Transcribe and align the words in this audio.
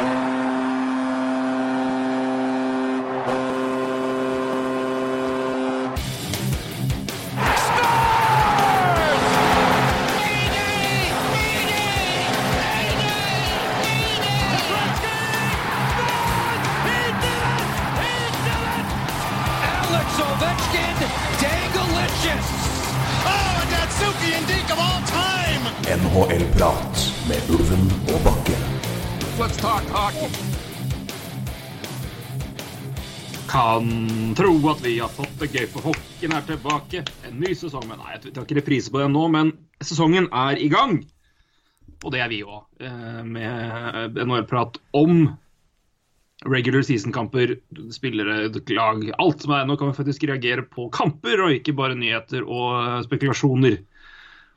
Alex 0.00 0.29
at 34.80 34.86
vi 34.86 34.98
har 34.98 35.10
fått 35.12 35.32
det 35.40 35.50
gøy, 35.52 35.66
for 35.68 35.84
hockeyen 35.90 36.32
er 36.32 36.44
tilbake. 36.48 37.02
En 37.28 37.40
ny 37.42 37.50
sesong. 37.58 37.84
Men 37.88 37.98
nei, 38.00 38.14
jeg 38.14 38.32
tar 38.32 38.46
ikke 38.46 38.56
reprise 38.60 38.92
på 38.92 39.02
den 39.02 39.12
nå, 39.12 39.26
men 39.32 39.52
sesongen 39.84 40.28
er 40.32 40.56
i 40.56 40.70
gang. 40.72 41.02
Og 42.00 42.14
det 42.14 42.22
er 42.24 42.30
vi 42.32 42.38
òg, 42.46 42.62
med 43.28 44.16
NHL-prat 44.24 44.78
om 44.96 45.26
regular 46.48 46.86
season-kamper, 46.88 47.58
spillere, 47.92 48.48
lag, 48.72 49.04
alt 49.20 49.44
som 49.44 49.52
er. 49.58 49.68
Nå 49.68 49.76
kan 49.76 49.90
vi 49.90 49.98
faktisk 50.00 50.24
reagere 50.30 50.64
på 50.64 50.88
kamper, 50.96 51.44
og 51.44 51.58
ikke 51.58 51.76
bare 51.76 51.98
nyheter 52.00 52.46
og 52.46 52.80
eh, 52.80 52.98
spekulasjoner. 53.04 53.82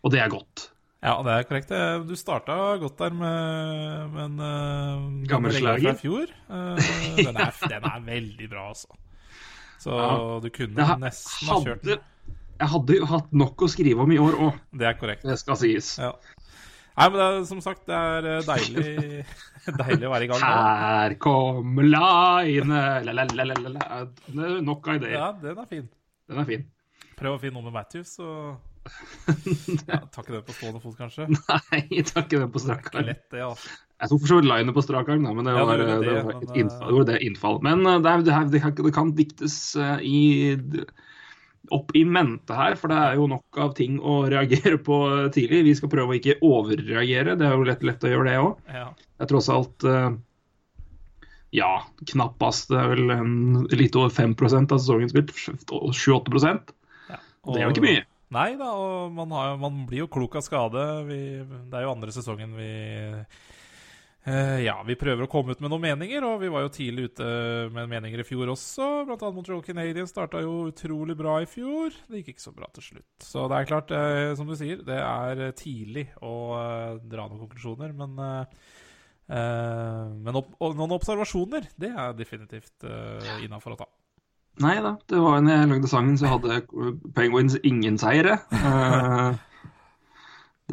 Og 0.07 0.15
det 0.15 0.23
er 0.23 0.31
godt. 0.31 0.69
Ja, 1.03 1.17
det 1.19 1.35
er 1.35 1.49
korrekt. 1.49 1.75
Eh, 1.75 1.99
Du 2.07 2.15
starta 2.15 2.77
godt 2.79 2.95
der 3.03 3.11
med, 3.11 4.13
med 4.15 4.23
en 4.29 4.39
uh, 4.39 5.23
Gammel 5.27 5.51
slager. 5.51 5.91
fra 5.91 5.99
fjor. 5.99 6.31
Uh, 6.47 6.79
den, 7.19 7.35
er, 7.35 7.51
den 7.75 7.91
er 7.91 8.05
veldig 8.07 8.53
bra, 8.55 8.69
altså. 8.71 8.95
Så 9.83 9.91
Ja. 9.99 10.39
du 10.43 10.49
kunne 10.53 10.79
Jeg 10.87 10.99
nesten 11.03 11.47
ha 11.51 11.57
kjørt 11.65 11.83
den. 11.83 11.99
jeg 12.59 12.69
hadde 12.73 12.95
jo 13.01 13.05
hatt 13.11 13.33
nok 13.35 13.65
å 13.65 13.67
skrive 13.71 13.99
om 14.05 14.11
i 14.15 14.17
år 14.23 14.37
òg, 14.47 14.59
Det 14.71 14.87
er 14.87 14.93
korrekt. 14.99 15.23
det 15.27 15.37
skal 15.41 15.55
sies. 15.59 15.97
Ja. 15.99 16.13
Nei, 16.95 17.07
men 17.09 17.17
det 17.17 17.25
er, 17.25 17.45
som 17.49 17.59
sagt, 17.65 17.87
det 17.89 17.95
er 17.97 18.25
eh, 18.35 18.43
deilig, 18.45 19.25
deilig 19.81 20.05
å 20.07 20.11
være 20.13 20.23
i 20.23 20.27
gang 20.29 20.39
nå. 20.43 20.51
Her 20.83 21.15
kommer 21.23 21.87
line 21.89 22.81
Nok 24.63 24.87
av 24.87 24.95
ideer. 24.99 25.17
Ja, 25.17 25.31
den 25.41 25.57
er 25.57 25.65
fin. 25.69 25.89
Den 26.29 26.39
er 26.43 26.45
fin. 26.47 26.65
Prøv 27.17 27.35
å 27.37 27.41
finne 27.41 27.57
noe 27.57 27.65
med 27.67 27.73
Matthews, 27.73 28.15
så 28.17 28.27
ja, 29.87 29.99
Tar 30.11 30.23
ikke 30.25 30.33
det 30.35 30.43
på 30.47 30.53
stående 30.57 30.81
fot, 30.83 30.95
kanskje. 30.99 31.27
Nei, 31.31 32.01
tar 32.03 32.25
ikke 32.25 32.39
det 32.43 32.49
på 32.51 32.59
strak 32.61 32.89
arm. 32.93 33.05
lett, 33.09 33.25
det, 33.31 33.41
altså. 33.45 33.69
Jeg 34.03 34.11
tok 34.11 34.19
for 34.19 34.29
så 34.33 34.37
vidt 34.41 34.49
linen 34.49 34.75
på 34.75 34.83
strak 34.83 35.09
arm, 35.13 35.23
men 35.23 35.47
det 35.47 35.53
var, 35.55 35.77
det 35.79 35.85
det 35.87 35.93
gjorde 35.93 36.09
det, 36.09 36.15
var, 36.17 36.33
men, 36.33 36.43
et 36.43 36.57
innfall, 36.59 36.97
eh, 36.97 37.05
det 37.07 37.21
innfall. 37.23 37.61
Men 37.63 37.85
eh, 37.87 38.01
det, 38.03 38.11
er, 38.11 38.25
det, 38.27 38.33
er, 38.35 38.49
det, 38.51 38.61
kan, 38.65 38.75
det 38.75 38.91
kan 38.97 39.13
diktes 39.15 39.55
eh, 39.79 40.03
i 40.03 40.19
opp 41.71 41.93
i 41.95 42.03
mente 42.03 42.57
her, 42.57 42.75
for 42.75 42.91
det 42.91 42.99
er 42.99 43.15
jo 43.21 43.29
nok 43.31 43.59
av 43.63 43.71
ting 43.77 43.95
å 44.03 44.17
reagere 44.33 44.75
på 44.83 44.99
eh, 45.07 45.31
tidlig. 45.35 45.63
Vi 45.69 45.77
skal 45.79 45.93
prøve 45.93 46.11
å 46.11 46.19
ikke 46.19 46.39
overreagere, 46.43 47.37
det 47.39 47.47
er 47.47 47.55
jo 47.55 47.67
lett, 47.69 47.87
lett 47.87 48.03
å 48.03 48.11
gjøre 48.11 48.29
det 48.29 48.37
òg. 48.41 48.71
Ja. 48.75 48.87
Det 48.91 49.27
er 49.27 49.31
tross 49.31 49.51
alt 49.53 49.87
eh, 49.87 50.09
ja, 51.55 51.73
knappast. 52.11 52.73
Det 52.73 52.81
er 52.81 52.91
vel 52.95 53.13
en, 53.15 53.35
litt 53.71 53.95
over 53.99 54.11
5 54.11 54.35
av 54.65 54.75
sesongen 54.75 55.13
spilt. 55.13 55.31
7-8 55.37 56.43
Ja. 57.07 57.21
Og 57.45 57.55
det 57.55 57.61
er 57.61 57.69
jo 57.69 57.77
ikke 57.77 57.87
mye. 57.87 58.03
Nei 58.33 58.55
da, 58.57 58.71
og 58.73 59.11
man, 59.13 59.31
har, 59.37 59.57
man 59.61 59.83
blir 59.85 60.03
jo 60.03 60.11
klok 60.11 60.39
av 60.39 60.45
skade. 60.45 60.83
Vi, 61.05 61.19
det 61.69 61.77
er 61.77 61.85
jo 61.85 61.93
andre 61.93 62.13
sesongen 62.15 62.55
vi 62.57 62.69
eh, 62.97 63.41
Ja, 64.23 64.77
vi 64.87 64.95
prøver 64.95 65.25
å 65.25 65.27
komme 65.27 65.51
ut 65.51 65.59
med 65.59 65.67
noen 65.73 65.83
meninger, 65.83 66.23
og 66.23 66.37
vi 66.39 66.51
var 66.51 66.63
jo 66.63 66.71
tidlig 66.71 67.09
ute 67.11 67.25
med 67.75 67.89
meninger 67.91 68.21
i 68.23 68.25
fjor 68.27 68.53
også. 68.53 68.85
Blant 69.07 69.19
annet 69.19 69.35
Montreal 69.35 69.63
Canadiens 69.65 70.13
starta 70.13 70.39
jo 70.39 70.69
utrolig 70.69 71.17
bra 71.19 71.41
i 71.43 71.49
fjor. 71.49 71.91
Det 72.07 72.21
gikk 72.21 72.31
ikke 72.33 72.45
så 72.45 72.53
bra 72.55 72.69
til 72.71 72.85
slutt. 72.85 73.09
Så 73.25 73.43
det 73.51 73.57
er 73.57 73.67
klart, 73.67 73.91
eh, 73.91 74.31
som 74.39 74.47
du 74.47 74.55
sier, 74.55 74.79
det 74.87 74.95
er 74.95 75.43
tidlig 75.59 76.05
å 76.23 76.33
eh, 76.55 77.01
dra 77.03 77.27
noen 77.27 77.43
konklusjoner, 77.43 77.91
men 77.99 78.15
eh, 78.23 78.63
eh, 79.27 80.15
men 80.15 80.39
opp, 80.39 80.55
noen 80.71 80.95
observasjoner, 80.95 81.67
det 81.75 81.91
er 81.91 82.15
definitivt 82.15 82.87
uh, 82.87 83.43
innafor 83.43 83.75
å 83.75 83.81
ta. 83.83 83.91
Nei 84.61 84.75
da, 84.85 84.93
det 85.09 85.17
var 85.17 85.39
en 85.39 85.49
jeg 85.49 85.69
lagde 85.71 85.89
sangen, 85.89 86.17
så 86.19 86.29
hadde 86.35 86.61
Penguins 87.17 87.57
ingen 87.63 87.99
seire. 88.01 88.39
Eh, 88.63 89.41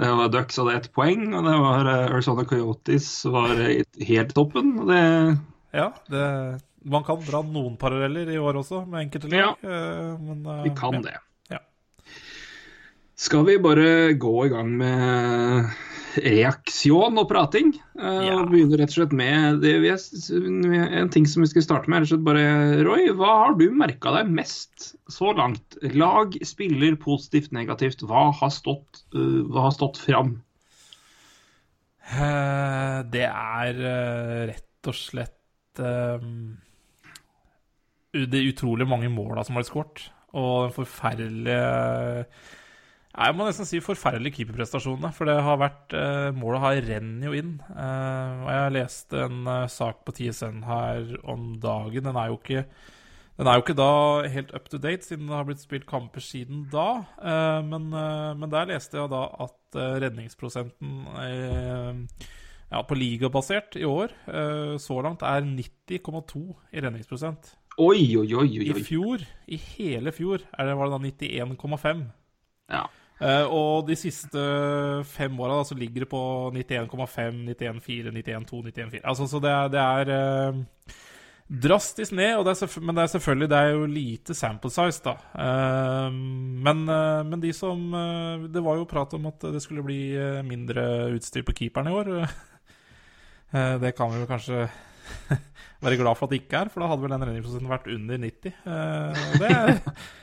det 0.00 0.10
var 0.16 0.28
Ducks 0.32 0.56
hadde 0.56 0.76
ett 0.78 0.92
poeng, 0.96 1.26
og 1.34 1.44
det 1.44 1.56
var 1.60 1.88
eh, 1.90 2.06
Arizona 2.08 2.44
Coyotes 2.48 3.08
var 3.28 3.58
eh, 3.60 3.82
helt 4.08 4.34
toppen. 4.36 4.72
Det 4.88 5.00
Ja, 5.76 5.90
det, 6.08 6.22
man 6.88 7.04
kan 7.04 7.20
dra 7.26 7.42
noen 7.44 7.76
paralleller 7.78 8.30
i 8.32 8.38
år 8.40 8.62
også, 8.62 8.86
med 8.88 9.04
enkelte 9.04 9.28
lag. 9.28 9.60
Ja, 9.60 10.14
men, 10.16 10.40
eh, 10.46 10.62
Vi 10.64 10.72
kan 10.78 10.96
ja. 10.96 11.02
det. 11.04 11.18
Ja. 11.52 11.60
Skal 13.20 13.44
vi 13.44 13.58
bare 13.60 14.12
gå 14.16 14.34
i 14.46 14.52
gang 14.54 14.72
med 14.80 15.68
reaksjon 16.16 17.18
og 17.20 17.28
prating? 17.30 17.72
Eh, 17.98 18.20
Ja. 18.26 18.36
Og 18.40 18.50
begynner 18.50 18.78
rett 18.80 18.90
og 18.90 18.96
slett 18.98 19.12
med 19.16 19.60
det 19.62 19.74
vi 19.82 19.90
er, 19.92 19.98
en 21.00 21.10
ting 21.10 21.26
som 21.26 21.42
vi 21.42 21.48
skal 21.50 21.62
starte 21.62 21.88
med. 21.88 22.02
rett 22.02 22.10
og 22.10 22.14
slett 22.16 22.26
bare, 22.26 22.82
Roy, 22.86 23.08
hva 23.14 23.32
har 23.46 23.54
du 23.58 23.70
merka 23.70 24.12
deg 24.18 24.30
mest 24.34 24.94
så 25.08 25.32
langt? 25.36 25.76
Lag, 25.94 26.34
spiller, 26.42 26.96
positivt, 26.96 27.52
negativt. 27.52 28.02
Hva 28.02 28.32
har 28.32 28.50
stått, 28.50 29.04
eh, 29.14 29.42
hva 29.50 29.68
har 29.68 29.70
stått 29.76 29.98
fram? 29.98 30.42
Eh, 32.12 33.02
Det 33.10 33.26
er 33.28 33.74
rett 34.50 34.88
og 34.90 34.94
slett 34.94 35.78
eh, 35.78 36.18
Det 38.12 38.40
utrolig 38.50 38.86
mange 38.88 39.08
måla 39.12 39.44
som 39.44 39.54
har 39.54 39.62
blitt 39.62 39.70
skåret. 39.70 40.08
Og 40.34 40.66
den 40.68 40.74
forferdelige 40.74 42.26
Jeg 43.10 43.34
må 43.34 43.46
nesten 43.46 43.66
si 43.66 43.80
forferdelige 43.82 44.38
keeperprestasjon. 44.38 45.08
For 45.16 45.26
det 45.26 45.40
har 45.42 45.58
vært 45.60 45.96
eh, 45.98 46.30
Målet 46.36 46.62
har 46.62 46.80
renner 46.86 47.26
jo 47.30 47.34
inn. 47.36 47.56
Eh, 47.74 48.44
og 48.44 48.50
jeg 48.54 48.76
leste 48.78 49.26
en 49.26 49.42
eh, 49.50 49.66
sak 49.72 50.04
på 50.06 50.14
TSN 50.14 50.62
her 50.68 51.12
om 51.28 51.52
dagen. 51.60 52.06
Den 52.06 52.20
er 52.20 52.30
jo 52.30 52.38
ikke 52.38 52.64
den 53.40 53.48
er 53.48 53.56
jo 53.56 53.62
ikke 53.62 53.78
da 53.78 53.92
helt 54.28 54.50
up 54.52 54.66
to 54.68 54.76
date, 54.76 55.06
siden 55.06 55.30
det 55.30 55.32
har 55.32 55.46
blitt 55.48 55.62
spilt 55.62 55.86
kamper 55.88 56.20
siden 56.20 56.66
da. 56.68 57.06
Eh, 57.16 57.60
men, 57.64 57.86
eh, 57.96 58.34
men 58.36 58.52
der 58.52 58.68
leste 58.68 58.98
jeg 58.98 59.08
da 59.08 59.22
at 59.46 59.78
eh, 59.80 59.96
redningsprosenten 60.04 61.06
ja, 62.70 62.82
på 62.84 62.94
ligabasert 62.94 63.78
i 63.80 63.86
år 63.88 64.12
så 64.78 65.00
langt 65.02 65.24
er 65.26 65.42
90,2 65.42 66.42
i 66.70 66.84
redningsprosent. 66.84 67.48
Oi, 67.80 68.04
oi, 68.20 68.28
oi. 68.28 68.44
oi, 68.60 68.68
I 68.68 68.84
fjor, 68.84 69.24
i 69.48 69.56
hele 69.72 70.12
fjor, 70.12 70.44
det, 70.44 70.76
var 70.76 70.92
det 70.92 71.16
da 71.16 71.32
91,5. 71.32 72.04
Ja. 72.70 72.86
Uh, 73.20 73.52
og 73.52 73.84
de 73.84 73.98
siste 74.00 74.40
fem 75.12 75.34
åra 75.44 75.58
så 75.68 75.76
ligger 75.76 76.06
det 76.06 76.08
på 76.08 76.22
91,5, 76.56 77.42
91,4, 77.52 78.12
91,2, 78.16 78.60
91,4. 78.72 79.00
Altså, 79.04 79.26
så 79.28 79.40
det 79.44 79.50
er, 79.52 79.72
det 79.74 79.82
er 79.84 80.12
uh, 80.54 80.94
drastisk 81.66 82.14
ned, 82.16 82.40
det 82.46 82.54
er 82.54 82.80
men 82.80 82.96
det 82.96 83.02
er 83.04 83.12
selvfølgelig 83.12 83.48
det 83.52 83.58
er 83.58 83.74
jo 83.74 83.90
lite 83.92 84.36
sample 84.38 84.72
size, 84.72 85.02
da. 85.04 85.18
Uh, 85.36 86.08
men, 86.08 86.86
men 87.28 87.42
de 87.42 87.52
som 87.52 87.82
Det 88.48 88.64
var 88.64 88.80
jo 88.80 88.88
prat 88.88 89.12
om 89.18 89.28
at 89.28 89.44
det 89.52 89.60
skulle 89.62 89.84
bli 89.84 90.16
mindre 90.46 91.12
utstyr 91.12 91.44
på 91.44 91.56
keeperen 91.58 91.92
i 91.92 91.96
år. 91.96 92.14
Det 93.82 93.96
kan 93.98 94.12
vi 94.12 94.20
jo 94.20 94.26
kanskje 94.30 94.68
være 95.82 95.96
glad 95.98 96.14
for 96.14 96.28
at 96.28 96.30
det 96.30 96.38
ikke 96.44 96.56
er, 96.56 96.68
for 96.70 96.80
da 96.80 96.86
hadde 96.86 97.02
vel 97.02 97.10
den 97.16 97.24
redningsprosenten 97.26 97.72
vært 97.72 97.88
under 97.90 98.20
90. 98.22 98.52
det 99.42 99.56
og 99.58 99.90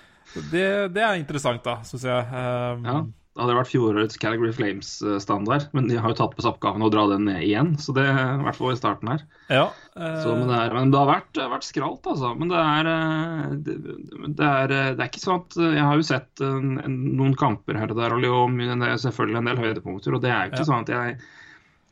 det, 0.51 0.67
det, 0.95 1.03
er 1.03 1.19
interessant, 1.19 1.63
da, 1.65 1.79
syns 1.88 2.03
jeg. 2.07 2.27
Um, 2.31 2.85
Ja, 2.88 2.99
det 3.38 3.43
hadde 3.45 3.55
vært 3.59 3.69
fjorårets 3.69 4.17
Calgary 4.17 4.49
Flames-standard, 4.49 5.67
men 5.77 5.85
de 5.91 5.99
har 6.01 6.09
jo 6.09 6.17
tatt 6.17 6.31
på 6.33 6.41
seg 6.41 6.55
oppgaven 6.55 6.81
å 6.81 6.89
dra 6.89 7.03
den 7.11 7.27
ned 7.29 7.43
igjen. 7.45 7.75
Så 7.77 7.93
det 7.93 8.07
i 8.09 8.45
hvert 8.47 8.57
fall 8.57 8.73
i 8.73 8.79
starten 8.79 9.11
her. 9.13 9.25
ja, 9.53 9.67
uh, 9.93 10.15
Så, 10.24 10.33
men, 10.33 10.47
det 10.50 10.57
er, 10.57 10.74
men 10.74 10.94
det 10.94 11.01
har 11.03 11.12
vært, 11.12 11.41
vært 11.53 11.68
skralt, 11.68 12.09
altså. 12.09 12.33
Men 12.39 12.50
det 12.50 12.63
er, 12.63 12.89
eh, 12.95 13.44
det, 13.68 13.75
det, 13.85 14.47
er, 14.47 14.74
eh, 14.74 14.89
det 14.97 15.06
er 15.06 15.12
ikke 15.12 15.21
sånn 15.21 15.44
at 15.44 15.59
Jeg 15.62 15.85
har 15.85 16.01
jo 16.01 16.07
sett 16.09 16.45
en, 16.47 16.80
en, 16.81 16.97
noen 17.19 17.38
kamper 17.38 17.77
her 17.77 17.94
og 17.94 18.01
der, 18.01 18.18
og 18.18 18.25
er 18.25 19.03
selvfølgelig 19.06 19.41
en 19.44 19.51
del 19.51 19.62
høydepunkter. 19.68 20.18
Og 20.18 20.25
det 20.25 20.33
er 20.33 20.47
jo 20.47 20.56
ikke 20.56 20.65
Ja. 20.65 20.69
sånn 20.71 20.88
at 20.88 20.95
jeg 20.95 21.19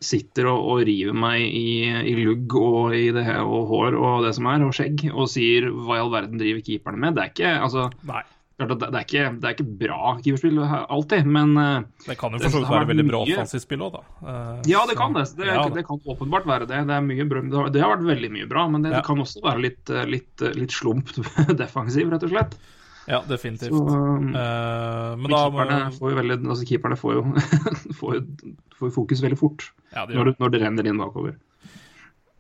sitter 0.04 0.46
og, 0.52 0.60
og 0.76 0.84
river 0.88 1.16
meg 1.18 1.42
i, 1.48 1.88
i 2.12 2.14
lugg 2.26 2.54
og 2.60 2.94
i 2.98 3.08
det 3.16 3.24
her, 3.26 3.42
og 3.48 3.68
hår 3.72 3.96
og 3.98 4.24
det 4.28 4.34
som 4.38 4.48
er, 4.52 4.64
og 4.68 4.74
skjegg, 4.76 5.08
og 5.14 5.28
sier 5.32 5.70
hva 5.72 5.98
i 5.98 6.02
all 6.04 6.12
verden 6.14 6.38
driver 6.42 6.62
keeperne 6.66 7.00
med. 7.02 7.16
Det 7.16 7.24
er 7.24 7.32
ikke 7.32 7.54
altså, 7.66 7.86
Nei. 8.10 8.22
det, 8.60 8.68
det, 8.84 8.90
er 8.92 9.00
ikke, 9.06 9.24
det 9.40 9.50
er 9.50 9.56
ikke 9.56 9.68
bra 9.80 10.12
keeperspill 10.20 10.60
alltid, 10.68 11.26
men 11.38 11.56
eh, 11.58 11.80
Det 12.06 12.18
kan 12.20 12.36
jo 12.36 12.44
for 12.44 12.54
så 12.54 12.62
vidt 12.62 12.72
være 12.76 12.90
veldig 12.92 13.08
bra 13.10 13.24
offensivspill 13.24 13.42
offensivt 13.42 13.66
spill 13.66 13.88
òg, 13.88 13.98
da. 13.98 14.04
Uh, 14.22 14.70
Ja, 14.70 14.84
det 14.86 14.96
så- 14.96 15.00
kan 15.02 15.18
det. 15.18 15.26
Det, 15.40 15.50
Ja, 15.50 15.66
det 15.80 15.86
kan 15.88 16.00
åpenbart 16.16 16.48
være 16.52 16.68
det. 16.70 16.84
Det, 16.92 16.96
er 17.00 17.08
mye 17.10 17.28
bra, 17.32 17.42
det, 17.42 17.58
har, 17.60 17.70
det 17.76 17.82
har 17.86 17.96
vært 17.96 18.08
veldig 18.14 18.32
mye 18.38 18.48
bra, 18.52 18.68
men 18.70 18.86
det, 18.86 18.92
Ja. 18.94 19.00
det 19.02 19.06
kan 19.10 19.24
også 19.26 19.44
være 19.48 19.66
litt, 19.70 19.96
litt, 20.12 20.46
litt 20.60 20.72
slumpt 20.76 21.18
defensiv, 21.64 22.12
rett 22.14 22.24
og 22.28 22.36
slett. 22.36 22.58
Ja, 23.06 23.22
definitivt. 23.30 23.70
Så, 23.70 23.86
um, 23.86 24.32
Eh, 24.34 25.16
men 25.20 25.32
da 25.32 25.42
må 25.50 25.62
keeperne 25.62 25.92
får 25.94 26.12
jo 26.12 26.20
veldig, 26.20 26.38
altså 26.50 26.68
keeperne 26.70 26.98
får 27.00 27.18
jo, 27.18 27.24
får 28.00 28.16
jo, 28.18 28.54
får 28.80 28.90
jo 28.90 28.96
fokus 28.96 29.22
veldig 29.26 29.40
fort 29.40 29.68
ja, 29.94 30.06
det 30.06 30.18
når, 30.18 30.32
det. 30.32 30.40
når 30.42 30.54
det 30.54 30.62
renner 30.64 30.90
inn 30.90 31.02
bakover. 31.02 31.38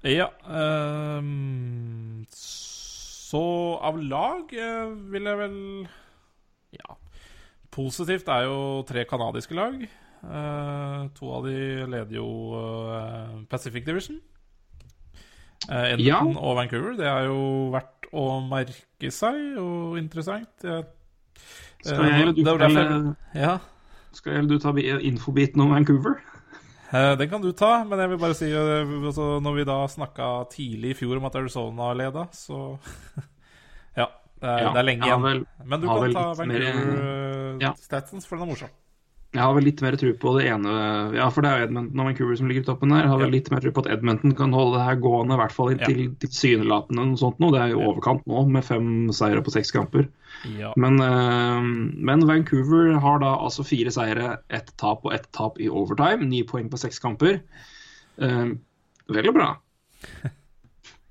Ja 0.05 0.27
ehm, 0.45 2.25
Så 2.29 3.41
av 3.81 3.97
lag 4.01 4.53
eh, 4.53 4.89
vil 5.13 5.29
jeg 5.31 5.41
vel 5.43 5.59
Ja. 6.77 6.97
Positivt 7.75 8.29
er 8.31 8.45
jo 8.47 8.59
tre 8.87 9.05
canadiske 9.09 9.55
lag. 9.57 9.81
Uh, 10.25 11.05
to 11.13 11.27
av 11.35 11.43
de 11.45 11.85
leder 11.85 12.15
jo 12.17 12.27
uh, 12.57 13.43
Pacific 13.51 13.85
Division. 13.85 14.21
Edmonton 15.65 16.37
og 16.37 16.55
Vancouver. 16.59 16.95
Det 16.97 17.09
har 17.09 17.25
jo 17.27 17.69
verdt 18.11 18.13
å 18.13 18.49
merke 18.49 19.11
seg, 19.11 19.57
og 19.57 19.97
interessant. 19.97 20.47
Jeg, 20.63 20.85
Skal 21.83 22.05
jeg 22.05 22.21
eller 22.21 22.33
du 22.33 22.43
fortelle 22.43 23.15
jeg- 23.33 23.41
Ja. 23.41 23.59
Skal 24.13 24.31
jeg 24.33 24.39
eller 24.39 24.49
du 24.49 24.59
ta 24.59 24.71
bi- 24.71 24.87
infobiten 25.07 25.61
om 25.61 25.69
Vancouver? 25.71 26.21
Eh, 26.93 27.15
Den 27.15 27.29
kan 27.29 27.41
du 27.41 27.51
ta, 27.51 27.83
men 27.83 27.99
jeg 27.99 28.09
vil 28.09 28.17
bare 28.17 28.33
si 28.35 28.45
eh, 28.45 28.85
altså, 28.85 29.41
Når 29.41 29.55
vi 29.55 29.63
da 29.65 29.85
snakka 29.87 30.47
tidlig 30.49 30.91
i 30.91 30.93
fjor 30.93 31.17
om 31.17 31.25
at 31.25 31.35
Arizona 31.35 31.93
leda, 31.93 32.27
så 32.31 32.79
Ja. 33.97 34.07
Det 34.39 34.49
er, 34.49 34.59
Ja, 34.61 34.71
det 34.73 34.77
er 34.79 34.83
lenge 34.83 35.03
igjen. 35.05 35.21
vel- 35.21 35.45
men 35.65 35.81
du 35.81 35.87
kan 35.87 35.97
ta 35.97 36.05
litt 36.33 36.47
mer- 36.47 36.59
Vancouver 36.59 37.61
Ja. 37.61 37.73
for 38.25 38.37
den 38.37 38.47
er 38.47 38.51
morsom. 38.51 38.69
Jeg 39.35 39.43
har 39.43 39.51
vel 39.57 39.65
litt 39.67 39.81
mer 39.83 39.95
tro 39.99 40.13
på 40.15 40.31
det 40.37 40.45
ene 40.47 40.73
Ja, 41.17 41.25
for 41.33 41.43
det 41.43 41.49
er 41.51 41.57
jo 41.59 41.65
Edmonton 41.67 41.99
og 41.99 42.07
Vancouver 42.07 42.37
som 42.39 42.47
ligger 42.47 42.63
i 42.63 42.67
toppen 42.69 42.93
der. 42.93 43.01
Jeg 43.03 43.11
har 43.11 43.19
vel 43.19 43.27
Ja. 43.27 43.33
litt 43.33 43.49
mer 43.51 43.63
tro 43.65 43.71
på 43.75 43.83
at 43.83 43.89
Edmonton 43.91 44.31
kan 44.37 44.53
holde 44.55 44.77
det 44.77 44.85
her 44.85 44.95
gående, 45.03 45.35
i 45.35 45.39
hvert 45.41 45.55
fall 45.55 45.71
inntil 45.73 45.99
tilsynelatende 46.23 47.03
noe 47.09 47.19
sånt 47.19 47.41
nå. 47.43 47.49
Det 47.51 47.59
er 47.65 47.73
jo 47.73 47.81
overkant 47.89 48.23
nå, 48.31 48.45
med 48.55 48.63
fem 48.63 48.87
seire 49.11 49.43
på 49.43 49.51
seks 49.51 49.73
kamper. 49.75 50.07
Ja. 50.55 50.71
Men, 50.79 51.01
eh, 51.03 51.67
men 52.07 52.25
Vancouver 52.29 52.95
har 53.03 53.19
da 53.19 53.33
altså 53.35 53.65
fire 53.67 53.91
seire, 53.91 54.37
ett 54.49 54.71
tap 54.77 55.03
og 55.03 55.13
ett 55.13 55.27
tap 55.35 55.59
i 55.59 55.67
overtime. 55.67 56.23
Ni 56.29 56.43
poeng 56.47 56.69
på 56.71 56.79
seks 56.79 56.99
kamper. 57.03 57.41
Eh, 58.21 58.49
veldig 59.11 59.33
bra. 59.35 59.57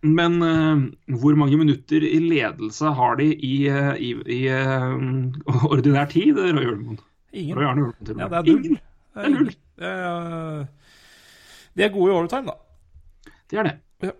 Men 0.04 0.34
eh, 0.44 1.16
hvor 1.16 1.34
mange 1.40 1.56
minutter 1.56 2.04
i 2.04 2.18
ledelse 2.20 2.90
har 2.92 3.16
de 3.16 3.30
i, 3.32 3.54
i, 3.68 4.10
i 4.28 4.42
ordinær 5.64 6.10
tid, 6.12 6.36
Roy 6.36 6.66
Ølmoen? 6.74 6.98
Ingen. 7.34 7.58
Til 7.58 8.14
og 8.14 8.20
Ja, 8.22 8.28
det 8.30 8.38
er 8.38 8.48
null. 8.48 8.64
Ingen. 8.64 8.80
Det 9.14 9.24
er 9.24 9.32
null. 9.34 9.54
Det 9.74 9.90
er, 9.90 10.66
de 11.74 11.82
er 11.82 11.94
gode 11.94 12.12
i 12.12 12.14
overtime, 12.14 12.52
da. 12.52 13.32
Det 13.50 13.58
er 13.58 13.68
det. 13.68 13.74
Ja. 14.06 14.12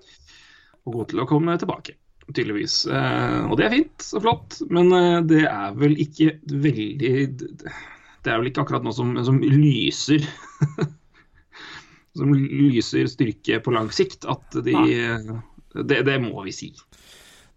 Og 0.85 0.99
gode 0.99 1.13
til 1.13 1.23
å 1.23 1.29
komme 1.29 1.55
tilbake, 1.61 1.95
tydeligvis. 2.27 2.81
Eh, 2.91 3.39
og 3.47 3.57
det 3.59 3.69
er 3.69 3.77
fint 3.77 4.09
og 4.19 4.25
flott, 4.27 4.59
men 4.75 4.91
eh, 4.99 5.21
det 5.31 5.45
er 5.49 5.79
vel 5.79 5.97
ikke 6.03 6.35
veldig 6.51 7.15
Det 8.25 8.33
er 8.33 8.41
vel 8.41 8.51
ikke 8.51 8.65
akkurat 8.65 8.85
noe 8.85 8.97
som, 8.97 9.15
som 9.25 9.41
lyser 9.43 10.25
Som 12.19 12.31
lyser 12.35 13.09
styrke 13.11 13.59
på 13.63 13.75
lang 13.75 13.89
sikt, 13.95 14.27
at 14.31 14.59
de 14.65 14.75
det, 15.75 16.05
det 16.07 16.21
må 16.23 16.45
vi 16.47 16.53
si. 16.55 16.69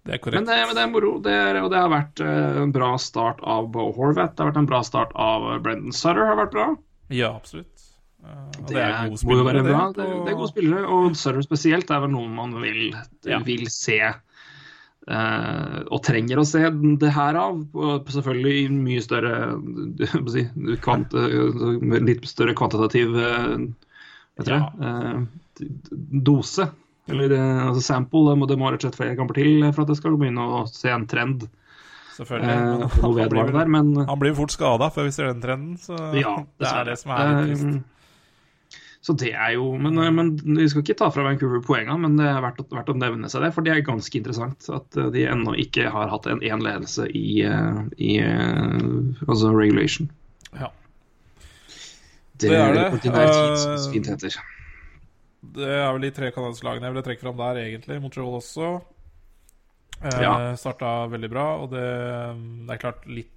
Det 0.08 0.16
er 0.16 0.36
Men 0.38 0.46
det, 0.48 0.58
men 0.70 0.76
det 0.78 0.84
er 0.84 0.92
moro. 0.92 1.14
Det 1.24 1.34
er, 1.36 1.58
og 1.62 1.72
det 1.74 1.80
har 1.82 1.90
vært 1.92 2.22
eh, 2.24 2.60
en 2.64 2.72
bra 2.76 2.94
start 3.02 3.42
av 3.44 3.68
Bo 3.74 3.90
Horvath. 3.96 4.36
Det 4.38 4.44
har 4.46 4.52
vært 4.54 4.62
en 4.62 4.70
bra 4.70 4.84
start 4.88 5.12
av 5.20 5.48
Brendan 5.66 5.96
Sutter. 5.96 6.24
har 6.30 6.40
vært 6.40 6.54
bra. 6.56 6.68
Ja, 7.12 7.34
absolutt. 7.36 7.84
Eh, 8.24 8.46
og 8.62 8.70
Det, 8.72 8.78
er, 8.80 8.96
gode 9.10 9.20
spillere, 9.22 9.66
bra. 9.68 9.82
det, 9.92 10.06
Det, 10.06 10.22
det 10.24 10.32
er 10.32 10.40
gode 10.40 10.54
spillere, 10.54 10.86
og 10.88 11.18
Sutter 11.20 11.44
spesielt 11.46 11.92
er 11.92 12.06
vel 12.06 12.16
noen 12.16 12.32
man 12.38 12.56
vil, 12.64 12.96
Ja. 13.28 13.42
vil 13.44 13.68
se. 13.74 14.00
Uh, 15.08 15.86
og 15.88 16.02
trenger 16.04 16.42
å 16.42 16.44
se 16.44 16.66
det 17.00 17.12
her 17.16 17.38
av. 17.40 17.62
Selvfølgelig 18.12 18.56
i 18.60 18.64
mye 18.76 19.04
større 19.06 19.54
si, 20.34 20.44
kvant, 20.84 21.16
litt 22.04 22.28
større 22.28 22.56
kvantitativ 22.60 23.16
uh, 23.16 23.54
vet 24.36 24.50
dere, 24.50 24.60
eh, 24.84 25.68
dose. 26.28 26.68
Eller 27.08 27.36
eh, 27.38 27.68
altså 27.70 27.84
sample. 27.86 28.26
Det 28.30 28.38
må, 28.40 28.48
det 28.50 28.58
må 28.60 28.72
rett 28.72 28.84
og 28.84 28.90
slett 28.90 29.00
flere 29.00 29.18
kamper 29.20 29.40
til 29.40 29.68
for 29.72 29.86
at 29.86 29.94
jeg 29.94 30.02
skal 30.02 30.18
begynne 30.20 30.44
å 30.44 30.64
se 30.72 30.92
en 30.92 31.08
trend. 31.10 31.48
Selvfølgelig. 32.18 32.56
Eh, 32.56 32.64
men 32.64 32.88
han, 33.04 33.14
blir 33.14 33.54
der, 33.60 33.70
men 33.78 33.94
han 34.08 34.24
blir 34.24 34.34
fort 34.38 34.56
skada 34.56 34.90
før 34.94 35.08
vi 35.08 35.14
ser 35.16 35.30
den 35.30 35.44
trenden, 35.44 35.78
så 35.82 36.00
ja, 36.24 36.34
det 36.58 36.74
er 36.74 36.90
det 36.92 36.98
som 37.04 37.14
er 37.16 37.38
trist. 37.44 37.70
Eh, 37.70 37.86
Så 39.08 39.14
det 39.16 39.30
er 39.38 39.54
jo 39.56 39.70
men, 39.80 39.96
eh, 40.02 40.10
men 40.12 40.34
vi 40.58 40.66
skal 40.68 40.82
ikke 40.84 40.98
ta 41.00 41.08
fra 41.14 41.24
Vancouver 41.24 41.62
poengene, 41.64 41.96
men 42.02 42.18
det 42.20 42.26
er 42.28 42.42
verdt, 42.44 42.66
verdt 42.74 42.90
å 42.92 42.98
nevne 42.98 43.30
seg 43.32 43.46
det. 43.46 43.54
For 43.56 43.64
det 43.64 43.76
er 43.76 43.86
ganske 43.86 44.20
interessant 44.20 44.68
at 44.74 44.98
eh, 44.98 45.12
de 45.14 45.28
ennå 45.30 45.54
ikke 45.64 45.86
har 45.94 46.10
hatt 46.12 46.28
en 46.28 46.42
én 46.44 46.66
ledelse 46.66 47.06
i, 47.16 47.44
eh, 47.48 47.80
i 48.04 48.18
eh, 48.26 49.30
altså 49.30 49.54
regulation. 49.56 50.10
Ja. 50.58 50.74
Det, 52.38 52.50
Det 52.50 52.58
er 52.58 52.74
det. 52.76 52.88
Eh, 52.90 53.14
det 53.14 53.80
så 53.80 53.92
fint 53.94 54.10
heter. 54.12 54.42
Det 55.42 55.68
er 55.70 55.92
vel 55.94 56.02
de 56.08 56.12
tre 56.16 56.32
canadiske 56.34 56.74
jeg 56.78 56.82
ville 56.92 57.04
trekke 57.06 57.22
fram 57.24 57.38
der, 57.40 57.60
egentlig. 57.62 58.00
Montreal 58.02 58.38
også. 58.40 58.72
Eh, 60.02 60.22
Ja. 60.22 60.34
Starta 60.58 61.08
veldig 61.10 61.30
bra, 61.32 61.46
og 61.64 61.72
det, 61.74 61.86
det 62.68 62.74
er 62.76 62.82
klart 62.82 63.06
litt 63.10 63.34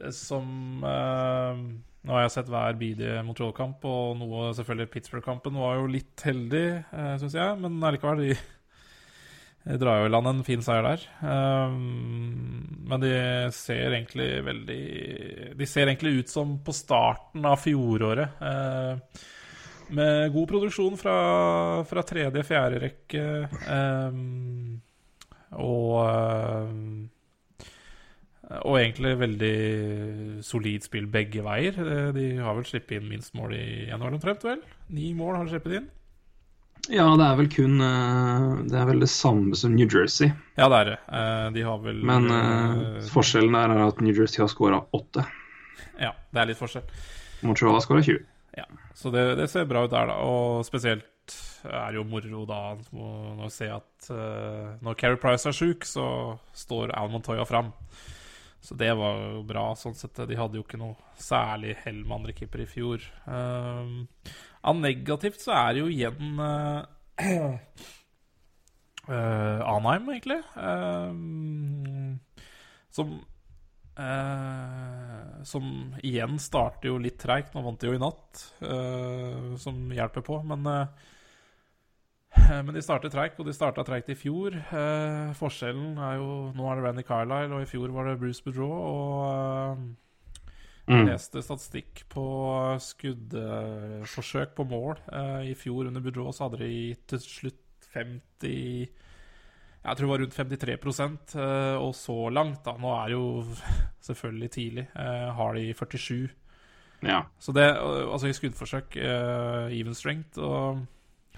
Det 0.00 0.10
som 0.16 0.84
eh, 0.84 1.60
Nå 2.04 2.12
har 2.16 2.22
jeg 2.24 2.32
sett 2.32 2.48
hver 2.52 2.76
bidige 2.80 3.20
Montreal-kamp, 3.24 3.84
og 3.84 4.16
noe 4.20 4.50
selvfølgelig 4.56 4.90
Pittsburgh-kampen 4.94 5.56
var 5.60 5.76
jo 5.76 5.90
litt 5.92 6.22
heldig, 6.24 6.64
eh, 6.88 7.14
syns 7.20 7.36
jeg, 7.36 7.58
men 7.60 7.76
allikevel 7.84 8.22
de, 8.24 8.36
de 9.66 9.76
drar 9.82 10.00
jo 10.00 10.08
i 10.08 10.12
land 10.14 10.30
en 10.30 10.40
fin 10.46 10.64
seier 10.64 10.86
der. 10.88 11.04
Eh, 11.20 11.74
men 12.88 13.04
de 13.04 13.12
ser 13.52 13.92
egentlig 13.92 14.30
veldig 14.48 14.80
De 15.60 15.68
ser 15.68 15.88
egentlig 15.92 16.22
ut 16.22 16.32
som 16.32 16.56
på 16.64 16.72
starten 16.76 17.44
av 17.44 17.60
fjoråret. 17.60 18.40
Eh, 18.40 19.20
med 19.96 20.32
god 20.34 20.48
produksjon 20.50 20.96
fra, 21.00 21.14
fra 21.88 22.02
tredje, 22.06 22.42
fjerde 22.46 22.80
rekke. 22.82 23.24
Um, 23.66 24.80
og 25.58 25.96
eh, 26.06 26.74
Og 28.64 28.76
egentlig 28.80 29.12
veldig 29.18 29.54
solid 30.46 30.82
spill 30.86 31.06
begge 31.10 31.42
veier. 31.46 31.74
Eh, 31.80 32.10
De 32.16 32.26
har 32.42 32.54
vel 32.58 32.66
sluppet 32.68 32.98
inn 33.00 33.08
minst 33.10 33.34
mål 33.38 33.54
i 33.58 33.64
januar 33.90 34.14
omtrent, 34.16 34.44
vel? 34.46 34.62
Ni 34.94 35.12
mål 35.14 35.36
har 35.38 35.44
de 35.48 35.54
sluppet 35.56 35.76
inn. 35.80 35.88
Ja, 36.90 37.04
det 37.20 37.26
er 37.26 37.36
vel 37.36 37.48
kun 37.52 37.74
eh, 37.84 38.46
Det 38.70 38.78
er 38.80 38.86
vel 38.88 39.02
det 39.04 39.10
samme 39.12 39.54
som 39.58 39.74
New 39.76 39.86
Jersey. 39.90 40.30
Ja, 40.58 40.66
det 40.72 40.78
er 40.80 40.88
det. 40.92 40.98
Eh, 41.20 41.46
De 41.58 41.62
har 41.66 41.78
vel 41.84 42.00
Men 42.08 42.30
eh, 42.34 43.02
forskjellen 43.12 43.54
der 43.58 43.74
er 43.76 43.84
at 43.90 44.00
New 44.02 44.14
Jersey 44.16 44.40
har 44.42 44.48
skåra 44.50 44.80
åtte. 44.96 45.26
Ja, 46.00 46.14
det 46.32 46.40
er 46.40 46.48
litt 46.50 46.58
forskjell. 46.62 46.86
Montreal 47.44 47.76
har 47.76 47.84
skåra 47.84 48.02
20. 48.06 48.22
Ja, 48.60 48.66
så 48.94 49.12
det, 49.14 49.24
det 49.40 49.48
ser 49.50 49.68
bra 49.68 49.86
ut 49.86 49.92
der, 49.92 50.10
da. 50.10 50.20
Og 50.26 50.66
spesielt 50.68 51.34
er 51.64 51.92
det 51.92 52.00
jo 52.00 52.06
moro 52.08 52.44
da 52.48 52.60
å, 52.76 53.48
se 53.52 53.68
at 53.72 54.08
uh, 54.12 54.76
når 54.84 54.98
Carrie 55.00 55.20
Price 55.20 55.48
er 55.48 55.56
sjuk, 55.56 55.86
så 55.88 56.06
står 56.56 56.92
Al 56.98 57.12
Montoya 57.12 57.46
fram. 57.48 57.72
Så 58.60 58.76
det 58.76 58.90
var 58.98 59.16
jo 59.22 59.42
bra. 59.48 59.70
sånn 59.78 59.96
sett. 59.96 60.20
De 60.28 60.36
hadde 60.36 60.58
jo 60.58 60.64
ikke 60.66 60.80
noe 60.80 60.96
særlig 61.16 61.76
hell 61.84 62.02
med 62.04 62.16
andre 62.18 62.34
keepere 62.36 62.66
i 62.66 62.68
fjor. 62.68 63.06
Um, 63.24 64.08
av 64.60 64.76
negativt 64.76 65.40
så 65.40 65.54
er 65.56 65.72
det 65.72 65.80
jo 65.80 65.88
igjen 65.88 66.36
uh, 69.08 69.60
Anheim, 69.64 70.12
egentlig. 70.12 70.42
Um, 70.60 72.20
som 72.92 73.16
Eh, 74.00 75.44
som 75.44 75.94
igjen 76.04 76.38
starter 76.40 76.88
jo 76.90 76.98
litt 77.00 77.18
treigt. 77.20 77.54
Nå 77.54 77.62
vant 77.64 77.80
de 77.80 77.90
jo 77.90 77.96
i 77.96 78.00
natt, 78.00 78.42
eh, 78.64 79.56
som 79.60 79.76
hjelper 79.92 80.24
på. 80.26 80.40
Men, 80.46 80.66
eh, 80.66 80.86
men 82.64 82.74
de 82.74 82.82
starter 82.84 83.12
treigt, 83.12 83.38
og 83.40 83.46
de 83.48 83.52
starta 83.56 83.84
treigt 83.84 84.08
i 84.12 84.18
fjor. 84.18 84.56
Eh, 84.56 85.32
forskjellen 85.36 85.98
er 85.98 86.16
jo 86.20 86.52
Nå 86.56 86.68
er 86.70 86.76
det 86.80 86.84
Randy 86.84 87.02
Carlisle, 87.06 87.54
og 87.56 87.62
i 87.64 87.70
fjor 87.70 87.92
var 87.92 88.08
det 88.08 88.18
Bruce 88.20 88.42
Boudreau. 88.44 88.72
Og 88.72 89.26
eh, 89.76 89.96
jeg 90.90 91.04
Mm. 91.04 91.06
leste 91.06 91.38
statistikk 91.44 92.00
på 92.10 92.22
skuddforsøk 92.82 94.56
på 94.56 94.64
mål. 94.66 94.96
Eh, 95.12 95.50
I 95.52 95.54
fjor 95.54 95.86
under 95.86 96.00
Boudreau 96.02 96.32
så 96.32 96.48
hadde 96.48 96.64
de 96.64 96.94
til 97.06 97.18
slutt 97.18 97.86
50 97.94 98.88
jeg 99.80 99.96
tror 99.96 100.06
det 100.06 100.12
var 100.12 100.20
rundt 100.20 100.36
53 100.36 100.74
eh, 101.40 101.76
og 101.80 101.94
så 101.96 102.28
langt, 102.28 102.60
da. 102.66 102.76
Nå 102.76 102.92
er 102.98 103.08
det 103.08 103.16
jo 103.16 103.28
selvfølgelig 104.08 104.50
tidlig. 104.52 104.86
eh, 104.92 105.28
har 105.36 105.54
de 105.56 105.72
47. 105.72 106.28
Ja. 107.00 107.22
Så 107.40 107.52
det, 107.56 107.64
eh, 107.64 108.12
altså 108.12 108.28
i 108.28 108.36
skuddforsøk, 108.36 108.96
even 109.00 109.94
strength 109.94 110.38
og 110.38 110.86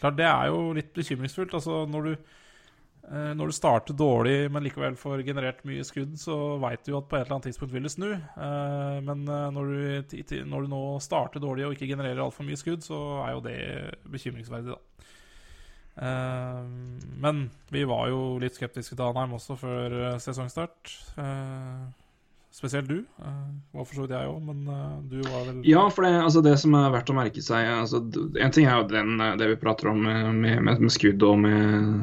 Klart, 0.02 0.16
det 0.18 0.24
er 0.26 0.48
jo 0.50 0.72
litt 0.74 0.88
bekymringsfullt. 0.96 1.52
Altså 1.54 1.84
når 1.86 2.02
du 2.08 2.30
når 3.12 3.50
du 3.50 3.52
starter 3.54 3.94
dårlig, 3.98 4.48
men 4.50 4.64
likevel 4.64 4.94
får 4.96 5.20
generert 5.26 5.60
mye 5.68 5.82
skudd, 5.84 6.14
så 6.18 6.56
veit 6.62 6.82
du 6.86 6.92
jo 6.92 6.96
at 6.98 7.08
på 7.10 7.18
et 7.18 7.24
eller 7.26 7.36
annet 7.36 7.48
tidspunkt 7.50 7.74
vil 7.74 7.86
det 7.86 7.92
snu. 7.92 8.08
Men 9.04 9.24
når 9.26 9.70
du, 9.70 10.22
når 10.48 10.64
du 10.64 10.70
nå 10.72 10.80
starter 11.02 11.42
dårlig 11.42 11.66
og 11.66 11.74
ikke 11.76 11.90
genererer 11.92 12.22
altfor 12.24 12.46
mye 12.46 12.58
skudd, 12.58 12.82
så 12.86 12.98
er 13.26 13.34
jo 13.34 13.44
det 13.44 13.58
bekymringsverdig, 14.16 14.74
da. 14.74 15.06
Eh, 15.96 16.62
men 17.20 17.50
vi 17.68 17.84
var 17.84 18.08
jo 18.08 18.20
litt 18.40 18.56
skeptiske 18.56 18.96
til 18.96 19.04
Anheim 19.04 19.34
også 19.36 19.58
før 19.60 19.98
eh, 19.98 20.20
sesongstart. 20.22 20.94
Eh, 21.20 21.82
Spesielt 22.52 22.84
du. 22.84 22.98
Uh, 23.16 23.46
var 23.72 23.86
for 23.88 23.96
så 23.96 24.02
vidt 24.02 24.10
jeg 24.12 24.28
òg, 24.28 24.40
men 24.44 24.66
du 25.08 25.22
var 25.24 25.46
vel 25.46 25.62
Ja, 25.64 25.86
for 25.88 26.04
det, 26.04 26.10
altså 26.20 26.42
det 26.44 26.52
som 26.60 26.74
er 26.76 26.90
verdt 26.92 27.08
å 27.08 27.14
merke 27.16 27.40
seg 27.40 27.64
altså, 27.64 28.02
En 28.36 28.52
ting 28.52 28.66
er 28.68 28.76
jo 28.76 28.90
den, 28.90 29.14
det 29.40 29.46
vi 29.54 29.56
prater 29.56 29.88
om 29.88 30.02
med, 30.04 30.28
med, 30.36 30.68
med 30.68 30.92
skudd 30.92 31.24
og 31.24 31.38
med 31.40 32.02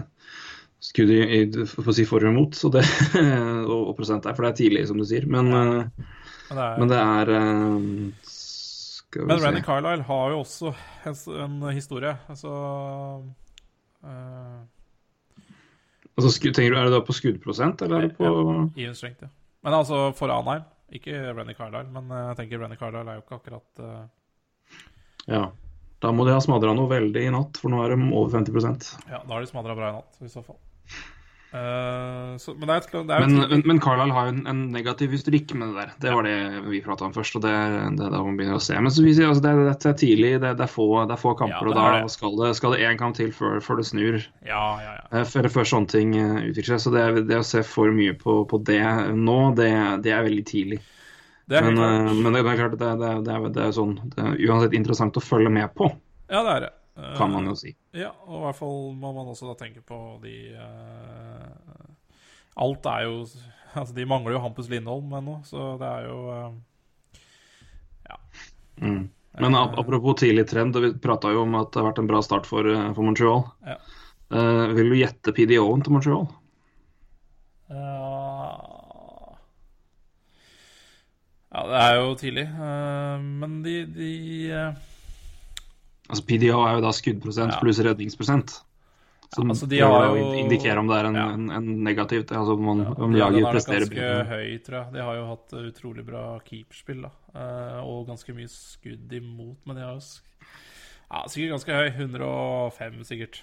skudd 0.81 1.13
i, 1.13 1.19
i 1.21 1.67
for 1.69 1.91
å 1.91 1.93
si 1.93 2.07
for 2.09 2.25
og 2.25 2.33
imot, 2.33 2.57
så 2.57 2.71
det, 2.73 2.81
og, 3.69 3.91
og 3.91 3.93
prosent 3.99 4.25
der, 4.25 4.33
for 4.33 4.47
det 4.47 4.49
er 4.49 4.57
tidlig, 4.63 4.87
som 4.89 4.97
du 4.97 5.05
sier. 5.05 5.29
Men, 5.29 5.53
ja. 5.53 5.61
men 6.49 6.57
det 6.57 6.65
er, 6.65 6.81
men 6.81 6.95
det 6.95 7.03
er 7.05 7.31
Men 9.29 9.43
Randy. 9.45 9.61
Carlisle 9.69 10.09
har 10.09 10.33
jo 10.33 10.41
også 10.41 10.73
en, 11.05 11.21
en 11.45 11.77
historie. 11.77 12.15
Altså 12.31 12.55
Altså, 16.19 16.31
skudd, 16.35 16.55
tenker 16.55 16.73
du, 16.73 16.79
Er 16.79 16.89
det 16.89 16.95
da 16.97 17.01
på 17.05 17.15
skuddprosent, 17.15 17.81
eller 17.85 17.95
er 17.97 18.07
det 18.07 18.15
på 18.17 18.29
Ian 18.79 18.95
strength, 18.95 19.23
ja. 19.27 19.31
Men 19.63 19.75
altså 19.75 20.09
for 20.15 20.31
Anheim. 20.33 20.63
Ikke 20.95 21.19
Brenny 21.37 21.53
Carlisle, 21.53 21.91
men 21.93 22.09
eh, 22.09 22.27
jeg 22.31 22.37
tenker 22.39 22.61
Brenny 22.61 22.77
Carlisle 22.79 23.11
er 23.11 23.19
jo 23.19 23.25
ikke 23.25 23.37
akkurat 23.37 23.83
uh... 23.85 23.99
Ja. 25.29 25.43
Da 25.99 26.13
må 26.15 26.23
de 26.25 26.33
ha 26.33 26.39
smadra 26.41 26.71
noe 26.73 26.89
veldig 26.89 27.25
i 27.27 27.31
natt, 27.35 27.59
for 27.59 27.71
nå 27.71 27.83
er 27.83 27.93
de 27.93 28.07
over 28.15 28.31
50% 28.39 28.87
Ja, 29.11 29.19
da 29.19 29.35
har 29.35 29.43
de 29.43 29.51
smadra 29.51 29.75
bra 29.77 29.91
i 29.91 29.97
natt, 29.97 30.19
i 30.23 30.31
så 30.31 30.41
fall. 30.45 30.57
Eh, 31.49 32.33
så, 32.37 32.53
men 32.53 32.69
det 32.69 32.73
er, 32.75 32.83
et, 32.83 32.91
det 33.09 33.15
er 33.15 33.23
Men, 33.25 33.37
men, 33.49 33.63
men 33.65 33.79
Carlisle 33.81 34.13
har 34.13 34.27
jo 34.27 34.33
en, 34.35 34.41
en 34.51 34.59
negativ 34.69 35.15
historikk 35.15 35.55
med 35.57 35.71
det 35.71 35.79
der. 35.79 35.93
Det 36.03 36.11
var 36.13 36.27
det 36.27 36.35
vi 36.69 36.81
prata 36.85 37.07
om 37.07 37.15
først, 37.15 37.39
og 37.39 37.45
det, 37.45 37.53
det 37.97 38.05
er 38.05 38.13
da 38.13 38.19
man 38.21 38.37
begynner 38.37 38.59
å 38.59 38.61
se. 38.61 38.77
Men 38.77 38.93
så 38.93 39.05
vi 39.05 39.15
sier, 39.17 39.31
altså, 39.31 39.41
det, 39.47 39.53
er- 39.55 39.89
er 39.89 39.97
tidlig, 39.97 40.31
det, 40.43 40.53
det, 40.59 40.67
er 40.67 40.69
få, 40.69 40.85
det 41.09 41.15
er 41.17 41.21
få 41.23 41.33
kamper, 41.39 41.57
Ja, 41.57 41.63
det 41.65 41.73
og 41.73 41.79
da 41.79 41.87
er 42.03 42.13
skal 42.13 42.37
det, 42.37 42.51
skal 42.59 42.77
én 42.77 42.99
kamp 43.01 43.17
til 43.17 43.33
før, 43.33 43.57
før 43.65 43.81
det 43.81 43.87
snur. 43.89 44.19
Ja, 44.45 44.61
ja, 44.83 44.93
ja. 44.99 45.09
eh, 45.09 45.25
Før, 45.33 45.49
før 45.57 45.71
sånne 45.73 45.89
ting 45.95 46.13
eh, 46.19 46.37
utvikler 46.51 46.75
seg. 46.77 46.85
Så 46.85 46.93
det, 46.93 47.25
det 47.31 47.41
å 47.41 47.47
se 47.47 47.65
for 47.65 47.89
mye 47.97 48.13
på, 48.19 48.43
på 48.49 48.61
det 48.69 48.83
nå, 49.17 49.39
det, 49.57 49.71
det 50.05 50.13
er 50.13 50.25
veldig 50.29 50.45
tidlig. 50.53 50.81
Er 51.49 51.65
Men, 51.65 51.81
eh, 51.81 52.29
det, 52.37 52.43
er 52.45 52.59
klart 52.61 52.77
det, 52.77 52.91
det, 53.01 53.13
det, 53.25 53.33
er, 53.33 53.47
det 53.55 53.63
er 53.65 53.71
sånn 53.73 53.95
Det 54.13 54.21
er 54.21 54.35
uansett 54.51 54.75
interessant 54.77 55.17
å 55.17 55.23
følge 55.23 55.49
med 55.49 55.73
på, 55.73 55.89
Ja, 56.29 56.43
det 56.45 56.51
er 56.59 56.65
det. 56.67 56.69
Eh, 56.99 57.13
kan 57.17 57.31
man 57.31 57.47
jo 57.47 57.55
si. 57.55 57.73
Ja, 57.95 58.11
og 58.27 58.41
i 58.41 58.43
hvert 58.47 58.59
fall 58.59 58.81
må 58.99 59.13
man 59.15 59.31
også 59.31 59.49
da 59.51 59.55
tenke 59.59 59.83
på 59.85 59.97
de 60.23 60.35
uh, 60.59 61.85
Alt 62.59 62.89
er 62.91 63.05
jo 63.07 63.21
Altså, 63.79 63.93
de 63.95 64.07
mangler 64.09 64.35
jo 64.35 64.41
Hampus 64.43 64.67
Lindholm 64.71 65.13
ennå, 65.19 65.39
så 65.47 65.75
det 65.79 65.93
er 65.93 66.09
jo 66.09 66.19
Ja 68.09 68.19
Mm. 68.79 69.09
Men 69.39 69.55
ap 69.55 69.77
apropos 69.79 70.15
tidlig 70.19 70.47
trend, 70.47 70.77
vi 70.79 70.93
prata 70.99 71.31
jo 71.31 71.43
om 71.43 71.55
at 71.59 71.71
det 71.71 71.81
har 71.81 71.89
vært 71.89 71.99
en 71.99 72.07
bra 72.09 72.21
start 72.23 72.47
for, 72.49 72.67
eh, 72.67 72.93
for 72.95 73.03
Montreal. 73.05 73.43
Ja. 73.67 73.75
Uh, 74.29 74.69
vil 74.77 74.91
du 74.93 74.95
gjette 74.99 75.33
PDO-en 75.33 75.81
til 75.81 75.95
Montreal? 75.95 76.27
Ja 77.69 77.99
Ja, 81.49 81.63
det 81.65 81.79
er 81.81 81.95
jo 81.97 82.15
tidlig. 82.15 82.45
uh, 82.53 83.17
men 83.19 83.61
de, 83.65 83.75
de 83.89 84.11
eh, 84.53 84.75
Altså 86.09 86.25
PDO 86.25 86.57
er 86.65 86.75
jo 86.79 86.81
da 86.81 86.91
skuddprosent 86.95 87.53
Ja. 87.53 87.59
pluss 87.61 87.79
redningsprosent. 87.85 88.55
Som 89.35 89.51
altså, 89.53 89.67
de 89.69 89.77
har 89.79 90.07
jo- 90.17 90.33
indikere 90.33 90.79
om 90.81 90.87
det 90.89 90.95
er 90.97 91.05
en, 91.05 91.15
Ja. 91.15 91.27
en, 91.33 91.51
en 91.51 91.83
negativt 91.83 92.31
Altså 92.31 92.53
om, 92.57 92.63
man, 92.65 92.79
om 92.97 93.11
laget 93.13 93.43
er 93.45 93.51
presterer 93.53 93.85
ganske 93.85 93.95
bedre. 93.95 94.25
høy, 94.25 94.57
tror 94.65 94.77
jeg. 94.83 94.93
De 94.93 94.99
har 95.05 95.15
jo 95.19 95.25
hatt 95.29 95.53
eh, 95.53 95.67
utrolig 95.69 96.05
bra 96.07 96.39
keeperspill, 96.47 97.01
da. 97.03 97.11
Eh, 97.35 97.83
og 97.85 98.07
ganske 98.07 98.33
mye 98.33 98.49
skudd 98.49 99.13
imot, 99.13 99.57
men 99.67 99.75
de 99.75 99.81
har 99.85 99.93
jo 99.93 100.01
ja, 101.11 101.21
sikkert 101.27 101.51
ganske 101.53 101.77
høy. 101.77 101.89
105, 101.99 103.03
sikkert. 103.05 103.41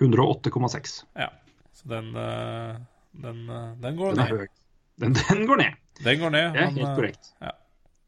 108,6. 0.00 1.04
Ja. 1.16 1.30
Så 1.72 1.88
den, 1.88 2.12
eh, 2.16 2.76
den, 3.22 3.46
den 3.80 3.96
går 3.96 4.14
Den 4.14 4.24
ned. 4.24 4.28
høy. 4.38 4.46
Den, 5.00 5.12
den 5.14 5.46
går 5.46 5.56
ned. 5.56 5.72
Den 6.04 6.20
går 6.20 6.30
ned. 6.30 6.52
Det 6.52 6.60
er 6.62 6.70
helt 6.76 6.96
korrekt. 6.96 7.32
Ja. 7.40 7.52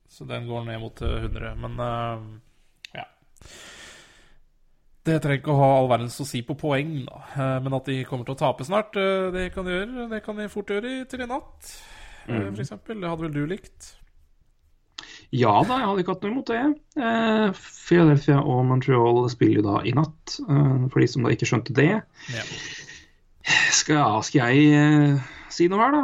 Så 0.08 0.24
den 0.28 0.46
går 0.48 0.64
ned 0.68 0.80
mot 0.80 1.00
eh, 1.02 1.22
100. 1.24 1.54
Men 1.56 1.76
ja. 1.80 2.18
Det 5.08 5.18
trenger 5.24 5.40
ikke 5.40 5.54
å 5.54 5.60
ha 5.62 5.68
all 5.78 5.88
verdens 5.90 6.18
å 6.20 6.26
si 6.28 6.42
på 6.44 6.56
poeng, 6.58 6.90
da. 7.08 7.22
Eh, 7.34 7.60
Men 7.64 7.76
at 7.78 7.86
de 7.88 8.02
kommer 8.08 8.28
til 8.28 8.36
å 8.36 8.40
tape 8.44 8.66
snart, 8.68 8.96
eh, 9.00 9.30
det 9.34 9.46
kan 9.54 9.64
de 9.64 9.72
gjøre. 9.78 10.08
Det 10.10 10.22
kan 10.26 10.36
de 10.36 10.48
fort 10.52 10.68
gjøre 10.74 10.92
til 11.08 11.22
i 11.24 11.26
natt, 11.30 11.70
eh, 12.28 12.34
Mm. 12.34 12.58
eksempel. 12.60 13.00
Det 13.00 13.08
hadde 13.08 13.24
vel 13.26 13.32
du 13.32 13.46
likt? 13.46 13.94
Ja 15.30 15.62
da, 15.62 15.76
jeg 15.78 15.86
hadde 15.86 16.02
ikke 16.02 16.14
hatt 16.14 16.22
noe 16.24 16.32
imot 16.32 16.46
det. 16.46 16.60
Eh, 16.96 17.52
Philadelphia 17.88 18.38
og 18.40 18.62
Montreal 18.66 19.28
spiller 19.30 19.60
jo 19.60 19.64
da 19.66 19.80
i 19.84 19.92
natt, 19.92 20.38
eh, 20.40 20.88
for 20.88 21.00
de 21.00 21.06
som 21.06 21.22
da 21.22 21.30
ikke 21.34 21.48
skjønte 21.50 21.74
det. 21.76 21.90
Ja. 22.32 22.44
Skal, 23.72 24.22
skal 24.26 24.52
jeg 24.52 24.72
eh, 24.76 25.20
si 25.52 25.68
noe 25.68 25.80
her, 25.84 25.92
da? 25.92 26.02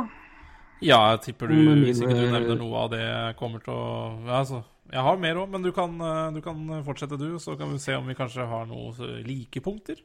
Ja, 0.85 0.99
jeg 1.15 1.21
tipper 1.29 1.49
du, 1.49 1.55
mine... 1.57 1.89
ikke 1.93 2.09
du 2.09 2.31
nevner 2.33 2.59
noe 2.61 2.77
av 2.85 2.91
det, 2.93 3.05
kommer 3.41 3.63
til 3.65 3.73
å 3.73 3.85
altså, 4.29 4.63
Jeg 4.93 5.01
har 5.01 5.17
mer 5.19 5.39
òg, 5.41 5.49
men 5.51 5.63
du 5.65 5.73
kan, 5.73 5.95
eh, 6.01 6.33
du 6.37 6.41
kan 6.45 6.83
fortsette, 6.85 7.19
du. 7.19 7.39
Så 7.39 7.57
kan 7.59 7.73
vi 7.73 7.79
se 7.79 7.95
om 7.97 8.07
vi 8.07 8.15
kanskje 8.15 8.47
har 8.47 8.67
noen 8.67 9.23
like 9.27 9.61
punkter. 9.65 9.97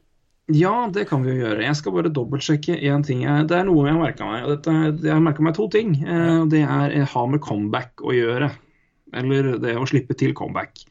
Ja, 0.50 0.88
det 0.90 1.04
kan 1.08 1.22
vi 1.22 1.30
jo 1.30 1.44
gjøre. 1.44 1.62
Jeg 1.62 1.76
skal 1.78 1.92
bare 1.94 2.10
dobbeltsjekke 2.10 2.80
én 2.82 3.04
ting. 3.06 3.20
Det 3.46 3.54
er 3.54 3.68
noe 3.68 3.86
jeg 3.86 3.94
har 3.94 4.02
merka 4.02 4.26
meg. 4.26 4.48
Dette, 4.50 4.74
jeg 5.04 5.12
har 5.12 5.22
merka 5.22 5.44
meg 5.46 5.54
to 5.54 5.68
ting. 5.70 5.94
Eh, 6.02 6.44
Det 6.50 6.64
er 6.64 6.90
eh, 6.96 7.06
ha 7.06 7.26
med 7.26 7.40
comeback 7.44 8.02
å 8.02 8.14
gjøre. 8.16 8.50
Eller 9.14 9.58
det 9.62 9.76
å 9.78 9.86
slippe 9.86 10.16
til 10.18 10.34
comeback. 10.34 10.82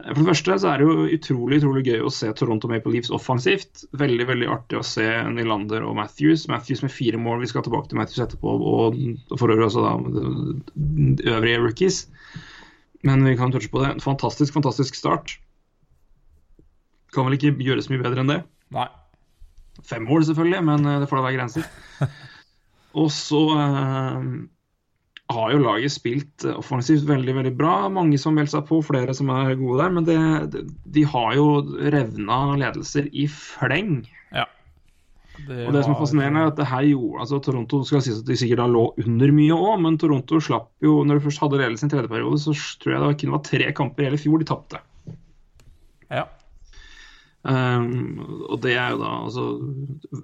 Eh, 0.00 0.14
For 0.14 0.22
det 0.22 0.30
første 0.30 0.56
så 0.62 0.70
er 0.72 0.78
det 0.80 0.88
jo 0.88 1.04
utrolig 1.18 1.60
utrolig 1.60 1.84
gøy 1.90 2.00
å 2.06 2.12
se 2.12 2.32
Toronto 2.32 2.70
Maple 2.70 2.92
Leafs 2.94 3.12
offensivt. 3.12 3.84
Veldig 3.92 4.26
veldig 4.30 4.48
artig 4.48 4.80
å 4.80 4.86
se 4.86 5.04
Nylander 5.34 5.84
og 5.84 5.96
Matthews. 5.96 6.46
Matthews 6.48 6.82
med 6.86 6.94
fire 6.94 7.20
mål. 7.20 7.40
Vi 7.44 7.52
skal 7.52 7.66
tilbake 7.66 7.90
til 7.90 8.00
Matthews 8.00 8.24
etterpå. 8.24 8.56
Og 8.56 9.38
for 9.38 9.52
øvrig 9.52 9.68
også 9.68 9.84
da 9.84 9.94
øvrige 11.34 11.60
rookies. 11.60 12.06
Men 13.04 13.24
vi 13.26 13.36
kan 13.36 13.52
touche 13.52 13.70
på 13.72 13.82
det. 13.84 13.94
Fantastisk, 14.04 14.54
fantastisk 14.56 14.96
start. 14.96 15.36
Kan 17.14 17.28
vel 17.28 17.36
ikke 17.36 17.52
gjøres 17.62 17.90
mye 17.92 18.02
bedre 18.02 18.24
enn 18.24 18.32
det. 18.32 18.40
Nei. 18.74 18.88
Fem 19.84 20.06
mål, 20.08 20.24
selvfølgelig, 20.24 20.62
men 20.64 20.88
eh, 20.88 20.98
det 21.02 21.10
får 21.10 21.20
da 21.20 21.26
være 21.26 21.36
grenser. 21.36 21.68
Og 23.00 23.10
så 23.12 23.42
eh, 23.58 24.26
har 25.34 25.52
jo 25.52 25.62
laget 25.62 25.92
spilt 25.92 26.46
eh, 26.46 26.56
offensivt 26.60 27.06
veldig 27.08 27.36
veldig 27.40 27.54
bra. 27.58 27.74
Mange 27.92 28.18
som 28.20 28.36
melder 28.38 28.56
seg 28.56 28.68
på, 28.70 28.80
flere 28.86 29.16
som 29.16 29.32
er 29.34 29.56
gode 29.60 29.82
der. 29.82 29.94
Men 29.96 30.08
det, 30.08 30.64
de 30.96 31.06
har 31.10 31.34
jo 31.38 31.48
revna 31.94 32.40
ledelser 32.60 33.10
i 33.12 33.26
fleng. 33.30 34.04
Ja. 34.34 34.46
Og 35.34 35.72
det 35.74 35.82
som 35.82 35.92
er 35.92 35.98
fascinerende, 35.98 36.44
er 36.44 36.52
at 36.52 36.60
det 36.60 36.68
her 36.70 36.86
gjorde 36.86 37.24
altså 37.24 37.40
Toronto 37.42 37.80
skal 37.84 38.02
sies 38.04 38.20
at 38.22 38.28
de 38.28 38.36
sikkert 38.38 38.62
da 38.62 38.68
lå 38.70 38.84
under 39.02 39.34
mye 39.34 39.56
òg, 39.56 39.74
men 39.82 39.98
Toronto 40.00 40.38
slapp 40.42 40.70
jo 40.84 41.00
Når 41.04 41.18
de 41.18 41.24
først 41.26 41.42
hadde 41.42 41.58
ledelsen 41.60 41.90
i 41.90 41.94
tredje 41.94 42.10
periode, 42.12 42.38
så 42.40 42.54
tror 42.80 42.94
jeg 42.94 43.02
det 43.02 43.18
kun 43.20 43.34
var 43.34 43.44
tre 43.48 43.72
kamper 43.76 44.04
i 44.04 44.08
hele 44.08 44.20
fjor 44.20 44.40
de 44.40 44.48
tapte. 44.48 44.80
Ja. 46.12 46.24
Um, 47.44 48.22
og 48.48 48.62
det 48.64 48.72
er 48.72 48.94
jo 48.94 49.02
da 49.02 49.10
altså, 49.26 49.42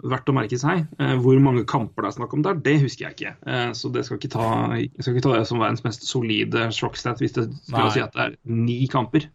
verdt 0.08 0.30
å 0.32 0.36
merke 0.36 0.56
seg. 0.60 0.86
Uh, 0.96 1.18
hvor 1.20 1.36
mange 1.44 1.66
kamper 1.68 2.06
det 2.06 2.12
er 2.12 2.16
snakk 2.16 2.36
om 2.36 2.44
der, 2.46 2.62
det 2.64 2.78
husker 2.80 3.08
jeg 3.08 3.18
ikke. 3.18 3.34
Uh, 3.44 3.74
så 3.76 3.92
det 3.92 4.06
skal 4.06 4.20
ikke 4.20 4.32
ta, 4.32 4.46
jeg 4.78 5.04
skal 5.04 5.16
ikke 5.16 5.26
ta 5.26 5.34
det 5.36 5.44
som 5.50 5.60
verdens 5.60 5.84
mest 5.84 6.06
solide 6.08 6.70
shockstat 6.76 7.20
hvis 7.20 7.36
det 7.36 7.50
skulle 7.66 7.90
si 7.92 8.04
at 8.04 8.16
det 8.16 8.28
er 8.28 8.36
ni 8.48 8.80
kamper. 8.90 9.28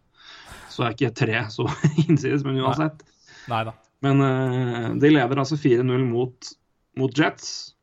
Så 0.73 0.87
er 0.87 0.97
ikke 0.97 1.13
tre 1.15 1.45
så 1.53 1.69
innsides, 2.07 2.47
men 2.47 2.57
uansett. 2.63 3.05
Nei 3.51 3.65
da. 3.69 3.75
Men 4.05 4.21
uh, 4.21 4.91
de 5.01 5.09
leder 5.13 5.41
altså 5.41 5.57
4-0 5.59 6.05
mot, 6.05 6.51
mot 6.99 7.17
Jets. 7.17 7.73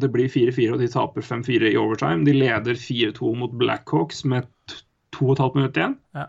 Det 0.00 0.10
blir 0.10 0.28
4-4, 0.28 0.72
og 0.74 0.80
de 0.82 0.90
taper 0.90 1.24
5-4 1.24 1.70
i 1.70 1.78
overtime. 1.80 2.26
De 2.26 2.34
leder 2.34 2.78
4-2 2.78 3.34
mot 3.38 3.52
Blackhawks 3.60 4.24
med 4.28 4.48
t- 4.70 4.80
to 5.14 5.28
og 5.30 5.36
et 5.36 5.44
halvt 5.44 5.58
minutt 5.60 5.78
igjen. 5.78 5.98
Ja. 6.18 6.26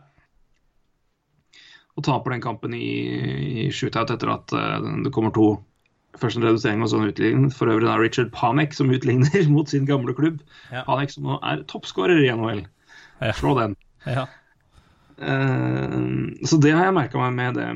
Og 1.95 2.03
taper 2.05 2.35
den 2.35 2.43
kampen 2.43 2.75
i, 2.77 2.85
i 3.65 3.71
shootout 3.73 4.11
etter 4.13 4.31
at 4.35 4.53
uh, 4.53 4.91
det 5.05 5.13
kommer 5.15 5.33
to 5.35 5.55
Først 6.15 6.37
en 6.39 6.45
redusering 6.45 6.79
og 6.79 6.87
så 6.87 6.99
en 7.01 7.09
utligning. 7.09 7.49
For 7.51 7.67
øvrig 7.67 7.89
er 7.91 7.99
Richard 7.99 8.29
Panek 8.31 8.71
som 8.71 8.87
utligner 8.87 9.49
mot 9.51 9.67
sin 9.67 9.83
gamle 9.83 10.13
klubb. 10.15 10.37
Ja. 10.71 10.85
Panek 10.87 11.11
som 11.11 11.25
nå 11.27 11.35
er 11.43 11.65
toppskårer 11.67 12.21
i 12.23 12.29
NHL. 12.31 12.61
Ja. 13.19 13.33
Slå 13.35 13.51
den. 13.59 13.75
Ja. 14.07 14.23
Eh, 15.17 15.97
så 16.45 16.57
det 16.61 16.73
har 16.75 16.89
jeg 16.89 16.97
merka 16.97 17.21
meg 17.21 17.35
med 17.37 17.59
det. 17.59 17.67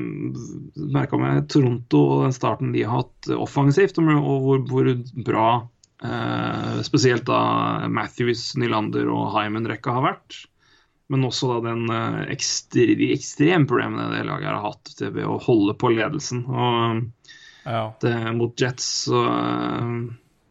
Merka 0.92 1.20
meg 1.20 1.48
Toronto 1.52 2.02
og 2.16 2.24
den 2.26 2.36
starten 2.36 2.72
de 2.74 2.84
har 2.84 3.02
hatt 3.04 3.30
offensivt, 3.36 4.00
og 4.00 4.28
hvor, 4.44 4.64
hvor 4.68 4.90
bra 5.26 5.48
eh, 6.04 6.80
spesielt 6.86 7.26
da 7.28 7.88
Matthews, 7.88 8.52
Nylander 8.60 9.10
og 9.12 9.34
Hyman-rekka 9.36 9.98
har 9.98 10.08
vært. 10.10 10.40
Men 11.10 11.26
også 11.26 11.48
da 11.54 11.60
den 11.72 11.90
eh, 11.90 12.20
ekstre, 12.36 12.92
de 12.98 13.12
ekstreme 13.16 13.68
problemene 13.70 14.10
det 14.12 14.26
laget 14.28 14.52
har 14.52 14.62
hatt 14.68 14.92
til 14.98 15.14
ved 15.16 15.26
å 15.26 15.40
holde 15.42 15.74
på 15.78 15.92
ledelsen. 15.96 16.44
Og 16.46 17.00
ja. 17.64 17.86
det, 18.02 18.16
mot 18.36 18.54
Jets 18.60 18.90
så 19.08 19.24
eh, 19.28 19.94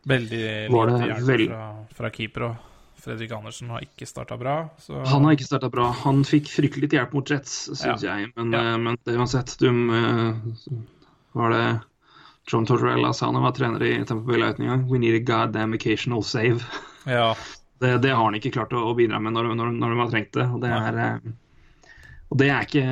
Veldig 0.09 0.41
lite 0.71 1.05
hjelp 1.05 1.29
fra, 1.51 1.63
fra 1.93 2.09
keeper. 2.09 2.45
Og 2.47 2.68
Fredrik 2.99 3.31
Andersen 3.35 3.69
har 3.73 3.83
ikke 3.85 4.05
starta 4.09 4.37
bra. 4.37 4.55
Så 4.81 4.97
Han 5.07 5.25
har 5.25 5.35
ikke 5.37 5.47
starta 5.47 5.69
bra. 5.71 5.89
Han 6.03 6.23
fikk 6.27 6.49
fryktelig 6.51 6.89
hjelp 6.93 7.13
mot 7.15 7.29
Jets, 7.31 7.53
syns 7.79 8.03
jeg. 8.03 8.31
Men, 8.35 8.51
Ja. 8.53 8.63
eh, 8.73 8.77
men 8.77 8.97
det 9.05 9.15
uansett, 9.17 9.55
du 9.59 9.69
eh, 9.69 10.33
Var 11.33 11.49
det 11.55 11.63
John 12.49 12.65
Tortorella 12.65 13.13
sa 13.13 13.27
han 13.29 13.41
var 13.43 13.51
trener 13.53 13.83
i 13.85 13.93
Tempo 14.05 14.25
Bay 14.25 14.39
Lightning 14.41 14.69
en? 14.73 14.87
We 14.89 14.97
need 14.99 15.15
a 15.15 15.23
goddamn 15.23 15.73
occasional 15.73 16.23
save. 16.23 16.61
Ja. 17.05 17.35
Det, 17.79 17.97
det 18.03 18.09
har 18.11 18.25
han 18.25 18.35
ikke 18.35 18.49
klart 18.51 18.73
å, 18.75 18.81
å 18.91 18.95
bidra 18.97 19.21
med 19.23 19.31
når, 19.31 19.53
når, 19.55 19.69
når 19.71 19.93
de 19.93 19.99
har 20.01 20.09
trengt 20.11 20.33
det. 20.35 20.43
Og 20.51 20.59
det 20.59 20.67
er, 20.75 20.97
eh, 20.99 21.29
og 22.29 22.37
det 22.37 22.47
er 22.53 22.65
ikke 22.67 22.83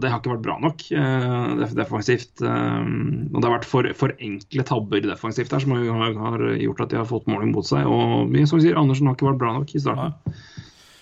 Det 0.00 0.08
har 0.10 0.20
ikke 0.20 0.30
vært 0.32 0.44
bra 0.46 0.54
nok 0.62 0.84
eh, 0.96 1.64
defensivt. 1.76 2.40
eh, 2.40 2.86
Og 3.34 3.36
det 3.36 3.44
har 3.44 3.56
vært 3.58 3.68
for, 3.68 3.88
for 3.98 4.14
enkle 4.18 4.64
tabber 4.64 5.02
defensivt 5.04 5.50
der 5.52 5.60
som 5.60 5.74
har, 5.76 6.14
har 6.16 6.44
gjort 6.56 6.80
at 6.86 6.90
de 6.94 6.96
har 7.02 7.08
fått 7.10 7.28
måling 7.28 7.52
mot 7.52 7.66
seg. 7.68 7.84
Og 7.84 8.32
som 8.48 8.58
vi 8.60 8.64
sier, 8.68 8.78
Andersen 8.80 9.06
har 9.10 9.18
ikke 9.18 9.28
vært 9.28 9.42
bra 9.42 9.52
nok 9.58 9.74
i 9.76 9.82
starten. 9.82 10.14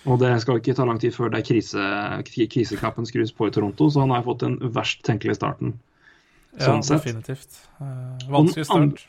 Og 0.09 0.17
det 0.21 0.33
skal 0.41 0.59
ikke 0.59 0.73
ta 0.75 0.85
lang 0.87 0.99
tid 0.99 1.13
før 1.15 1.29
det 1.31 1.41
er 1.41 1.47
krise, 1.47 1.87
kriseknappen 2.51 3.05
skrus 3.07 3.31
på 3.35 3.47
i 3.49 3.53
Toronto, 3.55 3.89
så 3.91 4.03
han 4.05 4.13
har 4.15 4.23
fått 4.27 4.43
den 4.45 4.57
verst 4.75 5.03
tenkelige 5.07 5.35
starten. 5.39 5.73
Sånn 6.59 6.79
ja, 6.83 6.95
definitivt. 6.97 7.59
Eh, 7.79 8.27
vanskelig 8.31 8.65
start. 8.67 9.03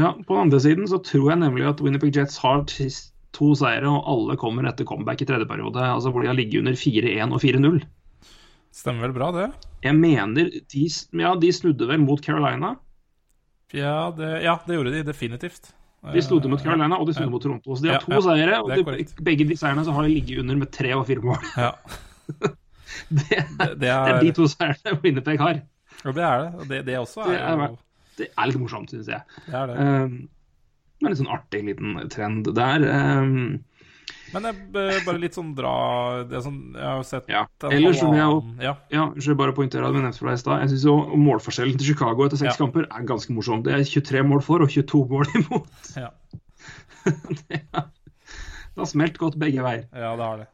Ja, 0.00 0.12
På 0.26 0.36
den 0.36 0.46
andre 0.48 0.60
siden 0.62 0.88
så 0.88 0.98
tror 1.04 1.30
jeg 1.32 1.40
nemlig 1.42 1.66
at 1.68 1.80
Winnipeg 1.84 2.16
Jets 2.16 2.38
har 2.44 2.64
t- 2.68 2.88
to 3.36 3.52
seire, 3.58 3.86
og 3.88 4.06
alle 4.10 4.36
kommer 4.40 4.66
etter 4.70 4.86
comeback 4.88 5.22
i 5.22 5.28
tredje 5.28 5.46
periode. 5.50 5.80
Altså 5.86 6.10
hvor 6.12 6.24
de 6.24 6.30
har 6.30 6.38
ligget 6.38 6.62
under 6.64 6.78
4-1 6.78 7.34
og 7.36 7.42
4-0. 7.42 7.80
Stemmer 8.74 9.08
vel 9.08 9.16
bra, 9.16 9.32
det? 9.34 9.48
Jeg 9.82 9.96
mener 9.98 10.50
de, 10.50 10.86
ja, 11.18 11.34
de 11.42 11.50
snudde 11.54 11.88
vel 11.90 12.02
mot 12.02 12.22
Carolina. 12.22 12.74
Ja, 13.74 14.10
det, 14.16 14.30
ja, 14.44 14.56
det 14.66 14.76
gjorde 14.76 14.92
de 14.96 15.04
definitivt. 15.06 15.70
De 16.14 16.22
snudde 16.24 16.48
mot 16.48 16.58
Eh, 16.60 16.64
Carolina, 16.64 16.96
og 16.96 17.06
de 17.06 17.14
snudde 17.14 17.30
mot 17.30 17.42
Toronto. 17.44 17.76
Så 17.76 17.84
de 17.84 17.90
har 17.92 18.00
to 18.02 18.12
ja, 18.14 18.20
seire, 18.24 18.60
og 18.64 18.70
er 18.72 18.80
de, 18.80 19.04
begge 19.26 19.44
de 19.50 19.56
seirene 19.58 19.84
så 19.84 19.92
har 19.92 20.06
de 20.06 20.14
ligget 20.14 20.40
under 20.42 20.56
med 20.56 20.70
tre 20.72 20.94
og 20.96 21.04
fire 21.10 21.22
mål. 21.24 21.44
Ja, 21.56 21.72
Det 23.10 23.26
er, 23.36 23.46
det, 23.58 23.66
det 23.68 23.78
det 23.80 23.88
er, 23.90 24.08
er 24.14 24.20
de 24.24 24.32
to 24.34 24.46
seirene 24.50 24.96
Winnerpeg 25.04 25.38
har. 25.40 25.60
ja, 26.04 26.12
det 26.16 26.24
er 26.24 26.42
det. 26.42 26.50
Og 26.56 26.68
det, 26.70 26.80
det 26.86 26.98
også 26.98 27.26
Det 27.28 27.36
er 27.38 27.46
er 27.52 27.68
jo 27.68 27.76
Det 28.18 28.28
er 28.32 28.50
litt 28.50 28.60
morsomt, 28.60 28.90
syns 28.90 29.08
jeg. 29.12 29.22
det 29.46 29.54
er 29.60 29.70
det. 29.70 29.76
Um, 29.78 30.16
men 31.00 31.10
litt 31.12 31.20
sånn 31.22 31.32
artig 31.32 31.64
liten 31.64 31.96
trend 32.12 32.50
der. 32.56 32.84
Um, 32.90 33.64
Men 34.32 34.42
det 34.42 34.82
er 34.94 35.04
bare 35.06 35.18
litt 35.18 35.34
sånn 35.34 35.54
dra 35.58 36.22
det 36.26 36.36
er 36.38 36.42
sånn, 36.44 36.58
Jeg 36.76 36.82
har 36.86 36.96
jo 37.00 37.06
sett 37.06 37.28
Ja. 37.30 37.44
Ellers 37.70 37.98
så 37.98 38.10
vil 38.10 38.18
jeg 38.18 38.64
Ja, 38.66 38.74
Ja, 38.90 39.04
unnskyld, 39.10 39.36
bare 39.38 39.52
poengtere 39.56 39.86
det, 39.86 39.94
vi 39.96 40.02
nevnte 40.04 40.18
for 40.18 40.30
deg 40.30 40.38
i 40.38 40.42
stad. 40.42 40.60
Jeg 40.60 40.70
syns 40.74 41.16
målforskjellen 41.18 41.78
til 41.78 41.88
Chicago 41.94 42.26
etter 42.26 42.36
seks 42.38 42.54
Ja. 42.58 42.64
kamper 42.66 42.86
er 42.90 43.06
ganske 43.06 43.34
morsom. 43.34 43.62
Det 43.66 43.72
er 43.74 43.82
23 43.84 44.22
mål 44.26 44.42
for 44.42 44.62
og 44.62 44.68
22 44.70 45.02
mål 45.10 45.26
imot. 45.40 45.66
ja, 45.96 46.10
Det 47.04 47.62
har- 47.74 47.90
det 48.70 48.78
har 48.78 48.86
smelt 48.86 49.18
godt 49.18 49.38
begge 49.38 49.62
veier. 49.62 49.86
ja, 49.92 50.14
det 50.16 50.24
har 50.24 50.36
det. 50.38 50.48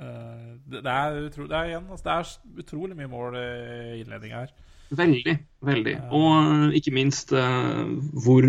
Eh, 0.00 0.56
det, 0.70 0.82
det, 0.84 0.92
er 0.92 1.18
utro, 1.26 1.46
det 1.46 1.56
er 1.56 1.64
igjen 1.68 1.90
altså, 1.90 2.04
Det 2.04 2.12
er 2.12 2.62
utrolig 2.62 2.96
mye 2.96 3.08
mål 3.10 3.34
i 3.36 4.00
innledninga 4.00 4.44
her. 4.46 4.52
Veldig, 4.90 5.36
veldig. 5.62 5.94
Og 6.16 6.74
ikke 6.74 6.92
minst 6.94 7.30
uh, 7.36 7.86
hvor 8.24 8.48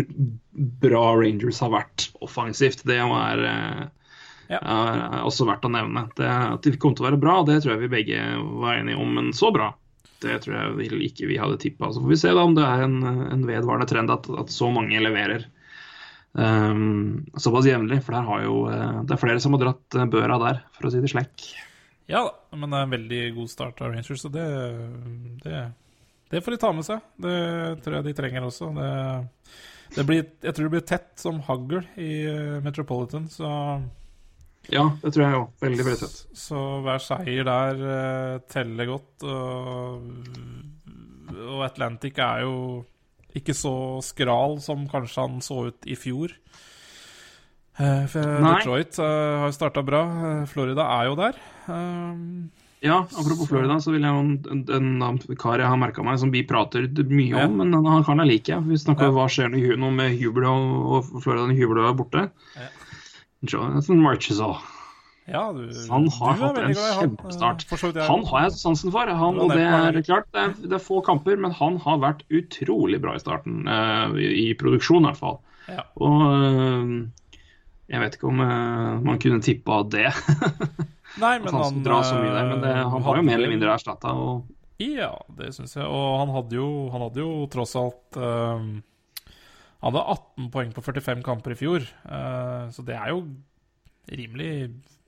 bra 0.82 1.04
Rangers 1.20 1.60
har 1.62 1.70
vært 1.74 2.08
offensivt. 2.24 2.82
Det 2.88 2.98
er, 2.98 3.44
uh, 3.46 3.84
Ja. 4.50 4.58
er 4.58 5.22
også 5.22 5.46
verdt 5.48 5.68
å 5.68 5.72
nevne. 5.72 6.08
Det, 6.18 6.26
at 6.26 6.66
de 6.66 6.74
kom 6.82 6.96
til 6.98 7.06
å 7.06 7.10
være 7.10 7.22
bra, 7.22 7.38
det 7.46 7.60
tror 7.62 7.76
jeg 7.76 7.84
vi 7.84 7.94
begge 7.94 8.20
var 8.64 8.80
enige 8.80 8.98
om, 8.98 9.14
men 9.14 9.32
så 9.36 9.52
bra. 9.54 9.70
Det 10.22 10.42
tror 10.42 10.58
jeg 10.58 10.76
vel 10.78 11.06
ikke 11.06 11.30
vi 11.30 11.38
hadde 11.38 11.60
tippa. 11.62 11.92
Så 11.92 12.02
får 12.02 12.10
vi 12.10 12.20
se 12.20 12.34
da 12.34 12.44
om 12.46 12.54
det 12.58 12.66
er 12.66 12.84
en, 12.84 13.00
en 13.06 13.46
vedvarende 13.46 13.88
trend 13.90 14.12
at, 14.14 14.28
at 14.42 14.54
så 14.54 14.70
mange 14.74 15.02
leverer. 15.02 15.46
Um, 16.32 17.26
såpass 17.36 17.66
jevnlig, 17.68 18.00
for 18.06 18.16
jo, 18.42 18.62
uh, 18.66 19.02
det 19.06 19.14
er 19.14 19.20
flere 19.20 19.42
som 19.42 19.54
har 19.54 19.62
dratt 19.66 19.98
børa 20.10 20.38
der, 20.42 20.62
for 20.74 20.88
å 20.88 20.92
si 20.92 21.02
det 21.02 21.10
slekk. 21.12 21.52
Ja 22.10 22.24
da, 22.26 22.56
men 22.58 22.72
det 22.72 22.78
er 22.78 22.86
en 22.86 22.94
veldig 22.96 23.22
god 23.36 23.50
start 23.52 23.80
av 23.80 23.92
Rangers, 23.92 24.24
og 24.26 24.34
det, 24.34 24.46
det, 25.44 25.60
det 26.32 26.40
får 26.40 26.54
de 26.54 26.60
ta 26.62 26.70
med 26.72 26.86
seg. 26.86 27.00
Det 27.20 27.38
tror 27.84 27.98
jeg 27.98 28.06
de 28.06 28.14
trenger 28.16 28.46
også. 28.46 28.70
Det, 28.76 28.92
det 29.98 30.04
blir, 30.08 30.22
jeg 30.40 30.56
tror 30.56 30.68
det 30.68 30.72
blir 30.72 30.86
tett 30.88 31.10
som 31.20 31.42
hagl 31.44 31.82
i 32.00 32.12
eh, 32.24 32.62
Metropolitan, 32.64 33.26
så, 33.28 33.50
Ja, 34.72 34.86
det 35.02 35.12
tror 35.12 35.24
jeg 35.26 35.40
òg. 35.42 35.50
Veldig, 35.60 35.84
veldig 35.90 36.00
tett. 36.06 36.22
så 36.38 36.62
hver 36.86 37.04
seier 37.04 37.44
der 37.48 37.84
eh, 37.96 38.38
teller 38.48 38.88
godt. 38.94 39.26
Og, 39.28 40.08
og 41.42 41.66
Atlantic 41.66 42.16
er 42.22 42.46
jo 42.46 42.56
ikke 43.36 43.56
så 43.56 43.74
skral 44.04 44.58
som 44.64 44.88
kanskje 44.88 45.26
han 45.26 45.44
så 45.44 45.66
ut 45.68 45.84
i 45.88 45.98
fjor. 46.00 46.32
Eh, 47.76 48.08
for. 48.08 48.24
Detroit 48.48 48.96
har 49.04 49.44
har 49.44 49.54
starta 49.56 49.84
bra. 49.84 50.02
Florida 50.48 50.88
er 50.96 51.12
jo 51.12 51.20
der. 51.20 51.44
Ja, 52.82 52.96
apropos 53.14 53.46
Florida, 53.46 53.76
så 53.80 53.92
vil 53.94 54.02
jeg 54.02 54.10
en, 54.10 54.64
en, 54.74 55.02
en 55.06 55.18
kar 55.38 55.60
jeg 55.62 55.68
har 55.70 55.78
merka 55.78 56.02
meg, 56.02 56.16
som 56.18 56.32
vi 56.34 56.40
prater 56.42 56.88
mye 57.06 57.30
Ja. 57.36 57.44
om, 57.46 57.56
men 57.60 57.72
han 57.86 58.02
karen 58.02 58.18
jeg 58.24 58.30
liker. 58.32 58.60
Vi 58.66 58.74
snakker 58.82 59.06
Ja. 59.06 59.14
hva 59.14 59.28
skjer 59.30 59.52
når 59.54 59.76
nå 59.78 59.90
med 59.94 60.16
Hubert 60.18 60.48
og, 60.50 61.12
Florida 61.22 61.46
når 61.46 61.60
Hubert 61.60 61.82
er 61.86 61.94
borte. 62.00 62.24
Ja. 62.58 62.66
Jonathan 63.52 64.02
Marchessault. 64.02 64.58
Ja, 65.30 65.52
du, 65.54 65.68
Han 65.88 66.08
har 66.10 66.32
hatt 66.40 66.58
en 66.58 66.74
han. 66.74 66.74
kjempestart. 66.74 67.62
Jeg 67.70 68.02
Han 68.08 68.24
har 68.26 68.40
jeg 68.48 68.52
sansen 68.58 68.90
for. 68.90 69.06
Han, 69.06 69.38
og 69.38 69.50
det 69.54 69.60
er- 69.62 69.94
er 69.96 70.02
klart, 70.02 70.26
det 70.34 70.40
er, 70.42 70.52
det 70.66 70.72
er 70.72 70.82
få 70.82 70.98
kamper, 71.06 71.36
men 71.38 71.52
han 71.52 71.78
har 71.78 71.98
vært 72.02 72.22
utrolig 72.34 73.00
bra 73.00 73.14
i 73.14 73.22
starten. 73.22 73.62
Uh, 73.68 74.18
i, 74.18 74.50
I 74.50 74.54
produksjon, 74.58 75.04
i 75.06 75.12
hvert 75.12 75.22
fall. 75.22 75.38
Ja. 75.68 75.84
Og 76.02 76.18
uh, 76.26 77.06
jeg 77.88 78.00
vet 78.00 78.14
ikke 78.18 78.28
om 78.28 78.40
eh, 78.40 79.00
man 79.06 79.18
kunne 79.22 79.40
tippa 79.40 79.82
det. 79.88 80.10
Nei, 81.20 81.36
men 81.42 81.52
han 81.52 81.62
han 81.66 81.82
dra 81.84 82.00
så 82.06 82.16
mye 82.16 82.32
der, 82.32 82.48
men 82.48 82.62
det, 82.64 82.72
han 82.94 83.04
var 83.04 83.18
jo 83.20 83.24
mer 83.26 83.36
eller 83.36 83.52
mindre 83.52 83.74
erstatta. 83.74 84.14
Og 84.16 84.46
Ja, 84.82 85.12
det 85.36 85.52
syns 85.56 85.76
jeg. 85.76 85.84
Og 85.84 86.18
han 86.22 86.32
hadde 86.34 86.56
jo, 86.56 86.68
han 86.94 87.04
hadde 87.04 87.22
jo 87.22 87.34
tross 87.52 87.76
alt 87.78 88.16
eh, 88.16 88.64
Han 89.82 89.90
hadde 89.90 90.06
18 90.16 90.50
poeng 90.54 90.72
på 90.72 90.84
45 90.84 91.22
kamper 91.26 91.54
i 91.54 91.58
fjor, 91.58 91.84
eh, 91.86 92.64
så 92.72 92.86
det 92.86 92.96
er 92.96 93.12
jo 93.12 93.26
rimelig 94.12 94.52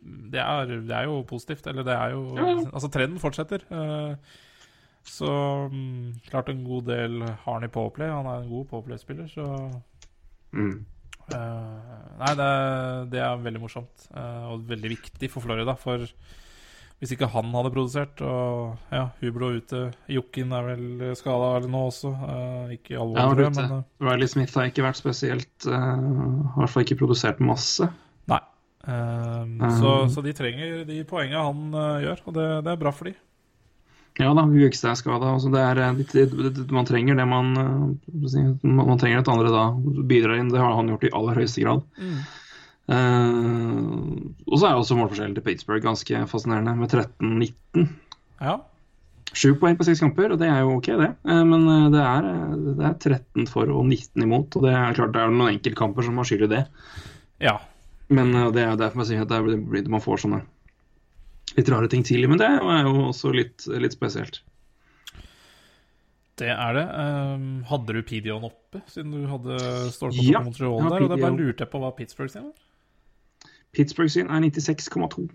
det 0.05 0.41
er, 0.41 0.73
det 0.85 0.93
er 0.95 1.07
jo 1.09 1.23
positivt. 1.29 1.67
Eller 1.67 1.87
det 1.87 1.95
er 1.97 2.11
jo 2.13 2.35
Ja. 2.37 2.49
Altså, 2.73 2.91
trenden 2.93 3.21
fortsetter. 3.23 3.65
eh, 3.71 4.17
så 5.05 5.69
mm, 5.73 6.21
klart 6.31 6.49
en 6.49 6.65
god 6.65 6.87
del 6.89 7.23
har 7.23 7.53
han 7.53 7.65
i 7.65 7.69
powerplay. 7.69 8.09
Han 8.09 8.27
er 8.27 8.43
en 8.43 8.49
god 8.49 8.65
powerplay-spiller, 8.65 9.27
så 9.29 9.47
mm. 10.53 10.85
Eh, 11.33 11.99
nei, 12.21 12.33
det, 12.39 12.49
det 13.15 13.21
er 13.25 13.45
veldig 13.45 13.63
morsomt 13.63 14.09
eh, 14.13 14.49
og 14.53 14.65
veldig 14.69 14.91
viktig 14.97 15.31
for 15.33 15.45
Florida. 15.45 15.77
For 15.81 16.05
hvis 17.01 17.15
ikke 17.17 17.29
han 17.33 17.51
hadde 17.53 17.73
produsert 17.75 18.21
Og 18.25 18.93
ja, 18.95 19.09
Hublo 19.21 19.51
ute. 19.57 19.89
Jokken 20.09 20.55
er 20.57 20.69
vel 20.71 21.05
skada 21.19 21.67
nå 21.69 21.85
også. 21.91 22.15
eh, 22.15 22.75
ikke 22.79 22.99
alvorlig, 23.01 23.51
tror 23.53 23.71
men 23.71 24.09
Riley 24.09 24.31
Smith 24.31 24.57
har 24.59 24.71
ikke 24.71 24.87
vært 24.87 25.01
spesielt 25.01 25.69
I 25.69 25.79
hvert 26.59 26.73
fall 26.73 26.87
ikke 26.87 27.01
produsert 27.03 27.43
masse. 27.45 27.91
nei. 28.31 28.41
Eh, 28.85 29.71
så, 29.81 29.93
så 30.13 30.25
de 30.25 30.35
trenger 30.37 30.83
de 30.89 31.01
poengene 31.09 31.45
han 31.47 31.77
uh, 31.77 32.03
gjør, 32.05 32.25
og 32.29 32.37
det, 32.37 32.49
det 32.67 32.75
er 32.75 32.83
bra 32.83 32.93
for 32.93 33.09
de. 33.09 33.15
Ja 34.23 34.31
da, 34.31 34.45
Bjørkstad 34.47 34.93
er 34.93 34.99
skada. 34.99 35.33
Altså 35.35 35.51
det 35.51 35.61
er, 35.61 35.81
eh, 35.83 35.97
det, 36.13 36.27
det, 36.31 36.51
det, 36.55 36.65
man 36.75 36.87
trenger 36.87 37.19
det 37.19 37.25
man 37.27 37.49
eh, 37.59 38.53
Man 38.63 38.87
man 38.93 39.01
trenger 39.01 39.25
at 39.25 39.31
andre 39.33 39.51
da 39.51 39.65
bidrar 40.07 40.39
inn. 40.39 40.53
Det 40.53 40.63
har 40.63 40.77
han 40.79 40.93
gjort 40.93 41.09
i 41.09 41.11
aller 41.19 41.41
høyeste 41.41 41.65
grad. 41.65 41.83
Eh, 42.95 43.81
og 44.47 44.55
så 44.55 44.69
er 44.69 44.79
også 44.79 44.99
målforskjellen 45.01 45.35
til 45.35 45.47
Pittsburgh 45.47 45.83
ganske 45.83 46.23
fascinerende, 46.31 46.77
med 46.79 46.95
13-19. 46.95 47.91
Ja. 48.45 48.61
Sju 49.35 49.57
poeng 49.59 49.75
på 49.75 49.89
seks 49.89 50.05
kamper, 50.05 50.31
og 50.31 50.39
det 50.39 50.47
er 50.47 50.63
jo 50.63 50.77
ok, 50.77 50.93
det. 51.01 51.11
Men 51.27 51.65
det 51.91 52.03
er, 52.07 52.27
det 52.79 52.87
er 52.87 52.99
13 53.19 53.49
for 53.51 53.67
og 53.67 53.83
19 53.89 54.23
imot. 54.23 54.55
Og 54.55 54.69
det 54.69 54.77
er 54.79 54.95
klart 54.95 55.15
det 55.17 55.25
er 55.25 55.33
noen 55.35 55.57
enkeltkamper 55.57 56.07
som 56.07 56.21
har 56.21 56.29
skyld 56.29 56.47
i 56.47 56.53
det. 56.59 56.67
ja. 57.43 57.59
Men 58.13 58.35
det 58.53 58.61
er 58.61 58.77
derfor 58.77 59.01
jeg 59.01 59.15
sier 59.15 59.23
at 59.25 59.31
det 59.33 59.39
er, 59.41 59.89
man 59.91 60.03
får 60.05 60.21
sånne 60.23 60.43
litt 61.57 61.71
rare 61.73 61.89
ting 61.93 62.03
tidlig. 62.07 62.29
Men 62.33 62.41
det 62.43 62.49
er 62.51 62.89
jo 62.89 63.09
også 63.11 63.33
litt, 63.35 63.67
litt 63.81 63.95
spesielt. 63.97 64.41
Det 66.41 66.51
er 66.51 66.75
det. 66.75 66.85
Um, 66.99 67.49
hadde 67.71 67.95
du 67.95 68.01
Pidion 68.03 68.43
oppe, 68.49 68.81
siden 68.91 69.13
du 69.15 69.27
hadde 69.31 69.59
stålkontroll 69.95 70.33
Ja, 70.33 70.41
Montreal 70.43 70.89
der? 70.91 71.05
Og 71.07 71.13
da 71.13 71.19
bare 71.21 71.37
lurte 71.39 71.63
jeg 71.63 71.71
på 71.71 71.83
hva 71.83 71.93
Pittsburgh 71.95 72.33
sin 72.33 72.49
var. 72.49 73.53
Pittsburgh 73.75 74.11
sin 74.11 74.31
er 74.31 74.43
96,2. 74.51 75.29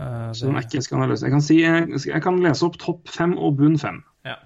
Eh, 0.00 0.32
Så 0.32 0.46
den 0.46 0.56
er 0.56 0.64
ikke 0.64 0.80
skandaløs. 0.84 1.22
Jeg 1.24 1.32
kan, 1.34 1.42
si, 1.44 1.58
jeg, 1.60 1.88
jeg 2.08 2.22
kan 2.24 2.38
lese 2.44 2.64
opp 2.68 2.78
topp 2.80 3.08
fem 3.12 3.34
og 3.38 3.56
bunn 3.60 3.76
fem. 3.80 4.02
ja. 4.24 4.36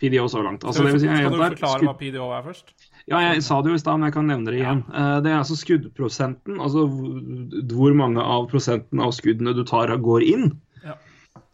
PDO 0.00 0.28
så 0.32 0.40
langt. 0.40 0.62
Altså, 0.64 0.80
Skal 0.80 1.00
si, 1.00 1.06
du, 1.06 1.10
jeg, 1.12 1.18
skal 1.26 1.34
du 1.34 1.42
der, 1.42 1.54
forklare 1.58 1.78
skudd, 1.78 1.88
hva 1.90 1.96
PDO 2.00 2.28
er 2.32 2.44
først? 2.46 2.70
Ja, 3.10 3.18
jeg 3.34 3.42
sa 3.42 3.60
det 3.62 3.72
jo 3.72 3.76
i 3.78 3.82
stad, 3.82 3.98
men 3.98 4.08
jeg 4.08 4.14
kan 4.14 4.26
nevne 4.30 4.46
det 4.52 4.60
igjen. 4.60 4.82
Eh, 4.94 5.20
Det 5.20 5.30
er 5.32 5.38
altså 5.40 5.56
skuddprosenten. 5.58 6.60
Altså 6.62 6.86
hvor- 6.88 7.96
mange 7.98 8.22
av 8.22 8.48
prosenten 8.50 9.00
av 9.02 9.10
skuddene 9.12 9.54
du 9.54 9.64
tar, 9.64 9.88
går 9.98 10.22
inn. 10.26 10.60
Ja. 10.84 10.94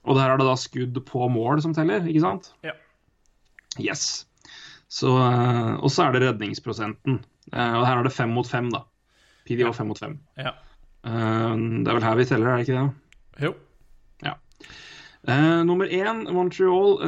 Og 0.05 0.17
der 0.17 0.31
er 0.31 0.37
det 0.39 0.47
da 0.47 0.55
skudd 0.55 0.95
på 1.07 1.29
mål 1.33 1.63
som 1.63 1.75
teller, 1.75 2.01
ikke 2.07 2.21
sant? 2.21 2.53
Ja. 2.63 2.73
Yes. 3.81 4.27
Så, 4.89 5.09
eh, 5.17 5.75
og 5.83 5.91
så 5.91 6.07
er 6.07 6.13
det 6.13 6.23
redningsprosenten. 6.23 7.21
Eh, 7.53 7.75
Og 7.79 7.87
her 7.87 7.99
er 7.99 8.03
det 8.05 8.13
fem 8.13 8.31
mot 8.31 8.47
fem, 8.47 8.71
da. 8.71 8.85
PDO 9.47 9.73
fem 9.75 9.89
mot 9.89 9.99
fem. 9.99 10.19
Ja. 10.37 10.53
Det 11.05 11.87
er 11.87 11.95
vel 11.95 12.03
her 12.03 12.17
vi 12.17 12.25
teller, 12.25 12.49
er 12.49 12.57
det 12.57 12.67
ikke 12.69 12.81
det? 12.83 13.45
Jo. 13.47 13.55
Ja. 14.25 14.35
nummer 15.65 15.87
én, 15.87 16.25
Montreal, 16.33 16.99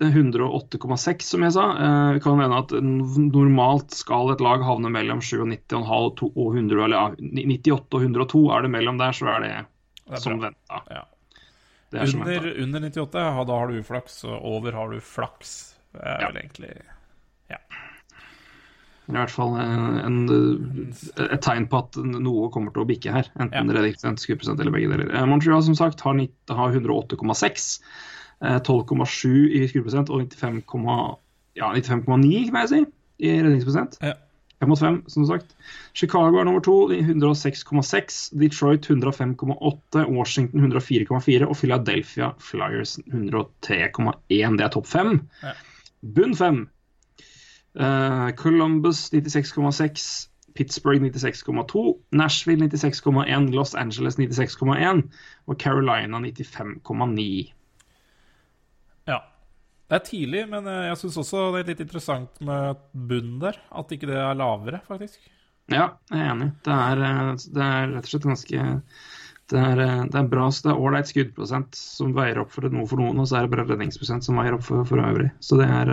eh, 0.00 0.06
ni- 0.08 0.30
Det 0.32 0.38
er 0.38 0.40
108,6, 0.40 1.22
som 1.22 1.42
jeg 1.42 1.52
sa. 1.52 1.66
Vi 2.12 2.18
Det 2.18 2.22
kan 2.22 2.38
hende 2.40 2.58
at 2.58 2.70
normalt 2.72 3.90
skal 3.92 4.30
et 4.32 4.40
lag 4.40 4.60
havne 4.62 4.90
mellom 4.90 5.20
97,5 5.20 5.82
og 5.88 6.16
to- 6.16 6.32
100, 6.54 6.84
eller 6.84 7.16
98 7.18 7.94
og 7.94 8.02
102. 8.02 8.50
Er 8.56 8.62
det 8.62 8.70
mellom 8.70 8.98
der, 8.98 9.12
så 9.12 9.26
er 9.36 9.40
det, 9.40 9.66
Det 10.06 10.12
er 10.14 10.16
som 10.20 10.40
venta. 10.40 10.82
Ja. 10.90 11.02
Det 11.90 12.00
er 12.02 12.06
som 12.06 12.20
Under, 12.20 12.62
under 12.62 12.80
98, 12.80 13.14
ja, 13.14 13.44
da 13.44 13.52
har 13.58 13.66
du 13.68 13.78
uflaks, 13.80 14.24
og 14.24 14.44
over 14.44 14.72
har 14.72 14.90
du 14.90 15.00
flaks. 15.00 15.74
Det 15.92 16.02
er 16.02 16.20
Ja. 16.20 16.28
vel 16.30 16.42
egentlig 16.42 16.82
er 19.14 19.20
i 19.20 19.22
hvert 19.22 19.30
fall 19.30 19.52
en, 19.60 19.98
en, 20.02 20.94
et 21.30 21.40
tegn 21.40 21.68
på 21.70 21.78
at 21.78 21.96
noe 22.02 22.48
kommer 22.50 22.72
til 22.74 22.82
å 22.82 22.88
bikke 22.88 23.12
her. 23.14 23.28
Enten 23.38 23.54
Ja. 23.54 23.60
eller 24.58 24.72
begge 24.74 24.90
deler. 24.90 25.14
Eh, 25.14 25.26
Montreal 25.30 25.62
som 25.62 25.76
sagt 25.78 26.00
har, 26.00 26.14
90, 26.18 26.56
har 26.58 26.72
108,6. 26.74 27.78
Eh, 28.44 28.58
12,7 28.68 29.28
i 29.56 29.66
skuddprosent 29.68 30.10
og 30.10 30.26
95,9 30.34 31.16
ja, 31.56 31.72
95,9 31.72 32.50
kan 32.50 32.60
jeg 32.60 32.68
si, 32.68 32.84
i 33.18 33.32
redningsprosent. 33.40 33.98
Ja. 34.02 34.12
5 34.60 34.68
mot 34.68 34.80
5, 34.80 35.02
som 35.08 35.26
sagt. 35.28 35.56
Chicago 35.94 36.38
er 36.38 36.44
nummer 36.44 36.60
to, 36.60 36.88
de 36.88 36.98
106,6. 36.98 38.38
Detroit 38.40 38.90
105,8. 38.90 40.06
Washington 40.08 40.72
104,4. 40.72 41.46
Og 41.46 41.56
Philadelphia 41.56 42.30
Flyers 42.38 42.98
103,1. 42.98 44.56
Det 44.56 44.64
er 44.64 44.68
topp 44.72 44.86
fem. 44.86 45.20
Ja. 45.42 45.52
Bunn 46.14 46.36
fem. 46.36 46.68
Uh, 47.80 48.30
Columbus 48.30 49.12
96,6. 49.12 50.28
Pittsburgh 50.56 51.02
96,2. 51.04 52.00
Nashville 52.12 52.64
96,1. 52.64 53.52
Los 53.52 53.74
Angeles 53.74 54.18
96,1. 54.18 55.02
Og 55.46 55.56
Carolina 55.56 56.18
95,9. 56.18 57.52
Det 59.86 59.94
er 59.94 60.06
tidlig, 60.06 60.42
men 60.50 60.66
eh, 60.66 60.88
jeg 60.88 60.98
syns 60.98 61.20
også 61.22 61.44
det 61.54 61.60
er 61.60 61.68
litt 61.70 61.82
interessant 61.84 62.40
med 62.44 62.80
bunnen 62.90 63.38
der. 63.42 63.58
At 63.70 63.92
ikke 63.94 64.08
det 64.10 64.18
er 64.18 64.38
lavere, 64.38 64.80
faktisk. 64.88 65.20
Ja, 65.70 65.92
jeg 66.10 66.22
er 66.22 66.32
enig. 66.32 66.48
Det 66.66 66.74
er, 66.74 67.02
eh, 67.06 67.28
det 67.54 67.68
er 67.68 67.92
rett 67.94 68.08
og 68.08 68.12
slett 68.12 68.26
ganske 68.26 68.64
det 69.46 69.60
er, 69.62 69.80
eh, 69.84 70.00
det 70.10 70.18
er 70.18 70.30
bra, 70.30 70.48
så 70.50 70.64
det 70.64 70.72
er 70.72 70.80
ålreit 70.88 71.10
skuddprosent 71.10 71.78
som 71.78 72.16
veier 72.16 72.40
opp 72.42 72.50
for 72.54 72.66
noe 72.66 72.88
for 72.90 72.98
noen, 72.98 73.20
og 73.22 73.28
så 73.30 73.38
er 73.38 73.46
det 73.46 73.52
bare 73.54 73.66
redningsprosent 73.68 74.26
som 74.26 74.40
veier 74.40 74.56
opp 74.56 74.64
for, 74.66 74.82
for 74.88 75.02
øvrig. 75.02 75.30
Så 75.38 75.60
det 75.60 75.68
er 75.70 75.92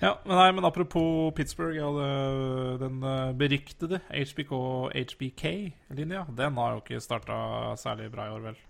Ja, 0.00 0.14
men, 0.22 0.36
nei, 0.36 0.46
men 0.54 0.64
apropos 0.64 1.34
Pittsburgh, 1.36 1.74
ja, 1.76 1.90
det, 1.98 2.78
den 2.84 3.02
beryktede 3.42 3.98
HBK 4.06 4.54
HBK-linja, 4.94 6.22
den 6.38 6.62
har 6.62 6.78
jo 6.78 6.84
ikke 6.86 7.02
starta 7.02 7.74
særlig 7.76 8.06
bra 8.14 8.30
i 8.30 8.38
år, 8.38 8.46
vel. 8.52 8.64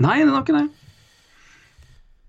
Nei, 0.00 0.18
den 0.24 0.32
har 0.32 0.42
ikke 0.42 0.56
det. 0.56 0.93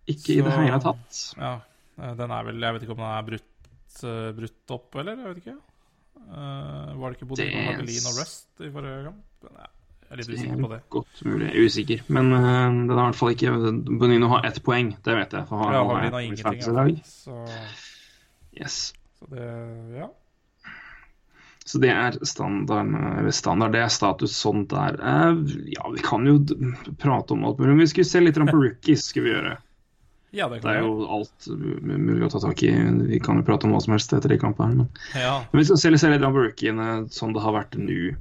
Ikke 0.08 0.36
i 0.38 0.42
det 0.46 0.52
hele 0.54 0.80
tatt. 0.84 1.22
Ja, 1.40 1.54
eh, 2.02 2.12
den 2.20 2.32
er 2.32 2.44
vel 2.46 2.60
Jeg 2.62 2.74
vet 2.76 2.84
ikke 2.86 2.96
om 2.98 3.02
den 3.02 3.14
er 3.14 3.24
brutt, 3.30 4.04
eh, 4.04 4.32
brutt 4.38 4.74
opp, 4.76 4.96
eller? 5.02 5.16
Jeg 5.18 5.32
vet 5.34 5.42
ikke. 5.46 5.56
Uh, 6.26 6.94
var 6.98 7.12
det 7.12 7.18
ikke 7.20 7.28
Bodil 7.30 7.46
Det- 7.52 7.66
Madeline 7.68 8.10
og 8.10 8.16
Rust 8.18 8.62
i 8.66 8.70
forrige 8.74 9.04
kamp? 9.06 9.50
Nei, 9.56 9.68
jeg 10.02 10.12
er 10.12 10.18
litt 10.18 10.30
usikker 10.34 10.62
på 10.62 10.66
er 10.66 10.74
det. 10.76 10.90
godt 10.90 11.24
mulig. 11.26 11.50
Er 11.52 11.66
usikker. 11.70 12.02
Men 12.10 12.32
uh, 12.34 12.42
den 12.72 12.90
har 12.90 13.04
i 13.04 13.12
hvert 13.12 13.20
fall 13.20 13.34
ikke 13.36 14.00
Bonino 14.00 14.28
har 14.32 14.46
ett 14.50 14.62
poeng, 14.66 14.90
det 15.06 15.18
vet 15.20 15.36
jeg. 15.38 15.48
For 15.50 15.58
han, 15.62 15.74
Ja, 15.74 15.82
er 15.84 16.10
har 16.10 16.20
i 16.20 16.26
ingenting. 16.26 17.02
Så, 17.06 17.36
Yes. 18.56 18.94
så 19.20 19.30
det 19.30 19.50
Ja. 20.00 20.08
Så 21.66 21.80
det 21.82 21.90
er 21.90 22.12
standard, 22.24 23.34
standard, 23.34 23.72
det 23.74 23.82
er 23.82 23.90
status 23.90 24.36
sånn 24.38 24.68
der. 24.70 24.98
Ja, 25.66 25.88
vi 25.90 26.02
kan 26.06 26.26
jo 26.30 26.38
prate 27.02 27.32
om 27.34 27.44
alt 27.44 27.58
mulig. 27.58 27.70
Men 27.74 27.80
vi 27.80 27.88
skulle 27.88 28.06
se 28.06 28.20
litt 28.22 28.36
på 28.36 28.54
rookies, 28.54 29.08
skal 29.10 29.24
vi 29.26 29.32
gjøre. 29.34 29.58
Ja, 30.36 30.50
det 30.52 30.62
Det 30.66 30.72
er 30.74 30.84
jo 30.84 31.08
alt 31.08 31.48
mulig 31.48 32.26
å 32.28 32.32
ta 32.34 32.42
tak 32.44 32.62
i. 32.68 32.72
Vi 33.08 33.20
kan 33.24 33.40
jo 33.40 33.46
prate 33.48 33.68
om 33.68 33.76
hva 33.76 33.82
som 33.84 33.96
helst 33.96 34.12
etter 34.14 34.34
de 34.34 34.38
kampene. 34.42 34.84
Men, 34.84 34.90
Ja. 35.16 35.46
men 35.52 35.62
vi 35.62 35.66
skal 35.70 35.80
se 35.80 35.92
litt, 36.12 36.22
på 36.22 36.44
rookiene 36.44 37.08
sånn 37.10 37.34
det 37.34 37.44
har 37.44 37.56
vært 37.56 37.78
nå. 37.80 38.16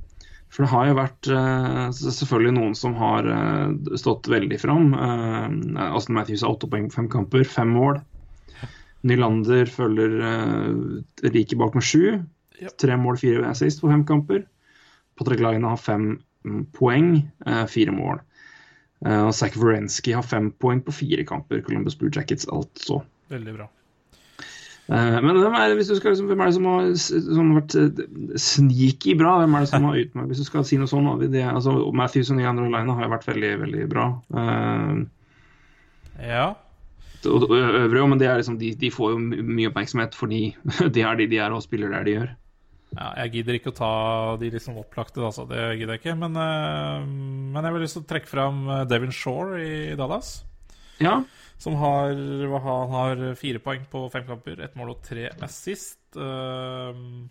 For 0.55 0.63
det 0.63 0.71
har 0.71 0.87
jo 0.87 0.95
vært 0.95 1.29
uh, 1.35 1.89
selvfølgelig 1.91 2.55
noen 2.55 2.75
som 2.79 2.95
har 2.95 3.27
uh, 3.27 3.97
stått 3.99 4.29
veldig 4.31 4.61
fram. 4.63 4.93
Uh, 4.95 5.89
Aston 5.91 6.15
Matthews 6.15 6.45
har 6.47 6.55
åtte 6.55 6.71
poeng 6.71 6.87
på 6.87 7.01
fem 7.01 7.09
kamper, 7.11 7.43
fem 7.43 7.73
mål. 7.75 7.99
Nylander 9.03 9.67
følger 9.67 10.15
uh, 10.23 11.03
riket 11.27 11.59
bak 11.59 11.75
med 11.75 11.83
sju. 11.83 12.21
Ja. 12.63 12.71
Tre 12.79 12.95
mål, 12.95 13.19
fire 13.19 13.49
assist 13.51 13.83
på 13.83 13.91
fem 13.91 14.07
kamper. 14.07 14.45
Patrick 15.19 15.43
Laine 15.43 15.67
har 15.67 15.83
fem 15.83 16.21
mm, 16.47 16.63
poeng, 16.79 17.11
fire 17.71 17.95
mål. 17.95 18.23
Eh, 19.05 19.23
og 19.27 19.35
Zach 19.37 19.57
Wierenski 19.61 20.15
har 20.17 20.25
fem 20.27 20.51
poeng 20.61 20.83
på 20.85 20.95
fire 20.97 21.25
kamper. 21.29 21.63
Columbus 21.67 21.97
Blue 22.01 22.13
Jackets, 22.15 22.49
altså. 22.53 23.03
Veldig 23.33 23.57
bra. 23.57 23.69
Uh, 24.85 25.17
men 25.25 25.39
hvem 25.41 25.55
er, 25.57 25.71
det, 25.71 25.79
hvis 25.79 25.89
du 25.89 25.95
skal, 25.97 26.13
liksom, 26.13 26.27
hvem 26.29 26.43
er 26.45 26.51
det 26.51 26.55
som 26.59 26.67
har 26.69 26.89
som 27.01 27.39
har 27.41 27.63
vært 27.63 27.77
eh, 27.81 28.03
sneaky 28.37 29.15
bra? 29.17 29.39
Hvem 29.41 29.55
er 29.57 29.65
det 29.65 29.71
som 29.71 29.87
har 29.89 29.97
utmerket 29.97 30.35
Hvis 30.35 30.43
du 30.43 30.49
skal 30.51 30.67
si 30.69 30.77
noe 30.77 30.91
sånn, 30.91 31.09
det, 31.23 31.41
altså, 31.49 31.73
Matthews 31.97 32.29
og 32.35 32.37
Nylander 32.37 32.69
Line 32.69 32.93
har 32.93 33.07
jo 33.07 33.15
vært 33.15 33.25
veldig, 33.31 33.53
veldig 33.65 33.87
bra. 33.93 34.11
Uh, 34.29 35.05
Ja. 36.21 36.53
og 37.25 37.47
og 37.49 37.57
øvrige 37.57 38.09
men 38.13 38.21
det 38.21 38.29
er 38.29 38.37
liksom, 38.37 38.59
de, 38.61 38.75
de 38.77 38.91
får 38.93 39.15
jo 39.15 39.23
mye 39.25 39.71
oppmerksomhet 39.73 40.15
fordi 40.15 40.43
det 40.95 41.03
er 41.03 41.17
de 41.17 41.31
de 41.33 41.41
er 41.41 41.57
og 41.57 41.65
spiller 41.65 41.89
der 41.89 42.05
de 42.05 42.17
gjør. 42.19 42.35
Ja. 42.95 43.11
Jeg 43.25 43.33
gidder 43.39 43.59
ikke 43.59 43.73
å 43.73 43.77
ta 43.79 43.93
de 44.41 44.51
liksom 44.55 44.79
opplagte, 44.81 45.23
altså. 45.25 45.45
Det 45.51 45.61
gidder 45.79 45.97
jeg 45.97 46.03
ikke. 46.03 46.17
Men, 46.21 46.37
eh, 46.41 47.07
men 47.55 47.67
jeg 47.67 47.77
vil 47.77 47.85
lyst 47.87 47.99
til 47.99 48.05
å 48.05 48.11
trekke 48.15 48.31
fram 48.31 48.65
eh, 48.71 48.85
Devin 48.91 49.15
Shore 49.15 49.61
i 49.63 49.95
Dallas. 49.99 50.37
Ja, 51.03 51.23
Som 51.59 51.75
har, 51.81 52.13
han 52.15 52.93
har 52.93 53.23
fire 53.39 53.59
poeng 53.63 53.87
på 53.91 54.05
fem 54.13 54.27
kamper, 54.29 54.61
ett 54.63 54.77
mål 54.79 54.95
og 54.95 55.01
tre 55.07 55.29
assist. 55.43 55.99
Uh, 56.15 57.27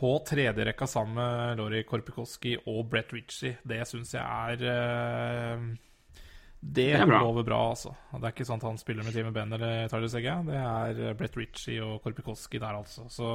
på 0.00 0.10
tredjerekka 0.24 0.86
sammen 0.88 1.18
med 1.18 1.58
Lori 1.58 1.82
Korpikoski 1.84 2.54
og 2.70 2.84
Brett 2.92 3.10
Ritchie. 3.12 3.58
Det 3.66 3.82
syns 3.88 4.14
jeg 4.14 4.22
er 4.22 4.62
uh, 4.64 5.66
Det, 6.60 6.92
bra. 7.06 7.20
lover 7.24 7.44
bra, 7.44 7.60
altså. 7.72 7.94
Det 8.14 8.22
er 8.22 8.34
ikke 8.34 8.46
sånn 8.48 8.62
at 8.62 8.68
han 8.70 8.80
spiller 8.80 9.06
med 9.06 9.16
Team 9.16 9.32
Ben 9.34 9.56
eller 9.58 9.90
Tyler 9.92 10.12
Segge. 10.12 10.36
Det 10.46 10.60
er 10.60 11.18
Brett 11.18 11.36
Ritchie 11.40 11.82
og 11.84 12.00
Korpikoski 12.04 12.62
der, 12.62 12.78
altså. 12.80 13.08
Så 13.12 13.34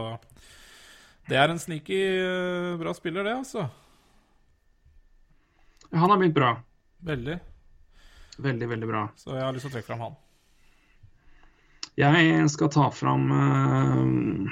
det 1.29 1.37
er 1.41 1.49
en 1.49 1.59
sneaky 1.61 1.97
eh, 2.19 2.75
bra 2.77 2.93
spiller, 2.93 3.25
det, 3.25 3.33
altså. 3.39 3.65
han 5.91 6.09
har 6.09 6.21
begynt 6.21 6.37
bra. 6.37 6.51
Veldig. 7.05 7.39
Veldig, 8.37 8.67
veldig 8.69 8.87
bra. 8.89 9.07
Så 9.17 9.33
jeg 9.33 9.45
har 9.45 9.55
lyst 9.55 9.65
til 9.67 9.71
å 9.71 9.75
trekke 9.77 9.89
fram 9.89 10.05
han. 10.05 10.15
Jeg 11.95 12.49
skal 12.51 12.71
ta 12.73 12.89
fram 12.91 13.29
uh, 13.31 14.49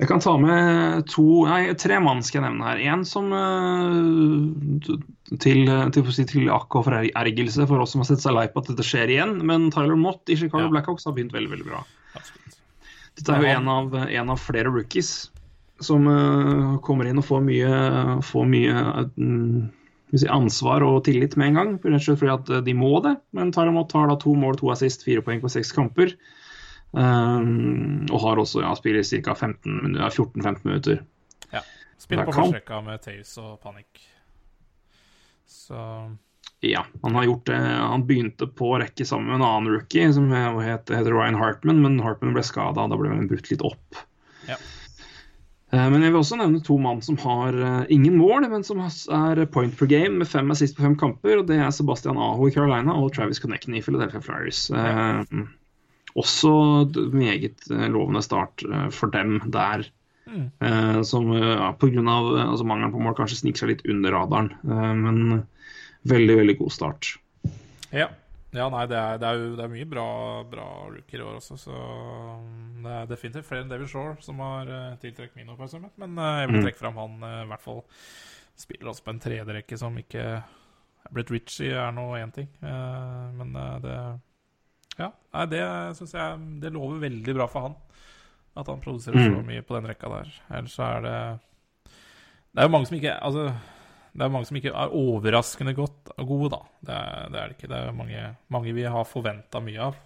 Jeg 0.00 0.08
kan 0.08 0.22
ta 0.24 0.32
med 0.40 1.04
to 1.12 1.44
Nei, 1.44 1.74
tre 1.76 1.98
mann 2.00 2.22
skal 2.24 2.40
jeg 2.40 2.46
nevne 2.46 2.70
her. 2.70 2.80
En 2.94 3.04
som 3.04 3.28
uh, 3.34 4.48
til, 4.80 5.02
til, 5.36 5.68
til, 5.98 6.28
til 6.32 6.52
akk 6.54 6.80
og 6.80 6.88
forergelse 6.88 7.68
for 7.68 7.84
oss 7.84 7.92
som 7.92 8.04
har 8.04 8.08
sett 8.14 8.24
seg 8.24 8.38
lei 8.38 8.46
på 8.48 8.64
at 8.64 8.72
dette 8.72 8.86
skjer 8.86 9.12
igjen. 9.12 9.36
Men 9.44 9.68
Tyler 9.74 9.98
Mott 10.00 10.24
i 10.32 10.38
Chicago 10.40 10.66
Ja. 10.66 10.72
Blackhawks 10.78 11.06
har 11.06 11.18
begynt 11.18 11.36
veldig, 11.36 11.52
veldig 11.58 11.68
bra. 11.68 11.84
Absolutt. 12.14 12.57
Dette 13.18 13.34
er 13.34 13.42
jo 13.42 13.50
en 13.56 13.68
av, 13.72 13.98
en 14.06 14.32
av 14.32 14.38
flere 14.40 14.70
rookies 14.70 15.28
som 15.82 16.06
uh, 16.10 16.78
kommer 16.82 17.06
inn 17.06 17.20
og 17.20 17.26
får 17.26 17.42
mye, 17.44 17.74
får 18.26 18.48
mye 18.50 18.78
uh, 18.94 19.66
skal 20.08 20.22
si, 20.22 20.28
ansvar 20.32 20.84
og 20.86 21.02
tillit 21.06 21.36
med 21.36 21.52
en 21.52 21.58
gang. 21.58 21.72
Rett 21.84 22.00
og 22.00 22.04
slett 22.06 22.20
fordi 22.22 22.34
at 22.34 22.50
eh, 22.50 22.64
de 22.64 22.74
må 22.76 22.94
det. 23.04 23.14
Men 23.36 23.52
tar 23.52 23.70
Mott 23.74 23.92
har 23.96 24.08
da 24.08 24.16
to 24.20 24.34
mål, 24.38 24.56
to 24.60 24.70
assist, 24.72 25.04
fire 25.04 25.24
poeng 25.24 25.42
på 25.42 25.50
seks 25.52 25.72
kamper. 25.76 26.14
Um, 26.96 28.06
og 28.08 28.22
har 28.22 28.40
også 28.40 28.62
ja, 28.64 28.70
spiller 28.78 29.04
ca. 29.04 29.34
14-15 29.36 30.64
minutter. 30.64 31.02
Ja. 31.52 31.60
Spiller 32.00 32.30
på 32.30 32.38
forsrekka 32.38 32.80
med 32.86 33.02
Taus 33.04 33.34
og 33.42 33.58
Panik. 33.60 34.00
Så 35.48 35.76
Ja, 36.66 36.82
han 37.04 37.14
har 37.14 37.24
gjort 37.28 37.46
det. 37.46 37.58
Han 37.58 38.02
begynte 38.08 38.48
på 38.50 38.72
rekke 38.82 39.04
sammen 39.06 39.30
med 39.30 39.38
en 39.38 39.46
annen 39.46 39.72
rookie 39.76 40.08
som 40.12 40.26
heter, 40.32 40.96
heter 40.98 41.14
Ryan 41.14 41.38
Hartman, 41.38 41.82
men 41.84 42.00
Hartman 42.02 42.34
ble 42.34 42.42
skada, 42.42 42.88
da 42.90 42.98
ble 42.98 43.12
han 43.12 43.28
brutt 43.30 43.50
litt 43.52 43.62
opp. 43.62 44.00
Ja. 44.48 44.56
Eh, 45.70 45.86
Men 45.92 46.02
jeg 46.02 46.14
vil 46.14 46.18
også 46.22 46.38
nevne 46.40 46.62
to 46.64 46.78
mann 46.82 47.02
som 47.04 47.18
har 47.22 47.54
eh, 47.54 47.84
ingen 47.94 48.16
mål, 48.18 48.48
men 48.50 48.64
som 48.66 48.80
er 48.82 49.44
point 49.54 49.76
per 49.78 49.86
game 49.90 50.18
med 50.18 50.30
fem 50.30 50.50
assist 50.50 50.74
på 50.78 50.82
fem 50.86 50.96
kamper. 50.98 51.38
og 51.42 51.46
Det 51.50 51.60
er 51.60 51.70
Sebastian 51.74 52.18
Aho 52.18 52.48
i 52.48 52.54
Carolina 52.54 52.96
og 52.96 53.12
Travis 53.14 53.38
Connecten 53.42 53.76
i 53.78 53.82
Philadelphia 53.84 54.22
Flyers. 54.24 54.64
Eh, 54.72 55.44
også 56.18 56.50
meget 57.14 57.68
eh, 57.70 57.86
lovende 57.92 58.24
start 58.24 58.64
eh, 58.66 58.88
for 58.90 59.12
dem 59.14 59.38
der. 59.54 59.86
Mm. 60.28 60.48
Eh, 60.60 61.02
som 61.08 61.30
eh, 61.36 61.52
ja, 61.54 61.70
pga. 61.78 62.02
Altså, 62.48 62.66
mangelen 62.66 62.92
på 62.96 63.04
mål 63.04 63.14
kanskje 63.20 63.44
sniker 63.44 63.62
seg 63.62 63.76
litt 63.76 63.86
under 63.86 64.16
radaren. 64.16 64.50
Eh, 64.66 64.90
men 65.04 65.22
veldig, 66.04 66.36
veldig 66.38 66.58
god 66.58 66.72
start. 66.72 67.08
Ja. 67.92 68.08
ja 68.52 68.68
nei, 68.68 68.86
det 68.86 68.96
er, 68.96 69.18
det 69.18 69.26
er 69.28 69.34
jo 69.40 69.56
det 69.56 69.64
er 69.64 69.72
mye 69.72 69.88
bra, 69.88 70.06
bra 70.44 70.66
rookier 70.92 71.20
i 71.20 71.24
år 71.24 71.38
også, 71.40 71.56
så 71.58 71.72
um, 71.72 72.82
det 72.84 72.92
er 72.92 73.06
definitivt 73.10 73.46
flere 73.48 73.62
enn 73.64 73.68
David 73.72 73.88
Shore 73.88 74.16
som 74.24 74.38
har 74.44 74.68
uh, 74.68 74.96
tiltrukket 75.02 75.36
min 75.36 75.48
oppmerksomhet. 75.54 75.92
Men 75.98 76.18
uh, 76.18 76.40
jeg 76.42 76.48
vil 76.48 76.58
Mm. 76.60 76.64
trekke 76.68 76.78
fram 76.82 76.96
han 77.00 77.18
uh, 77.24 77.42
i 77.44 77.48
hvert 77.50 77.64
fall 77.64 77.82
spiller 78.58 78.90
også 78.90 79.04
på 79.04 79.10
en 79.14 79.20
tredjerekke 79.22 79.78
som 79.78 79.98
ikke 79.98 80.42
Brett 81.14 81.30
Ritchie 81.30 81.72
er 81.72 81.92
nå 81.94 82.04
én 82.18 82.32
ting, 82.34 82.48
men 82.60 83.52
det 83.80 83.94
Ja, 84.98 85.12
nei, 85.32 85.44
det 85.46 85.60
syns 85.96 86.12
jeg 86.12 86.40
det 86.60 86.72
lover 86.74 86.98
veldig 87.00 87.34
bra 87.38 87.46
for 87.48 87.60
han. 87.68 87.76
At 88.58 88.66
han 88.66 88.80
produserer 88.82 89.14
så 89.22 89.38
Mm. 89.38 89.46
mye 89.46 89.62
på 89.62 89.76
den 89.78 89.86
rekka 89.88 90.08
der. 90.10 90.32
Ellers 90.50 90.74
så 90.74 90.82
er 90.82 91.00
det 91.06 91.40
Det 91.86 92.58
er 92.58 92.66
jo 92.66 92.68
mange 92.74 92.86
som 92.90 92.96
ikke 92.98 93.14
Altså, 93.22 93.52
det 94.14 94.24
er 94.24 94.30
mange 94.32 94.48
som 94.48 94.56
ikke 94.58 94.72
er 94.72 94.94
overraskende 94.96 95.74
godt 95.76 96.12
og 96.18 96.26
gode, 96.26 96.50
da. 96.54 96.60
Det 96.88 96.94
er 96.98 97.32
det, 97.32 97.40
er 97.40 97.48
det 97.52 97.56
ikke. 97.58 97.70
Det 97.70 97.78
er 97.78 97.96
mange, 97.96 98.22
mange 98.54 98.74
vi 98.76 98.84
har 98.88 99.04
forventa 99.08 99.60
mye 99.62 99.80
av. 99.88 99.98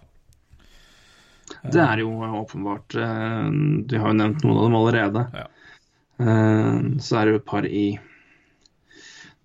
Det 1.63 1.81
er 1.81 1.99
jo 2.03 2.09
åpenbart. 2.39 2.95
eh, 2.95 3.49
Du 3.87 3.97
har 3.99 4.07
jo 4.13 4.17
nevnt 4.19 4.43
noen 4.43 4.57
av 4.57 4.63
dem 4.67 4.77
allerede. 4.79 5.23
Ja. 5.33 5.47
Eh, 6.19 6.79
Så 7.03 7.17
er 7.19 7.25
det 7.25 7.33
jo 7.33 7.39
et 7.41 7.45
par 7.49 7.65
i 7.67 7.99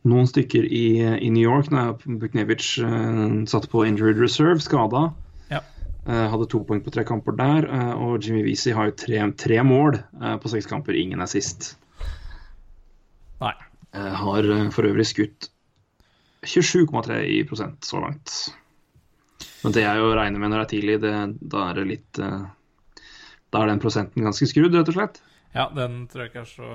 Noen 0.08 0.28
stykker 0.30 0.64
i, 0.64 0.84
i 1.18 1.28
New 1.30 1.42
York. 1.42 1.68
Da 1.74 1.92
Buknevic 2.06 2.78
eh, 2.78 3.44
satt 3.50 3.66
på 3.68 3.82
injured 3.84 4.16
reserve, 4.22 4.60
skada. 4.62 5.12
Ja. 5.50 5.60
Hadde 6.06 6.46
to 6.48 6.62
poeng 6.64 6.80
på 6.80 6.92
tre 6.94 7.02
kamper 7.04 7.34
der. 7.36 7.66
Og 7.98 8.22
Jimmy 8.24 8.40
Weezy 8.46 8.72
har 8.72 8.88
jo 8.88 8.94
tre, 8.96 9.18
tre 9.36 9.58
mål 9.66 9.98
på 10.40 10.48
seks 10.48 10.64
kamper. 10.70 10.96
Ingen 10.96 11.20
er 11.20 11.28
sist. 11.28 11.74
Nei. 13.42 13.52
Eh, 13.92 14.14
har 14.14 14.50
eh, 14.50 14.70
for 14.70 14.84
øvrig 14.84 15.06
skutt 15.08 15.48
27,3 16.46 17.22
i 17.24 17.44
prosent 17.48 17.84
så 17.84 18.00
langt. 18.00 18.34
Men 19.62 19.74
det 19.74 19.84
er 19.88 19.98
jo 19.98 20.10
å 20.10 20.16
regne 20.18 20.38
med 20.38 20.52
når 20.52 20.60
det 20.60 20.66
er 20.66 20.72
tidlig, 20.74 20.98
det, 21.02 21.14
da 21.40 21.64
er 21.70 21.80
det 21.80 21.86
litt 21.88 22.20
eh, 22.22 22.44
Da 23.48 23.62
er 23.62 23.72
den 23.72 23.80
prosenten 23.82 24.26
ganske 24.26 24.46
skrudd, 24.46 24.76
rett 24.76 24.90
og 24.92 24.98
slett. 24.98 25.22
Ja, 25.56 25.70
den 25.74 26.02
tror 26.10 26.26
jeg 26.26 26.32
ikke 26.32 26.44
er 26.44 26.52
så 26.52 26.68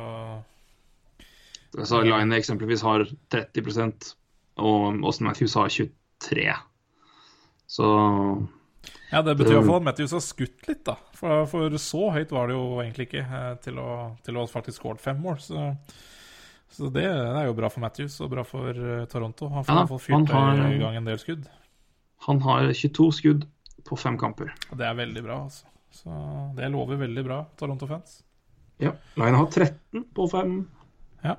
Så 1.85 2.01
Line 2.01 2.35
eksempelvis 2.39 2.83
har 2.85 3.05
30% 3.33 4.13
og 4.63 5.05
Austin 5.05 5.27
Matthews 5.29 5.55
har 5.57 5.69
23 5.73 6.49
Så 7.69 7.87
Ja, 9.13 9.21
det 9.21 9.37
betyr 9.37 9.59
iallfall 9.59 9.79
at 9.79 9.87
Matthews 9.87 10.13
har 10.17 10.21
skutt 10.25 10.67
litt, 10.67 10.83
da. 10.85 10.97
For, 11.17 11.45
for 11.49 11.77
så 11.81 12.09
høyt 12.17 12.33
var 12.33 12.49
det 12.49 12.57
jo 12.57 12.81
egentlig 12.81 13.07
ikke 13.07 13.43
til 13.63 13.77
å, 13.81 13.91
til 14.25 14.41
å 14.41 14.47
faktisk 14.49 14.81
skåret 14.81 15.01
fem 15.01 15.21
mål. 15.21 15.37
Så, 15.41 15.69
så 16.73 16.89
det, 16.89 17.03
det 17.05 17.39
er 17.39 17.45
jo 17.47 17.55
bra 17.57 17.69
for 17.69 17.83
Matthews 17.83 18.15
og 18.25 18.31
bra 18.33 18.43
for 18.47 18.73
eh, 18.73 19.03
Toronto. 19.11 19.49
Han 19.53 19.65
får 19.65 19.73
Ja, 19.73 19.75
i 19.75 19.83
hvert 19.83 19.91
fall 19.93 20.03
fyrt 20.07 20.33
i 20.73 20.79
gang 20.81 20.95
en 20.99 21.09
del 21.09 21.19
skudd. 21.21 21.47
han 22.27 22.39
har 22.41 22.69
22 22.73 23.07
skudd 23.19 23.45
på 23.85 23.97
fem 23.99 24.17
kamper. 24.17 24.53
Og 24.71 24.77
det 24.79 24.87
er 24.87 24.95
veldig 24.97 25.23
bra, 25.25 25.41
altså. 25.45 25.67
Så 25.93 26.13
det 26.57 26.69
lover 26.73 26.97
veldig 26.97 27.23
bra, 27.27 27.41
Toronto-fans. 27.59 28.21
Ja, 28.81 28.95
Line 29.19 29.37
har 29.37 29.45
13 29.53 30.07
på 30.17 30.25
fem. 30.31 30.55
Ja. 31.23 31.35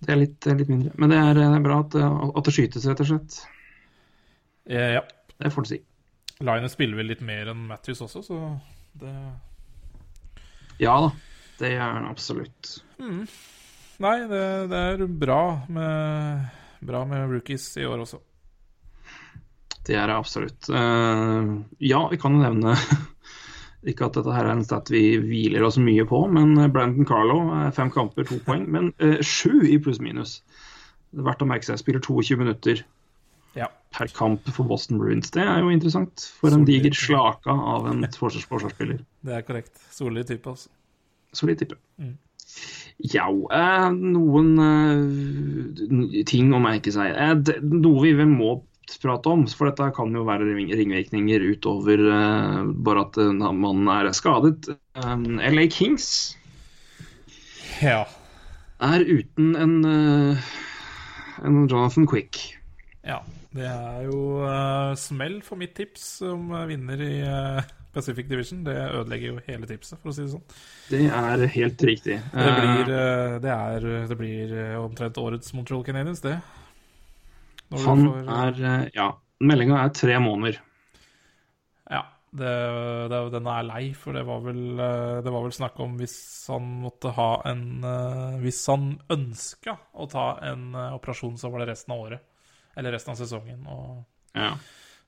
Det 0.00 0.12
er 0.14 0.20
litt, 0.22 0.46
litt 0.48 0.70
mindre. 0.72 0.94
Men 0.96 1.12
det 1.12 1.18
er, 1.20 1.34
det 1.36 1.44
er 1.58 1.66
bra 1.66 1.80
at, 1.84 1.96
at 2.00 2.48
det 2.48 2.54
skytes, 2.56 2.86
rett 2.88 3.02
og 3.04 3.10
slett. 3.10 3.36
Eh, 4.72 4.94
ja. 4.96 5.02
Det 5.36 5.52
får 5.52 5.66
du 5.66 5.70
si. 5.74 5.80
Line 6.46 6.68
spiller 6.72 6.96
vel 7.02 7.10
litt 7.12 7.20
mer 7.24 7.50
enn 7.52 7.66
Matthews 7.68 8.00
også, 8.06 8.22
så 8.24 8.38
det 9.00 9.12
Ja 10.80 10.94
da, 11.04 11.10
det 11.60 11.70
er 11.76 11.80
han 11.84 12.08
absolutt. 12.08 12.78
Nei, 14.02 14.16
det, 14.28 14.44
det 14.70 14.80
er 14.92 15.04
bra 15.08 15.40
med, 15.72 16.46
bra 16.84 17.04
med 17.08 17.30
rookies 17.32 17.68
i 17.80 17.86
år 17.88 18.02
også. 18.04 18.20
Det 19.86 19.94
er 19.94 20.10
det 20.10 20.16
absolutt. 20.18 20.66
Uh, 20.68 21.62
ja, 21.78 22.00
vi 22.10 22.18
kan 22.20 22.34
jo 22.34 22.42
nevne 22.42 22.74
Ikke 23.86 24.08
at 24.08 24.16
dette 24.18 24.32
her 24.34 24.48
er 24.48 24.56
en 24.56 24.64
stat 24.66 24.90
vi 24.90 25.02
hviler 25.22 25.62
oss 25.62 25.76
mye 25.78 26.02
på, 26.10 26.18
men 26.32 26.56
Brandon 26.74 27.06
Carlo, 27.06 27.36
eh, 27.54 27.68
fem 27.76 27.92
kamper, 27.94 28.26
to 28.26 28.40
poeng. 28.42 28.64
Men 28.74 28.88
uh, 28.98 29.20
sju 29.22 29.60
i 29.68 29.76
pluss-minus. 29.78 30.40
Det 31.12 31.22
er 31.22 31.28
verdt 31.28 31.44
å 31.44 31.46
merke 31.46 31.68
seg. 31.68 31.78
Spiller 31.78 32.02
22 32.02 32.40
minutter 32.40 32.82
Ja. 33.54 33.68
per 33.94 34.10
kamp 34.16 34.50
for 34.50 34.66
Boston 34.66 34.98
Bruins. 34.98 35.30
Det 35.30 35.44
er 35.44 35.62
jo 35.62 35.70
interessant. 35.70 36.26
For 36.40 36.50
en 36.56 36.66
diger 36.66 36.98
slaka 36.98 37.54
av 37.76 37.86
en 37.92 38.02
forsvarsspiller. 38.20 39.04
Det 39.22 39.38
er 39.38 39.46
korrekt. 39.46 39.78
Solid 39.94 40.26
type, 40.32 40.50
altså. 40.50 40.72
Solid 41.36 41.62
tippe. 41.62 41.78
Mm. 42.02 42.16
Ja, 43.04 43.26
eh, 43.28 43.88
noen 43.92 44.54
eh, 44.62 46.22
ting 46.28 46.52
å 46.56 46.60
merke 46.64 46.92
seg. 46.94 47.12
Noe 47.62 48.02
vi 48.06 48.14
vel 48.16 48.30
må 48.32 48.54
prate 49.02 49.28
om, 49.28 49.42
for 49.50 49.68
dette 49.68 49.90
kan 49.96 50.14
jo 50.14 50.22
være 50.24 50.46
ring- 50.46 50.70
ringvirkninger 50.72 51.42
utover 51.52 52.00
eh, 52.06 52.60
bare 52.86 53.02
at 53.04 53.18
man 53.52 53.82
er 53.92 54.08
skadet. 54.16 54.70
LA 54.96 55.66
Kings 55.74 56.36
Ja. 57.82 58.06
er 58.80 59.02
uten 59.04 59.52
en, 59.60 59.74
en 61.44 61.58
Jonathan 61.68 62.06
Quick. 62.08 62.56
ja. 63.04 63.20
Det 63.56 63.64
er 63.64 64.02
jo 64.04 64.44
smell 65.00 65.38
for 65.40 65.56
mitt 65.56 65.72
tips 65.78 66.20
om 66.28 66.50
eh, 66.52 66.66
vinner 66.68 67.00
i 67.00 67.14
Pacific 67.96 68.28
Division. 68.30 68.62
Det 68.66 68.76
ødelegger 68.76 69.32
jo 69.32 69.40
hele 69.48 69.66
tipset, 69.70 69.98
for 70.02 70.12
å 70.12 70.14
si 70.16 70.22
det 70.26 70.34
sånn. 70.34 70.44
Det 70.92 71.00
er 71.08 71.46
helt 71.56 71.82
riktig. 71.88 72.18
Det 72.32 72.44
Eh, 72.46 72.60
blir, 72.60 72.92
eh, 72.94 73.38
det 73.42 73.52
er, 73.56 73.88
det 74.12 74.18
blir 74.20 74.52
eh, 74.60 74.76
omtrent 74.78 75.18
årets 75.22 75.52
Montreal 75.56 75.82
Canadiens, 75.88 76.20
det. 76.24 76.36
Når 77.72 77.84
han 77.88 78.04
får- 78.06 78.28
er 78.38 78.64
eh, 78.84 78.90
Ja, 78.94 79.08
meldinga 79.42 79.80
er 79.84 79.88
tre 79.96 80.18
måneder. 80.22 80.60
Ja, 81.90 82.02
det, 82.36 82.52
det, 83.10 83.18
den 83.32 83.46
er 83.50 83.62
lei, 83.66 83.82
for 83.96 84.12
det 84.12 84.24
var 84.26 84.40
vel 84.44 84.78
eh, 84.82 85.22
Det 85.24 85.32
var 85.32 85.42
vel 85.46 85.54
snakk 85.54 85.78
om 85.80 85.96
hvis 85.98 86.16
han 86.50 86.66
måtte 86.82 87.12
ha 87.16 87.28
en 87.48 87.62
eh, 87.86 88.38
Hvis 88.42 88.58
han 88.70 88.88
ønska 89.14 89.76
å 89.94 90.08
ta 90.10 90.26
en 90.46 90.74
eh, 90.74 90.94
operasjon, 90.98 91.38
så 91.40 91.50
var 91.50 91.62
det 91.64 91.70
resten 91.72 91.94
av 91.96 92.02
året. 92.08 92.20
Eller 92.76 92.92
resten 92.92 93.14
av 93.14 93.20
sesongen. 93.22 93.62
Og, 93.72 94.04
Ja. 94.36 94.52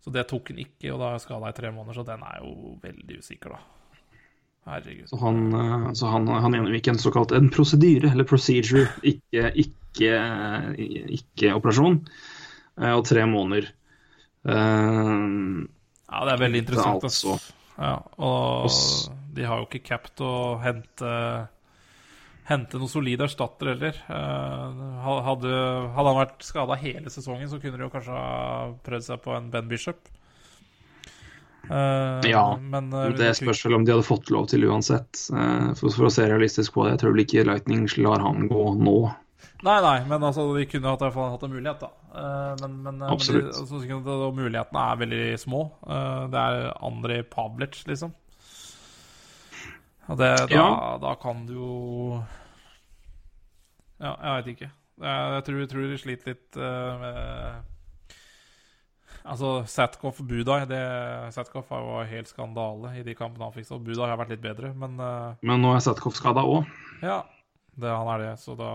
Så 0.04 0.12
det 0.14 0.26
tok 0.30 0.52
han 0.52 0.60
ikke, 0.62 0.92
og 0.94 1.02
da 1.02 1.14
skada 1.22 1.50
i 1.50 1.56
tre 1.56 1.72
måneder, 1.74 1.98
så 1.98 2.06
den 2.06 2.22
er 2.26 2.38
jo 2.42 2.76
veldig 2.82 3.18
usikker, 3.22 3.56
da. 3.56 3.60
Herregud. 4.68 5.08
Så 5.08 5.18
han, 5.22 5.40
eh, 5.56 5.88
så 5.96 6.12
han, 6.12 6.28
han 6.28 6.54
gjennomgikk 6.54 6.92
en 6.92 7.00
såkalt 7.00 7.32
en 7.36 7.48
prosedyre, 7.54 8.12
eller 8.12 8.28
procedure, 8.28 8.86
ikke, 9.02 9.48
ikke, 9.64 10.12
ikke 11.18 11.56
operasjon, 11.56 12.02
eh, 12.80 12.92
og 12.92 13.04
tre 13.08 13.26
måneder. 13.28 13.72
Uh, 14.48 15.66
Ja, 16.08 16.24
det 16.24 16.32
er 16.32 16.40
veldig 16.40 16.60
interessant. 16.64 17.04
altså. 17.04 17.36
Ja, 17.78 17.98
og 18.16 18.70
de 19.36 19.44
har 19.46 19.60
jo 19.60 19.66
ikke 19.68 19.84
cap 19.86 20.08
å 20.24 20.58
hente 20.62 21.10
Hente 22.48 22.78
noen 22.80 22.88
solid 22.88 23.20
erstatter 23.20 23.74
heller. 23.74 23.96
Eh, 24.08 24.84
hadde, 25.04 25.50
hadde 25.92 26.12
han 26.12 26.20
vært 26.22 26.46
skada 26.46 26.78
hele 26.80 27.12
sesongen, 27.12 27.48
så 27.50 27.58
kunne 27.60 27.76
de 27.76 27.84
jo 27.84 27.92
kanskje 27.92 28.14
ha 28.14 28.70
prøvd 28.86 29.04
seg 29.04 29.20
på 29.24 29.34
en 29.36 29.50
Ben 29.52 29.68
Bishop. 29.68 30.08
Uh, 31.68 32.24
Ja, 32.24 32.56
men 32.56 32.88
uh, 32.94 33.10
det 33.12 33.34
spørs 33.36 33.60
vel 33.66 33.76
om 33.76 33.84
de 33.84 33.92
hadde 33.92 34.06
fått 34.06 34.30
lov 34.32 34.46
til 34.48 34.64
uansett. 34.64 35.26
Uh, 35.28 35.74
for, 35.76 35.92
for 35.92 36.08
å 36.08 36.12
se 36.14 36.24
realistisk 36.30 36.72
på 36.72 36.86
det. 36.86 36.94
Jeg 36.94 37.02
tror 37.02 37.12
vel 37.12 37.24
ikke 37.26 37.44
Lightning 37.44 37.84
lar 38.00 38.24
han 38.24 38.48
gå 38.48 38.62
nå. 38.80 38.96
Nei, 39.66 39.74
nei, 39.82 39.98
men 40.08 40.22
altså, 40.22 40.46
de 40.54 40.64
kunne 40.70 40.88
hatt, 40.88 41.02
i 41.02 41.08
hvert 41.08 41.16
fall 41.18 41.32
hatt 41.34 41.44
en 41.44 41.52
mulighet, 41.52 41.82
da. 41.82 41.90
Men 42.62 42.76
men, 42.84 43.00
Absolutt. 43.02 43.50
men 43.50 43.82
de, 43.82 43.98
altså, 44.14 44.30
mulighetene 44.38 44.84
er 44.86 45.00
veldig 45.02 45.22
små. 45.42 45.62
Det 46.30 46.44
er 46.44 46.68
Andrej 46.86 47.24
Pavlic, 47.32 47.80
liksom. 47.90 48.14
Og 50.08 50.16
det, 50.16 50.30
da, 50.46 50.54
Ja. 50.54 50.98
da 51.02 51.14
kan 51.20 51.42
du 51.48 51.54
jo 51.58 51.72
Ja, 53.98 54.14
jeg 54.14 54.36
veit 54.36 54.52
ikke. 54.54 54.70
Jeg, 54.98 55.42
tror, 55.46 55.58
jeg 55.62 55.70
tror 55.70 55.90
de 55.90 55.98
sliter 56.00 56.32
litt 56.32 56.58
uh, 56.58 57.02
med 57.02 57.74
Altså, 59.28 59.48
Satkoff 59.68 60.22
Budai 60.24 60.62
det, 60.70 60.80
Satkoff 61.34 61.68
var 61.74 62.06
helt 62.08 62.30
skandale 62.30 62.94
i 62.96 63.02
de 63.04 63.12
kampene 63.18 63.44
han 63.44 63.52
fikk, 63.52 63.66
så 63.68 63.80
Budai 63.82 64.08
har 64.08 64.20
vært 64.20 64.32
litt 64.32 64.44
bedre, 64.44 64.72
men 64.78 64.96
uh, 65.02 65.36
Men 65.44 65.60
nå 65.62 65.74
er 65.74 65.84
Satkoff 65.84 66.16
skada 66.18 66.46
òg. 66.46 66.70
ja. 67.04 67.22
Det, 67.78 67.86
han 67.86 68.08
er 68.10 68.18
det, 68.24 68.30
så 68.42 68.56
da 68.58 68.70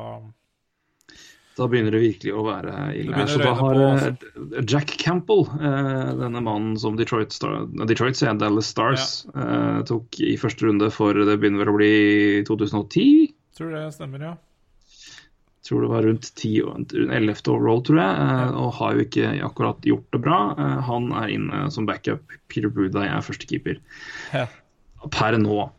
Da 1.58 1.66
begynner 1.68 1.92
det 1.92 2.00
virkelig 2.00 2.32
å 2.40 2.46
være 2.46 2.76
ille. 2.96 3.26
Så 3.28 3.42
da 3.42 3.50
har 3.60 3.76
på, 3.76 3.90
eh, 3.92 4.62
Jack 4.64 4.94
Campbell, 5.02 5.44
denne 5.60 6.40
mannen 6.40 6.78
som 6.80 6.96
Detroit, 6.96 7.36
Star, 7.36 7.66
Detroit 7.84 8.16
jeg, 8.16 8.38
Dallas 8.40 8.72
Stars 8.72 9.10
ja. 9.28 9.82
tok 9.90 10.22
i 10.24 10.38
første 10.40 10.70
runde 10.70 10.88
for 10.96 11.20
det 11.20 11.36
begynner 11.36 11.66
vel 11.66 11.74
å 11.74 11.76
bli 11.76 11.92
2010. 12.48 13.36
tror 13.60 13.76
det 13.76 13.84
stemmer, 13.98 14.24
ja. 14.32 14.34
Tror 15.64 15.82
det 15.86 15.90
var 15.94 16.04
rundt 16.04 16.28
10-11 16.36 17.48
overall, 17.54 17.82
tror 17.88 18.00
jeg, 18.02 18.24
eh, 18.24 18.56
og 18.60 18.74
har 18.80 18.96
jo 18.98 19.06
ikke 19.06 19.30
akkurat 19.48 19.86
gjort 19.88 20.10
det 20.12 20.22
bra. 20.26 20.40
Eh, 20.60 20.82
Han 20.90 21.12
er 21.14 21.28
inne 21.36 21.62
som 21.72 21.86
backup. 21.88 22.24
Peter 22.52 22.70
Buda 22.70 23.06
er 23.08 23.22
førstekeeper 23.24 23.80
Ja. 24.34 24.48
per 25.12 25.38
nå. 25.40 25.70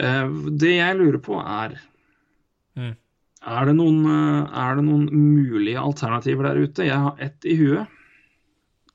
Eh, 0.00 0.28
Det 0.58 0.74
jeg 0.78 0.96
lurer 0.98 1.18
på, 1.22 1.38
er 1.38 1.78
Mm. 2.76 2.96
er 3.46 3.64
det, 3.66 3.74
noen, 3.76 4.04
er 4.52 4.74
det 4.76 4.84
noen 4.84 5.08
mulige 5.10 5.78
alternativer 5.78 6.42
der 6.42 6.58
ute? 6.62 6.84
Jeg 6.86 6.94
har 6.98 7.16
ett 7.18 7.44
i 7.44 7.56
huet. 7.56 7.86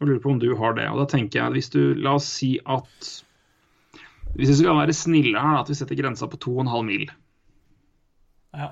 Og 0.01 0.07
lurer 0.07 0.19
på 0.21 0.31
om 0.31 0.39
du 0.39 0.55
har 0.55 0.73
det. 0.73 0.87
Og 0.89 0.97
da 0.99 1.05
tenker 1.17 1.39
jeg, 1.39 1.51
hvis 1.53 1.69
du 1.71 1.93
La 1.95 2.15
oss 2.15 2.25
si 2.27 2.59
at 2.65 3.23
Hvis 4.35 4.47
vi 4.49 4.55
skal 4.63 4.75
være 4.75 4.93
snille 4.97 5.39
her, 5.39 5.59
at 5.61 5.67
vi 5.69 5.75
setter 5.75 5.95
grensa 5.95 6.25
på 6.27 6.37
2,5 6.39 6.83
mil. 6.85 7.07
Ja. 8.53 8.71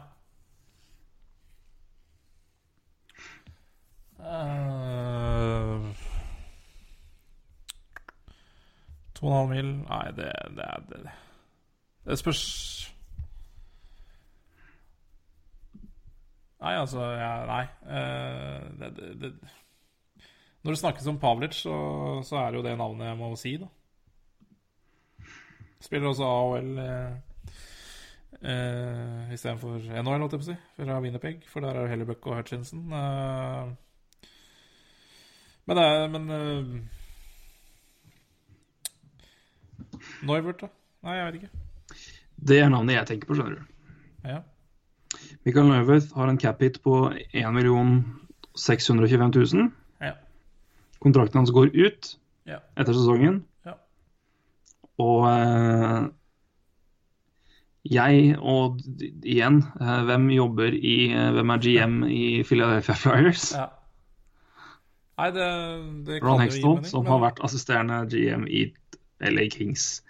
Eh, 4.31 5.91
2,5 9.19 9.49
mil 9.51 9.71
Nei, 9.83 10.05
det, 10.15 10.31
det 10.55 10.67
det, 10.89 11.01
det 12.07 12.17
spørs 12.19 12.43
Nei, 16.61 16.75
altså 16.77 17.01
ja, 17.17 17.31
Nei. 17.49 17.63
Uh, 17.89 18.79
det, 18.79 18.89
det, 18.95 19.11
det. 19.21 19.51
Når 20.61 20.75
det 20.75 20.79
snakkes 20.79 21.07
om 21.09 21.19
Pavlic, 21.19 21.55
så, 21.57 21.75
så 22.23 22.37
er 22.37 22.51
det 22.51 22.59
jo 22.59 22.65
det 22.67 22.77
navnet 22.77 23.07
jeg 23.07 23.17
må 23.17 23.31
si, 23.35 23.55
da. 23.57 23.69
Spiller 25.81 26.11
også 26.11 26.27
AHL 26.29 26.67
eh, 26.83 27.15
eh, 28.45 29.31
istedenfor 29.33 29.79
NHL, 29.81 30.21
holdt 30.21 30.35
jeg 30.35 30.43
på 30.43 30.45
å 30.45 30.49
si, 30.51 30.57
fra 30.75 30.99
Winnerpeg, 31.01 31.47
for 31.49 31.65
der 31.65 31.79
er 31.81 31.89
Hellebuck 31.89 32.29
og 32.29 32.37
Hutchinson. 32.37 32.83
Eh, 32.93 33.71
men 35.71 35.79
det 35.79 35.85
er 35.87 36.07
Men 36.11 36.29
eh, 36.35 36.79
Neuvert, 40.25 40.61
da? 40.61 40.69
Nei, 41.05 41.15
jeg 41.17 41.25
vet 41.27 41.37
ikke. 41.41 41.51
Det 42.51 42.57
er 42.61 42.69
navnet 42.73 42.95
jeg 42.97 43.07
tenker 43.11 43.29
på, 43.29 43.37
skjønner 43.37 43.59
du. 43.59 43.61
Ja. 44.27 44.39
Mikael 45.45 45.67
Neuwirth 45.69 46.13
har 46.17 46.29
en 46.29 46.37
cap 46.41 46.61
hit 46.61 46.77
på 46.85 46.95
1 47.33 48.03
625 48.61 49.31
000. 49.57 49.69
Ja. 50.01 50.13
Kontrakten 51.01 51.41
hans 51.41 51.53
går 51.55 51.71
ut 51.73 52.15
Ja. 52.49 52.59
etter 52.77 52.93
sesongen. 52.97 53.43
Ja. 53.65 53.73
Og 55.01 55.25
eh, 55.29 56.07
jeg, 57.91 58.35
og 58.37 58.79
igjen, 59.25 59.61
eh, 59.81 60.01
hvem 60.09 60.29
jobber 60.35 60.73
i 60.77 60.95
eh, 61.11 61.31
Hvem 61.33 61.49
er 61.55 61.63
GM 61.65 62.03
i 62.09 62.43
Philadelphia 62.45 62.95
Flyers? 62.95 63.51
ja. 63.57 63.69
Nei, 65.21 65.29
det, 65.35 65.47
det 66.07 66.19
Ron 66.25 66.41
Hexton, 66.41 66.83
som 66.89 67.03
men- 67.05 67.11
har 67.13 67.19
vært 67.27 67.41
assisterende 67.45 67.99
GM 68.09 68.47
i 68.49 68.63
LA 69.21 69.45
Kings. 69.53 70.01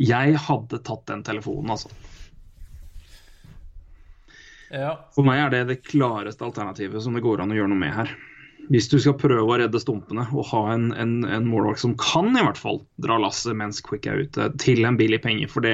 Jeg 0.00 0.38
hadde 0.40 0.78
tatt 0.86 1.04
den 1.10 1.24
telefonen, 1.26 1.74
altså. 1.74 1.90
Ja. 4.72 4.94
For 5.16 5.24
meg 5.24 5.40
er 5.42 5.52
det 5.52 5.60
det 5.70 5.78
klareste 5.88 6.44
alternativet 6.44 7.02
som 7.04 7.16
det 7.16 7.24
går 7.24 7.42
an 7.42 7.52
å 7.52 7.56
gjøre 7.58 7.72
noe 7.72 7.80
med 7.80 7.94
her. 7.96 8.12
Hvis 8.68 8.90
du 8.92 8.98
skal 9.00 9.16
prøve 9.16 9.44
å 9.48 9.56
redde 9.60 9.80
stumpene 9.80 10.26
og 10.28 10.44
ha 10.50 10.62
en, 10.74 10.90
en, 10.92 11.14
en 11.24 11.46
målvakt 11.48 11.80
som 11.80 11.94
kan 12.00 12.28
i 12.36 12.42
hvert 12.44 12.60
fall 12.60 12.82
dra 13.00 13.16
lasset 13.20 13.56
mens 13.56 13.80
Quick 13.84 14.08
er 14.10 14.26
ute, 14.26 14.50
til 14.60 14.84
en 14.84 14.98
billig 15.00 15.22
penge, 15.24 15.48
for 15.48 15.64
det, 15.64 15.72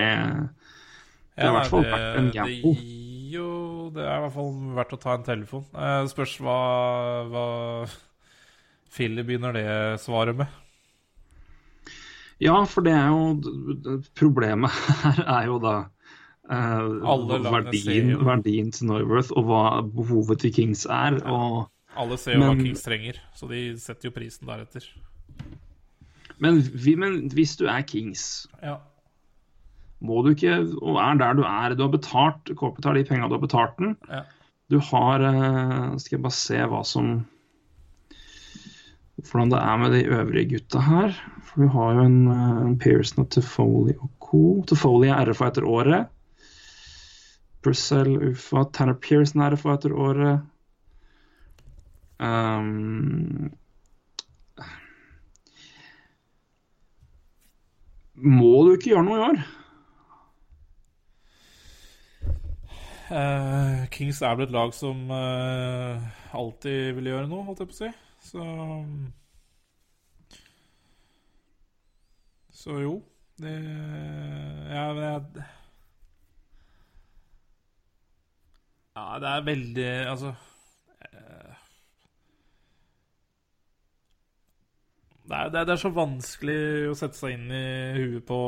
det 1.34 1.42
har 1.42 1.50
i 1.50 1.56
hvert 1.58 1.72
fall 1.72 1.88
en 1.90 2.30
det 2.30 2.36
gamble. 2.36 2.74
gir 2.78 3.34
jo 3.34 3.48
Det 3.94 4.04
er 4.04 4.14
i 4.14 4.22
hvert 4.24 4.36
fall 4.36 4.52
verdt 4.78 4.94
å 4.94 5.00
ta 5.02 5.16
en 5.18 5.26
telefon. 5.26 5.64
Eh, 5.74 6.04
spørs 6.12 6.36
hva, 6.42 6.58
hva 7.32 7.46
Philly 8.94 9.24
begynner 9.26 9.52
det 9.56 9.66
svaret 10.02 10.36
med. 10.38 10.46
Ja, 12.42 12.56
for 12.66 12.82
det 12.86 12.92
er 12.94 13.10
jo 13.12 13.98
Problemet 14.18 14.74
her 15.04 15.20
er 15.24 15.46
jo 15.48 15.58
da 15.62 15.74
eh, 16.50 16.88
verdien, 17.46 18.14
verdien 18.26 18.72
til 18.74 18.90
Norworth 18.90 19.32
og 19.38 19.46
hva 19.48 19.62
behovet 19.86 20.42
til 20.44 20.52
Kings 20.56 20.84
er. 20.90 21.20
og 21.30 21.68
Alle 21.96 22.18
ser 22.20 22.36
jo 22.38 22.42
hva 22.44 22.56
Kings 22.58 22.82
trenger, 22.86 23.20
så 23.38 23.48
de 23.50 23.62
setter 23.80 24.10
jo 24.10 24.14
prisen 24.16 24.50
deretter. 24.50 24.86
Men, 26.42 26.58
vi, 26.74 26.96
men 26.98 27.28
hvis 27.32 27.54
du 27.60 27.66
er 27.70 27.84
Kings, 27.86 28.46
Ja. 28.62 28.80
må 30.04 30.22
du 30.26 30.32
ikke 30.34 30.56
Og 30.82 30.98
er 31.00 31.14
der 31.20 31.36
du 31.38 31.44
er. 31.46 31.74
Du 31.78 31.84
har 31.86 31.92
betalt 31.94 32.50
KP 32.50 32.82
tar 32.82 32.98
de 32.98 33.04
penga 33.08 33.28
du 33.30 33.36
har 33.38 33.44
betalt 33.46 33.78
den. 33.78 33.94
Ja. 34.10 34.24
Du 34.70 34.80
har 34.90 35.22
eh, 35.22 35.94
Skal 36.02 36.18
jeg 36.18 36.24
bare 36.26 36.34
se 36.40 36.58
hva 36.66 36.82
som 36.84 37.14
Hvordan 39.30 39.50
det 39.50 39.60
er 39.60 39.76
med 39.80 39.94
de 39.94 40.04
øvrige 40.04 40.48
gutta 40.50 40.80
her. 40.84 41.14
For 41.42 41.62
du 41.62 41.68
har 41.68 41.94
jo 41.94 42.00
en, 42.00 42.26
eh, 42.28 42.66
en 42.66 42.78
Pearson 42.78 43.24
og 43.24 43.30
Toffoli 43.30 43.94
og 44.00 44.10
co. 44.20 44.62
Toffoli 44.68 45.08
er 45.08 45.30
RFA 45.30 45.48
etter 45.52 45.64
året. 45.64 46.08
Purcell, 47.62 48.16
UFA. 48.30 48.64
Tanner 48.72 48.94
Pearson 48.94 49.40
er 49.40 49.54
RFA 49.54 49.74
etter 49.78 49.92
året. 49.92 50.42
Um, 52.20 53.50
må 58.14 58.52
du 58.64 58.74
ikke 58.74 58.92
gjøre 58.92 59.04
noe 59.08 59.18
i 59.18 59.24
år? 59.30 59.42
Uh, 63.14 63.84
Kings 63.92 64.22
er 64.22 64.36
vel 64.38 64.46
et 64.48 64.54
lag 64.54 64.72
som 64.76 65.10
uh, 65.10 66.00
alltid 66.34 66.94
vil 66.96 67.12
gjøre 67.12 67.28
noe, 67.28 67.44
holdt 67.48 67.64
jeg 67.64 67.72
på 67.72 67.76
å 67.76 67.82
si. 67.82 67.92
Så 68.24 68.44
Så 72.50 72.78
jo. 72.80 73.02
Det 73.38 73.50
Ja, 74.70 74.92
jeg 74.94 75.44
Ja, 78.94 79.18
det 79.18 79.28
er 79.28 79.46
veldig 79.48 79.86
Altså 80.06 80.34
eh, 81.02 81.54
det 85.24 85.36
er, 85.36 85.48
det, 85.50 85.58
er, 85.58 85.64
det 85.64 85.72
er 85.74 85.80
så 85.80 85.90
vanskelig 85.96 86.58
å 86.92 86.96
sette 86.98 87.16
seg 87.18 87.34
inn 87.38 87.52
i 87.56 87.64
huet 87.96 88.26
på, 88.28 88.40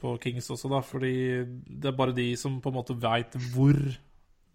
på 0.00 0.16
Kings 0.22 0.50
også, 0.52 0.68
da. 0.70 0.82
Fordi 0.84 1.14
det 1.66 1.90
er 1.90 1.96
bare 1.96 2.14
de 2.16 2.28
som 2.38 2.60
på 2.62 2.72
en 2.72 2.78
måte 2.80 2.98
veit 3.00 3.36
hvor 3.54 3.80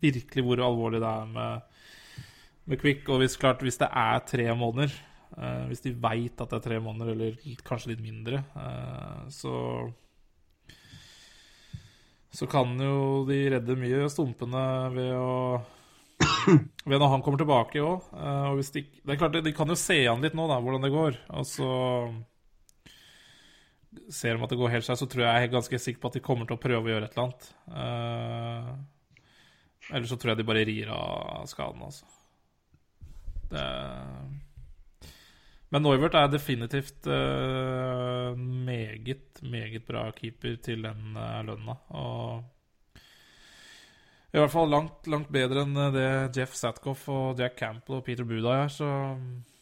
Virkelig 0.01 0.41
hvor 0.41 0.58
alvorlig 0.65 0.97
det 0.97 1.10
er 1.10 1.27
med, 1.30 1.70
med 2.71 2.81
Quick. 2.81 3.07
Og 3.12 3.21
hvis, 3.21 3.38
klart, 3.39 3.63
hvis 3.65 3.79
det 3.81 3.89
er 3.89 4.21
tre 4.27 4.47
måneder, 4.57 4.93
uh, 5.38 5.65
hvis 5.69 5.84
de 5.86 5.95
veit 5.95 6.39
at 6.39 6.53
det 6.53 6.60
er 6.60 6.65
tre 6.69 6.79
måneder, 6.84 7.13
eller 7.13 7.60
kanskje 7.67 7.93
litt 7.93 8.05
mindre, 8.05 8.43
uh, 8.55 9.27
så 9.31 9.55
Så 12.31 12.47
kan 12.47 12.79
jo 12.79 13.25
de 13.27 13.38
redde 13.51 13.75
mye 13.75 14.05
stumpene 14.07 14.62
ved 14.93 15.10
å 15.19 15.60
ved 16.88 16.95
når 16.95 17.10
han 17.12 17.23
kommer 17.25 17.41
tilbake 17.41 17.81
òg. 17.84 18.05
Og 18.15 18.62
de, 18.71 18.84
det 18.88 19.12
er 19.12 19.19
klart, 19.19 19.36
de 19.43 19.51
kan 19.51 19.67
jo 19.67 19.75
se 19.75 19.97
an 20.07 20.23
litt 20.23 20.38
nå, 20.38 20.45
da, 20.47 20.62
hvordan 20.63 20.86
det 20.86 20.93
går. 20.93 21.17
Og 21.36 21.43
så 21.49 21.71
ser 24.07 24.38
de 24.38 24.45
at 24.45 24.53
det 24.53 24.62
går 24.62 24.71
helt 24.77 24.88
seg, 24.88 24.95
så 24.95 25.10
tror 25.12 25.25
jeg 25.25 25.34
jeg 25.34 25.49
er 25.49 25.53
ganske 25.57 25.81
sikker 25.84 25.99
på 25.99 26.12
at 26.12 26.17
de 26.17 26.23
kommer 26.23 26.47
til 26.47 26.55
å 26.55 26.63
prøve 26.63 26.88
å 26.88 26.93
gjøre 26.93 27.10
et 27.10 27.17
eller 27.17 27.27
annet. 27.27 27.51
Uh, 27.67 28.69
eller 29.91 30.07
så 30.07 30.15
tror 30.15 30.31
jeg 30.31 30.41
de 30.41 30.47
bare 30.47 30.65
rir 30.67 30.91
av 30.95 31.47
skaden, 31.51 31.84
altså. 31.84 32.07
Det 33.52 33.66
Men 35.72 35.86
Neuvert 35.86 36.16
er 36.20 36.32
definitivt 36.32 37.08
uh, 37.08 38.36
meget, 38.36 39.40
meget 39.44 39.86
bra 39.88 40.10
keeper 40.16 40.58
til 40.64 40.84
den 40.84 41.16
uh, 41.16 41.40
lønna. 41.48 41.78
Og 41.96 42.44
i 44.32 44.40
hvert 44.40 44.52
fall 44.52 44.70
langt, 44.72 45.08
langt 45.12 45.32
bedre 45.32 45.64
enn 45.66 45.76
det 45.96 46.10
Jeff 46.38 46.56
Satkoff 46.56 47.08
og 47.12 47.40
Jack 47.40 47.58
Campbell 47.60 48.00
og 48.00 48.06
Peter 48.08 48.28
Buda 48.28 48.64
er. 48.64 48.70
Så 48.72 48.88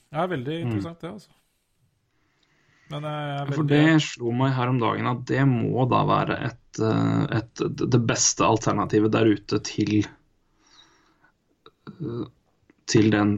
det 0.09 0.17
er 0.21 0.33
veldig 0.33 0.57
interessant, 0.63 1.01
det, 1.01 1.13
altså. 1.17 1.31
Men 2.89 3.05
jeg 3.05 3.33
er 3.37 3.51
For 3.53 3.69
det 3.69 4.01
slo 4.01 4.31
meg 4.33 4.55
her 4.57 4.71
om 4.71 4.79
dagen 4.81 5.09
at 5.09 5.21
det 5.29 5.43
må 5.49 5.85
da 5.89 5.99
være 6.09 6.37
et, 6.47 6.79
eh, 6.81 7.23
et, 7.37 7.61
det 7.81 8.01
beste 8.09 8.45
alternativet 8.45 9.13
der 9.13 9.29
ute 9.29 9.59
til 9.65 9.91
eh, 11.93 12.25
til 12.89 13.11
den 13.13 13.35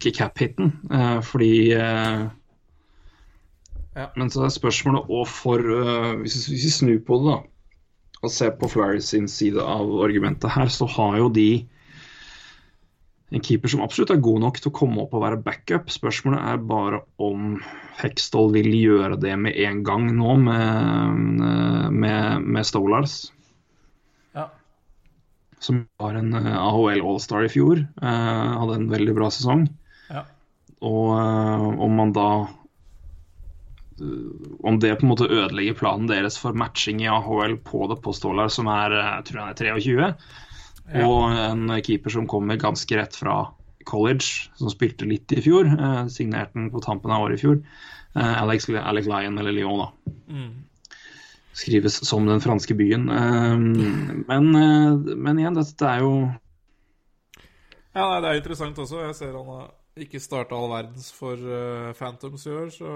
cap-hiten. 0.00 0.72
Eh, 0.90 1.20
Fordi 1.22 1.52
eh, 1.72 2.26
Ja. 3.96 4.10
Men 4.16 4.28
så 4.28 4.42
er 4.44 4.50
spørsmålet 4.52 5.08
òg 5.08 5.26
for 5.32 5.56
eh, 5.58 6.16
hvis, 6.20 6.48
vi- 6.52 6.58
snur 6.68 6.98
på 7.06 7.16
det, 7.22 7.30
da, 7.32 7.36
og 8.22 8.30
ser 8.30 8.50
på 8.60 8.68
Flyers 8.68 9.08
sin 9.08 9.24
side 9.28 9.56
av 9.62 9.88
argumentet 10.04 10.50
her, 10.52 10.68
så 10.68 10.84
har 10.86 11.16
jo 11.18 11.30
de 11.32 11.66
en 13.32 13.40
keeper 13.42 13.68
som 13.72 13.80
absolutt 13.82 14.10
er 14.12 14.20
god 14.22 14.38
nok 14.44 14.60
til 14.60 14.70
å 14.70 14.74
komme 14.76 15.00
opp 15.02 15.14
og 15.16 15.22
være 15.24 15.40
backup. 15.42 15.88
Spørsmålet 15.90 16.44
er 16.44 16.60
bare 16.62 17.00
om 17.18 17.56
Hextall 17.98 18.52
vil 18.54 18.68
gjøre 18.76 19.16
det 19.18 19.32
med 19.40 19.56
en 19.64 19.80
gang 19.82 20.06
nå 20.14 20.36
med, 20.44 21.40
med, 21.96 22.44
med 22.44 22.68
Stolars. 22.68 23.32
Som 25.60 25.84
var 25.98 26.14
en 26.18 26.34
eh, 26.34 26.52
AHL 26.58 27.00
All-Star 27.02 27.46
i 27.46 27.50
fjor. 27.52 27.80
eh, 28.02 28.52
hadde 28.60 28.74
en 28.80 28.88
veldig 28.92 29.14
bra 29.16 29.30
sesong. 29.32 29.66
Ja. 30.10 30.24
Og 30.84 31.12
eh, 31.16 31.66
om 31.86 31.94
man 31.96 32.12
da 32.16 32.28
Om 34.60 34.76
det 34.82 34.90
på 34.98 35.06
en 35.06 35.08
måte 35.08 35.24
ødelegger 35.32 35.78
planen 35.78 36.08
deres 36.10 36.36
for 36.36 36.52
matching 36.52 37.00
i 37.00 37.08
AHL 37.08 37.54
på 37.64 37.86
det 37.88 37.96
på 38.04 38.12
Stålar, 38.12 38.50
som 38.52 38.68
er 38.68 38.92
jeg 38.92 39.24
tror 39.30 39.40
han 39.40 39.52
er 39.54 39.60
23, 39.80 40.10
Ja. 40.92 41.06
og 41.08 41.32
en 41.32 41.82
keeper 41.82 42.12
som 42.12 42.26
kommer 42.28 42.60
ganske 42.60 42.94
rett 42.98 43.16
fra 43.16 43.38
college, 43.88 44.50
som 44.54 44.68
spilte 44.70 45.08
litt 45.08 45.32
i 45.32 45.40
fjor, 45.40 45.64
eh, 45.66 46.06
signerte 46.12 46.52
den 46.54 46.68
på 46.70 46.82
tampen 46.84 47.10
av 47.10 47.24
året 47.24 47.38
i 47.40 47.42
fjor, 47.46 47.62
eh, 48.14 48.42
Alex, 48.42 48.68
Alex 48.68 49.06
Lyon, 49.08 49.38
eller 49.38 49.52
Lyon, 49.56 49.78
da. 49.78 50.12
Mm. 50.28 50.52
Skrives 51.56 51.96
som 52.04 52.26
den 52.28 52.42
franske 52.44 52.74
byen. 52.76 53.08
Eh, 53.08 53.56
men, 54.28 54.54
eh, 54.54 55.16
men 55.16 55.40
igjen, 55.40 55.56
dette 55.56 55.88
er 55.88 56.04
jo 56.04 56.12
Ja, 57.96 58.20
det 58.20 58.28
er 58.28 58.40
interessant 58.42 58.78
også. 58.78 59.00
Jeg 59.06 59.16
ser 59.16 59.38
han 59.38 59.48
har 59.48 59.70
ikke 59.96 60.20
starta 60.20 60.54
all 60.54 60.68
verdens 60.68 61.08
for 61.16 61.40
eh, 61.40 61.94
Phantoms 61.96 62.46
i 62.46 62.56
år, 62.56 62.72
så 62.74 62.90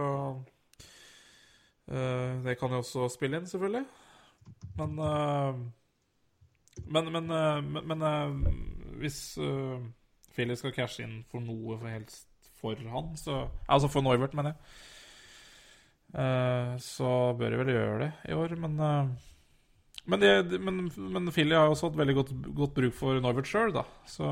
det 1.91 2.53
kan 2.61 2.71
jo 2.71 2.79
også 2.85 3.09
spille 3.11 3.41
inn, 3.41 3.47
selvfølgelig. 3.51 3.83
Men 4.79 4.93
Men, 6.87 7.13
men, 7.13 7.27
men, 7.27 7.89
men 7.89 8.05
hvis 9.01 9.35
Philly 10.37 10.55
skal 10.55 10.73
cashe 10.73 11.03
inn 11.03 11.25
for 11.33 11.43
noe 11.43 11.81
for 11.81 11.91
helst 11.91 12.29
for 12.61 12.79
han, 12.93 13.17
så 13.17 13.49
Altså 13.69 13.89
for 13.89 14.01
Noivert, 14.07 14.35
mener 14.35 14.53
jeg. 14.53 14.57
Eh, 16.11 16.71
så 16.83 17.11
bør 17.39 17.53
de 17.53 17.61
vel 17.61 17.73
gjøre 17.75 17.99
det 18.03 18.11
i 18.33 18.37
år, 18.37 18.55
men 18.59 18.79
eh, 18.83 19.11
men, 20.11 20.23
det, 20.23 20.59
men, 20.59 20.91
men 20.97 21.31
Philly 21.31 21.55
har 21.55 21.69
jo 21.69 21.77
også 21.77 21.91
hatt 21.91 21.99
veldig 22.01 22.15
godt, 22.17 22.31
godt 22.57 22.75
bruk 22.75 22.95
for 22.97 23.21
Norwich 23.23 23.53
sjøl, 23.53 23.71
da. 23.75 23.85
Så 24.09 24.27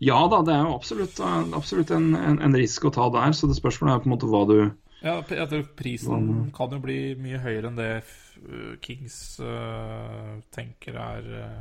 Ja 0.00 0.22
da, 0.30 0.40
det 0.46 0.54
er 0.54 0.62
jo 0.64 0.76
absolutt, 0.78 1.20
absolutt 1.20 1.92
en, 1.92 2.14
en, 2.16 2.38
en 2.40 2.56
risk 2.56 2.86
å 2.88 2.92
ta 2.94 3.10
der. 3.12 3.34
Så 3.36 3.50
det 3.50 3.58
spørsmålet 3.58 3.96
er 3.98 4.04
på 4.04 4.08
en 4.08 4.14
måte 4.14 4.30
hva 4.30 4.44
du 4.48 4.56
Ja, 5.04 5.18
jeg 5.20 5.48
tror 5.50 5.66
prisen 5.76 6.30
kan 6.56 6.72
jo 6.72 6.80
bli 6.80 6.98
mye 7.20 7.42
høyere 7.42 7.68
enn 7.68 7.80
det 7.80 7.90
Kings 8.84 9.38
uh, 9.40 10.38
tenker 10.54 10.96
er 11.00 11.28
uh, 11.34 11.60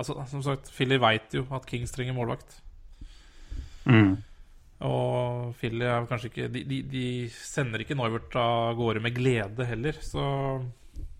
Altså, 0.00 0.16
som 0.30 0.42
sagt, 0.42 0.70
Philly 0.72 0.96
veit 1.02 1.34
jo 1.36 1.42
at 1.52 1.66
Kings 1.68 1.92
trenger 1.92 2.16
målvakt. 2.16 2.54
mm. 3.84 4.14
Og 4.86 5.52
Philly 5.60 5.84
er 5.84 6.08
kanskje 6.08 6.30
ikke 6.30 6.48
De, 6.54 6.62
de, 6.64 6.80
de 6.88 7.04
sender 7.36 7.82
ikke 7.84 7.96
Noivert 7.98 8.32
av 8.40 8.72
gårde 8.78 9.02
med 9.04 9.12
glede 9.16 9.66
heller, 9.68 9.98
så, 10.00 10.24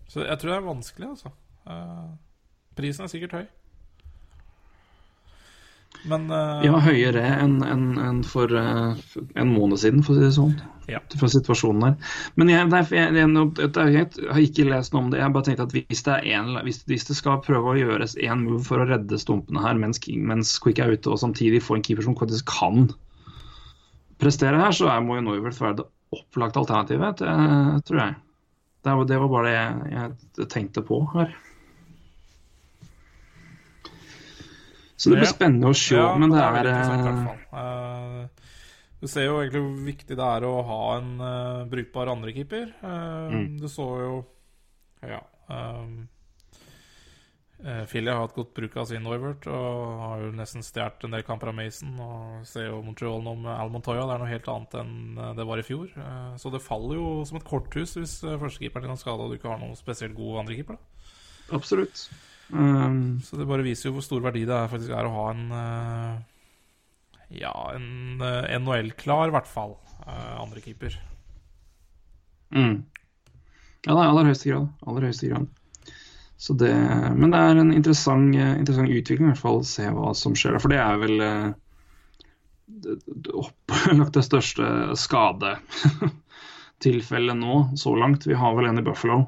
så 0.09 0.25
jeg 0.25 0.41
tror 0.41 0.53
det 0.53 0.57
er 0.57 0.69
vanskelig, 0.69 1.09
altså. 1.13 1.33
Eh, 1.69 2.07
prisen 2.79 3.05
er 3.05 3.11
sikkert 3.11 3.37
høy. 3.37 3.43
Men 6.07 6.29
uh, 6.31 6.63
Ja, 6.65 6.79
høyere 6.81 7.21
enn 7.43 7.59
en, 7.67 7.83
en 8.01 8.21
for 8.25 8.49
uh, 8.49 8.95
en 9.37 9.51
måned 9.53 9.81
siden, 9.81 10.01
for 10.05 10.15
å 10.15 10.17
si 10.17 10.23
det 10.23 10.31
sånn. 10.37 10.55
Ja. 10.89 11.01
Fra 11.19 11.29
situasjonen 11.29 11.83
der. 11.83 12.15
Men 12.39 12.49
jeg, 12.49 12.69
det 12.71 12.79
er, 12.79 12.95
jeg, 12.95 13.27
jeg, 13.93 14.07
jeg 14.17 14.31
har 14.31 14.41
ikke 14.41 14.65
lest 14.71 14.95
noe 14.95 15.05
om 15.05 15.11
det. 15.11 15.19
Jeg 15.19 15.27
har 15.27 15.35
bare 15.35 15.47
tenkt 15.47 15.63
at 15.63 15.75
hvis 15.75 16.01
det, 16.07 16.17
en, 16.33 16.55
hvis, 16.65 16.81
hvis 16.89 17.05
det 17.11 17.19
skal 17.19 17.43
prøve 17.45 17.75
å 17.75 17.77
gjøres 17.77 18.17
én 18.17 18.41
move 18.47 18.63
for 18.65 18.81
å 18.81 18.87
redde 18.89 19.21
stumpene 19.21 19.61
her 19.63 19.77
mens, 19.79 20.01
mens 20.31 20.57
Quick 20.63 20.81
er 20.81 20.95
ute, 20.95 21.11
og 21.13 21.21
samtidig 21.21 21.61
få 21.63 21.77
en 21.77 21.85
keeper 21.85 22.07
som 22.07 22.17
faktisk 22.17 22.49
kan 22.49 22.89
prestere 24.21 24.59
her, 24.61 24.71
så 24.77 24.87
er, 24.91 25.01
jo 25.19 25.25
Noivert 25.25 25.57
være 25.61 25.79
det 25.81 25.87
opplagte 26.11 26.59
alternativet, 26.61 27.21
det, 27.23 27.85
tror 27.87 28.01
jeg. 28.03 28.15
Det, 28.83 28.93
var- 28.97 29.07
det 29.09 29.17
var 29.21 29.29
bare 29.31 29.47
det 29.47 29.55
jeg, 29.55 30.11
jeg 30.41 30.47
tenkte 30.51 30.83
på 30.85 30.99
her. 31.15 31.33
Så 35.01 35.09
det 35.09 35.17
blir 35.23 35.31
spennende 35.31 35.71
å 35.71 35.77
se, 35.77 35.95
Ja, 35.97 36.11
men 36.19 36.29
det 36.29 36.41
er 36.45 36.67
interessant, 36.69 37.01
i 37.01 37.57
eh. 37.57 37.61
Eh, 37.61 38.47
Du 39.01 39.07
ser 39.09 39.25
jo 39.25 39.39
egentlig 39.41 39.61
hvor 39.65 39.85
viktig 39.87 40.17
det 40.19 40.25
er 40.27 40.43
å 40.45 40.51
ha 40.67 40.81
en 40.99 41.07
uh, 41.17 41.63
brukbar 41.71 42.11
andrekeeper. 42.13 42.67
Uh, 42.83 43.31
Mm. 43.33 43.47
Du 43.61 43.65
så 43.71 43.87
jo 44.03 44.11
Ja. 45.01 45.23
Um, 45.49 46.07
Philly 47.91 48.09
har 48.09 48.23
hatt 48.23 48.33
godt 48.33 48.53
bruk 48.57 48.73
av 48.81 48.87
sin 48.89 49.03
Noivert 49.05 49.45
og 49.45 49.99
har 50.01 50.23
jo 50.23 50.31
nesten 50.33 50.63
stjålet 50.65 51.03
en 51.05 51.13
del 51.13 51.23
kamper 51.27 51.51
av 51.51 51.55
Mason. 51.59 51.91
Og 52.01 52.47
ser 52.49 52.67
jo 52.71 52.79
Montreal 52.85 53.21
nå 53.25 53.35
med 53.43 53.51
Al 53.53 53.69
Montoya. 53.73 54.07
Det 54.09 54.15
er 54.15 54.23
noe 54.23 54.31
helt 54.31 54.49
annet 54.49 54.77
enn 54.81 54.95
uh, 55.19 55.27
det 55.37 55.45
var 55.45 55.61
i 55.61 55.65
fjor. 55.67 55.91
Uh, 55.93 56.31
så 56.41 56.49
det 56.53 56.63
faller 56.65 56.97
jo 56.97 57.11
som 57.29 57.37
et 57.37 57.45
korthus 57.45 57.93
hvis 57.99 58.15
førstekeeperen 58.25 58.87
din 58.87 58.95
har 58.95 59.01
skada 59.01 59.27
og 59.27 59.31
du 59.33 59.37
ikke 59.37 59.51
har 59.51 59.61
noen 59.61 59.77
spesielt 59.77 60.17
god 60.17 60.41
andrekeeper. 60.43 60.79
Absolutt. 61.53 62.07
Um, 62.51 63.19
Så 63.23 63.37
det 63.39 63.47
bare 63.47 63.63
viser 63.63 63.89
jo 63.89 63.93
hvor 63.95 64.03
stor 64.03 64.25
verdi 64.25 64.41
det 64.49 64.57
er, 64.57 64.67
faktisk 64.71 64.91
er 64.91 65.07
å 65.07 65.13
ha 65.13 65.25
en 65.31 65.45
eh, 65.55 67.37
Ja, 67.39 67.53
en 67.77 68.19
NHL-klar, 68.19 69.29
i 69.29 69.35
hvert 69.37 69.47
fall, 69.47 69.77
andrekeeper. 70.07 70.97
mm. 72.51 72.73
Ja, 73.85 73.93
det 73.95 74.01
er 74.01 74.09
aller 74.09 74.27
høyeste 74.27 74.49
grad. 74.51 74.67
Aller 74.83 75.07
høyeste 75.07 75.29
grad. 75.31 75.47
Det, 76.49 76.73
men 77.13 77.29
det 77.29 77.37
er 77.37 77.55
en 77.61 77.69
interessant, 77.73 78.33
interessant 78.33 78.89
utvikling, 78.89 79.27
i 79.27 79.29
hvert 79.35 79.43
fall. 79.43 79.63
Se 79.67 79.83
hva 79.93 80.13
som 80.17 80.33
skjer. 80.33 80.57
For 80.63 80.69
det 80.73 80.79
er 80.81 80.97
vel 80.97 81.21
eh, 81.21 81.53
opplagt 83.37 84.13
det 84.17 84.23
største 84.25 84.65
skadetilfellet 84.97 87.37
nå, 87.43 87.69
så 87.77 87.93
langt. 87.95 88.25
Vi 88.25 88.33
har 88.33 88.55
vel 88.57 88.65
en 88.71 88.79
i 88.81 88.87
Buffalo. 88.87 89.19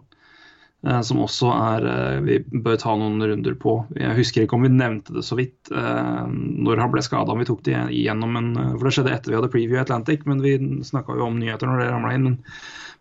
eh, 0.87 1.01
Som 1.05 1.21
også 1.27 1.47
er 1.53 1.81
eh, 1.93 2.17
Vi 2.25 2.39
bør 2.65 2.77
ta 2.81 2.91
noen 2.97 3.21
runder 3.21 3.55
på. 3.61 3.85
Jeg 3.99 4.17
husker 4.17 4.41
ikke 4.47 4.57
om 4.57 4.65
vi 4.65 4.73
nevnte 4.73 5.13
det 5.13 5.21
så 5.29 5.35
vidt 5.37 5.69
når 5.69 6.75
han 6.81 6.91
ble 6.97 7.01
skada. 7.05 7.29
Om 7.33 7.39
vi 7.45 7.49
tok 7.53 7.61
det 7.69 7.77
igjennom 7.93 8.33
en 8.41 8.49
For 8.73 8.83
det 8.89 8.93
skjedde 8.97 9.13
etter 9.13 9.29
vi 9.31 9.37
hadde 9.37 9.53
preview 9.53 9.77
Atlantic, 9.81 10.25
men 10.25 10.41
vi 10.41 10.57
snakka 10.81 11.13
jo 11.21 11.29
om 11.29 11.37
nyheter 11.37 11.69
når 11.69 11.77
det 11.85 11.93
ramla 11.93 12.09
inn. 12.17 12.25
Men, 12.31 12.35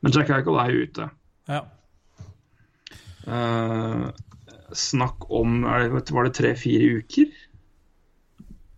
men 0.04 0.12
Jack 0.12 0.28
Eichel 0.36 0.60
er 0.60 0.68
jo 0.76 0.84
ute. 0.84 1.04
Ja. 1.48 1.64
Eh, 3.26 4.10
snakk 4.72 5.30
om 5.30 5.62
det, 5.62 6.10
Var 6.10 6.24
det 6.24 6.34
tre-fire 6.34 6.98
uker? 7.02 7.30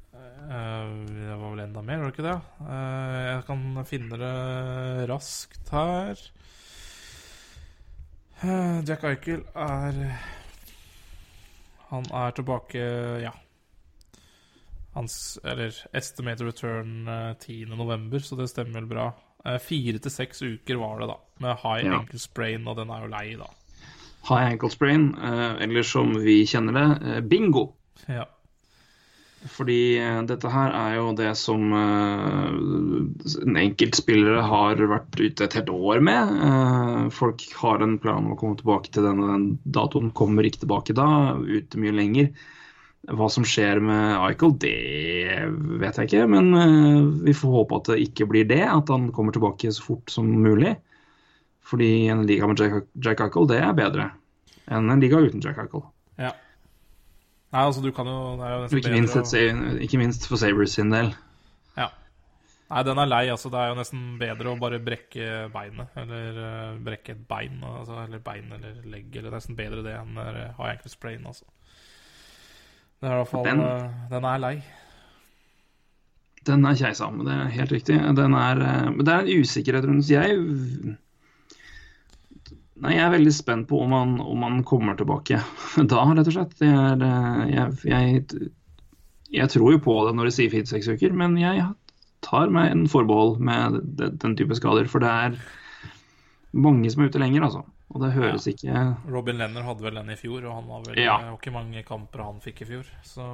Eh, 0.04 0.88
det 1.08 1.36
var 1.40 1.50
vel 1.54 1.62
enda 1.64 1.82
mer, 1.82 1.98
var 2.02 2.10
det 2.10 2.14
ikke 2.18 2.26
det? 2.28 2.40
Eh, 2.68 3.20
jeg 3.30 3.44
kan 3.48 3.84
finne 3.88 4.18
det 4.20 5.08
raskt 5.10 5.72
her. 5.72 6.24
Jack 8.84 9.04
Eichel 9.08 9.44
er 9.56 10.18
Han 11.88 12.04
er 12.12 12.34
tilbake, 12.36 12.82
ja. 13.22 13.30
Hans 14.94 15.38
Eller 15.44 15.72
estimated 15.96 16.46
return 16.50 17.08
eh, 17.08 17.32
10.11., 17.40 18.20
så 18.20 18.36
det 18.36 18.50
stemmer 18.52 18.82
vel 18.82 18.90
bra. 18.90 19.06
Fire 19.60 19.98
til 20.00 20.12
seks 20.12 20.40
uker 20.42 20.78
var 20.80 21.00
det, 21.00 21.08
da. 21.10 21.16
Med 21.44 21.56
high 21.62 21.84
Ja. 21.86 21.98
ankle 22.00 22.18
sprain, 22.18 22.66
og 22.68 22.76
den 22.78 22.90
er 22.90 23.02
jo 23.04 23.10
lei, 23.12 23.34
da. 23.36 23.48
High 24.24 24.54
ankle 24.54 24.70
sprain, 24.70 25.16
eh, 25.22 25.62
eller 25.62 25.82
som 25.82 26.14
vi 26.24 26.46
kjenner 26.46 26.72
det, 26.72 27.08
eh, 27.08 27.20
bingo. 27.20 27.72
Ja. 28.06 28.24
Fordi 29.44 29.98
eh, 30.00 30.22
dette 30.24 30.48
her 30.48 30.72
er 30.72 30.94
jo 30.96 31.10
det 31.18 31.34
som 31.36 31.74
en 31.76 33.58
enkeltspillere 33.60 34.40
har 34.48 34.80
vært 34.80 35.20
ute 35.20 35.44
et 35.44 35.56
helt 35.58 35.68
år 35.68 36.00
med. 36.00 37.12
Folk 37.12 37.44
har 37.60 37.84
en 37.84 37.98
plan 38.00 38.24
om 38.24 38.32
å 38.32 38.38
komme 38.40 38.56
tilbake 38.56 38.94
til 38.94 39.04
den 39.04 39.20
den 39.20 39.46
datoen, 39.76 40.14
kommer 40.16 40.48
ikke 40.48 40.64
tilbake 40.64 40.96
da, 40.96 41.36
ute 41.36 41.80
mye 41.82 41.92
lenger. 41.92 42.32
Hva 43.04 43.28
som 43.28 43.44
skjer 43.44 43.82
med 43.84 44.16
Eichel, 44.16 44.56
det 44.56 44.72
vet 45.82 46.00
jeg 46.00 46.08
ikke, 46.08 46.24
men 46.32 47.20
vi 47.26 47.36
får 47.36 47.58
håpe 47.58 47.82
at 47.82 47.92
det 47.92 48.00
ikke 48.06 48.30
blir 48.32 48.48
det. 48.48 48.64
At 48.64 48.88
han 48.88 49.10
kommer 49.12 49.36
tilbake 49.36 49.68
så 49.76 49.84
fort 49.84 50.08
som 50.08 50.32
mulig. 50.40 50.72
Fordi 51.64 52.06
en 52.12 52.26
liga 52.28 52.46
med 52.46 52.60
Jack, 52.60 52.88
Jack 53.04 53.20
Eichel, 53.24 53.48
det 53.48 53.60
er 53.64 53.72
bedre 53.76 54.10
enn 54.68 54.88
en 54.92 55.00
liga 55.00 55.20
uten 55.20 55.42
Jack 55.44 55.58
Eichel. 55.64 55.84
ja. 56.20 56.32
Nei, 57.54 57.62
altså, 57.68 57.80
du 57.84 57.92
kan 57.94 58.08
jo 58.10 58.14
Det 58.40 58.48
jo 58.72 58.78
ikke 58.80 58.90
minst, 58.90 59.14
et, 59.14 59.54
og... 59.54 59.76
ikke 59.84 59.98
minst 60.00 60.24
for 60.26 60.40
Sabres 60.40 60.72
sin 60.74 60.90
del. 60.90 61.12
Ja. 61.78 61.84
Nei, 62.66 62.80
den 62.82 62.98
er 62.98 63.06
lei. 63.06 63.20
altså 63.30 63.46
Det 63.52 63.60
er 63.60 63.68
jo 63.70 63.76
nesten 63.78 64.00
bedre 64.18 64.50
å 64.50 64.58
bare 64.58 64.80
brekke 64.82 65.28
beinet. 65.54 65.92
Eller 66.02 66.40
uh, 66.40 66.80
brekke 66.82 67.14
et 67.14 67.20
bein. 67.30 67.60
Altså, 67.62 68.00
eller 68.08 68.18
bein 68.26 68.50
eller 68.56 68.80
legg. 68.90 69.14
Eller 69.20 69.36
nesten 69.36 69.54
bedre 69.54 69.84
det 69.86 69.94
enn 69.94 70.18
uh, 70.18 70.50
high 70.58 70.72
ankle 70.72 70.90
sprain. 70.90 71.22
Altså. 71.30 71.46
Det 72.98 73.06
er 73.06 73.14
i 73.14 73.20
hvert 73.22 73.30
fall 73.30 73.46
Den- 73.46 73.62
uh, 73.62 73.86
Den 74.10 74.26
er 74.32 74.42
lei. 74.42 74.54
Den 76.44 76.66
er 76.68 76.76
keisam, 76.76 77.22
det 77.24 77.32
er 77.38 77.54
helt 77.54 77.72
riktig. 77.72 78.00
Den 78.18 78.34
er, 78.36 78.58
eh, 78.60 78.90
det 79.00 79.12
er 79.14 79.22
en 79.22 79.40
usikkerhet 79.40 79.86
rundt 79.88 80.10
Jeg 80.12 80.34
Nei, 82.82 82.96
jeg 82.96 83.04
er 83.04 83.12
veldig 83.14 83.32
spent 83.34 83.68
på 83.70 83.78
om 83.84 83.92
han, 83.94 84.16
om 84.18 84.42
han 84.42 84.62
kommer 84.66 84.96
tilbake 84.98 85.38
da, 85.92 86.04
rett 86.10 86.30
og 86.30 86.34
slett. 86.34 86.56
Det 86.58 86.70
er, 86.70 87.04
eh, 87.06 87.42
jeg, 87.52 87.76
jeg, 87.86 88.48
jeg 89.34 89.52
tror 89.52 89.76
jo 89.76 89.82
på 89.84 89.98
det 90.08 90.16
når 90.18 90.30
de 90.30 90.34
sier 90.38 90.52
fire-seks 90.52 90.90
uker, 90.96 91.14
men 91.14 91.38
jeg 91.38 91.68
tar 92.24 92.50
meg 92.52 92.72
en 92.72 92.88
forbehold 92.90 93.38
med 93.44 93.78
den, 94.00 94.34
type 94.38 94.56
skader. 94.58 94.90
For 94.90 95.04
det 95.04 95.12
er 95.12 95.38
mange 96.56 96.90
som 96.90 97.04
er 97.04 97.12
ute 97.12 97.22
lenger, 97.22 97.46
altså. 97.46 97.64
Og 97.94 98.00
det 98.02 98.14
høres 98.14 98.46
ikke 98.50 98.80
Robin 99.12 99.36
Lenner 99.38 99.62
hadde 99.62 99.84
vel 99.84 99.98
den 100.00 100.10
i 100.10 100.18
fjor, 100.18 100.40
og 100.48 100.56
han 100.56 100.70
var 100.70 100.86
vel 100.88 100.98
Ja. 100.98 101.18
Ikke 101.34 101.52
mange 101.54 101.84
kamper 101.86 102.24
han 102.24 102.40
fikk 102.42 102.64
i 102.64 102.70
fjor. 102.72 102.88
Så 103.06 103.26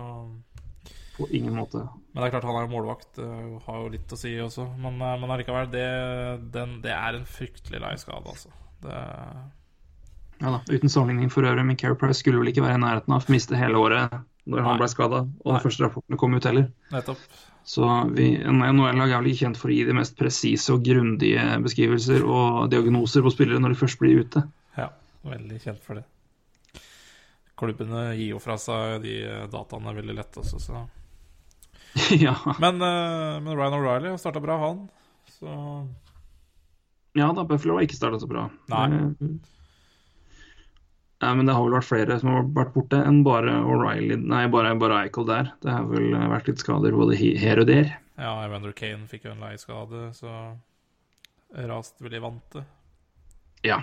på 1.16 1.28
ingen 1.36 1.54
måte 1.56 1.84
Men 1.84 2.22
det 2.22 2.26
er 2.26 2.34
klart 2.34 2.48
han 2.48 2.58
er 2.58 2.66
jo 2.66 2.74
målvakt, 2.74 3.20
eh, 3.22 3.60
har 3.66 3.78
jo 3.84 3.92
litt 3.92 4.12
å 4.12 4.18
si 4.18 4.34
også. 4.40 4.66
Men, 4.80 5.00
eh, 5.00 5.16
men 5.20 5.32
allikevel, 5.32 5.70
det, 5.72 5.86
den, 6.52 6.80
det 6.84 6.92
er 6.96 7.16
en 7.16 7.28
fryktelig 7.28 7.80
lei 7.80 7.94
skade, 8.00 8.26
altså. 8.26 8.52
Det, 8.84 9.00
Ja 10.40 10.50
da, 10.54 10.60
Uten 10.72 10.88
sammenligning 10.88 11.30
for 11.32 11.44
øvrig, 11.44 11.66
men 11.68 11.76
Care 11.76 11.96
Price 12.00 12.22
skulle 12.22 12.40
vel 12.40 12.48
ikke 12.52 12.64
være 12.64 12.78
i 12.78 12.82
nærheten 12.82 13.12
av 13.12 13.26
å 13.26 13.32
miste 13.32 13.58
hele 13.60 13.80
året 13.80 14.14
når 14.50 14.64
han 14.64 14.78
ble 14.80 14.88
skada, 14.88 15.18
og 15.26 15.50
Nei. 15.50 15.58
de 15.58 15.64
første 15.66 15.84
rapportene 15.84 16.18
kom 16.18 16.34
ut 16.34 16.46
heller. 16.48 16.70
nettopp. 16.90 17.20
Så 17.70 17.84
vi, 18.16 18.30
NHL-lag 18.40 19.10
er 19.12 19.20
vel 19.20 19.28
ikke 19.30 19.44
kjent 19.44 19.58
for 19.60 19.70
å 19.70 19.74
gi 19.74 19.84
de 19.84 19.94
mest 19.94 20.16
presise 20.18 20.72
og 20.72 20.80
grundige 20.86 21.44
beskrivelser 21.62 22.24
og 22.24 22.70
diagnoser 22.72 23.22
på 23.22 23.34
spillere 23.34 23.60
når 23.60 23.74
de 23.74 23.80
først 23.82 24.00
blir 24.00 24.24
ute. 24.24 24.42
Ja, 24.80 24.88
veldig 25.28 25.60
kjent 25.60 25.84
for 25.84 26.00
det. 26.00 26.06
Klubbene 27.60 28.06
gir 28.16 28.32
jo 28.32 28.40
fra 28.40 28.56
seg 28.58 29.04
de 29.04 29.20
dataene 29.20 29.52
dataene 29.52 29.96
veldig 30.00 30.16
lett 30.16 30.40
også, 30.40 30.62
så 30.64 30.86
ja. 32.24 32.36
Men, 32.62 32.80
eh, 32.80 33.36
men 33.42 33.56
Ryan 33.58 33.76
O'Reilly 33.76 34.14
har 34.14 34.18
starta 34.22 34.40
bra, 34.40 34.56
han. 34.62 34.86
Så 35.36 35.50
Ja 37.18 37.32
da, 37.34 37.42
Buffalo 37.44 37.76
har 37.78 37.86
ikke 37.86 37.98
starta 37.98 38.20
så 38.22 38.28
bra. 38.30 38.48
Nei. 38.70 38.84
Det- 39.18 39.38
Nei, 41.20 41.34
men 41.36 41.44
det 41.44 41.52
har 41.52 41.64
vel 41.66 41.74
vært 41.76 41.84
flere 41.84 42.14
som 42.20 42.30
har 42.32 42.46
vært 42.56 42.70
borte 42.72 42.96
enn 43.04 43.18
bare 43.26 43.52
O'Reilly 43.68 44.16
Nei, 44.16 44.46
bare, 44.48 44.70
bare 44.80 45.02
Eichel 45.04 45.26
der. 45.28 45.50
Det 45.60 45.68
har 45.74 45.84
vel 45.84 46.14
vært 46.16 46.48
litt 46.48 46.62
skader 46.62 46.96
både 46.96 47.18
her 47.36 47.60
og 47.60 47.66
der. 47.68 47.90
Ja, 48.16 48.30
Evander 48.46 48.72
Kane 48.72 49.04
fikk 49.10 49.26
jo 49.28 49.34
en 49.34 49.42
leieskade, 49.44 50.14
så 50.16 50.56
rast 51.68 52.00
vel 52.00 52.14
i 52.16 52.22
vante. 52.24 52.64
Ja. 53.66 53.82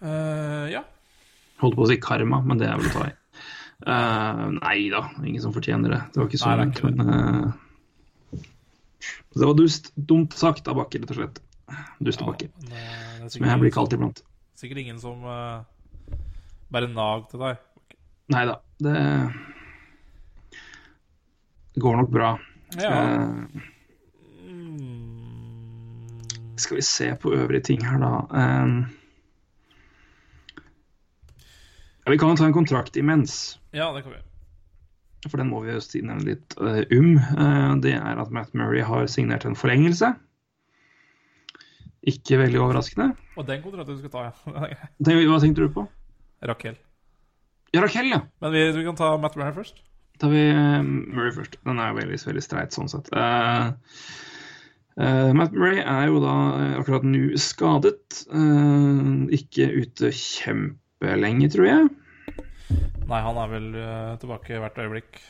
Uh, 0.00 0.64
ja. 0.72 0.84
Holdt 1.60 1.76
på 1.76 1.84
å 1.84 1.88
si 1.90 1.98
karma, 2.00 2.40
men 2.46 2.60
det 2.60 2.68
er 2.70 2.78
vel 2.78 2.88
å 2.88 2.94
ta 2.94 3.06
i. 3.10 3.14
Uh, 3.84 4.44
nei 4.58 4.88
da, 4.90 5.04
ingen 5.22 5.42
som 5.42 5.52
fortjener 5.54 5.92
det. 5.92 6.00
Det 6.14 6.20
var 6.22 6.28
ikke 6.30 6.40
så 6.40 6.50
Nei, 6.52 6.58
langt, 6.62 6.80
men 6.86 7.12
eh, 7.14 7.56
Det 9.34 9.44
var 9.46 9.54
dust, 9.54 9.92
dumt 9.94 10.34
sagt 10.34 10.68
av 10.68 10.78
Bakke, 10.80 10.98
rett 11.02 11.12
og 11.14 11.18
slett. 11.20 11.40
Dustebakke. 12.02 12.48
Ja, 12.48 12.68
det, 12.70 13.22
det 13.22 13.30
Som 13.34 13.46
jeg 13.46 13.60
blir 13.62 13.72
kalt 13.74 13.92
iblant. 13.94 14.22
sikkert 14.58 14.78
ingen 14.82 14.98
som 15.00 15.22
uh, 15.22 15.62
bærer 16.72 16.90
nag 16.90 17.28
til 17.30 17.38
deg. 17.44 17.60
Nei 18.34 18.44
da, 18.48 18.58
det 18.84 19.02
går 21.80 21.96
nok 22.00 22.10
bra. 22.12 22.30
Ja. 22.76 22.90
Mm, 24.44 26.18
skal 26.58 26.80
vi 26.80 26.84
se 26.84 27.14
på 27.22 27.32
øvrige 27.36 27.60
ting 27.70 27.86
her, 27.86 27.98
da. 28.02 28.12
Uh, 28.32 28.88
ja, 32.04 32.10
vi 32.10 32.18
kan 32.18 32.32
jo 32.32 32.40
ta 32.40 32.48
en 32.48 32.56
kontrakt 32.56 32.96
imens. 32.96 33.58
ja, 33.72 33.92
det 33.94 34.02
kan 34.02 34.12
vi. 34.16 34.27
For 35.26 35.40
den 35.40 35.50
må 35.50 35.64
vi 35.64 35.74
si 35.82 36.00
nevne 36.04 36.30
litt 36.30 36.54
eh, 36.62 36.84
um. 36.94 37.16
Eh, 37.18 37.72
det 37.82 37.96
er 37.98 38.20
at 38.22 38.34
Matt 38.34 38.54
Murray 38.54 38.84
har 38.86 39.08
signert 39.10 39.46
en 39.48 39.58
forlengelse. 39.58 40.12
Ikke 42.08 42.38
veldig 42.40 42.60
overraskende. 42.62 43.10
Og 43.36 43.48
den 43.48 43.64
kontrakten 43.64 43.98
du 43.98 44.04
skal 44.04 44.14
ta, 44.14 44.28
ja. 44.70 44.78
den, 45.02 45.24
hva 45.26 45.40
tenkte 45.42 45.66
du 45.66 45.74
på? 45.74 45.84
Rakel. 46.46 46.78
Ja, 47.74 47.82
Rakel, 47.82 48.12
ja. 48.14 48.22
Men 48.44 48.54
vi, 48.54 48.64
vi 48.78 48.86
kan 48.86 48.96
ta 48.98 49.10
Matt 49.20 49.36
Murray 49.36 49.56
først. 49.56 49.82
tar 50.22 50.32
vi 50.32 50.46
eh, 50.52 50.80
Murray 50.86 51.34
først. 51.34 51.58
Den 51.66 51.82
er 51.82 51.98
veldig, 51.98 52.22
veldig 52.30 52.46
streit 52.46 52.76
sånn 52.76 52.90
sett. 52.90 53.10
Uh, 53.12 53.74
Uh, 54.98 55.30
Matt 55.30 55.52
Murray 55.54 55.78
er 55.78 56.08
jo 56.10 56.18
da 56.24 56.34
akkurat 56.80 57.04
nå 57.06 57.38
skadet. 57.38 58.24
Uh, 58.34 59.28
ikke 59.30 59.68
ute 59.70 60.10
kjempelenge, 60.10 61.50
tror 61.54 61.68
jeg. 61.68 61.84
Nei, 63.08 63.20
han 63.24 63.40
er 63.40 63.52
vel 63.52 63.68
eh, 63.80 64.14
tilbake 64.20 64.60
hvert 64.62 64.80
øyeblikk. 64.82 65.20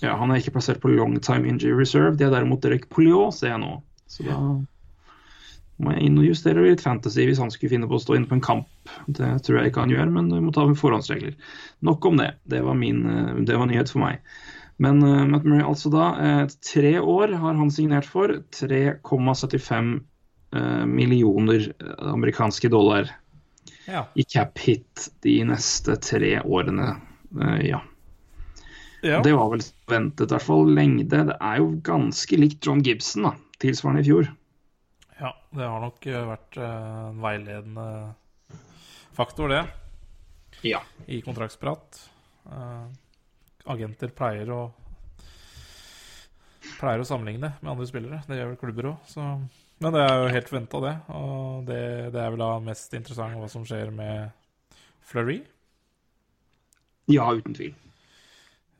Ja, 0.00 0.14
Han 0.16 0.30
er 0.32 0.40
ikke 0.40 0.54
plassert 0.54 0.80
på 0.80 0.88
long 0.94 1.18
time 1.20 1.48
injury 1.48 1.74
reserve. 1.76 2.14
Det 2.16 2.24
er 2.24 2.32
derimot 2.32 2.62
Derek 2.64 2.88
Poliot, 2.88 3.36
ser 3.36 3.52
jeg 3.52 3.60
nå. 3.60 3.74
Så 4.08 4.24
da 4.24 4.38
må 5.80 5.94
jeg 5.94 6.08
inn 6.10 6.18
og 6.20 6.26
justere 6.28 6.64
litt 6.64 6.82
fantasy 6.84 7.24
hvis 7.28 7.40
han 7.40 7.52
skulle 7.52 7.72
finne 7.72 7.88
på 7.88 7.96
å 7.96 8.02
stå 8.02 8.16
inne 8.16 8.28
på 8.28 8.36
en 8.36 8.44
kamp. 8.44 8.70
Det 9.08 9.30
tror 9.46 9.60
jeg 9.60 9.70
ikke 9.70 9.84
han 9.86 9.92
gjør, 9.94 10.12
men 10.12 10.30
vi 10.32 10.40
må 10.44 10.52
ta 10.54 10.66
med 10.68 10.78
forhåndsregler. 10.80 11.36
Nok 11.86 12.08
om 12.10 12.20
det. 12.20 12.34
Det 12.52 12.60
var, 12.66 12.76
min, 12.78 13.04
eh, 13.08 13.40
det 13.48 13.56
var 13.60 13.70
nyhet 13.70 13.92
for 13.92 14.04
meg. 14.04 14.20
Men 14.80 15.02
uh, 15.04 15.26
Matt 15.28 15.44
Murray, 15.44 15.60
altså 15.60 15.90
da. 15.92 16.06
uh, 16.16 16.52
tre 16.64 16.94
år 17.00 17.34
har 17.42 17.56
han 17.58 17.72
signert 17.72 18.08
for. 18.08 18.32
3,75 18.56 19.90
uh, 20.56 20.86
millioner 20.88 21.68
amerikanske 22.14 22.70
dollar 22.72 23.10
Ja. 23.90 24.04
i 24.14 24.24
cap 24.24 24.58
hit 24.62 25.08
de 25.24 25.36
neste 25.48 25.96
tre 25.98 26.36
årene. 26.40 26.92
Uh, 27.34 27.58
ja. 27.66 27.80
ja. 29.02 29.20
Det 29.22 29.32
var 29.34 29.50
vel 29.52 29.64
ventet, 29.90 30.28
i 30.28 30.34
hvert 30.36 30.46
fall 30.46 30.70
lengde. 30.76 31.24
Det 31.32 31.36
er 31.36 31.62
jo 31.62 31.72
ganske 31.86 32.38
likt 32.38 32.66
John 32.66 32.84
Gibson, 32.86 33.26
da. 33.28 33.34
Tilsvarende 33.60 34.04
i 34.04 34.08
fjor. 34.08 34.30
Ja, 35.20 35.34
det 35.52 35.66
har 35.68 35.82
nok 35.82 36.06
eh, 36.08 36.22
vært 36.24 36.56
eh, 36.56 36.84
en 37.10 37.18
veiledende 37.20 37.86
faktor, 39.12 39.52
det, 39.52 39.64
Ja. 40.64 40.80
i 41.04 41.20
kontraktsprat. 41.20 41.98
Uh, 42.48 42.88
agenter 43.68 44.14
pleier 44.16 44.48
å 44.54 44.60
Pleier 46.80 47.02
å 47.02 47.04
sammenligne 47.04 47.50
med 47.60 47.70
andre 47.72 47.86
spillere. 47.88 48.22
Det 48.28 48.36
gjør 48.38 48.50
vel 48.52 48.58
klubber 48.60 48.86
òg. 48.92 49.10
Men 49.80 49.94
det 49.96 50.00
er 50.04 50.18
jo 50.20 50.32
helt 50.34 50.50
venta, 50.52 50.80
det. 50.84 50.94
Og 51.16 51.62
det, 51.68 51.80
det 52.12 52.20
er 52.20 52.34
vel 52.34 52.42
da 52.42 52.50
mest 52.64 52.92
interessant 52.96 53.38
hva 53.40 53.48
som 53.48 53.64
skjer 53.64 53.92
med 53.96 54.28
Fleury. 55.08 55.38
Ja, 57.10 57.30
uten 57.34 57.56
tvil. 57.56 57.72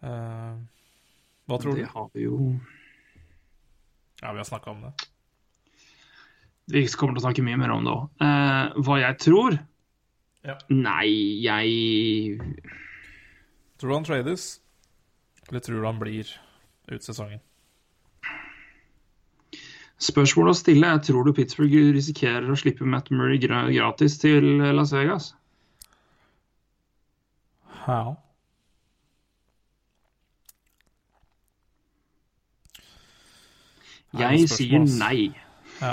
Uh, 0.05 0.61
hva 1.49 1.59
tror 1.61 1.75
Det 1.77 1.87
du? 1.87 1.91
har 1.93 2.07
vi 2.15 2.23
jo 2.25 2.37
Ja, 4.23 4.31
vi 4.33 4.39
har 4.41 4.47
snakka 4.49 4.71
om 4.73 4.85
det. 4.87 4.93
Vi 6.71 6.85
kommer 6.95 7.17
til 7.17 7.21
å 7.21 7.27
snakke 7.27 7.45
mye 7.45 7.59
mer 7.61 7.73
om 7.75 7.85
det 7.89 7.93
òg. 7.97 8.07
Uh, 8.23 8.81
hva 8.87 9.01
jeg 9.03 9.19
tror? 9.25 9.59
Ja. 10.47 10.55
Nei, 10.73 11.09
jeg 11.45 12.39
Tror 13.81 13.91
du 13.91 13.95
han 13.97 14.07
trades, 14.07 14.47
eller 15.49 15.61
tror 15.65 15.81
du 15.81 15.87
han 15.89 16.01
blir 16.01 16.29
ut 16.93 17.05
sesongen? 17.05 17.41
Spørsmålet 20.01 20.55
å 20.55 20.59
stille 20.59 20.89
er 20.89 21.03
tror 21.05 21.27
du 21.27 21.35
Pittsburgh 21.37 21.93
risikerer 21.93 22.49
å 22.49 22.57
slippe 22.57 22.89
Matt 22.89 23.11
Murray 23.13 23.41
gratis 23.43 24.17
til 24.23 24.47
Las 24.73 24.95
Vegas? 24.97 25.35
Ja. 27.85 28.15
Jeg 34.17 34.49
sier 34.51 34.87
nei. 34.89 35.31
Ja. 35.81 35.93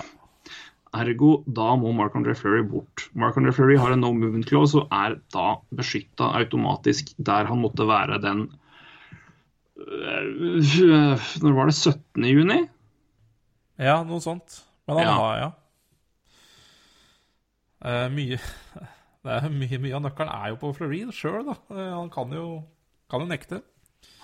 Ergo 0.98 1.42
da 1.60 1.74
må 1.78 1.92
Marc-André 1.96 2.34
Fleury 2.38 2.64
bort. 2.66 3.10
Marc-André 3.14 3.52
Fleury 3.54 3.76
har 3.78 3.94
en 3.94 4.02
no 4.02 4.14
movement 4.16 4.48
clause 4.50 4.80
og 4.80 4.88
er 4.96 5.20
da 5.36 5.58
beskytta 5.76 6.32
automatisk 6.40 7.12
der 7.18 7.50
han 7.50 7.62
måtte 7.62 7.86
være 7.90 8.22
den 8.24 8.48
øh, 9.78 11.28
Når 11.44 11.60
var 11.60 11.70
det? 11.70 11.76
17. 11.76 12.26
juni? 12.32 12.64
Ja, 13.78 14.00
noe 14.04 14.20
sånt. 14.24 14.62
Men 14.88 14.98
han 14.98 15.06
Ja. 15.06 15.16
har, 15.22 15.38
ja. 15.38 15.52
Uh, 17.86 18.08
mye 18.10 18.40
det 19.28 19.34
er 19.38 19.50
mye, 19.54 19.78
mye 19.84 19.96
av 19.98 20.02
nøkkelen 20.08 20.32
er 20.34 20.54
jo 20.54 20.60
på 20.62 20.72
Fleury 20.78 21.04
sjøl, 21.14 21.44
da. 21.52 21.58
Uh, 21.70 21.90
han 22.00 22.10
kan 22.14 22.32
jo, 22.34 22.46
kan 23.12 23.22
jo 23.22 23.28
nekte. 23.30 23.60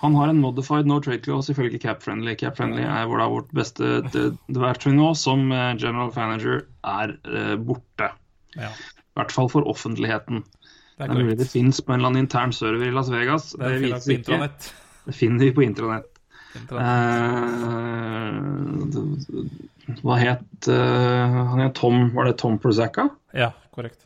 Han 0.00 0.14
har 0.18 0.28
en 0.32 0.40
modified 0.42 0.86
no 0.88 0.98
trade 1.02 1.22
clause 1.24 1.52
ifølge 1.52 1.78
Cap 1.82 2.02
Friendly. 2.02 2.34
Cap 2.40 2.56
Friendly 2.58 2.82
er 2.84 3.06
vårt 3.10 3.50
beste 3.56 4.00
det- 4.12 4.32
det 4.48 4.60
verktøy 4.60 4.92
nå, 4.94 5.12
som 5.16 5.50
eh, 5.52 5.74
general 5.76 6.12
manager, 6.14 6.66
er 6.84 7.14
uh, 7.26 7.56
borte. 7.56 8.10
Ja, 8.56 8.68
I 8.70 9.18
hvert 9.18 9.32
fall 9.32 9.48
for 9.48 9.66
offentligheten. 9.70 10.42
det 10.98 11.04
er 11.04 11.08
Det 11.08 11.16
er 11.16 11.22
mulig 11.24 11.38
det 11.38 11.48
fins 11.50 11.80
på 11.80 11.92
en 11.92 12.00
eller 12.00 12.10
annen 12.12 12.24
intern 12.26 12.52
server 12.52 12.86
i 12.86 12.90
Las 12.94 13.08
Vegas. 13.10 13.52
Det 13.58 14.12
intranett. 14.18 14.72
Det 15.06 15.14
finner 15.14 15.38
vi 15.44 15.52
på 15.52 15.62
intranett. 15.66 16.13
Eh, 16.54 18.30
hva 20.04 20.16
het 20.20 20.68
uh, 20.70 21.34
Han 21.50 21.60
het 21.60 21.74
Tom 21.74 22.12
Var 22.14 22.28
det 22.28 22.36
Tom 22.38 22.58
Prozacca? 22.62 23.08
Ja, 23.34 23.50
korrekt. 23.74 24.00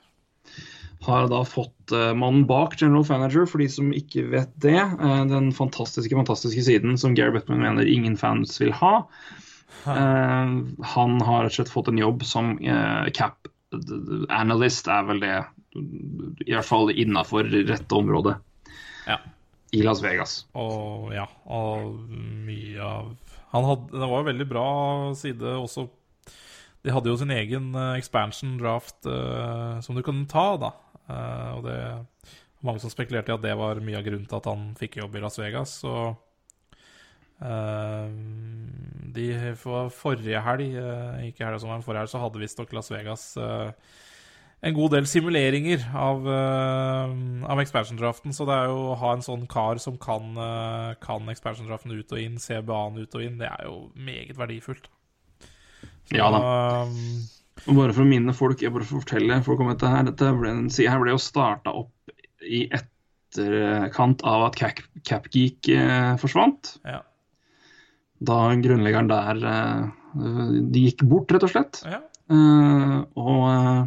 Har 1.05 1.29
da 1.29 1.43
fått 1.45 1.93
uh, 1.93 2.15
mannen 2.17 2.47
bak 2.49 2.75
General 2.81 3.05
Manager, 3.09 3.47
for 3.47 3.61
de 3.63 3.69
som 3.71 3.93
ikke 3.95 4.25
vet 4.33 4.51
det. 4.61 4.81
den 5.31 5.53
fantastiske, 5.53 6.17
fantastiske 6.17 6.65
siden 6.67 6.99
som 6.99 7.15
Gary 7.15 7.37
Bettman 7.37 7.63
mener 7.63 7.87
ingen 7.89 8.17
fans 8.17 8.61
vil 8.61 8.73
ha. 8.73 9.07
Han 9.85 11.21
har 11.23 11.45
rett 11.45 11.53
og 11.53 11.55
slett 11.55 11.73
fått 11.73 11.89
en 11.89 12.01
jobb 12.01 12.25
som 12.27 12.59
cap 13.17 13.49
analyst, 14.35 14.89
er 14.91 15.07
vel 15.09 15.21
det. 15.23 15.39
I 15.79 16.53
hvert 16.53 16.67
fall 16.67 16.91
innafor 16.91 17.45
rette 17.47 17.95
området 17.95 18.35
Ja. 19.07 19.21
I 19.75 19.83
Las 19.85 20.03
Vegas. 20.05 20.43
Og 20.57 21.12
ja, 21.14 21.27
og 21.51 21.95
mye 22.47 22.83
av 22.83 23.14
hadde, 23.53 23.77
Det 23.93 24.11
var 24.11 24.21
en 24.21 24.31
veldig 24.31 24.49
bra 24.49 24.69
side 25.16 25.55
også. 25.57 25.89
De 26.85 26.93
hadde 26.95 27.11
jo 27.11 27.19
sin 27.19 27.33
egen 27.35 27.73
eh, 27.75 27.97
expansion 27.99 28.57
draft 28.61 29.09
uh, 29.09 29.81
som 29.85 29.97
du 29.97 30.03
kunne 30.07 30.29
ta, 30.31 30.53
da. 30.61 30.71
Uh, 31.09 31.51
og 31.57 31.64
det 31.66 31.79
mange 32.64 32.83
som 32.83 32.91
spekulerte 32.91 33.31
i 33.33 33.37
at 33.37 33.45
det 33.45 33.55
var 33.59 33.83
mye 33.85 33.99
av 34.01 34.07
grunnen 34.07 34.27
til 34.29 34.39
at 34.41 34.49
han 34.51 34.73
fikk 34.79 34.99
jobb 35.01 35.16
i 35.19 35.23
Las 35.23 35.39
Vegas. 35.41 35.77
Så 35.85 35.95
uh, 37.43 38.09
de 39.14 39.29
for 39.61 39.93
forrige 39.95 40.43
helg, 40.45 40.75
uh, 40.79 41.23
ikke 41.29 41.47
helga 41.47 41.62
som 41.62 41.73
var, 41.73 41.85
forrige 41.87 42.07
helg, 42.07 42.14
så 42.14 42.23
hadde 42.23 42.43
visstnok 42.43 42.75
Las 42.77 42.91
Vegas 42.93 43.31
eh, 43.41 43.71
en 44.61 44.75
god 44.75 44.91
del 44.97 45.07
simuleringer 45.07 45.85
av, 45.95 46.25
uh, 46.27 47.13
av 47.47 47.61
expansion-draften. 47.63 48.33
Så 48.35 48.47
det 48.49 48.57
er 48.57 48.71
jo 48.73 48.79
å 48.91 48.97
ha 48.99 49.13
en 49.15 49.23
sånn 49.23 49.45
kar 49.51 49.79
som 49.83 49.99
kan, 50.03 50.33
uh, 50.35 50.95
kan 51.03 51.29
expansion-draften 51.31 51.95
ut 51.95 52.15
og 52.15 52.19
inn, 52.23 52.39
CBA-en 52.43 52.99
ut 52.99 53.15
og 53.15 53.23
inn, 53.23 53.37
det 53.39 53.51
er 53.53 53.69
jo 53.69 53.77
meget 53.95 54.39
verdifullt. 54.39 54.89
Så, 56.09 56.17
Ja 56.17 56.31
da. 56.35 56.41
um, 56.89 57.77
bare 57.77 57.93
for 57.95 58.03
å 58.03 58.09
minne 58.09 58.35
folk, 58.35 58.63
jeg 58.65 58.73
bare 58.75 58.87
for 58.89 58.99
å 58.99 59.03
fortelle 59.05 59.43
folk 59.47 59.61
om 59.63 59.71
dette 59.71 59.91
her, 59.93 60.07
dette 60.09 60.33
ble, 60.41 60.51
en 60.51 60.71
her 60.73 61.03
ble 61.05 61.15
jo 61.15 61.21
starta 61.23 61.75
opp 61.79 62.15
i 62.43 62.65
etterkant 62.73 64.23
av 64.27 64.47
at 64.49 64.57
Cap- 64.59 64.83
Capgeek 65.07 65.71
uh, 65.77 66.17
forsvant. 66.19 66.79
ja. 66.89 67.03
Da 68.19 68.49
grunnleggeren 68.59 69.07
der 69.07 69.39
uh, 69.47 69.85
De 70.75 70.81
gikk 70.89 71.05
bort, 71.07 71.31
rett 71.31 71.45
og 71.47 71.53
slett. 71.53 71.79
Ja. 71.87 72.01
Og 73.15 73.87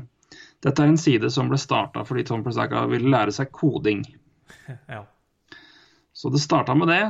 dette 0.61 0.83
er 0.83 0.91
en 0.91 0.99
side 0.99 1.31
som 1.33 1.49
ble 1.49 1.57
starta 1.61 2.03
fordi 2.05 2.25
Tom 2.27 2.43
Presaka 2.45 2.85
ville 2.91 3.09
lære 3.09 3.33
seg 3.33 3.51
koding. 3.55 4.03
ja. 4.95 5.03
Så 6.13 6.29
det 6.29 6.43
starta 6.43 6.75
med 6.77 6.91
det. 6.91 7.03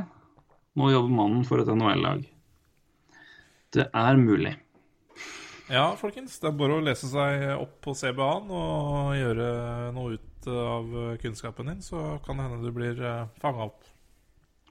Nå 0.78 0.88
jobber 0.92 1.12
mannen 1.12 1.44
for 1.44 1.60
et 1.60 1.68
NHL-lag. 1.68 2.24
Det 3.72 3.88
er 3.92 4.20
mulig. 4.20 4.54
Ja, 5.72 5.92
folkens. 5.96 6.38
Det 6.40 6.48
er 6.48 6.56
bare 6.56 6.78
å 6.78 6.84
lese 6.84 7.08
seg 7.08 7.44
opp 7.56 7.78
på 7.84 7.94
CBA-en 7.96 8.50
og 8.52 9.12
gjøre 9.16 9.48
noe 9.96 10.16
ut 10.16 10.48
av 10.52 10.96
kunnskapen 11.22 11.68
din, 11.70 11.82
så 11.84 12.18
kan 12.24 12.40
det 12.40 12.48
hende 12.48 12.66
du 12.66 12.74
blir 12.74 12.98
fanga 13.40 13.68
opp. 13.68 13.84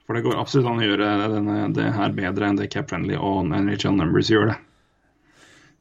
For 0.06 0.18
det 0.18 0.24
går 0.26 0.38
absolutt 0.38 0.68
an 0.68 0.82
å 0.82 0.86
gjøre 0.86 1.08
denne, 1.32 1.56
det 1.74 1.88
her 1.94 2.14
bedre 2.14 2.50
enn 2.50 2.58
det 2.58 2.68
Cap 2.74 2.90
Friendly 2.90 3.14
og 3.16 3.46
NHL 3.48 3.96
Numbers 3.96 4.30
gjør 4.30 4.50
det. 4.50 4.58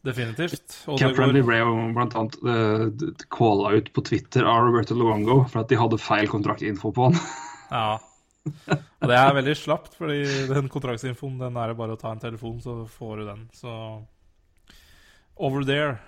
Definitivt. 0.06 0.80
Og 0.90 0.98
Cap-Friendly 0.98 1.44
går, 1.46 1.50
ble 1.52 1.90
blant 1.94 2.16
annet 2.18 2.38
uh, 2.42 3.26
calla 3.34 3.76
ut 3.78 3.92
på 3.94 4.04
Twitter 4.08 4.48
av 4.50 4.64
Roberto 4.66 4.98
Luango 4.98 5.44
for 5.52 5.62
at 5.62 5.70
de 5.70 5.78
hadde 5.78 6.00
feil 6.02 6.30
kontraktinfo 6.32 6.90
på 6.96 7.10
han. 7.10 7.20
ja. 7.76 8.00
Og 8.42 9.06
det 9.12 9.18
er 9.20 9.36
veldig 9.38 9.54
slapt, 9.60 9.94
fordi 10.00 10.24
den 10.50 10.70
kontraktsinfoen 10.74 11.38
den 11.38 11.60
er 11.62 11.70
det 11.70 11.78
bare 11.78 11.94
å 11.94 12.00
ta 12.02 12.16
en 12.16 12.24
telefon, 12.24 12.58
så 12.64 12.80
får 12.90 13.22
du 13.22 13.28
den. 13.30 13.44
Så 13.54 13.76
over 15.38 15.66
there. 15.68 16.00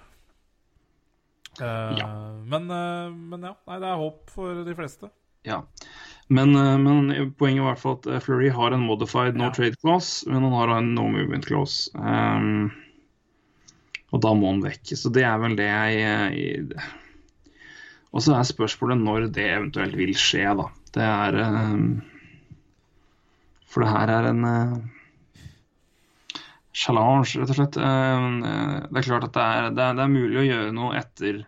Uh, 1.61 1.93
Ja. 1.99 2.07
Men, 2.49 2.65
uh, 2.71 3.13
men 3.13 3.45
ja, 3.45 3.53
nei, 3.69 3.77
det 3.83 3.91
er 3.91 4.01
håp 4.01 4.33
for 4.33 4.63
de 4.65 4.73
fleste. 4.77 5.11
Ja. 5.45 5.59
Men, 6.33 6.55
uh, 6.57 6.77
men 6.81 7.33
poenget 7.37 7.61
er 7.61 7.67
i 7.67 7.67
hvert 7.67 7.83
fall 7.83 7.99
at 7.99 8.23
Fleury 8.25 8.49
har 8.49 8.73
en 8.73 8.87
modified 8.87 9.37
no 9.37 9.51
Ja. 9.51 9.53
trade 9.53 9.77
clause, 9.83 10.25
men 10.25 10.41
han 10.41 10.57
har 10.57 10.73
en 10.79 10.95
no 10.95 11.05
movement 11.13 11.45
clause. 11.45 11.91
Um, 11.93 12.71
og 14.13 14.21
da 14.21 14.33
må 14.37 14.51
han 14.51 14.63
vekk. 14.63 14.93
Så 14.99 15.11
det 15.13 15.25
er 15.25 15.39
vel 15.41 15.57
det 15.57 15.67
jeg, 15.67 15.99
jeg 15.99 16.81
Og 18.13 18.21
så 18.21 18.35
er 18.37 18.45
spørsmålet 18.45 19.01
når 19.01 19.29
det 19.33 19.47
eventuelt 19.49 19.97
vil 19.97 20.13
skje, 20.17 20.45
da. 20.59 20.67
Det 20.93 21.05
er 21.05 21.39
um, 21.41 21.87
For 23.65 23.81
det 23.81 23.89
her 23.89 24.11
er 24.13 24.27
en 24.29 24.43
uh, 24.45 24.75
challenge, 26.77 27.39
rett 27.41 27.49
og 27.49 27.57
slett. 27.57 27.79
Det 27.79 29.01
er 29.01 29.09
klart 29.09 29.25
at 29.29 29.33
det 29.33 29.47
er, 29.47 29.71
det, 29.73 29.87
er, 29.87 29.97
det 29.97 30.05
er 30.05 30.13
mulig 30.13 30.39
å 30.43 30.45
gjøre 30.45 30.77
noe 30.77 30.93
etter 31.01 31.41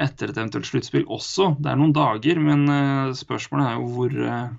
etter 0.00 0.30
et 0.30 0.38
eventuelt 0.38 0.68
sluttspill 0.68 1.04
også. 1.12 1.52
Det 1.60 1.70
er 1.72 1.78
noen 1.80 1.94
dager, 1.96 2.40
men 2.40 2.64
eh, 2.72 3.14
spørsmålet 3.16 3.68
er 3.68 3.78
jo 3.78 3.88
hvor 3.96 4.18
eh, 4.28 4.52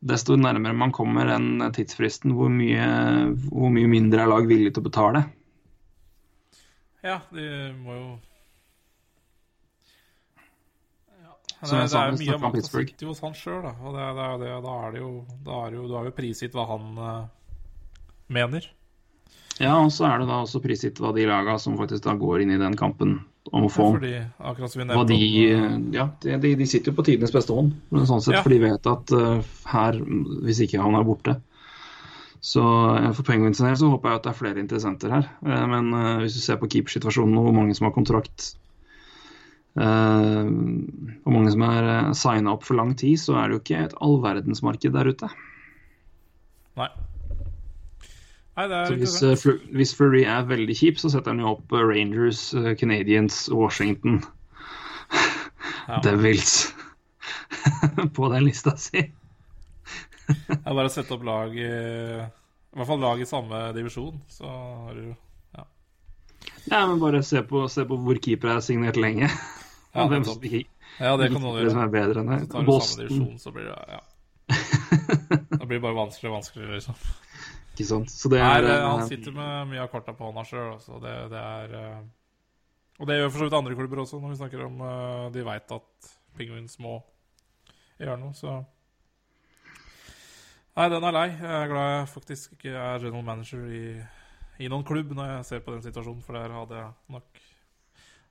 Desto 0.00 0.36
nærmere 0.38 0.76
man 0.78 0.92
kommer 0.94 1.26
den 1.26 1.58
tidsfristen, 1.74 2.30
hvor 2.38 2.48
mye, 2.52 2.84
hvor 3.50 3.72
mye 3.74 3.88
mindre 3.90 4.22
er 4.22 4.30
lag 4.30 4.46
villig 4.46 4.70
til 4.76 4.84
å 4.84 4.86
betale. 4.86 5.24
Ja, 7.02 7.16
de 7.34 7.46
må 7.82 7.96
jo 7.96 8.06
ja. 11.22 11.34
Som 11.64 11.78
jeg 11.80 11.88
det, 11.88 11.90
sa, 11.90 11.98
det 11.98 12.04
er 12.04 12.16
vi 12.16 12.24
mye 12.28 12.36
av 12.36 12.46
om 12.48 12.54
Pittsburgh. 12.54 12.90
sitter 12.92 13.06
jo 13.08 13.12
hos 13.14 13.22
han 13.26 13.36
sjøl, 13.38 13.60
da. 13.66 13.74
Og 13.82 13.94
det, 13.96 14.02
er- 14.06 14.14
det, 14.18 14.26
er 14.28 14.38
det, 14.44 14.52
da 14.66 14.74
er 14.86 14.94
det 14.94 15.02
jo 15.02 15.12
Da 15.46 15.60
er 15.64 15.70
det 15.74 15.80
jo, 15.80 15.86
du 15.90 15.96
har 15.98 16.08
jo 16.10 16.14
prisgitt 16.18 16.54
hva 16.58 16.66
han 16.70 16.88
uh, 16.98 17.28
mener. 18.38 18.68
Ja, 19.58 19.74
og 19.82 19.90
så 19.90 20.06
er 20.06 20.20
det 20.22 20.28
da 20.30 20.38
også 20.44 20.62
prisgitt 20.62 21.00
hva 21.02 21.10
de 21.16 21.26
laga 21.26 21.56
som 21.58 21.74
faktisk 21.78 22.04
da 22.06 22.14
går 22.14 22.44
inn 22.44 22.54
i 22.54 22.60
den 22.62 22.76
kampen 22.78 23.18
om 23.52 23.66
å 23.66 23.70
få 23.72 23.88
Fordi, 23.96 24.14
akkurat 24.38 24.72
som 24.72 24.80
vi 24.82 24.86
nevnte 24.88 25.12
de, 25.12 25.28
eh, 25.52 25.76
ja, 25.94 26.08
de, 26.20 26.54
de, 26.60 26.66
sitter 26.68 26.92
jo 26.92 26.98
på 26.98 27.04
tidenes 27.08 27.34
beste 27.34 27.54
hånd, 27.54 27.74
men 27.90 28.08
sånn 28.08 28.22
sett, 28.24 28.36
Ja. 28.38 28.42
for 28.44 28.54
de 28.54 28.60
vet 28.62 28.88
at 28.90 29.12
uh, 29.16 29.40
her, 29.72 30.00
hvis 30.44 30.62
ikke 30.64 30.82
han 30.82 30.98
er 30.98 31.06
borte 31.08 31.38
Så 32.44 32.62
eh, 32.62 33.10
for 33.16 33.26
Penguins 33.26 33.62
del 33.62 33.76
så 33.80 33.90
håper 33.94 34.10
jeg 34.10 34.20
at 34.20 34.28
det 34.28 34.32
er 34.32 34.38
flere 34.38 34.62
interessenter 34.62 35.10
her. 35.16 35.28
Uh, 35.42 35.66
men 35.70 35.90
hvis 36.22 36.38
du 36.38 36.42
ser 36.44 36.60
på 36.60 36.70
keepersituasjonen 36.70 37.38
og 37.40 37.48
hvor 37.48 37.56
mange 37.56 37.76
som 37.78 37.88
har 37.88 37.96
kontrakt 37.96 38.54
Hvor 39.78 41.30
mange 41.30 41.50
som 41.54 41.62
er 41.62 42.12
signa 42.18 42.54
opp 42.56 42.64
for 42.66 42.74
lang 42.74 42.96
tid, 42.98 43.14
så 43.20 43.36
er 43.38 43.46
det 43.46 43.54
jo 43.54 43.60
ikke 43.62 43.82
et 43.84 43.92
allverdensmarked 44.02 44.90
der 44.96 45.12
ute. 45.12 45.28
Nei. 46.80 46.88
Så 48.58 48.94
hvis, 48.98 49.22
eh, 49.22 49.60
hvis 49.78 49.92
Fleury 49.94 50.24
er 50.26 50.46
veldig 50.48 50.74
kjip, 50.74 50.98
så 50.98 51.10
setter 51.12 51.30
han 51.30 51.42
jo 51.44 51.52
opp 51.52 51.72
eh, 51.72 51.84
Rangers, 51.86 52.40
uh, 52.58 52.72
Canadiens, 52.78 53.44
Washington, 53.54 54.22
Ja. 55.88 56.00
Devils 56.04 56.74
på 58.16 58.28
den 58.32 58.48
lista 58.48 58.74
si. 58.76 59.04
Det 60.28 60.58
er 60.58 60.74
bare 60.74 60.90
å 60.90 60.92
sette 60.92 61.14
opp 61.14 61.22
lag 61.24 61.54
i 61.56 61.68
I 61.68 62.76
hvert 62.76 62.90
fall 62.90 63.00
lag 63.00 63.22
i 63.22 63.28
samme 63.28 63.60
divisjon, 63.76 64.18
så 64.28 64.50
har 64.50 64.98
du 64.98 65.14
Ja, 66.68 66.82
men 66.84 66.98
bare 67.00 67.22
se 67.24 67.40
på, 67.46 67.62
se 67.72 67.86
på 67.88 67.96
hvor 68.02 68.18
keeper 68.20 68.56
er 68.56 68.64
signert 68.64 68.98
lenge. 69.00 69.30
Ja, 69.96 70.04
hvem 70.06 70.22
som, 70.22 70.42
Ja, 70.44 71.14
det 71.16 71.30
kan 71.32 71.40
som 71.40 71.56
gjøre. 71.56 71.72
er 71.80 71.88
bedre 71.90 72.20
enn 72.20 72.28
det. 72.28 72.36
Så 72.42 72.50
tar 72.52 72.60
du 72.60 72.68
samme 72.68 72.68
Boston, 72.68 73.06
divisjon, 73.06 73.38
så 73.40 73.52
blir 73.54 73.70
det 73.70 73.78
Ja. 73.88 74.02
Det 75.54 75.66
blir 75.66 75.80
bare 75.80 75.96
vanskeligere 75.96 76.34
og 76.34 76.36
vanskeligere, 76.36 76.76
liksom. 76.76 77.00
Ikke 77.78 77.88
sant. 77.92 78.10
Så 78.10 78.30
det 78.32 78.40
Nei, 78.42 78.54
er 78.58 78.64
det, 78.66 78.74
eh, 78.74 78.86
han 78.90 79.04
sitter 79.06 79.34
med 79.34 79.68
mye 79.70 79.82
av 79.84 79.90
korta 79.92 80.14
på 80.16 80.26
hånda 80.26 80.42
sjøl, 80.46 80.72
altså. 80.74 80.98
Det, 81.02 81.12
det 81.30 81.42
er 81.42 81.76
eh, 81.78 82.00
Og 82.98 83.10
det 83.10 83.18
gjør 83.18 83.30
for 83.30 83.38
så 83.38 83.46
vidt 83.46 83.58
andre 83.60 83.76
klubber 83.78 84.02
også, 84.02 84.18
når 84.22 84.34
vi 84.34 84.40
snakker 84.40 84.64
om 84.66 84.82
eh, 84.82 85.28
De 85.36 85.44
veit 85.46 85.76
at 85.76 86.10
Penguins 86.38 86.78
må 86.82 86.96
gjøre 87.98 88.18
noe, 88.18 88.34
så 88.34 88.58
Nei, 90.78 90.86
den 90.92 91.02
er 91.02 91.14
lei. 91.14 91.28
Jeg 91.34 91.54
er 91.58 91.70
glad 91.72 91.88
jeg 91.90 92.10
faktisk 92.12 92.52
ikke 92.54 92.74
er 92.78 93.00
general 93.02 93.24
manager 93.26 93.64
i, 93.74 93.96
i 94.62 94.68
noen 94.70 94.86
klubb 94.86 95.10
når 95.10 95.32
jeg 95.32 95.46
ser 95.48 95.64
på 95.66 95.74
den 95.74 95.82
situasjonen, 95.82 96.22
for 96.22 96.38
der 96.38 96.54
hadde 96.54 96.78
jeg 96.78 97.14
nok 97.14 97.40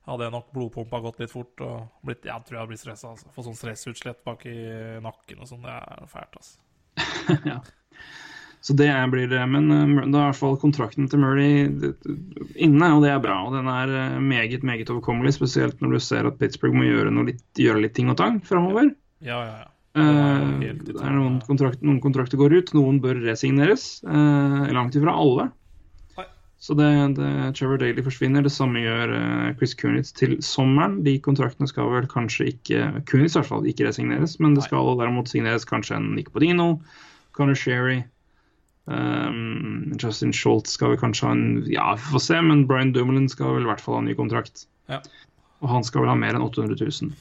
hadde 0.08 0.24
jeg 0.24 0.32
nok 0.32 0.46
blodpumpa 0.54 1.02
gått 1.04 1.18
litt 1.20 1.32
fort 1.34 1.60
og 1.60 2.06
blitt, 2.08 2.24
jeg 2.24 2.46
tror 2.46 2.56
jeg 2.56 2.62
hadde 2.62 2.70
blitt 2.70 2.80
stressa. 2.80 3.10
Altså. 3.12 3.28
Få 3.34 3.44
sånn 3.44 3.58
stressutslett 3.58 4.22
bak 4.24 4.46
i 4.48 4.56
nakken 5.04 5.44
og 5.44 5.50
sånn, 5.50 5.66
det 5.66 5.74
er 5.76 6.08
fælt, 6.08 6.40
altså. 6.40 7.60
Så 8.60 8.72
det 8.72 8.90
blir 9.12 9.28
det. 9.30 9.40
Men 9.46 9.70
eh, 9.70 10.04
da 10.10 10.20
er 10.20 10.26
i 10.26 10.30
hvert 10.30 10.40
fall 10.40 10.58
kontrakten 10.60 11.08
til 11.10 11.22
Murray 11.22 11.66
inne, 12.58 12.92
og 12.94 13.04
det 13.04 13.12
er 13.14 13.22
bra. 13.22 13.40
Og 13.46 13.54
den 13.54 13.70
er 13.70 13.94
eh, 13.94 14.20
meget, 14.20 14.66
meget 14.66 14.90
overkommelig, 14.90 15.36
spesielt 15.38 15.80
når 15.82 15.94
du 15.96 16.00
ser 16.02 16.28
at 16.28 16.38
Pittsburgh 16.40 16.76
må 16.76 16.88
gjøre, 16.88 17.14
litt, 17.30 17.44
gjøre 17.58 17.84
litt 17.86 17.96
ting 17.98 18.10
og 18.12 18.18
tang 18.20 18.40
framover. 18.46 18.90
Ja, 19.24 19.42
ja, 19.44 19.60
ja. 19.62 19.68
Eh, 19.98 20.74
det 20.84 20.96
er 20.96 21.14
noen, 21.14 21.38
kontrakt, 21.46 21.80
noen 21.86 22.02
kontrakter 22.02 22.40
går 22.40 22.58
ut, 22.58 22.74
noen 22.76 23.00
bør 23.02 23.22
resigneres. 23.24 24.02
Langt 24.04 24.98
ifra 24.98 25.14
alle. 25.14 25.48
Så 26.58 26.74
det, 26.74 26.88
det, 27.14 27.30
Trevor 27.54 27.78
Daly 27.78 28.02
forsvinner. 28.02 28.42
Det 28.42 28.50
samme 28.50 28.80
gjør 28.82 29.12
Chris 29.60 29.76
Kunitz 29.78 30.10
til 30.18 30.34
sommeren. 30.42 30.96
De 31.06 31.14
kontraktene 31.22 31.70
skal 31.70 31.86
vel 31.92 32.08
kanskje 32.10 32.48
ikke 32.50 32.88
Kunitz 33.06 33.36
i 33.36 33.38
hvert 33.38 33.50
fall 33.52 33.68
ikke 33.70 33.86
resigneres, 33.86 34.40
men 34.42 34.58
det 34.58 34.66
skal 34.66 34.98
derimot 34.98 35.30
signeres 35.30 35.66
kanskje 35.70 36.00
en 36.00 36.16
Nick 36.18 36.32
Podino, 36.34 36.72
Connor 37.38 37.54
Sherry. 37.54 38.00
Um, 38.88 39.92
Justin 40.00 40.32
Schultz 40.32 40.72
skal 40.78 40.94
vel 40.94 41.00
kanskje 41.00 41.26
ha 41.26 41.34
en 41.34 41.48
Ja, 41.68 41.90
vi 41.98 42.12
får 42.14 42.24
se, 42.24 42.38
men 42.40 42.64
Brian 42.68 42.94
Dumoulin 42.96 43.28
skal 43.28 43.58
vel 43.58 43.66
i 43.66 43.68
hvert 43.68 43.82
fall 43.84 43.98
ha 43.98 44.04
en 44.04 44.08
ny 44.08 44.16
kontrakt. 44.16 44.64
Ja. 44.88 45.02
Og 45.60 45.72
han 45.74 45.84
skal 45.84 46.04
vel 46.04 46.12
ha 46.12 46.16
mer 46.16 46.38
enn 46.38 46.46
800 46.46 46.78
000. 46.80 47.12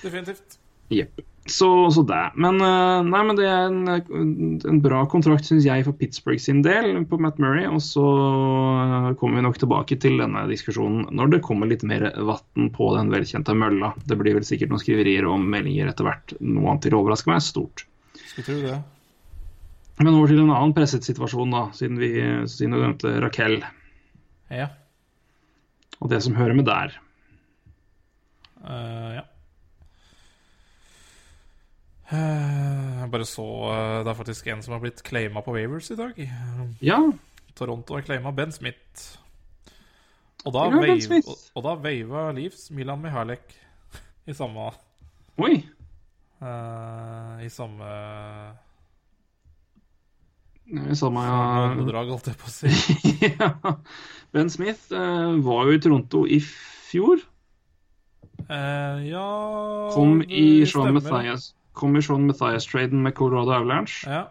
Definitivt. 0.00 0.56
Jepp. 0.90 1.20
Så, 1.46 1.90
så 1.90 2.02
det. 2.06 2.22
Men, 2.40 2.60
uh, 2.62 3.00
nei, 3.06 3.20
men 3.26 3.38
det 3.38 3.46
er 3.48 3.68
en, 3.68 4.58
en 4.68 4.80
bra 4.84 5.00
kontrakt, 5.10 5.48
syns 5.48 5.66
jeg, 5.66 5.84
for 5.86 5.96
Pittsburgh 5.96 6.40
sin 6.42 6.60
del 6.64 6.92
på 7.10 7.18
Matt 7.22 7.40
Murray. 7.42 7.66
Og 7.70 7.80
så 7.84 8.04
eh, 8.04 9.10
kommer 9.20 9.40
vi 9.40 9.46
nok 9.48 9.58
tilbake 9.60 9.98
til 10.02 10.20
denne 10.20 10.44
diskusjonen 10.50 11.08
når 11.16 11.34
det 11.34 11.42
kommer 11.46 11.70
litt 11.70 11.84
mer 11.86 12.10
vann 12.28 12.70
på 12.76 12.92
den 12.96 13.12
velkjente 13.12 13.56
mølla. 13.56 13.92
Det 14.06 14.18
blir 14.20 14.36
vel 14.38 14.46
sikkert 14.46 14.72
noen 14.72 14.84
skriverier 14.84 15.28
om 15.28 15.48
meldinger 15.52 15.90
etter 15.90 16.06
hvert. 16.06 16.36
Noe 16.40 16.70
annet 16.70 16.90
vil 16.90 16.98
overraske 17.00 17.32
meg 17.32 17.44
stort. 17.44 17.86
Skulle 18.20 18.46
tro 18.46 18.58
det. 18.68 18.80
Men 20.00 20.14
over 20.16 20.30
til 20.32 20.40
en 20.40 20.50
annen 20.54 20.72
presset 20.76 21.04
situasjon, 21.04 21.50
da, 21.52 21.66
siden 21.76 21.98
vi 22.00 22.08
siden 22.48 22.72
du 22.72 22.80
nevnte 22.80 23.10
Raquel. 23.20 23.58
Ja. 24.50 24.70
Og 26.00 26.08
det 26.12 26.22
som 26.24 26.36
hører 26.38 26.56
med 26.56 26.64
der. 26.68 26.94
Uh, 28.64 29.10
ja. 29.18 29.24
Eh, 32.10 33.00
Jeg 33.00 33.10
bare 33.12 33.24
så 33.28 33.44
eh, 33.70 34.00
Det 34.04 34.10
er 34.10 34.16
faktisk 34.18 34.48
en 34.50 34.62
som 34.64 34.74
har 34.74 34.80
blitt 34.82 35.02
claima 35.06 35.40
på 35.46 35.54
Wavers 35.54 35.90
i 35.94 35.96
dag. 35.98 36.16
Ja, 36.82 36.98
Toronto 37.56 37.94
har 37.96 38.02
claima 38.06 38.32
Ben 38.34 38.52
Smith. 38.52 39.18
Og 40.44 40.52
da, 40.56 40.64
Ja, 40.66 40.70
Ben 40.74 40.80
wave, 40.96 41.04
Smith. 41.04 41.28
og, 41.28 41.36
og 41.54 41.64
da 41.68 41.76
wava 41.84 42.30
Leafs 42.36 42.70
Milan 42.74 43.00
Mihalek 43.04 43.54
i 44.30 44.34
samme 44.36 44.70
oi. 45.40 45.60
I 46.40 47.48
samme 47.52 47.88
Samme, 50.94 51.22
åndedrag, 51.74 52.12
holdt 52.12 52.28
jeg 52.30 52.38
på 52.38 52.46
å 52.46 52.52
si. 52.54 52.70
ja. 53.26 53.74
Ben 54.30 54.50
Smith 54.52 54.92
eh, 54.94 55.32
var 55.42 55.66
jo 55.66 55.74
i 55.74 55.80
Toronto 55.82 56.22
i 56.30 56.38
fjor. 56.44 57.22
Eh, 58.46 59.00
ja 59.10 59.24
Kom 59.94 60.20
i 60.22 60.66
Sean. 60.66 60.94
Mathias 60.96 61.50
Kom 61.76 61.96
i 61.98 62.02
Sean 62.02 62.28
Mathias-traden 62.28 63.02
med 63.02 63.14
Colorado 63.18 63.54
Avalanche. 63.56 64.06
Ja. 64.06 64.28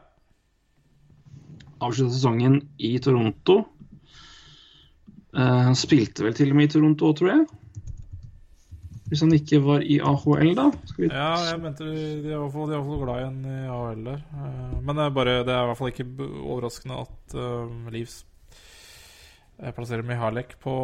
avslutta 1.80 2.12
sesongen 2.12 2.62
i 2.78 2.98
Toronto. 3.00 3.62
Eh, 5.36 5.60
han 5.70 5.78
spilte 5.80 6.26
vel 6.26 6.36
til 6.36 6.52
og 6.52 6.60
med 6.60 6.70
i 6.70 6.74
Toronto 6.74 7.12
òg, 7.12 7.20
tror 7.20 7.32
jeg. 7.32 7.46
Hvis 9.10 9.24
han 9.26 9.34
ikke 9.34 9.57
var 9.66 9.82
i 9.82 9.95
AHL, 10.05 10.51
da. 10.57 10.68
Ja, 11.01 11.30
jeg 11.49 11.60
mente 11.64 11.86
de, 11.89 12.01
er 12.30 12.36
i 12.36 12.38
hvert 12.38 12.53
fall, 12.53 12.68
de 12.70 12.76
er 12.76 12.78
i 12.78 12.82
hvert 12.84 12.89
fall 12.91 13.03
glad 13.03 13.22
i 13.22 13.28
en 13.28 13.39
i 13.49 13.60
AHL 13.74 14.03
der. 14.05 14.20
Eh, 14.38 14.76
Men 14.86 14.95
det 14.99 15.05
er, 15.07 15.14
bare, 15.16 15.38
det 15.47 15.53
er 15.55 15.64
i 15.64 15.70
hvert 15.72 15.80
fall 15.80 15.91
ikke 15.93 16.07
overraskende 16.43 16.99
at 17.07 17.36
uh, 17.39 17.89
Leafs 17.93 18.20
eh, 19.60 19.72
plasserer 19.76 20.05
Mihalek 20.05 20.55
på, 20.62 20.76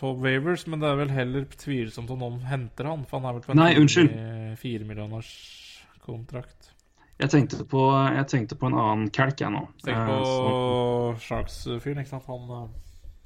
på 0.00 0.14
Wavers, 0.24 0.64
men 0.66 0.80
det 0.82 0.88
er 0.90 0.98
vel 1.02 1.12
heller 1.14 1.44
tvilsomt 1.60 2.10
om 2.16 2.24
noen 2.24 2.40
henter 2.48 2.88
han, 2.90 3.04
for 3.08 3.20
han 3.20 3.28
er 3.30 3.38
vel 3.38 3.44
på 3.46 3.52
en 3.54 3.60
Nei, 3.62 3.70
unnskyld. 3.80 4.16
fire 4.64 4.88
millioners 4.88 5.30
kontrakt. 6.06 6.72
Jeg, 7.20 7.28
tenkte 7.34 7.66
på, 7.68 7.82
jeg 8.16 8.26
tenkte 8.32 8.56
på 8.56 8.70
en 8.70 8.78
annen 8.80 9.10
kelk, 9.12 9.42
jeg 9.44 9.52
nå. 9.52 9.66
Tenk 9.84 9.98
Eh, 10.00 10.06
på 10.08 11.18
Sharks-fyren, 11.20 12.00
ikke 12.00 12.14
sant? 12.14 12.24
Han 12.32 12.54
eh, 12.56 12.70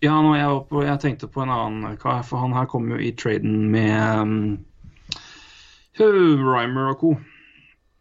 Ja, 0.03 0.17
nå, 0.23 0.35
jeg, 0.37 0.49
var 0.51 0.65
på, 0.69 0.83
jeg 0.85 1.01
tenkte 1.01 1.29
på 1.31 1.45
en 1.45 1.53
annen 1.55 1.97
kar, 2.01 2.23
for 2.27 2.43
han 2.43 2.53
her 2.57 2.67
kom 2.69 2.89
jo 2.91 2.99
i 3.01 3.13
traden 3.17 3.71
med 3.73 4.19
um, 4.21 4.65
Rymer 6.01 6.91
og 6.91 6.99
co. 7.01 7.13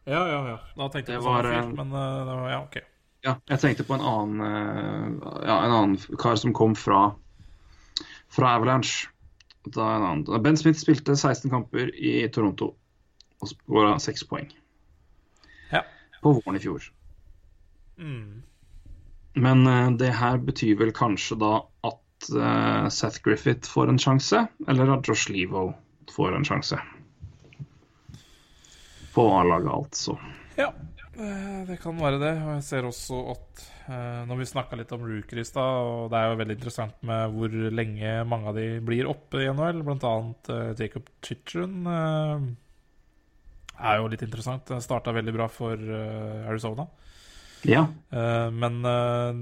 Ja, 0.10 0.24
ja, 0.28 0.40
ja. 0.50 0.58
Da 0.76 0.90
tenkte 0.92 1.14
jeg 1.14 1.22
Det 1.22 1.24
på 1.24 1.30
var, 1.30 1.48
sånn 1.48 1.54
fyr, 1.54 1.60
eh, 1.62 1.76
men 1.78 1.94
eh, 1.96 2.18
det 2.28 2.36
var, 2.36 2.48
ja, 2.52 2.60
ok. 2.66 2.78
Ja, 3.24 3.34
jeg 3.54 3.62
tenkte 3.62 3.86
på 3.88 3.96
en 3.96 4.04
annen, 4.04 4.42
eh, 4.44 5.30
ja, 5.48 5.58
en 5.64 5.76
annen 5.78 6.18
kar 6.20 6.36
som 6.42 6.56
kom 6.56 6.76
fra, 6.76 7.14
fra 8.34 8.56
Avalanche. 8.58 9.08
Ben 9.64 10.58
Smith 10.60 10.82
spilte 10.82 11.16
16 11.16 11.48
kamper 11.54 11.94
i 11.96 12.18
Toronto 12.36 12.74
og 13.40 13.48
skåra 13.48 13.94
6 14.02 14.26
poeng 14.28 14.50
Ja. 15.72 15.86
på 16.20 16.34
våren 16.36 16.60
i 16.60 16.64
fjor. 16.66 16.84
Mm. 17.96 18.42
Men 19.40 19.64
det 19.98 20.12
her 20.20 20.36
betyr 20.44 20.76
vel 20.82 20.92
kanskje 20.92 21.40
da 21.40 21.62
eh, 22.30 22.88
Seth 22.94 23.24
Griffith 23.26 23.70
får 23.70 23.92
en 23.92 24.02
sjanse, 24.02 24.46
eller 24.68 24.96
at 24.98 25.08
Josh 25.08 25.32
Levo 25.34 25.72
får 26.14 26.38
en 26.38 26.46
sjanse. 26.48 26.80
På 29.14 29.28
A-laget, 29.38 29.70
altså. 29.74 30.18
Ja, 30.58 30.70
eh, 31.18 31.60
det 31.68 31.78
kan 31.82 32.00
være 32.02 32.20
det. 32.22 32.34
Og 32.42 32.56
jeg 32.56 32.66
ser 32.66 32.88
også 32.88 33.20
at 33.34 33.64
eh, 33.88 34.24
når 34.30 34.42
vi 34.42 34.50
snakka 34.50 34.80
litt 34.80 34.94
om 34.96 35.06
rooker 35.06 35.42
i 35.42 35.46
stad, 35.46 35.86
og 35.86 36.10
det 36.14 36.20
er 36.20 36.32
jo 36.32 36.40
veldig 36.42 36.58
interessant 36.58 37.06
med 37.06 37.36
hvor 37.36 37.58
lenge 37.78 38.16
mange 38.30 38.50
av 38.50 38.58
de 38.58 38.68
blir 38.86 39.10
oppe 39.10 39.44
i 39.44 39.52
NHL, 39.54 39.84
bl.a. 39.86 40.16
Uh, 40.50 40.74
Jacob 40.80 41.10
eh, 41.30 42.50
er 43.84 44.02
jo 44.02 44.10
litt 44.10 44.26
interessant. 44.26 44.74
Starta 44.82 45.14
veldig 45.14 45.36
bra 45.36 45.50
for 45.52 45.78
Arizona. 46.50 46.88
Ja. 47.68 47.86
Eh, 48.12 48.50
men 48.52 48.84
eh, 48.86 49.40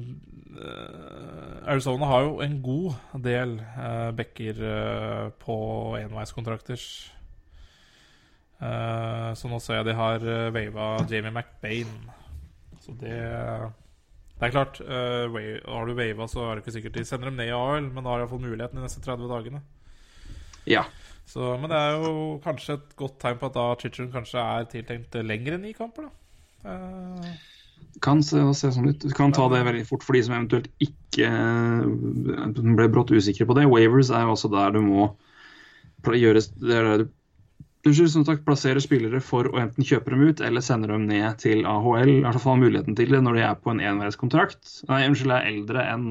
eh, 0.62 1.72
Arizona 1.72 2.10
har 2.12 2.28
jo 2.28 2.36
en 2.44 2.60
god 2.62 3.22
del 3.26 3.56
uh, 3.62 4.12
backer 4.18 4.62
eh, 4.68 5.28
på 5.42 5.58
enveiskontrakter. 6.02 6.82
Eh, 8.62 9.30
så 9.34 9.50
nå 9.50 9.58
ser 9.62 9.80
jeg 9.80 9.90
de 9.90 9.98
har 9.98 10.26
uh, 10.26 10.50
wava 10.54 10.90
Jamie 11.10 11.34
McBain. 11.34 11.94
Så 12.82 12.94
det 13.00 13.18
Det 14.42 14.48
er 14.48 14.54
klart, 14.54 14.80
eh, 14.82 15.36
har 15.70 15.86
du 15.86 15.94
wava, 15.94 16.26
så 16.28 16.46
er 16.46 16.56
det 16.56 16.64
ikke 16.64 16.74
sikkert 16.74 16.96
de 16.98 17.06
sender 17.06 17.30
dem 17.30 17.38
ned 17.38 17.52
i 17.52 17.54
AL, 17.54 17.92
men 17.94 18.04
da 18.04 18.10
har 18.10 18.18
de 18.18 18.24
iallfall 18.26 18.42
muligheten 18.42 18.80
de 18.80 18.86
neste 18.86 19.02
30 19.06 19.30
dagene. 19.30 19.62
ja. 20.66 20.86
Så, 21.32 21.54
men 21.62 21.70
det 21.70 21.78
er 21.78 21.94
jo 22.02 22.40
kanskje 22.44 22.74
et 22.74 22.96
godt 22.98 23.20
tegn 23.22 23.38
på 23.40 23.46
at 23.48 23.54
da 23.56 23.76
Chichun 23.80 24.10
kanskje 24.12 24.42
er 24.42 24.66
tiltenkt 24.68 25.14
lenger 25.24 25.54
enn 25.56 25.62
ni 25.64 25.72
kamper, 25.78 26.10
da. 26.10 26.72
Eh, 26.74 27.30
Kan 28.02 28.24
se, 28.26 28.42
se 28.58 28.72
sånn 28.74 28.90
ut. 28.90 29.04
Du 29.06 29.14
kan 29.16 29.34
ta 29.36 29.48
det 29.52 29.64
veldig 29.68 29.86
fort 29.90 30.06
for 30.06 30.18
de 30.18 30.24
som 30.26 30.36
eventuelt 30.36 30.70
ikke 30.82 31.28
eh, 31.28 32.54
ble 32.58 32.88
brått 32.92 33.14
usikre 33.14 33.46
på 33.50 33.58
det. 33.58 33.68
Waivers 33.70 34.10
er 34.10 34.26
jo 34.26 34.36
også 34.36 34.50
der 34.54 34.74
du 34.74 34.82
må 34.86 35.12
gjøre 36.02 36.42
det 36.42 36.78
er 36.78 36.88
der 36.88 37.04
du 37.04 37.10
Unnskyld, 37.82 38.12
som 38.14 38.26
sagt, 38.28 38.44
plasserer 38.46 38.78
spillere 38.84 39.18
for 39.26 39.48
å 39.50 39.58
enten 39.58 39.82
kjøpe 39.82 40.12
dem 40.14 40.22
ut 40.30 40.42
eller 40.46 40.62
sende 40.62 40.92
dem 40.92 41.08
ned 41.10 41.40
til 41.42 41.64
AHL. 41.66 42.12
I 42.12 42.20
hvert 42.22 42.44
fall 42.44 42.60
muligheten 42.62 42.94
til 42.98 43.10
det 43.10 43.24
når 43.26 43.40
de 43.40 43.42
er 43.48 43.56
på 43.58 43.74
en 43.74 43.82
enveiskontrakt. 43.82 44.60
Nei, 44.86 45.00
unnskyld, 45.10 45.34
er 45.34 45.48
eldre 45.50 45.86
enn 45.90 46.04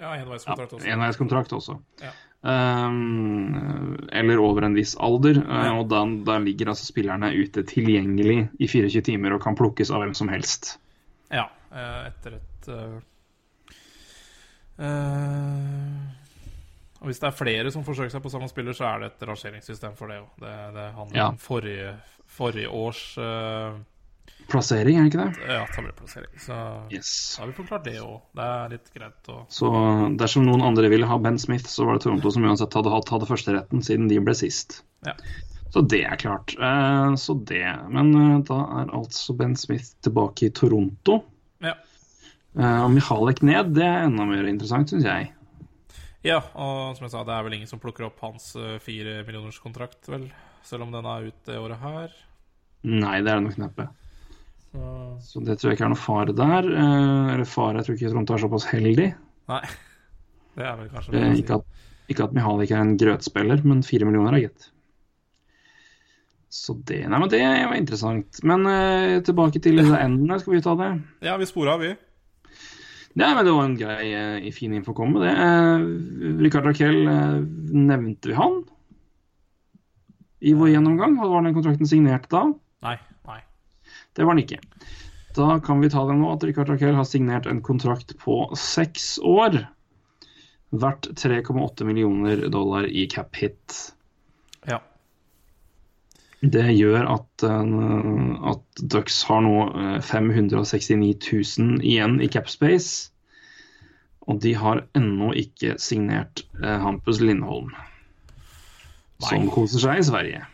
ja, 0.00 0.14
ja, 0.14 0.22
enveiskontrakt 0.22 0.72
også. 0.78 0.88
enveiskontrakt 0.94 1.52
også. 1.52 1.76
Ja. 2.00 2.14
Um, 2.42 3.98
eller 4.16 4.40
over 4.40 4.64
en 4.64 4.74
viss 4.74 4.94
alder. 4.96 5.42
uh, 5.44 5.74
Og 5.80 5.90
da, 5.92 6.00
da 6.24 6.38
ligger 6.40 6.70
altså 6.72 6.86
spillerne 6.88 7.28
ute 7.36 7.64
tilgjengelig 7.68 8.46
i 8.58 8.68
24 8.70 9.02
timer 9.10 9.36
og 9.36 9.42
kan 9.44 9.58
plukkes 9.58 9.92
av 9.92 10.00
hvem 10.04 10.14
som 10.16 10.30
helst. 10.32 10.78
Ja, 11.30 11.44
eh, 11.70 12.06
etter 12.08 12.38
et 12.38 12.70
uh, 12.72 12.96
eh, 14.80 16.00
Og 17.00 17.06
hvis 17.10 17.20
det 17.22 17.28
er 17.28 17.36
flere 17.36 17.70
som 17.72 17.84
forsøker 17.86 18.12
seg 18.12 18.24
på 18.24 18.32
samme 18.32 18.48
spiller, 18.50 18.74
så 18.76 18.88
er 18.88 19.04
det 19.04 19.12
et 19.12 19.28
rangeringssystem 19.28 19.94
for 19.96 20.10
det 20.10 20.18
òg. 20.24 20.32
Det, 20.42 20.56
det 20.74 20.88
handler 20.96 21.20
Ja. 21.20 21.28
om 21.28 21.38
forrige, 21.40 21.92
forrige 22.26 22.68
års 22.68 23.04
eh, 23.18 23.78
Plassering, 24.50 24.96
er 24.98 25.04
det 25.06 25.12
ikke 25.12 25.24
det? 25.28 25.48
ja, 25.54 25.60
tabellplassering. 25.76 26.32
Så 26.42 26.54
Yes. 26.90 27.10
da 27.36 27.42
har 27.44 27.50
vi 27.52 27.56
forklart 27.62 27.84
det 27.86 27.98
òg. 28.02 28.16
Det 28.34 28.46
er 28.46 28.72
litt 28.72 28.88
greit 28.96 29.28
å 29.30 29.44
Så 29.48 29.70
dersom 30.18 30.42
noen 30.48 30.64
andre 30.66 30.88
ville 30.90 31.06
ha 31.06 31.18
Ben 31.22 31.38
Smith, 31.38 31.68
så 31.70 31.86
var 31.86 31.94
det 31.98 32.02
Toronto 32.02 32.32
som 32.34 32.42
uansett 32.48 32.74
hadde 32.74 32.90
hatt 32.90 33.12
hadde 33.14 33.28
førsteretten, 33.30 33.82
siden 33.86 34.08
de 34.10 34.18
ble 34.18 34.34
sist. 34.34 34.80
Ja. 35.06 35.14
Så 35.70 35.84
det 35.86 36.00
er 36.02 36.16
klart. 36.18 36.56
Eh, 36.58 37.14
så 37.14 37.36
det. 37.46 37.62
Men 37.94 38.10
eh, 38.18 38.40
da 38.48 38.58
er 38.80 38.90
altså 38.98 39.36
Ben 39.38 39.54
Smith 39.54 39.92
tilbake 40.02 40.48
i 40.48 40.50
Toronto. 40.50 41.20
Ja. 41.62 41.76
Eh, 42.58 42.80
og 42.82 42.90
Mihalek 42.90 43.44
ned, 43.46 43.70
det 43.78 43.86
er 43.86 44.08
enda 44.08 44.26
mer 44.26 44.50
interessant, 44.50 44.90
syns 44.90 45.06
jeg. 45.06 45.30
ja, 46.26 46.40
og 46.58 46.96
som 46.98 47.06
jeg 47.06 47.12
sa, 47.14 47.22
det 47.22 47.36
er 47.38 47.46
vel 47.46 47.54
ingen 47.54 47.70
som 47.70 47.78
plukker 47.78 48.08
opp 48.10 48.18
hans 48.26 48.50
fire 48.82 49.20
millioners 49.24 49.60
kontrakt, 49.62 50.10
vel? 50.10 50.26
Selv 50.66 50.82
om 50.82 50.90
den 50.92 51.06
er 51.06 51.30
ute 51.30 51.46
det 51.54 51.56
året 51.62 51.78
her. 51.78 52.10
Nei, 52.82 53.20
det 53.22 53.30
er 53.30 53.38
det 53.38 53.46
nok 53.46 53.62
neppe. 53.62 53.86
Så 54.70 54.88
Så 55.20 55.44
det 55.44 55.58
tror 55.58 55.70
jeg 55.70 55.78
ikke 55.78 55.86
er 55.88 55.94
noe 55.94 56.00
fare 56.00 56.34
der. 56.36 56.66
Eh, 56.70 57.30
eller 57.34 57.48
fare, 57.48 57.80
jeg 57.80 57.88
tror 57.88 57.96
ikke 57.98 58.10
Toronto 58.12 58.34
er 58.36 58.44
såpass 58.44 58.68
heldig. 58.72 59.08
Nei. 59.52 59.62
Det 60.58 60.66
er 60.66 60.76
vel 60.76 60.88
kanskje 60.90 61.14
Eh, 61.14 61.38
ikke, 61.38 61.60
at, 61.60 61.86
ikke 62.10 62.24
at 62.26 62.32
Mihalik 62.34 62.72
er 62.74 62.82
en 62.82 62.96
grøtspiller, 62.98 63.60
men 63.64 63.84
fire 63.86 64.04
millioner 64.08 64.34
er 64.36 64.42
gitt. 64.48 64.70
Så 66.50 66.74
det 66.88 67.04
Nei, 67.06 67.18
men 67.22 67.30
det 67.30 67.40
var 67.46 67.76
interessant. 67.78 68.40
Men 68.42 68.66
eh, 68.66 69.20
tilbake 69.24 69.62
til 69.62 69.78
disse 69.78 70.00
endene, 70.02 70.40
skal 70.42 70.56
vi 70.56 70.62
ta 70.64 70.74
det? 70.80 70.90
Ja, 71.22 71.36
vi 71.38 71.46
spora 71.46 71.76
vi. 71.80 71.92
Nei, 73.18 73.30
men 73.34 73.46
det 73.46 73.54
var 73.54 73.64
en 73.66 73.78
grei, 73.78 74.10
eh, 74.14 74.50
fin 74.54 74.74
info 74.74 74.92
å 74.92 74.98
komme 74.98 75.18
med 75.18 75.26
det. 75.26 75.34
Eh, 75.46 76.42
Rikard 76.42 76.66
Raquel, 76.66 76.98
eh, 77.10 77.38
nevnte 77.74 78.30
vi 78.30 78.36
han? 78.38 78.60
I 80.40 80.54
vår 80.58 80.74
gjennomgang? 80.74 81.16
Var 81.20 81.46
den 81.46 81.56
kontrakten 81.56 81.90
signert 81.90 82.28
da? 82.32 82.44
Nei. 82.86 82.96
Nei. 84.20 84.22
Det 84.22 84.26
var 84.28 84.36
han 84.36 84.42
ikke. 84.44 84.60
Da 85.34 85.60
kan 85.60 85.80
vi 85.80 85.90
ta 85.90 86.02
det 86.06 86.16
nå 86.18 86.32
at 86.32 86.44
Rikard 86.44 86.68
Raquel 86.68 86.96
har 86.98 87.06
signert 87.06 87.46
en 87.46 87.62
kontrakt 87.62 88.16
på 88.18 88.42
seks 88.58 89.18
år. 89.22 89.62
Verdt 90.70 91.08
3,8 91.18 91.86
millioner 91.86 92.48
dollar 92.50 92.86
i 92.86 93.06
cap 93.10 93.36
hit. 93.36 93.94
Ja. 94.66 94.80
Det 96.40 96.66
gjør 96.72 97.06
at, 97.14 97.42
eh, 97.46 97.72
at 98.52 98.82
Ducks 98.82 99.22
har 99.28 99.42
nå 99.46 99.56
eh, 99.70 99.98
569 100.00 101.14
000 101.58 101.80
igjen 101.82 102.20
i 102.20 102.28
capspace. 102.28 103.10
Og 104.26 104.40
de 104.42 104.54
har 104.54 104.84
ennå 104.98 105.32
ikke 105.38 105.76
signert 105.82 106.44
eh, 106.62 106.78
Hampus 106.82 107.22
Lindholm, 107.22 107.72
som 109.22 109.48
koser 109.50 109.82
seg 109.82 110.02
i 110.02 110.06
Sverige. 110.06 110.46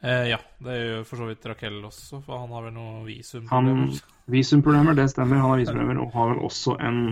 Eh, 0.00 0.28
ja, 0.30 0.38
det 0.64 0.76
gjør 0.78 1.02
for 1.08 1.20
så 1.20 1.26
vidt 1.28 1.48
Raquel 1.50 1.80
også, 1.84 2.22
for 2.24 2.40
han 2.40 2.52
har 2.54 2.68
vel 2.68 2.76
noe 2.76 2.92
Han 3.00 3.08
visumproblemer. 3.08 3.98
Visumproblemer, 4.32 4.96
det 4.96 5.10
stemmer. 5.12 5.42
Han 5.42 5.52
har 5.52 5.60
visumproblemer 5.60 6.04
og 6.04 6.14
har 6.16 6.30
vel 6.32 6.46
også 6.48 6.76
en 6.80 7.02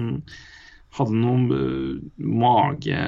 hadde 0.97 1.19
noe 1.21 1.53
øh, 1.53 1.99
mage 2.17 3.01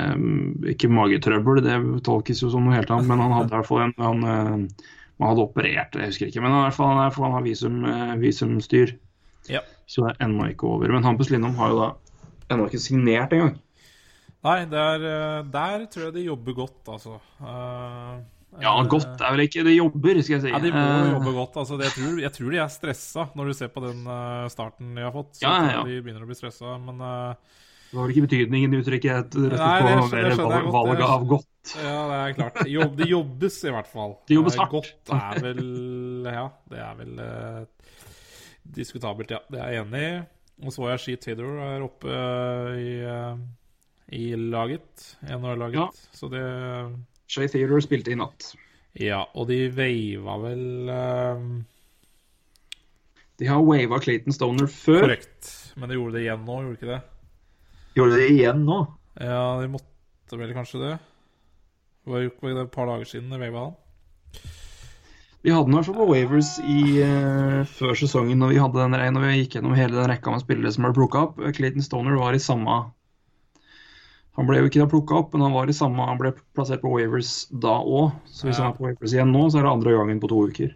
Ikke 0.68 0.90
magetrøbbel, 0.92 1.62
det 1.64 1.76
tolkes 2.04 2.42
jo 2.44 2.50
som 2.52 2.66
noe 2.66 2.76
helt 2.76 2.90
annet, 2.92 3.08
men 3.08 3.22
han 3.24 3.32
hadde 3.32 3.48
i 3.48 3.56
hvert 3.56 3.68
fall 3.70 3.86
en 3.86 3.94
han, 3.96 4.24
øh, 4.24 4.90
han 5.20 5.28
hadde 5.28 5.44
operert, 5.44 5.96
jeg 5.96 6.12
husker 6.12 6.28
ikke. 6.30 6.42
Men 6.44 6.54
i 6.54 6.60
hvert 6.64 6.76
fall 6.76 6.92
han, 6.92 7.00
er, 7.06 7.16
han 7.24 7.34
har 7.36 7.44
visum, 7.44 7.80
øh, 7.84 8.12
visumstyr. 8.20 8.94
Ja. 9.48 9.64
Så 9.88 10.04
det 10.04 10.12
er 10.12 10.26
ennå 10.28 10.46
ikke 10.52 10.68
over. 10.68 10.92
Men 10.92 11.04
Hampus 11.04 11.32
Lindholm 11.32 11.56
har 11.58 11.72
jo 11.72 11.80
da 11.80 12.54
ennå 12.54 12.68
ikke 12.68 12.80
signert 12.80 13.32
engang. 13.36 13.56
Nei, 14.44 14.60
der, 14.72 15.02
eh, 15.04 15.40
der 15.52 15.84
tror 15.92 16.06
jeg 16.06 16.14
de 16.14 16.28
jobber 16.30 16.56
godt, 16.62 16.78
altså. 16.88 17.18
Eh, 17.40 18.20
Ja, 18.58 18.72
eh, 18.80 18.88
godt 18.90 19.20
er 19.22 19.30
vel 19.36 19.44
ikke 19.46 19.62
Det 19.64 19.76
jobber, 19.76 20.18
skal 20.26 20.34
jeg 20.38 20.42
si. 20.42 20.50
Ja, 20.50 20.58
de 20.58 20.72
må 20.74 20.80
Eh, 20.82 21.12
jobbe 21.14 21.32
godt. 21.36 21.56
Altså, 21.62 21.78
jeg, 21.78 21.92
tror, 21.94 22.18
jeg 22.24 22.32
tror 22.34 22.50
de 22.50 22.58
er 22.64 22.68
stressa 22.74 23.28
når 23.38 23.46
du 23.46 23.52
ser 23.60 23.68
på 23.70 23.82
den 23.86 24.00
eh, 24.10 24.48
starten 24.50 24.94
de 24.98 25.02
har 25.06 25.12
fått. 25.14 25.36
Så 25.38 25.46
Ja, 25.46 25.54
ja, 25.70 25.82
de 25.86 26.00
begynner 26.02 26.24
å 26.26 26.30
bli 26.30 26.38
stressa, 26.38 26.78
men 26.82 26.98
uh... 27.00 27.34
Det 27.90 27.98
var 27.98 28.06
vel 28.06 28.12
ikke 28.14 28.26
betydningen 28.28 28.74
i 28.74 28.78
uttrykket 28.84 29.32
Nei, 29.34 29.50
det 29.50 29.56
skjønner- 29.58 30.28
det 30.30 30.36
godt, 30.38 30.66
valget 30.70 31.00
av 31.10 31.24
godt. 31.26 31.72
ja, 31.82 31.94
det 32.06 32.18
er 32.20 32.34
klart. 32.38 32.58
Jobb, 32.70 32.92
det 33.00 33.08
jobbes 33.10 33.56
i 33.66 33.72
hvert 33.74 33.88
fall. 33.90 34.12
Det 34.30 34.36
jobbes 34.36 34.58
hardt. 34.60 34.70
Godt 34.76 35.10
er 35.16 35.40
vel 35.42 35.64
Ja, 36.30 36.44
det 36.70 36.78
er 36.78 36.94
vel 37.00 37.18
uh, 37.18 37.64
diskutabelt, 38.78 39.30
ja. 39.34 39.40
Det 39.50 39.58
er 39.58 39.74
jeg 39.74 39.82
enig 39.86 40.02
i. 40.06 40.12
Og 40.68 40.74
så 40.76 40.86
jeg 40.92 41.00
Sheet 41.02 41.22
Taylor 41.24 41.58
er 41.66 41.82
oppe 41.82 42.14
uh, 42.14 42.78
i, 42.78 42.92
uh, 43.02 43.34
i 44.14 44.24
laget. 44.38 45.06
NHL-laget. 45.26 45.80
Ja. 45.80 45.88
Så 46.14 46.30
det 46.30 46.44
Shay 47.30 47.46
Theodore 47.50 47.84
spilte 47.84 48.10
i 48.10 48.18
natt. 48.18 48.52
Ja, 48.98 49.22
og 49.38 49.46
de 49.50 49.68
veiva 49.70 50.34
vel 50.42 50.64
uh... 50.90 51.44
De 53.40 53.48
har 53.48 53.62
wava 53.64 54.00
Clayton 54.02 54.34
Stoner 54.34 54.66
før. 54.68 55.06
Korrekt. 55.06 55.52
Men 55.78 55.88
de 55.88 55.96
gjorde 55.96 56.18
det 56.18 56.24
igjen 56.26 56.42
nå, 56.44 56.56
gjorde 56.64 56.74
de 56.74 56.80
ikke 56.80 56.90
det? 56.90 56.98
Gjorde 57.96 58.16
de 58.16 58.24
det 58.24 58.32
igjen 58.34 58.66
nå? 58.66 58.80
Ja, 59.20 59.44
de 59.62 59.70
måtte 59.70 60.40
vel 60.40 60.52
kanskje 60.56 60.82
det. 60.82 60.90
Det 62.00 62.12
var 62.12 62.24
jo 62.24 62.32
ikke 62.32 62.50
det 62.50 62.66
et 62.66 62.74
par 62.74 62.90
dager 62.90 63.08
siden 63.08 63.30
de 63.32 63.40
veiva 63.40 63.68
han. 63.68 63.78
Vi 65.40 65.54
hadde 65.54 65.70
den 65.70 65.72
i 65.72 65.78
hvert 65.78 65.88
fall 65.88 66.00
på 66.02 66.10
Wavers 66.10 66.50
i, 66.68 66.82
uh, 67.00 67.62
før 67.78 67.96
sesongen 67.96 68.42
når 68.42 68.52
vi 68.52 68.60
hadde 68.60 68.82
den 68.82 68.98
regn 69.00 69.16
når 69.16 69.24
vi 69.24 69.36
gikk 69.38 69.56
gjennom 69.56 69.78
hele 69.78 69.96
den 69.96 70.10
rekka 70.10 70.34
med 70.34 70.42
spillere 70.42 70.74
som 70.74 70.84
ble 70.84 70.96
plukka 70.98 71.22
opp. 71.28 71.38
Clayton 71.56 71.86
Stoner 71.86 72.18
var 72.20 72.36
i 72.36 72.42
samme 72.42 72.74
Han 74.38 74.46
ble 74.46 74.60
jo 74.60 74.68
ikke 74.70 74.80
da 74.82 74.86
plukka 74.90 75.16
opp, 75.18 75.32
men 75.34 75.42
han 75.42 75.54
var 75.56 75.70
i 75.70 75.74
samme, 75.74 76.04
han 76.06 76.18
ble 76.20 76.30
plassert 76.56 76.82
på 76.84 76.92
Wavers 76.92 77.32
da 77.50 77.80
òg. 77.82 78.12
Så 78.30 78.46
hvis 78.46 78.58
Ja. 78.58 78.64
han 78.64 78.72
er 78.72 78.76
på 78.78 78.86
Wavers 78.86 79.12
igjen 79.16 79.32
nå, 79.34 79.42
så 79.50 79.58
er 79.58 79.66
det 79.66 79.72
andre 79.72 79.96
gangen 79.98 80.20
på 80.22 80.30
to 80.30 80.38
uker. 80.48 80.70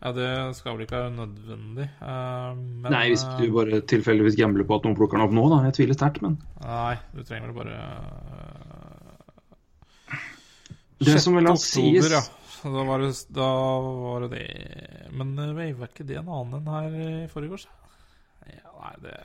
Ja, 0.00 0.12
det 0.12 0.56
skal 0.56 0.76
vel 0.76 0.84
ikke 0.84 0.98
være 1.00 1.14
nødvendig. 1.16 1.86
Uh, 2.00 2.52
men, 2.54 2.92
Nei, 2.92 3.08
hvis 3.10 3.24
eh, 3.24 3.38
du 3.40 3.52
bare 3.54 3.80
tilfeldigvis 3.80 4.36
gambler 4.38 4.66
på 4.68 4.76
at 4.76 4.84
noen 4.86 4.96
plukker 4.98 5.16
den 5.18 5.24
opp 5.26 5.34
nå, 5.34 5.46
da. 5.50 5.62
Jeg 5.66 5.76
tviler 5.78 5.96
sterkt, 5.98 6.20
men 6.22 6.36
Nei, 6.62 6.96
du 7.16 7.22
trenger 7.24 7.48
vel 7.50 7.56
bare 7.56 7.78
eh, 10.12 10.20
Det 11.06 11.16
som 11.24 11.34
vel 11.36 11.48
kan 11.48 11.58
sies 11.60 12.10
ja. 12.12 12.22
Da 12.66 12.82
var, 12.88 13.02
det, 13.02 13.12
da 13.36 13.48
var 13.80 14.24
det 14.24 14.30
det 14.32 14.46
Men 15.14 15.34
uh, 15.38 15.52
var 15.56 15.90
ikke 15.90 16.06
det 16.08 16.20
en 16.20 16.28
annen 16.28 16.60
enn 16.60 16.70
her 16.72 16.96
i 17.00 17.26
forgårs? 17.32 17.66
Ja, 18.46 18.70
nei, 18.78 18.94
det 19.04 19.16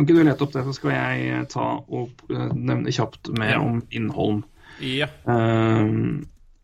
Kan 0.00 0.06
ikke 0.08 0.16
du 0.16 0.24
lete 0.24 0.44
opp 0.46 0.52
det, 0.54 0.62
så 0.64 0.72
skal 0.72 0.94
jeg 0.94 1.24
eh, 1.28 1.40
ta 1.52 1.64
og 1.92 2.22
eh, 2.32 2.52
nevne 2.56 2.88
kjapt 2.94 3.28
mer 3.36 3.50
Ja. 3.52 3.58
om 3.60 3.82
Innholm. 3.92 4.38
Ja. 4.80 5.10
Um, 5.28 6.22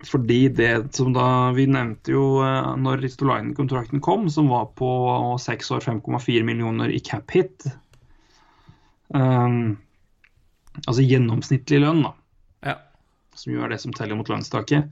fordi 0.09 0.39
det 0.57 0.95
som 0.97 1.11
da 1.12 1.51
Vi 1.53 1.66
nevnte 1.68 2.14
jo 2.14 2.22
eh, 2.41 2.70
når 2.80 3.03
Ristolainen-kontrakten 3.05 4.01
kom, 4.01 4.24
som 4.32 4.49
var 4.49 4.70
på 4.80 4.89
seks 5.43 5.68
år 5.76 5.84
5,4 5.84 6.47
millioner 6.49 6.89
i 6.89 7.03
cap 7.05 7.28
hit. 7.37 7.66
Um, 9.12 9.76
altså 10.87 11.05
gjennomsnittlig 11.05 11.82
lønn, 11.84 12.01
da. 12.09 12.14
ja. 12.72 12.78
Som 13.37 13.53
jo 13.53 13.66
er 13.66 13.74
det 13.76 13.82
som 13.84 13.93
teller 13.93 14.16
mot 14.16 14.32
lønnstaket. 14.32 14.89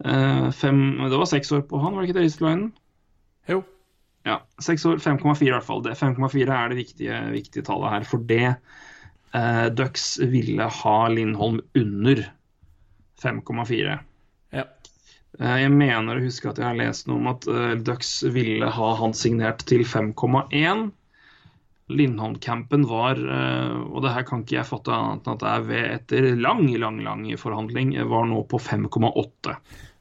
Uh, 0.00 0.48
fem, 0.56 0.80
det 1.04 1.20
var 1.20 1.28
seks 1.28 1.52
år 1.52 1.68
på 1.68 1.84
han, 1.84 1.92
var 1.92 2.00
det 2.00 2.08
ikke 2.14 2.20
det, 2.22 2.26
Ristolainen? 2.30 2.70
Jo. 3.52 3.60
Ja, 4.24 4.38
seks 4.64 4.86
år, 4.88 5.02
5,4 5.04 5.44
i 5.44 5.52
hvert 5.52 5.66
fall. 5.66 5.84
5,4 5.84 6.48
er 6.48 6.72
det 6.72 6.78
viktige, 6.78 7.20
viktige 7.34 7.66
tallet 7.66 7.92
her. 7.92 8.06
For 8.08 8.24
det 8.24 8.54
eh, 9.36 9.66
Ducks 9.76 10.14
ville 10.32 10.68
ha 10.80 10.96
Lindholm 11.12 11.60
under 11.76 12.24
5,4. 13.20 13.98
Ja. 14.56 14.64
Eh, 15.40 15.56
Jeg 15.66 15.72
mener 15.76 16.16
å 16.16 16.24
huske 16.24 16.48
at 16.50 16.60
jeg 16.60 16.70
har 16.70 16.80
lest 16.80 17.08
noe 17.10 17.20
om 17.20 17.32
at 17.34 17.48
eh, 17.52 17.76
Ducks 17.84 18.16
ville 18.34 18.72
ha 18.78 18.90
han 19.02 19.16
signert 19.16 19.66
til 19.68 19.84
5,1. 19.84 20.86
Lindholm-campen 21.92 22.86
var, 22.88 23.18
eh, 23.20 23.74
og 23.90 24.06
det 24.06 24.14
her 24.14 24.24
kan 24.24 24.44
ikke 24.44 24.56
jeg 24.56 24.70
fatte 24.70 24.94
annet 24.94 25.26
enn 25.26 25.34
at 25.36 25.42
det 25.44 25.50
er 25.52 25.66
ved 25.68 25.88
etter 25.98 26.30
lang, 26.40 26.64
lang, 26.80 27.02
lang 27.04 27.26
forhandling, 27.36 27.92
var 28.08 28.24
nå 28.30 28.40
på 28.48 28.60
5,8. 28.72 29.58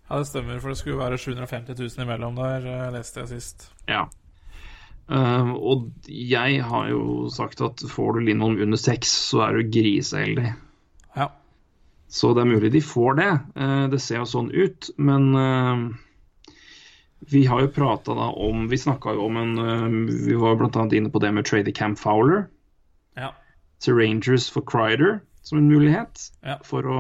Ja, 0.10 0.18
det 0.20 0.28
stemmer, 0.30 0.60
for 0.60 0.74
det 0.74 0.80
skulle 0.82 1.00
være 1.00 1.18
750 1.18 1.80
000 1.80 2.06
imellom 2.06 2.36
der, 2.40 2.68
eh, 2.68 2.92
leste 2.94 3.24
jeg 3.24 3.32
sist. 3.36 3.70
Ja. 3.90 4.06
Uh, 5.12 5.52
og 5.60 5.90
jeg 6.08 6.62
har 6.64 6.88
jo 6.88 7.28
sagt 7.34 7.60
at 7.62 7.82
får 7.92 8.14
du 8.16 8.20
Lindholm 8.24 8.62
under 8.64 8.80
6, 8.80 9.10
så 9.32 9.42
er 9.48 9.58
du 9.58 9.72
griseheldig. 9.74 10.54
Ja. 11.18 11.28
Så 12.08 12.32
det 12.34 12.46
er 12.46 12.52
mulig 12.54 12.72
de 12.72 12.82
får 12.82 13.20
det. 13.20 13.32
Uh, 13.58 13.86
det 13.92 14.00
ser 14.04 14.22
jo 14.22 14.30
sånn 14.30 14.52
ut. 14.54 14.92
Men 14.98 15.28
uh, 15.36 15.92
vi 17.32 17.46
har 17.46 17.62
jo 17.62 17.72
prata 17.72 18.14
da 18.14 18.30
om 18.32 18.68
Vi 18.72 18.78
snakka 18.78 19.14
jo 19.16 19.28
om 19.30 19.38
en 19.40 19.54
eh, 19.58 20.16
Vi 20.28 20.36
var 20.36 20.58
bl.a. 20.60 20.88
inne 20.92 21.12
på 21.12 21.22
det 21.24 21.32
med 21.32 21.46
Trader 21.48 21.72
Camp 21.72 22.00
Fowler 22.00 22.48
Ja. 23.16 23.32
til 23.80 23.96
Rangers 23.96 24.50
for 24.52 24.62
Crider 24.66 25.22
som 25.44 25.58
en 25.60 25.68
mulighet. 25.68 26.32
Ja. 26.44 26.58
For 26.64 26.88
å 26.88 27.00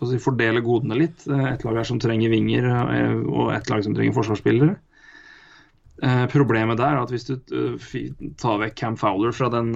for 0.00 0.08
å 0.08 0.12
si, 0.14 0.20
fordele 0.22 0.62
godene 0.64 0.96
litt. 0.96 1.26
Eh, 1.28 1.48
Et 1.52 1.64
lag 1.66 1.76
her 1.76 1.88
som 1.88 2.00
trenger 2.00 2.32
vinger, 2.32 2.64
eh, 2.64 3.18
og 3.28 3.52
et 3.52 3.68
lag 3.68 3.84
som 3.84 3.94
trenger 3.94 4.16
forsvarsspillere. 4.16 4.78
Eh, 6.00 6.26
problemet 6.32 6.78
der 6.80 6.96
er 6.96 7.02
at 7.02 7.10
hvis 7.12 7.28
du 7.28 7.34
tar 8.40 8.62
vekk 8.62 8.74
Cam 8.80 8.96
Fowler 8.96 9.34
fra 9.36 9.50
den, 9.52 9.74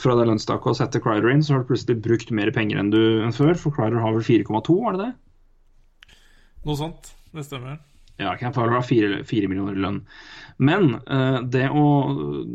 fra 0.00 0.16
det 0.16 0.24
lønnstaket 0.30 0.72
og 0.72 0.78
setter 0.78 1.04
Crider 1.04 1.28
inn, 1.28 1.44
så 1.44 1.52
har 1.52 1.62
du 1.62 1.68
plutselig 1.68 2.00
brukt 2.00 2.32
mer 2.32 2.50
penger 2.50 2.80
enn 2.80 2.90
du 2.90 3.20
enn 3.20 3.36
før. 3.36 3.52
For 3.60 3.76
Crider 3.76 4.00
har 4.00 4.16
vel 4.16 4.24
4,2, 4.24 4.78
var 4.80 4.96
det 4.96 5.10
det? 5.10 6.16
Noe 6.64 6.80
sånt. 6.80 7.12
Det 7.36 7.44
stemmer. 7.44 7.76
Ja, 8.16 8.32
Cam 8.40 8.54
Fowler 8.56 8.78
har 8.78 8.86
4, 8.86 9.48
millioner 9.48 9.76
i 9.76 9.82
lønn. 9.84 10.00
Men 10.56 10.94
uh, 11.04 11.42
det, 11.44 11.66
å, 11.68 11.86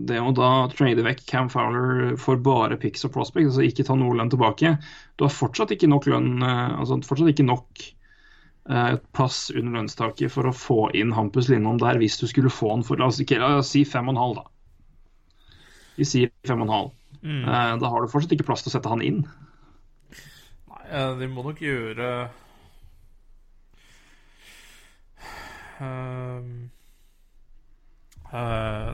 det 0.09 0.18
å 0.18 0.32
da 0.34 0.51
trade 0.74 1.05
vekk 1.05 1.26
Cam 1.30 1.51
Fowler 1.53 2.16
for 2.22 2.41
bare 2.41 2.80
picks 2.82 3.05
og 3.05 3.14
prospects, 3.14 3.53
altså 3.53 3.68
ikke 3.68 3.86
ta 3.86 3.97
noe 3.99 4.18
lønn 4.18 4.32
tilbake, 4.34 4.74
du 5.18 5.26
har 5.28 5.34
fortsatt 5.36 5.76
ikke 5.76 5.91
nok 5.91 6.09
lønn, 6.09 6.39
uh, 6.41 6.80
altså 6.82 6.97
fortsatt 7.05 7.34
ikke 7.36 7.45
nok 7.45 7.84
uh, 8.72 8.95
plass 9.14 9.43
under 9.53 9.78
lønnstaket 9.78 10.34
for 10.34 10.49
å 10.49 10.55
få 10.55 10.80
inn 10.97 11.14
Hampus 11.14 11.51
Lindholm 11.51 11.78
der, 11.84 12.01
hvis 12.01 12.18
du 12.18 12.26
skulle 12.32 12.53
få 12.53 12.74
han 12.74 12.88
for 12.88 12.97
La 12.97 13.12
oss, 13.12 13.22
ikke, 13.22 13.38
la 13.41 13.59
oss 13.59 13.76
si 13.76 13.86
5,5, 13.86 14.18
da. 14.39 14.47
Vi 16.01 16.07
sier 16.07 16.34
5,5. 16.47 16.91
Mm. 17.22 17.43
Eh, 17.43 17.78
da 17.78 17.88
har 17.88 18.01
du 18.01 18.09
fortsatt 18.09 18.34
ikke 18.34 18.47
plass 18.47 18.64
til 18.66 18.72
å 18.72 18.76
sette 18.78 18.89
han 18.89 19.03
inn. 19.05 19.20
Nei, 20.72 20.86
de 21.20 21.28
må 21.30 21.43
nok 21.45 21.62
gjøre 21.62 22.07
Eh, 25.82 26.41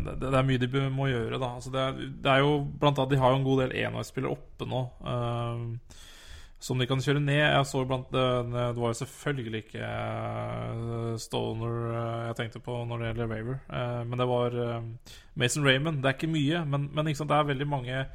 det, 0.07 0.13
det 0.23 0.33
er 0.33 0.47
mye 0.47 0.63
de 0.63 0.89
må 0.93 1.11
gjøre, 1.11 1.38
da. 1.38 1.53
Altså 1.59 1.73
det, 1.73 1.81
er, 1.81 2.11
det 2.23 2.33
er 2.33 2.45
jo 2.45 2.51
blant 2.79 2.97
annet 2.97 3.13
De 3.13 3.21
har 3.21 3.33
jo 3.33 3.41
en 3.41 3.47
god 3.47 3.65
del 3.65 3.79
enveisspillere 3.85 4.38
oppe 4.38 4.69
nå. 4.69 4.85
Uh, 5.05 6.05
som 6.59 6.79
de 6.79 6.88
kan 6.89 7.01
kjøre 7.01 7.21
ned. 7.21 7.38
Jeg 7.38 7.65
så 7.69 7.83
blant 7.85 8.09
det, 8.13 8.23
det 8.53 8.81
var 8.81 8.93
jo 8.93 8.99
selvfølgelig 9.01 9.61
ikke 9.65 9.89
eh, 9.89 11.11
Stoner 11.21 11.75
eh, 11.91 12.23
jeg 12.29 12.39
tenkte 12.39 12.63
på 12.65 12.79
når 12.89 13.03
det 13.03 13.11
gjelder 13.11 13.31
Waver, 13.33 13.59
Uh, 13.67 14.01
men 14.07 14.19
det 14.19 14.27
var 14.29 14.57
eh, 14.63 15.11
Mason 15.35 15.65
Raymond. 15.65 16.01
Det 16.01 16.09
er 16.09 16.17
ikke 16.17 16.33
mye, 16.33 16.63
men, 16.65 16.89
men 16.93 17.13
sant, 17.15 17.29
det 17.29 17.38
er 17.38 17.51
veldig 17.51 17.67
mange 17.67 18.05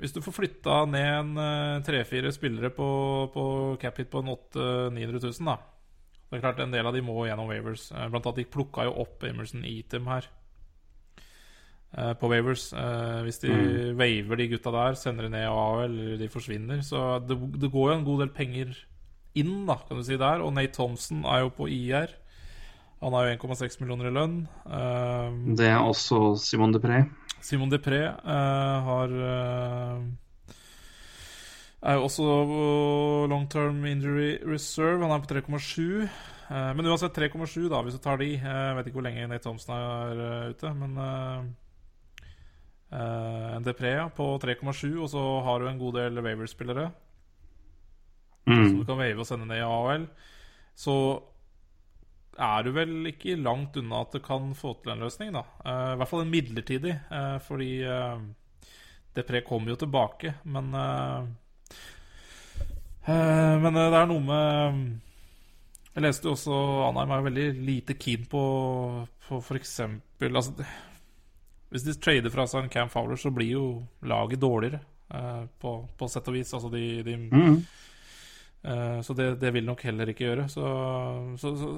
Hvis 0.00 0.12
du 0.12 0.22
får 0.22 0.32
flytta 0.32 0.84
ned 0.88 1.08
en 1.08 1.42
eh, 1.42 1.82
tre-fire 1.84 2.30
spillere 2.32 2.70
på, 2.70 2.86
på 3.34 3.44
cap 3.82 3.98
hit 3.98 4.10
på 4.10 4.22
en 4.22 4.32
800 4.36 4.94
900 4.94 5.26
000, 5.26 5.50
da 5.50 5.58
Det 6.30 6.38
er 6.38 6.44
klart 6.44 6.60
en 6.62 6.70
del 6.70 6.86
av 6.86 6.94
de 6.94 7.02
må 7.02 7.24
gjennom 7.26 7.48
Wavers. 7.50 7.88
Eh, 7.90 8.06
Blant 8.10 8.28
annet 8.28 8.44
de 8.44 8.50
plukka 8.54 8.84
jo 8.86 8.94
opp 9.02 9.24
Emerson 9.26 9.64
Eatem 9.66 10.06
her 10.06 10.28
eh, 11.96 12.12
på 12.20 12.30
Wavers. 12.30 12.68
Eh, 12.70 13.16
hvis 13.26 13.42
de 13.42 13.50
waver 13.98 14.38
de 14.38 14.46
gutta 14.52 14.70
der, 14.76 14.98
sender 14.98 15.26
de 15.26 15.32
ned 15.34 15.42
i 15.42 15.50
AHL, 15.50 15.82
eller 15.88 16.22
de 16.22 16.30
forsvinner 16.30 16.84
Så 16.86 17.02
det, 17.26 17.34
det 17.58 17.72
går 17.74 17.90
jo 17.90 17.96
en 17.96 18.06
god 18.06 18.22
del 18.22 18.32
penger 18.36 18.78
inn, 19.34 19.66
da, 19.66 19.80
kan 19.88 19.98
du 19.98 20.06
si, 20.06 20.20
der. 20.22 20.44
Og 20.46 20.54
Nate 20.54 20.76
Thompson 20.78 21.26
er 21.26 21.42
jo 21.42 21.50
på 21.58 21.66
IR. 21.66 22.14
Han 23.00 23.16
har 23.16 23.26
jo 23.26 23.34
1,6 23.48 23.80
millioner 23.80 24.10
i 24.10 24.14
lønn. 24.14 24.40
Det 25.56 25.66
er 25.66 25.78
også 25.80 26.34
Simon 26.38 26.74
Depré. 26.74 27.06
Simon 27.40 27.70
Depré 27.72 28.02
har 28.20 29.14
er 31.82 31.96
jo 31.96 32.04
også 32.04 32.24
long 33.30 33.46
term 33.48 33.84
injury 33.88 34.38
reserve. 34.44 35.00
Han 35.02 35.14
er 35.14 35.22
på 35.24 35.32
3,7. 35.32 36.08
Eh, 36.50 36.70
men 36.74 36.88
uansett 36.90 37.14
3,7, 37.14 37.68
da, 37.70 37.80
hvis 37.86 37.94
du 37.96 38.02
tar 38.02 38.18
de. 38.20 38.32
Eh, 38.34 38.42
Jeg 38.42 38.76
vet 38.76 38.86
ikke 38.90 38.98
hvor 38.98 39.06
lenge 39.06 39.26
Nate 39.30 39.44
Thompson 39.46 39.74
er 39.76 40.22
eh, 40.26 40.50
ute, 40.50 40.74
men 40.74 40.98
en 42.90 43.62
Depré 43.62 43.92
på 44.16 44.24
3,7, 44.42 44.96
og 44.98 45.08
så 45.12 45.20
har 45.46 45.60
du 45.62 45.68
en 45.70 45.78
god 45.78 45.94
del 46.00 46.22
Waver-spillere 46.24 46.90
Mm. 48.48 48.64
Så 48.64 48.76
du 48.80 48.84
kan 48.88 48.96
wave 48.98 49.20
og 49.20 49.26
sende 49.28 49.44
ned 49.46 49.60
i 49.60 49.62
AHL. 49.62 50.06
Så 50.74 50.92
er 52.40 52.62
du 52.64 52.70
vel 52.72 53.06
ikke 53.06 53.36
langt 53.38 53.76
unna 53.76 54.00
at 54.00 54.14
du 54.16 54.18
kan 54.24 54.54
få 54.56 54.72
til 54.80 54.90
en 54.94 55.04
løsning, 55.04 55.30
da. 55.36 55.42
I 55.92 55.98
hvert 56.00 56.08
fall 56.08 56.24
en 56.24 56.32
midlertidig, 56.32 56.94
fordi 57.44 57.68
Depré 59.14 59.42
kommer 59.46 59.70
jo 59.74 59.76
tilbake, 59.84 60.32
men 60.50 60.72
Men 63.06 63.70
eh, 63.76 63.90
det 63.90 63.98
er 64.00 64.06
noe 64.10 64.20
med 64.22 64.80
Jeg 65.96 66.04
leste 66.04 66.28
jo 66.28 66.34
også 66.36 66.58
Anheim 66.90 67.14
er 67.16 67.26
veldig 67.26 67.46
lite 67.66 67.96
keen 67.98 68.26
på, 68.30 68.42
på 69.28 69.40
f.eks. 69.40 69.74
Altså, 70.28 70.66
hvis 71.70 71.84
de 71.86 71.94
trader 72.02 72.32
fra 72.34 72.46
seg 72.50 72.64
en 72.64 72.72
Cam 72.72 72.88
Fowler, 72.90 73.18
så 73.18 73.30
blir 73.34 73.52
jo 73.54 73.64
laget 74.02 74.40
dårligere, 74.42 74.80
eh, 75.14 75.44
på, 75.62 75.74
på 75.98 76.08
sett 76.10 76.28
og 76.30 76.34
vis. 76.38 76.54
Altså 76.54 76.70
de, 76.72 76.84
de 77.06 77.16
Mm. 77.30 77.60
Eh, 78.62 79.00
Så 79.00 79.14
det, 79.16 79.40
det 79.40 79.52
vil 79.54 79.64
nok 79.64 79.80
heller 79.86 80.10
ikke 80.12 80.26
gjøre. 80.26 80.48
Så, 80.52 80.64
så, 81.40 81.54
så 81.56 81.68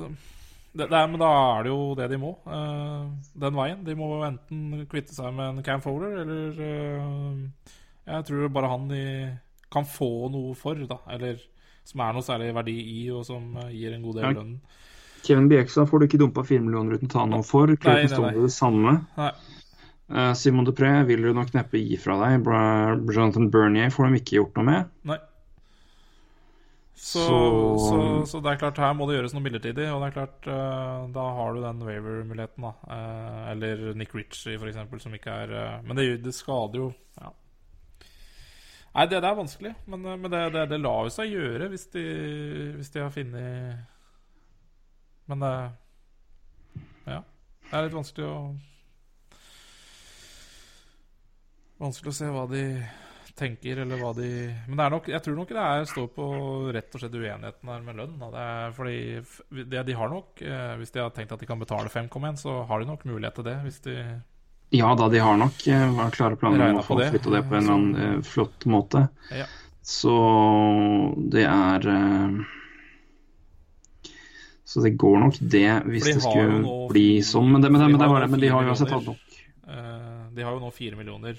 det, 0.73 0.89
det 0.89 0.97
er, 0.97 1.07
men 1.07 1.21
da 1.21 1.29
er 1.29 1.63
det 1.63 1.71
jo 1.71 1.95
det 1.95 2.09
de 2.11 2.19
må. 2.19 2.33
uh, 2.49 3.07
den 3.45 3.55
veien. 3.55 3.85
De 3.85 3.95
må 3.95 4.09
enten 4.25 4.87
kvitte 4.91 5.15
seg 5.15 5.35
med 5.37 5.51
en 5.59 5.63
Cam 5.67 5.83
Fowler, 5.85 6.17
eller 6.25 6.57
uh, 6.59 7.77
Jeg 8.09 8.25
tror 8.27 8.49
bare 8.57 8.71
han 8.73 8.89
de 8.91 9.03
kan 9.73 9.89
få 9.89 10.09
noe 10.33 10.55
for, 10.59 10.79
da. 10.89 11.01
Eller 11.15 11.41
som 11.85 12.01
er 12.05 12.13
noe 12.15 12.23
særlig 12.27 12.53
verdi 12.55 12.77
i, 12.79 12.99
og 13.11 13.25
som 13.27 13.57
eh, 13.65 13.73
gir 13.75 13.97
en 13.97 14.05
god 14.07 14.21
del 14.21 14.29
av 14.29 14.37
lønnen. 14.39 14.61
Kevin 15.23 15.49
Bjekstad 15.51 15.87
får 15.91 16.01
du 16.03 16.07
ikke 16.09 16.19
dumpa 16.19 16.43
4 16.47 16.63
millioner 16.65 16.97
uten 16.99 17.07
å 17.11 17.13
ta 17.13 17.25
noe 17.31 17.45
for. 17.47 17.71
Nei, 17.71 17.77
Clayton 17.83 18.25
nei, 18.27 18.31
nei. 18.37 18.45
det 18.47 18.53
samme. 18.55 18.95
Nei. 19.19 19.33
Eh, 20.13 20.33
Simon 20.37 20.67
Dupré 20.67 20.91
vil 21.09 21.23
du 21.23 21.31
nok 21.37 21.53
neppe 21.55 21.79
gi 21.81 21.97
fra 22.03 22.17
deg. 22.25 22.41
Bra- 22.45 22.97
Jonathan 22.99 23.47
Bernier 23.55 23.93
får 23.95 24.11
de 24.11 24.19
ikke 24.21 24.39
gjort 24.41 24.59
noe 24.59 24.67
med. 24.67 24.91
Nei. 25.09 25.19
Så, 27.03 27.23
Så- 27.23 27.79
så, 27.89 28.27
så 28.31 28.41
det 28.43 28.51
er 28.53 28.59
klart, 28.61 28.77
her 28.79 28.93
må 28.95 29.07
det 29.09 29.17
gjøres 29.17 29.33
noe 29.35 29.43
midlertidig. 29.43 29.87
Og 29.91 30.03
det 30.03 30.11
er 30.11 30.17
klart, 30.19 30.47
eh, 30.47 31.07
da 31.15 31.25
har 31.39 31.55
du 31.57 31.61
den 31.65 31.81
waiver-muligheten, 31.87 32.63
da. 32.67 32.73
Eh, 32.95 33.51
eller 33.55 33.95
Nick 33.99 34.15
Ritchie, 34.15 34.59
for 34.59 34.71
eksempel, 34.71 35.01
som 35.03 35.15
ikke 35.17 35.35
er 35.47 35.83
Men 35.87 35.97
det, 35.99 36.23
det 36.23 36.35
skader 36.35 36.79
jo 36.79 36.93
ja. 37.21 37.33
Nei, 38.93 39.07
det, 39.09 39.23
det 39.25 39.29
er 39.29 39.39
vanskelig. 39.39 39.73
Men, 39.89 40.05
eh, 40.05 40.19
men 40.21 40.33
det, 40.33 40.43
det, 40.55 40.67
det 40.75 40.81
lar 40.83 41.07
jo 41.09 41.15
seg 41.15 41.33
gjøre 41.33 41.71
hvis 41.73 41.87
de, 41.95 42.05
hvis 42.79 42.93
de 42.93 43.05
har 43.05 43.15
funnet 43.15 43.41
Men 45.31 45.47
det 45.47 45.55
Ja. 47.07 47.23
Det 47.71 47.79
er 47.79 47.87
litt 47.87 47.97
vanskelig 47.97 48.29
å 48.29 48.37
Vanskelig 51.83 52.13
å 52.13 52.15
se 52.15 52.29
hva 52.31 52.45
de 52.47 52.65
tenker, 53.35 53.81
eller 53.83 53.99
hva 53.99 54.13
de 54.15 54.29
Men 54.69 54.77
det 54.77 54.85
er 54.85 54.93
nok, 54.95 55.09
jeg 55.11 55.25
tror 55.25 55.39
nok 55.39 55.55
det 55.57 55.63
er, 55.63 55.87
står 55.89 56.09
på 56.15 56.27
rett 56.77 56.95
og 56.95 57.03
slett 57.03 57.17
uenigheten 57.17 57.71
her 57.73 57.87
med 57.87 57.99
lønn. 57.99 58.21
Det 58.21 58.43
er 58.43 58.77
fordi 58.77 58.99
det, 59.73 59.83
De 59.89 59.97
har 59.99 60.13
nok, 60.13 60.43
eh, 60.47 60.75
hvis 60.79 60.95
de 60.95 61.03
har 61.03 61.15
tenkt 61.17 61.33
at 61.35 61.43
de 61.43 61.49
kan 61.49 61.59
betale 61.59 61.91
5,1, 61.91 62.39
så 62.45 62.61
har 62.69 62.83
de 62.83 62.91
nok 62.93 63.07
mulighet 63.09 63.41
til 63.41 63.49
det. 63.49 63.57
Hvis 63.65 63.81
de 63.89 63.97
Ja 64.73 64.95
da, 64.97 65.09
de 65.09 65.19
har 65.19 65.37
nok 65.37 65.67
uh, 65.69 66.09
klare 66.15 66.37
planer 66.41 66.71
om 66.71 66.79
å 66.81 66.85
få 66.87 66.97
flytta 66.97 67.31
det 67.35 67.43
på 67.45 67.59
en 67.59 67.61
eller 67.61 67.75
annen 67.75 68.17
eh, 68.17 68.23
flott 68.25 68.65
måte. 68.65 69.05
Ja. 69.29 69.45
Så 69.85 70.15
det 71.33 71.43
er 71.45 71.89
eh, 71.93 72.39
Så 74.65 74.81
det 74.81 74.95
går 74.97 75.19
nok 75.21 75.37
det, 75.41 75.69
hvis 75.91 76.07
de 76.07 76.15
det 76.17 76.25
skulle 76.25 76.63
nå 76.63 76.77
bli 76.89 77.21
sånn. 77.21 77.51
Men 77.53 77.61
det, 77.61 77.69
men 77.69 77.83
det, 77.83 77.91
de 77.91 77.99
men 77.99 78.17
det, 78.17 78.31
men 78.33 78.41
de 78.41 78.53
har 78.55 78.65
jo 78.65 78.73
uansett 78.73 78.95
hatt 78.95 79.11
nok. 79.11 79.41
De 80.33 80.47
har 80.47 80.55
jo 80.55 80.63
nå 80.63 80.71
fire 80.73 80.97
millioner 80.97 81.37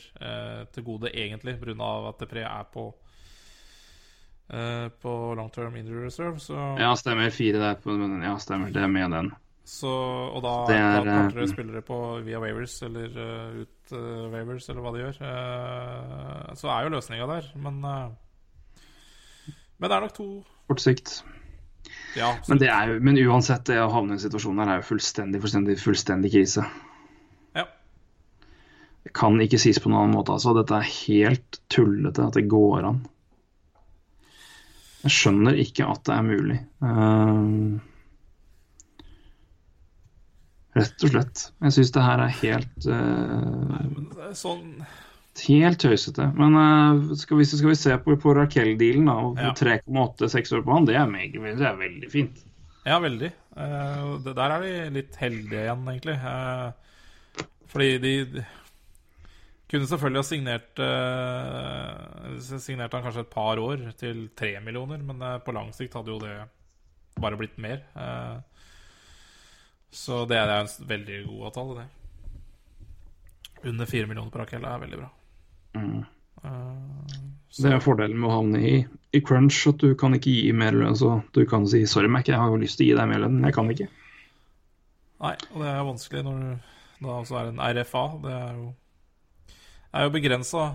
til 0.76 0.86
gode, 0.86 1.10
egentlig, 1.10 1.56
pga. 1.58 1.88
at 2.12 2.22
Depré 2.22 2.44
er 2.46 2.68
på 2.70 2.92
På 5.02 5.14
long 5.34 5.50
term 5.50 5.80
injury 5.80 6.06
reserve. 6.06 6.38
Så, 6.40 6.54
Ja, 6.78 6.94
stemmer. 7.00 7.34
Fire 7.34 7.58
der. 7.58 7.82
På, 7.82 7.98
ja, 7.98 8.36
stemmer. 8.38 8.70
Det 8.70 8.86
er 8.86 8.92
med 8.92 9.18
den. 9.18 9.34
Så, 9.64 9.90
og 10.36 10.42
da 10.44 10.54
Det 10.68 10.76
er, 10.76 11.06
da 11.06 11.14
kanskje 11.22 11.44
eh, 11.46 11.52
spillere 11.54 11.82
på 11.88 11.98
via 12.26 12.40
Wavers 12.44 12.76
eller 12.84 13.14
uh, 13.16 13.62
ut 13.64 13.94
uh, 13.96 14.26
Wavers, 14.34 14.68
eller 14.70 14.84
hva 14.84 14.92
de 14.92 15.04
gjør. 15.06 15.20
Uh, 15.24 16.50
så 16.60 16.72
er 16.74 16.84
jo 16.84 16.92
løsninga 16.98 17.28
der. 17.30 17.48
Men 17.64 17.78
eh, 17.88 18.10
Men 19.80 19.88
det 19.88 19.96
er 19.96 20.04
nok 20.04 20.18
to 20.18 20.28
Kort 20.68 20.84
sikt. 20.84 21.22
Ja, 22.16 22.34
Men, 22.48 22.60
det 22.60 22.70
jo, 22.70 23.00
men 23.04 23.18
uansett, 23.20 23.66
det 23.68 23.80
å 23.82 23.90
havne 23.92 24.14
i 24.14 24.18
en 24.18 24.22
situasjon 24.24 24.60
her 24.62 24.70
er 24.72 24.82
jo 24.82 24.90
fullstendig, 24.92 25.42
fullstendig, 25.44 25.78
fullstendig 25.82 26.32
krise. 26.32 26.64
Ja. 27.58 27.66
Det 29.04 29.12
kan 29.18 29.40
ikke 29.44 29.60
sies 29.60 29.82
på 29.84 29.92
noen 29.92 30.06
annen 30.06 30.20
måte. 30.20 30.36
altså. 30.36 30.54
Dette 30.56 30.78
er 30.78 30.92
helt 30.92 31.60
tullete 31.74 32.28
at 32.28 32.38
det 32.38 32.46
går 32.52 32.88
an. 32.92 33.02
Jeg 35.04 35.16
skjønner 35.18 35.60
ikke 35.60 35.90
at 35.92 36.06
det 36.08 36.16
er 36.16 36.28
mulig. 36.30 36.60
Ehm, 36.86 37.82
rett 40.78 41.06
og 41.06 41.14
slett. 41.14 41.48
Jeg 41.64 41.76
syns 41.78 41.94
det 41.96 42.04
her 42.04 42.22
er 42.24 42.36
helt 42.42 42.88
eh, 42.90 43.90
det 44.14 44.30
er 44.30 44.38
sånn 44.38 44.70
Helt 45.34 45.80
tøysete. 45.82 46.28
Men 46.38 46.54
uh, 46.54 47.14
skal, 47.18 47.40
vi, 47.40 47.46
skal 47.50 47.72
vi 47.72 47.78
se 47.80 47.96
på, 48.06 48.14
på 48.22 48.36
Raquel-dealen, 48.38 49.08
da, 49.10 49.48
Ja. 49.48 49.54
3,8-6 49.58 50.52
år 50.60 50.62
på 50.62 50.76
han, 50.76 50.86
det 50.86 50.94
er, 50.94 51.08
meg, 51.10 51.34
det 51.34 51.66
er 51.66 51.80
veldig 51.80 52.10
fint. 52.12 52.44
Ja, 52.86 53.00
veldig. 53.02 53.32
Uh, 53.58 54.22
det, 54.22 54.36
der 54.38 54.54
er 54.54 54.62
de 54.62 54.76
litt 55.00 55.18
heldige 55.18 55.64
igjen, 55.64 55.88
egentlig. 55.90 56.20
Uh, 56.22 57.48
fordi 57.74 57.90
de, 58.04 58.14
de 58.30 58.46
kunne 59.74 59.90
selvfølgelig 59.90 60.22
ha 60.22 60.30
signert 60.30 60.84
uh, 60.86 62.38
Signert 62.62 62.94
han 62.94 63.02
kanskje 63.02 63.26
et 63.26 63.34
par 63.34 63.58
år 63.58 63.88
til 63.98 64.28
tre 64.38 64.54
millioner, 64.62 65.02
men 65.02 65.26
på 65.42 65.58
lang 65.58 65.74
sikt 65.74 65.98
hadde 65.98 66.14
jo 66.14 66.22
det 66.22 66.38
bare 67.22 67.38
blitt 67.38 67.58
mer. 67.62 67.84
Eh, 67.96 68.38
så 69.94 70.24
det 70.30 70.40
er 70.40 70.52
en 70.56 70.72
veldig 70.90 71.20
god 71.28 71.46
avtale, 71.52 71.84
det. 71.84 71.90
Under 73.70 73.88
fire 73.88 74.10
millioner 74.10 74.34
per 74.34 74.44
Raquel 74.44 74.66
er 74.68 74.82
veldig 74.82 75.00
bra. 75.00 75.10
Mm. 75.78 76.02
Uh, 76.44 77.14
Det 77.56 77.72
er 77.72 77.84
fordelen 77.84 78.20
med 78.20 78.28
å 78.28 78.34
havne 78.34 78.60
i, 78.60 78.74
i 79.14 79.22
crunch, 79.24 79.62
at 79.70 79.80
du 79.80 79.94
kan 79.96 80.18
ikke 80.18 80.34
gi 80.34 80.52
mer 80.58 80.76
lønn. 80.76 80.98
Så 80.98 81.22
du 81.38 81.46
kan 81.48 81.68
si 81.70 81.86
'sorry, 81.86 82.10
Mac, 82.12 82.28
jeg 82.28 82.42
har 82.42 82.50
jo 82.50 82.60
lyst 82.60 82.80
til 82.80 82.88
å 82.88 82.90
gi 82.90 82.98
deg 83.00 83.12
mer 83.12 83.24
lønn, 83.24 83.38
men 83.38 83.48
jeg 83.48 83.56
kan 83.56 83.70
ikke'. 83.72 83.90
Nei, 85.24 85.36
og 85.54 85.62
det 85.62 85.70
er 85.72 85.88
vanskelig 85.88 86.24
når 86.26 86.40
du 86.42 86.72
da 87.04 87.20
også 87.20 87.38
er 87.40 87.52
en 87.52 87.62
RFA. 87.78 88.04
Det 88.24 88.34
er 88.34 88.58
jo, 88.58 88.74
er 89.94 90.04
jo 90.04 90.16
begrensa 90.18 90.66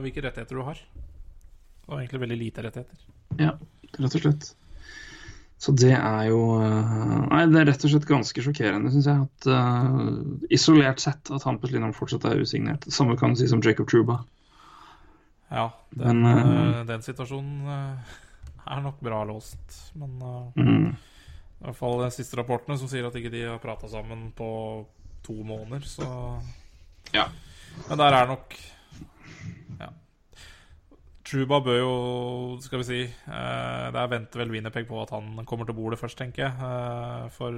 hvilke 0.00 0.24
rettigheter 0.24 0.56
du 0.56 0.62
har. 0.64 0.80
Og 1.88 1.98
egentlig 1.98 2.20
veldig 2.22 2.38
lite 2.38 2.64
rettigheter. 2.64 3.04
Ja, 3.40 3.52
rett 3.98 4.14
og 4.14 4.22
slett. 4.22 4.54
Så 5.60 5.74
det 5.76 5.92
er 5.92 6.22
jo 6.30 6.40
eh, 6.56 7.26
Nei, 7.28 7.42
det 7.52 7.58
er 7.60 7.66
rett 7.68 7.82
og 7.84 7.92
slett 7.92 8.08
ganske 8.08 8.44
sjokkerende, 8.46 8.92
syns 8.94 9.08
jeg. 9.10 9.26
At 9.28 9.48
uh, 9.52 10.22
isolert 10.48 11.02
sett 11.04 11.28
at 11.36 11.44
Hampus 11.44 11.74
Lindholm 11.74 11.92
fortsatt 11.96 12.24
er 12.30 12.40
usignert. 12.40 12.86
Det 12.86 12.94
samme 12.96 13.18
kan 13.20 13.34
du 13.34 13.40
si 13.42 13.48
som 13.50 13.60
Jacob 13.64 13.90
Truba. 13.90 14.22
Ja, 15.50 15.66
den, 15.92 16.22
Men, 16.24 16.40
eh, 16.54 16.80
den 16.88 17.04
situasjonen 17.04 17.68
er 17.68 18.82
nok 18.86 19.02
bra 19.04 19.20
låst. 19.28 19.92
Men 20.00 20.16
uh, 20.22 20.48
Mm. 20.56 20.96
i 21.60 21.64
hvert 21.66 21.76
fall 21.76 22.00
de 22.06 22.10
siste 22.14 22.38
rapportene 22.40 22.78
som 22.80 22.88
sier 22.88 23.04
at 23.04 23.16
ikke 23.20 23.32
de 23.34 23.44
har 23.44 23.60
prata 23.60 23.88
sammen 23.90 24.30
på 24.32 24.50
to 25.26 25.36
måneder, 25.44 25.84
så 25.84 26.08
Ja. 27.12 27.28
Men 27.88 27.98
der 27.98 28.14
er 28.16 28.26
nok. 28.26 28.56
Truba 31.30 31.60
bør 31.62 31.76
jo, 31.78 31.90
skal 32.64 32.80
vi 32.80 32.86
si 32.88 33.00
eh, 33.06 33.86
Der 33.94 34.08
venter 34.10 34.42
vel 34.42 34.50
Winnerpeg 34.50 34.88
på 34.88 34.98
at 35.02 35.12
han 35.14 35.44
kommer 35.46 35.68
til 35.68 35.76
bordet 35.78 36.00
først, 36.00 36.18
tenker 36.18 36.42
jeg. 36.42 36.52
Eh, 36.58 37.28
for 37.30 37.54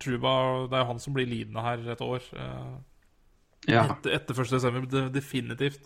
Truba 0.00 0.32
Det 0.70 0.78
er 0.78 0.84
jo 0.84 0.90
han 0.94 1.02
som 1.02 1.16
blir 1.16 1.28
lidende 1.28 1.64
her 1.64 1.84
et 1.92 2.00
år. 2.00 2.24
Eh, 2.32 2.70
ja. 3.68 3.84
etter, 3.84 4.16
etter 4.16 4.40
1. 4.40 4.54
desember, 4.56 5.10
definitivt. 5.12 5.84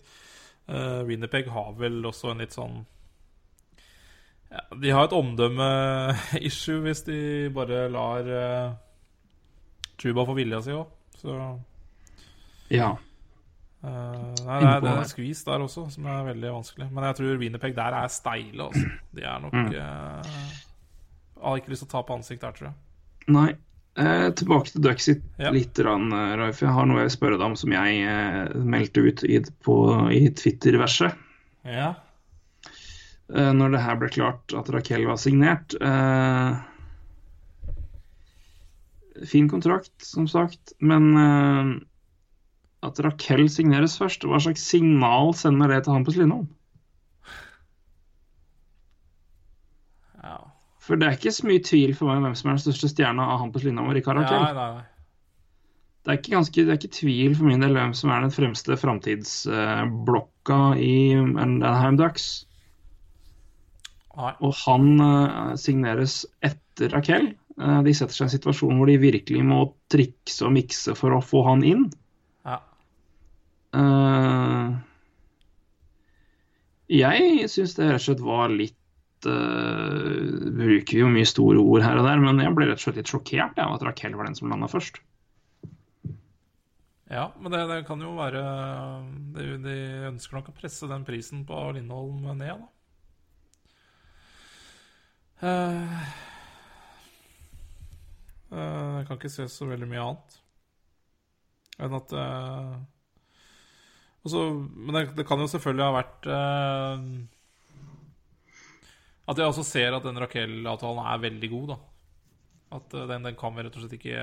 Uh, 0.65 1.03
Winnerpeg 1.05 1.49
har 1.53 1.75
vel 1.77 1.99
også 2.09 2.31
en 2.31 2.39
litt 2.41 2.55
sånn 2.55 2.79
ja, 4.49 4.63
De 4.81 4.93
har 4.95 5.05
et 5.05 5.13
omdømme-issue 5.13 6.79
hvis 6.87 7.03
de 7.05 7.17
bare 7.53 7.83
lar 7.93 8.25
uh, 8.25 8.71
Truba 10.01 10.25
få 10.25 10.33
vilja 10.39 10.63
si 10.65 10.73
òg. 10.73 10.89
Så 11.21 11.35
ja. 12.73 12.95
Eh, 13.85 14.45
Nei, 14.45 14.59
det 14.61 14.69
er, 14.71 14.81
det 14.85 14.93
er 14.97 15.09
skvis 15.09 15.43
der 15.47 15.63
også 15.65 15.85
som 15.93 16.05
er 16.09 16.23
veldig 16.31 16.51
vanskelig. 16.57 16.87
Men 16.91 17.03
jeg 17.09 17.17
tror 17.19 17.37
Winnerpeg 17.41 17.75
der 17.77 17.97
er 18.01 18.07
steile, 18.13 18.67
altså. 18.69 18.89
De 19.15 19.21
er 19.23 19.39
nok 19.43 19.53
Mm. 19.53 19.69
uh, 19.75 20.21
Har 21.45 21.57
ikke 21.61 21.69
lyst 21.73 21.83
til 21.85 21.89
å 21.89 21.93
ta 21.95 22.01
på 22.07 22.15
ansikt 22.17 22.41
der, 22.41 22.51
tror 22.57 22.67
jeg. 22.71 22.75
Nei. 23.35 23.49
Eh, 23.97 24.29
tilbake 24.35 24.71
til 24.73 24.81
Duxit 24.83 25.21
Ja. 25.39 25.51
litt, 25.55 25.79
rann, 25.79 26.09
Ralf 26.11 26.39
Raif. 26.41 26.61
Jeg 26.65 26.73
har 26.75 26.85
noe 26.85 26.97
jeg 26.99 27.07
vil 27.07 27.13
spørre 27.15 27.37
deg 27.39 27.45
om 27.47 27.55
som 27.55 27.71
jeg 27.71 28.01
eh, 28.03 28.55
meldte 28.59 29.03
ut 29.05 29.23
i, 29.23 29.37
på, 29.63 29.75
i 30.11 30.25
Twitter-verset. 30.35 31.15
Ja. 31.63 31.93
eh, 33.33 33.51
når 33.55 33.71
det 33.71 33.81
her 33.85 33.95
ble 34.01 34.09
klart 34.11 34.53
at 34.59 34.69
Raquel 34.75 35.05
var 35.07 35.15
signert. 35.21 35.77
Eh, 35.79 36.57
fin 39.25 39.47
kontrakt, 39.49 39.93
som 40.03 40.27
sagt, 40.27 40.73
men 40.79 41.07
eh, 41.17 41.69
at 42.85 42.99
Raquel 43.03 43.47
signeres 43.51 43.97
først, 43.99 44.25
hva 44.27 44.39
slags 44.43 44.63
signal 44.65 45.33
sender 45.37 45.73
det 45.73 45.83
til 45.85 45.97
Hampus 45.97 46.17
Lindholm? 46.19 46.47
ja. 50.25 50.37
For 50.85 50.99
det 50.99 51.07
er 51.07 51.17
ikke 51.17 51.33
så 51.33 51.47
mye 51.49 51.63
tvil 51.65 51.95
for 51.97 52.09
meg 52.09 52.19
om 52.19 52.27
hvem 52.27 52.35
som 52.37 52.49
er 52.49 52.57
den 52.57 52.65
største 52.65 52.91
stjerna 52.91 53.29
av 53.33 53.39
Hampus 53.43 53.63
Lindholm 53.65 53.89
og 53.89 53.97
Rikard 53.97 54.21
Raquel. 54.21 54.41
Ja, 54.41 54.51
nei, 54.53 54.67
nei. 54.75 54.83
Det, 56.05 56.11
er 56.11 56.19
ikke 56.19 56.35
ganske, 56.35 56.65
det 56.65 56.73
er 56.73 56.77
ikke 56.77 56.97
tvil 56.99 57.31
for 57.37 57.49
min 57.49 57.63
del 57.65 57.73
hvem 57.73 57.93
som 57.97 58.11
er 58.13 58.19
den 58.21 58.33
fremste 58.33 58.77
framtidsblokka 58.77 60.59
i 60.77 60.97
Anaheim 61.17 61.97
Ducks. 61.97 62.27
nei. 64.19 64.35
Og 64.45 64.53
han 64.61 64.85
eh, 65.01 65.55
signeres 65.61 66.21
etter 66.45 66.93
Raquel. 66.93 67.31
Eh, 67.57 67.79
de 67.87 67.95
setter 67.97 68.13
seg 68.13 68.27
i 68.27 68.29
en 68.29 68.35
situasjon 68.35 68.77
hvor 68.77 68.91
de 68.91 69.01
virkelig 69.01 69.41
må 69.47 69.63
trikse 69.91 70.45
og 70.45 70.53
mikse 70.59 70.93
for 70.99 71.17
å 71.17 71.23
få 71.25 71.41
han 71.49 71.65
inn. 71.65 71.87
Eh, 73.75 74.75
jeg 76.95 77.49
syns 77.51 77.75
det 77.75 77.89
rett 77.89 77.99
og 77.99 78.05
slett 78.05 78.23
var 78.23 78.53
litt 78.53 79.27
uh, 79.27 80.51
bruker 80.55 80.99
jo 81.01 81.09
mye 81.11 81.25
store 81.27 81.59
ord 81.59 81.83
her 81.83 81.97
og 81.97 82.05
der, 82.05 82.21
men 82.21 82.39
jeg 82.43 82.53
ble 82.55 82.69
rett 82.69 82.79
og 82.79 82.85
slett 82.85 82.99
litt 83.01 83.09
sjokkert 83.09 83.57
av 83.61 83.73
at 83.75 83.85
Raquel 83.87 84.15
var 84.15 84.29
den 84.29 84.37
som 84.37 84.51
landa 84.51 84.69
først. 84.71 85.01
Ja, 87.09 87.27
men 87.39 87.51
det, 87.53 87.63
det 87.69 87.81
kan 87.89 88.01
jo 88.01 88.13
være 88.17 88.43
de, 89.35 89.49
de 89.65 89.75
ønsker 90.11 90.37
nok 90.37 90.53
å 90.53 90.55
presse 90.57 90.89
den 90.89 91.03
prisen 91.07 91.43
på 91.47 91.57
Lindholm 91.75 92.23
ned, 92.37 92.63
da. 92.63 92.71
Uh, 95.45 95.99
uh, 98.55 98.93
jeg 99.01 99.07
kan 99.09 99.19
ikke 99.19 99.33
se 99.33 99.49
så 99.51 99.67
veldig 99.67 99.89
mye 99.89 100.05
annet 100.05 100.41
enn 101.83 101.95
at 101.97 102.13
eh, 102.15 102.75
også, 104.25 104.43
Men 104.75 104.97
det, 104.97 105.05
det 105.17 105.25
kan 105.27 105.41
jo 105.41 105.47
selvfølgelig 105.49 105.85
ha 105.85 105.95
vært 105.95 106.27
eh, 106.33 107.07
At 109.31 109.41
jeg 109.41 109.49
også 109.49 109.65
ser 109.65 109.97
at 109.97 110.05
den 110.05 110.21
Raquel-avtalen 110.21 111.01
er 111.05 111.25
veldig 111.25 111.49
god, 111.53 111.73
da. 111.73 111.79
At 112.79 112.93
eh, 112.93 113.07
den, 113.13 113.27
den 113.29 113.37
kan 113.39 113.55
vi 113.55 113.65
rett 113.65 113.77
og 113.77 113.85
slett 113.85 113.97
ikke 113.99 114.21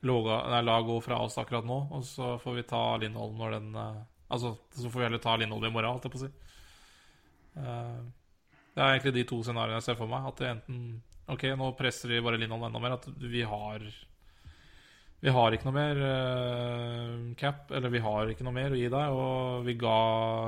la 0.00 0.80
gå 0.80 0.96
fra 1.04 1.18
oss 1.20 1.36
akkurat 1.38 1.66
nå. 1.68 1.82
Og 1.92 2.04
så 2.04 2.38
får 2.40 2.56
vi 2.56 2.68
ta 2.68 2.84
Lindholm 2.96 3.36
når 3.40 3.58
den 3.58 3.74
eh, 3.76 4.00
Altså, 4.30 4.52
så 4.70 4.86
får 4.86 5.00
vi 5.00 5.04
heller 5.08 5.18
ta 5.18 5.32
Lindholm 5.36 5.64
i 5.66 5.70
morgen, 5.74 5.90
holdt 5.90 6.04
jeg 6.06 6.12
på 6.12 6.18
å 6.20 6.22
si. 6.22 6.28
Eh, 7.58 7.96
det 8.76 8.82
er 8.84 8.92
egentlig 8.92 9.12
de 9.16 9.24
to 9.26 9.40
scenarioene 9.42 9.80
jeg 9.80 9.88
ser 9.88 9.96
for 9.98 10.10
meg. 10.10 10.28
At 10.30 10.38
det 10.38 10.50
enten 10.54 10.82
Ok, 11.30 11.44
nå 11.54 11.66
presser 11.78 12.10
vi 12.10 12.22
bare 12.22 12.38
Lindholm 12.38 12.64
enda 12.66 12.82
mer. 12.82 12.94
At 12.98 13.08
vi 13.18 13.42
har 13.46 13.82
Vi 15.20 15.28
har 15.36 15.52
ikke 15.52 15.66
noe 15.68 15.76
mer 15.76 15.98
uh, 16.00 17.34
cap, 17.36 17.66
eller 17.76 17.92
vi 17.92 18.00
har 18.00 18.30
ikke 18.32 18.44
noe 18.46 18.56
mer 18.56 18.72
å 18.72 18.78
gi 18.78 18.86
deg. 18.88 19.16
Og 19.20 19.66
vi 19.66 19.74
ga 19.80 19.96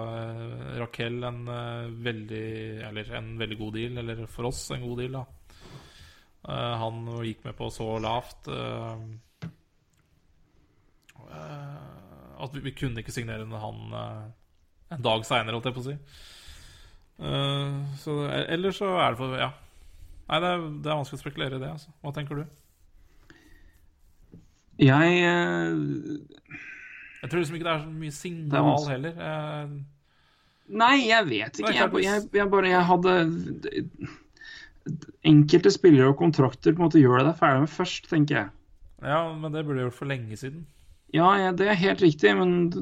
uh, 0.08 0.78
Raquel 0.80 1.18
en 1.28 1.42
uh, 1.44 1.90
veldig 2.06 2.46
Eller 2.88 3.10
en 3.18 3.34
veldig 3.40 3.58
god 3.60 3.76
deal, 3.76 4.00
eller 4.00 4.22
for 4.32 4.48
oss 4.48 4.62
en 4.72 4.84
god 4.86 5.02
deal, 5.02 5.18
da. 5.20 5.26
Han 6.42 7.04
gikk 7.22 7.44
med 7.46 7.54
på 7.54 7.68
så 7.70 7.84
lavt 8.02 8.48
at 12.42 12.56
vi, 12.56 12.62
vi 12.64 12.72
kunne 12.74 12.98
ikke 12.98 13.14
signere 13.14 13.46
han 13.62 13.78
en 13.94 15.04
dag 15.06 15.22
seinere, 15.22 15.54
holdt 15.54 15.68
jeg 15.70 15.76
på 15.76 15.84
å 15.84 15.86
si. 15.86 15.94
Så 18.02 18.16
det- 18.24 18.42
Eller 18.56 18.74
så 18.74 18.90
er 18.98 19.14
det 19.14 19.20
for 19.22 19.38
Ja. 19.38 19.52
Nei, 20.32 20.40
det 20.42 20.50
er, 20.50 20.66
det 20.82 20.90
er 20.90 20.98
vanskelig 20.98 21.20
å 21.20 21.22
spekulere 21.22 21.60
i 21.60 21.62
det. 21.62 21.70
altså. 21.76 21.94
Hva 22.02 22.12
tenker 22.18 22.42
du? 22.42 22.44
Jeg 24.80 25.18
eh, 25.28 25.72
Jeg 27.22 27.30
tror 27.30 27.38
liksom 27.42 27.56
ikke 27.58 27.66
det 27.68 27.72
er 27.74 27.82
så 27.84 27.90
mye 27.92 28.14
signal 28.16 28.86
heller. 28.88 29.18
Eh, 29.28 29.74
Nei, 30.72 30.94
jeg 31.08 31.26
vet 31.28 31.58
ikke. 31.60 31.74
Jeg, 31.76 31.90
jeg, 32.06 32.22
jeg 32.38 32.48
bare 32.52 32.70
Jeg 32.70 32.84
hadde 32.88 33.16
Enkelte 35.28 35.70
spillere 35.70 36.10
og 36.10 36.18
kontrakter 36.18 36.72
på 36.74 36.80
en 36.82 36.86
måte 36.88 36.98
gjør 37.02 37.20
det 37.20 37.26
deg 37.28 37.38
ferdig 37.38 37.64
med 37.64 37.70
først, 37.70 38.08
tenker 38.10 38.38
jeg. 38.40 38.48
ja, 39.06 39.20
men 39.38 39.52
det 39.54 39.62
burde 39.66 39.78
du 39.78 39.84
gjort 39.84 39.98
for 40.00 40.10
lenge 40.10 40.38
siden. 40.40 40.64
Ja, 41.14 41.28
ja, 41.38 41.52
det 41.54 41.68
er 41.68 41.78
helt 41.78 42.02
riktig, 42.02 42.32
men 42.38 42.72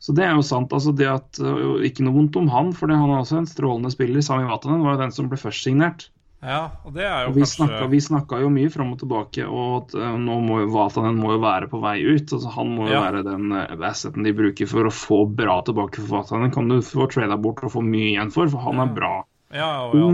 Så 0.00 0.14
det 0.14 0.24
er 0.24 0.36
jo 0.38 0.44
sant. 0.46 0.72
altså 0.72 0.92
det 0.94 1.08
at 1.10 1.40
øh, 1.42 1.82
Ikke 1.84 2.04
noe 2.06 2.14
vondt 2.14 2.36
om 2.38 2.48
han, 2.54 2.70
for 2.72 2.86
han 2.88 3.10
er 3.10 3.18
også 3.18 3.40
en 3.42 3.50
strålende 3.50 3.90
spiller. 3.92 4.22
Sami 4.22 4.46
Vatanen 4.48 4.84
var 4.86 4.94
jo 4.94 5.02
den 5.02 5.12
som 5.12 5.28
ble 5.28 5.36
først 5.40 5.66
signert. 5.66 6.06
Ja, 6.38 6.70
og 6.86 6.92
det 6.94 7.02
er 7.02 7.24
jo 7.24 7.30
Og 7.32 7.34
vi 7.34 7.42
kanskje 7.42 7.56
snakka, 7.58 7.86
vi 7.90 7.98
snakka 8.04 8.38
jo 8.44 8.48
mye 8.54 8.70
fram 8.70 8.92
og 8.94 9.00
tilbake, 9.00 9.42
og 9.50 9.72
at 9.80 9.94
uh, 9.98 10.12
nå 10.22 10.36
må 10.44 10.60
jo 10.62 10.68
Vatanen 10.70 11.16
må 11.18 11.32
jo 11.34 11.40
være 11.42 11.66
på 11.72 11.80
vei 11.82 11.96
ut. 12.06 12.30
altså 12.36 12.52
Han 12.54 12.68
må 12.76 12.86
jo 12.86 12.94
Ja. 12.94 13.00
være 13.08 13.24
den 13.26 13.50
uh, 13.50 13.88
asseten 13.88 14.22
de 14.22 14.32
bruker 14.38 14.70
for 14.70 14.86
å 14.86 14.92
få 14.94 15.18
bra 15.34 15.56
tilbake 15.66 15.98
for 15.98 16.20
Vatanen. 16.20 16.52
Kan 16.54 16.68
du 16.70 16.78
få 16.80 17.08
trada 17.10 17.36
bort 17.36 17.64
og 17.66 17.72
få 17.74 17.82
mye 17.82 18.12
igjen 18.12 18.30
for, 18.30 18.46
for 18.48 18.62
han 18.68 18.78
er 18.84 18.94
bra. 18.94 19.14
Ja, 19.50 19.70
og 19.88 19.96
ja. 19.98 20.12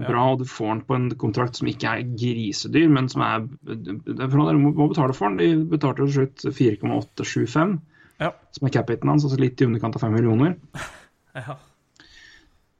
Ja. 0.00 0.06
bra, 0.08 0.24
og 0.32 0.38
du 0.42 0.44
får 0.48 0.68
han 0.72 0.80
på 0.88 0.94
en 0.96 1.08
kontrakt 1.20 1.56
som 1.60 1.68
ikke 1.68 1.86
er 1.92 2.02
grisedyr, 2.18 2.88
men 2.90 3.08
som 3.12 3.22
er 3.22 3.46
er 3.68 4.26
Dere 4.26 4.58
må 4.58 4.72
betale 4.88 5.14
for 5.14 5.28
han. 5.28 5.36
De 5.38 5.52
betalte 5.70 6.06
til 6.08 6.14
slutt 6.18 6.46
4,875, 6.56 7.78
Ja. 8.20 8.32
som 8.56 8.66
er 8.66 8.70
capiten 8.74 9.08
hans, 9.08 9.24
altså 9.24 9.38
litt 9.38 9.60
i 9.60 9.66
underkant 9.70 9.94
av 9.96 10.02
5 10.02 10.12
millioner. 10.18 10.56
ja. 11.36 11.54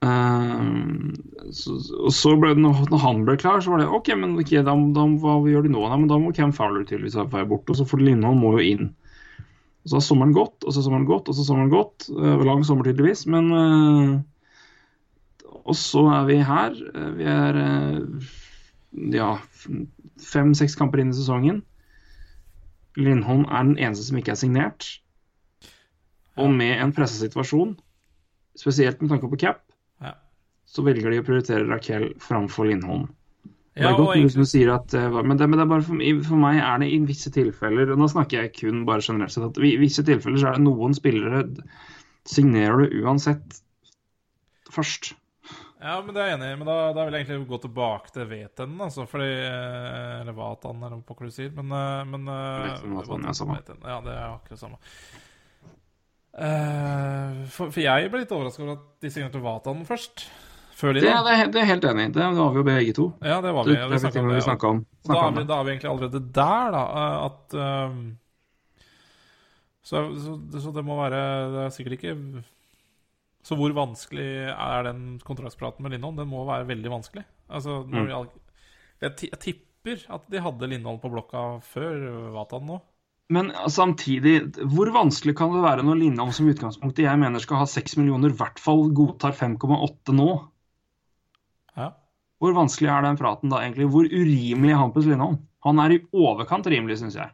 Ehm, 0.00 1.12
så, 1.52 1.74
og 2.00 2.12
så 2.16 2.32
ble 2.40 2.54
det, 2.56 2.62
når, 2.64 2.86
han 3.02 3.24
ble 3.26 3.36
klar, 3.40 3.60
så 3.60 3.74
var 3.74 3.82
det 3.82 3.90
OK, 3.92 4.08
men 4.16 4.38
okay, 4.40 4.62
da, 4.64 4.74
da, 4.96 5.04
hva 5.20 5.36
gjør 5.50 5.66
de 5.66 5.74
nå? 5.74 5.84
Nei, 5.84 5.98
men 6.00 6.10
da 6.10 6.18
må 6.20 6.32
Cam 6.36 6.54
Fowler 6.56 6.86
tydeligvis 6.86 7.18
være 7.20 7.48
borte, 7.50 7.74
og 7.74 7.80
så 7.80 7.88
får 7.88 8.04
Lindholm 8.06 8.40
må 8.44 8.54
jo 8.56 8.64
inn. 8.64 8.90
Og 9.80 9.92
så 9.92 9.98
har 9.98 10.04
sommeren 10.04 10.36
gått, 10.36 10.58
og 10.64 10.72
så 10.72 10.80
har 10.80 10.88
sommeren 10.88 11.08
gått, 11.08 11.28
og 11.28 11.36
så 11.36 11.44
har 11.44 11.50
sommeren 11.50 11.72
gått. 11.72 12.08
Uh, 12.12 12.44
lang 12.48 12.64
sommer 12.68 12.88
tydeligvis, 12.88 13.26
men 13.32 13.52
uh, 13.52 14.18
Og 15.64 15.76
så 15.76 16.04
er 16.12 16.28
vi 16.28 16.38
her. 16.44 16.76
Eh, 16.94 17.10
Vi 17.18 17.26
er 17.30 17.58
ja, 19.14 19.34
fem-seks 20.32 20.76
kamper 20.78 21.02
inn 21.02 21.12
i 21.12 21.16
sesongen. 21.16 21.60
Lindholm 22.98 23.44
er 23.46 23.68
den 23.68 23.78
eneste 23.78 24.08
som 24.08 24.18
ikke 24.18 24.32
er 24.34 24.40
signert. 24.40 24.88
Og 26.40 26.50
med 26.50 26.80
en 26.80 26.92
pressa 26.96 27.20
situasjon, 27.20 27.76
spesielt 28.58 29.00
med 29.02 29.12
tanke 29.12 29.30
på 29.30 29.38
cap. 29.40 29.69
Så 30.70 30.84
velger 30.86 31.10
de 31.10 31.22
å 31.22 31.26
prioritere 31.26 31.66
Raquel 31.66 32.12
framfor 32.22 32.68
Lindholm. 32.70 33.08
Det 33.80 33.86
er 33.86 33.96
godt 33.96 34.16
egentlig, 34.16 34.44
du 34.44 34.50
sier 34.50 34.72
at, 34.74 34.92
eh, 34.98 35.20
men, 35.22 35.38
det, 35.38 35.46
men 35.48 35.60
det 35.60 35.68
bare 35.70 35.84
for, 35.86 36.02
for 36.26 36.42
meg 36.42 36.58
er 36.58 36.82
det 36.82 36.90
i 36.90 36.98
visse 37.06 37.30
tilfeller 37.32 37.92
og 37.94 38.00
Nå 38.00 38.08
snakker 38.10 38.42
jeg 38.42 38.52
kun 38.58 38.82
bare 38.88 39.04
generelt 39.04 39.32
sett. 39.32 39.46
at 39.46 39.62
I 39.62 39.76
visse 39.80 40.04
tilfeller 40.06 40.42
så 40.42 40.50
er 40.50 40.58
det 40.58 40.66
noen 40.66 40.96
spillere 40.96 41.44
signerer 42.28 42.82
du 42.82 42.98
uansett 43.00 43.62
først. 44.70 45.14
ja, 45.80 45.96
men 46.02 46.12
det 46.14 46.22
er 46.22 46.28
jeg 46.32 46.38
enig 46.40 46.50
i. 46.50 46.58
Men 46.60 46.68
da, 46.68 46.76
da 46.98 47.06
vil 47.06 47.16
jeg 47.16 47.24
egentlig 47.24 47.48
gå 47.54 47.60
tilbake 47.62 48.12
til 48.14 48.28
Veten, 48.30 48.76
altså. 48.84 49.06
Fordi 49.10 49.30
eh, 49.30 50.20
Eller 50.20 50.36
Vatan, 50.36 50.84
eller 50.84 51.00
hva 51.00 51.18
du 51.22 51.34
sier. 51.34 51.54
Men, 51.56 51.72
eh, 51.78 52.04
men 52.10 52.28
Veten, 52.28 52.98
Vatan, 52.98 53.26
ja, 53.30 53.38
samme. 53.38 53.58
Ja, 53.80 53.98
det 54.04 54.18
er 54.18 54.28
akkurat 54.34 54.66
samme. 54.66 54.82
Eh, 56.36 57.42
for, 57.50 57.72
for 57.72 57.82
jeg 57.82 58.10
ble 58.12 58.22
litt 58.22 58.34
overraska 58.34 58.66
over 58.66 58.76
at 58.76 58.86
de 59.02 59.14
signerte 59.14 59.42
Vatan 59.42 59.86
først. 59.88 60.28
Før 60.80 60.96
Det, 60.96 61.02
da. 61.04 61.20
det, 61.26 61.50
det 61.52 61.60
er 61.60 61.68
helt 61.68 61.84
enig 61.90 62.06
i. 62.08 62.12
Det 62.16 62.26
var 62.38 62.52
vi 62.54 62.60
jo 62.62 62.64
begge 62.66 62.92
to. 62.96 63.06
Ja, 63.20 63.40
det 63.44 63.52
var 63.52 63.66
vi. 63.68 63.74
det, 63.76 64.00
vi 64.00 64.20
om 64.22 64.28
det. 64.32 64.42
snakka 64.46 64.70
om. 64.72 64.78
Da 65.04 65.18
er, 65.26 65.34
vi, 65.36 65.44
da 65.50 65.58
er 65.60 65.66
vi 65.66 65.72
egentlig 65.74 65.90
allerede 65.90 66.20
der, 66.40 66.70
da. 66.76 66.84
eh, 67.02 67.16
At 67.26 67.56
uh, 67.60 67.98
så, 69.82 70.02
så, 70.20 70.36
så 70.60 70.72
det 70.76 70.84
må 70.86 70.96
være 71.00 71.20
Det 71.54 71.62
er 71.64 71.74
sikkert 71.74 71.96
ikke 71.98 72.14
Så 73.48 73.56
hvor 73.58 73.72
vanskelig 73.76 74.28
er 74.52 74.84
den 74.90 75.02
kontraktspraten 75.24 75.84
med 75.84 75.94
Lindholm? 75.96 76.18
Den 76.20 76.28
må 76.30 76.44
være 76.48 76.68
veldig 76.68 76.92
vanskelig. 76.92 77.24
Altså, 77.50 77.80
Mm. 77.88 78.06
vi 78.06 78.12
jeg, 79.00 79.30
tipper 79.40 80.02
at 80.12 80.26
de 80.30 80.42
hadde 80.44 80.68
Lindholm 80.68 81.00
på 81.00 81.08
blokka 81.10 81.44
før 81.64 82.32
Vatan 82.34 82.66
nå. 82.68 82.76
Men 83.32 83.48
samtidig, 83.70 84.52
hvor 84.74 84.90
vanskelig 84.92 85.36
kan 85.38 85.52
det 85.54 85.62
være 85.64 85.84
når 85.86 86.00
Lindholm 86.02 86.32
som 86.36 86.50
utgangspunktet 86.50 87.06
jeg 87.06 87.18
mener 87.22 87.40
skal 87.40 87.62
ha 87.62 87.66
6 87.70 87.96
millioner, 87.96 88.28
i 88.34 88.36
hvert 88.36 88.58
fall 88.60 88.90
godtar 88.92 89.32
5,8 89.32 90.12
nå? 90.18 90.28
Ja. 91.76 91.90
Hvor 92.40 92.54
vanskelig 92.56 92.88
er 92.88 93.02
den 93.04 93.18
praten 93.20 93.50
da, 93.52 93.60
egentlig? 93.62 93.86
Hvor 93.92 94.06
urimelig 94.08 94.72
er 94.72 94.80
Hampus 94.80 95.04
Lindholm? 95.06 95.38
Han 95.66 95.78
er 95.82 95.92
i 95.92 96.00
overkant 96.16 96.66
rimelig, 96.72 96.96
syns 97.02 97.18
jeg. 97.20 97.30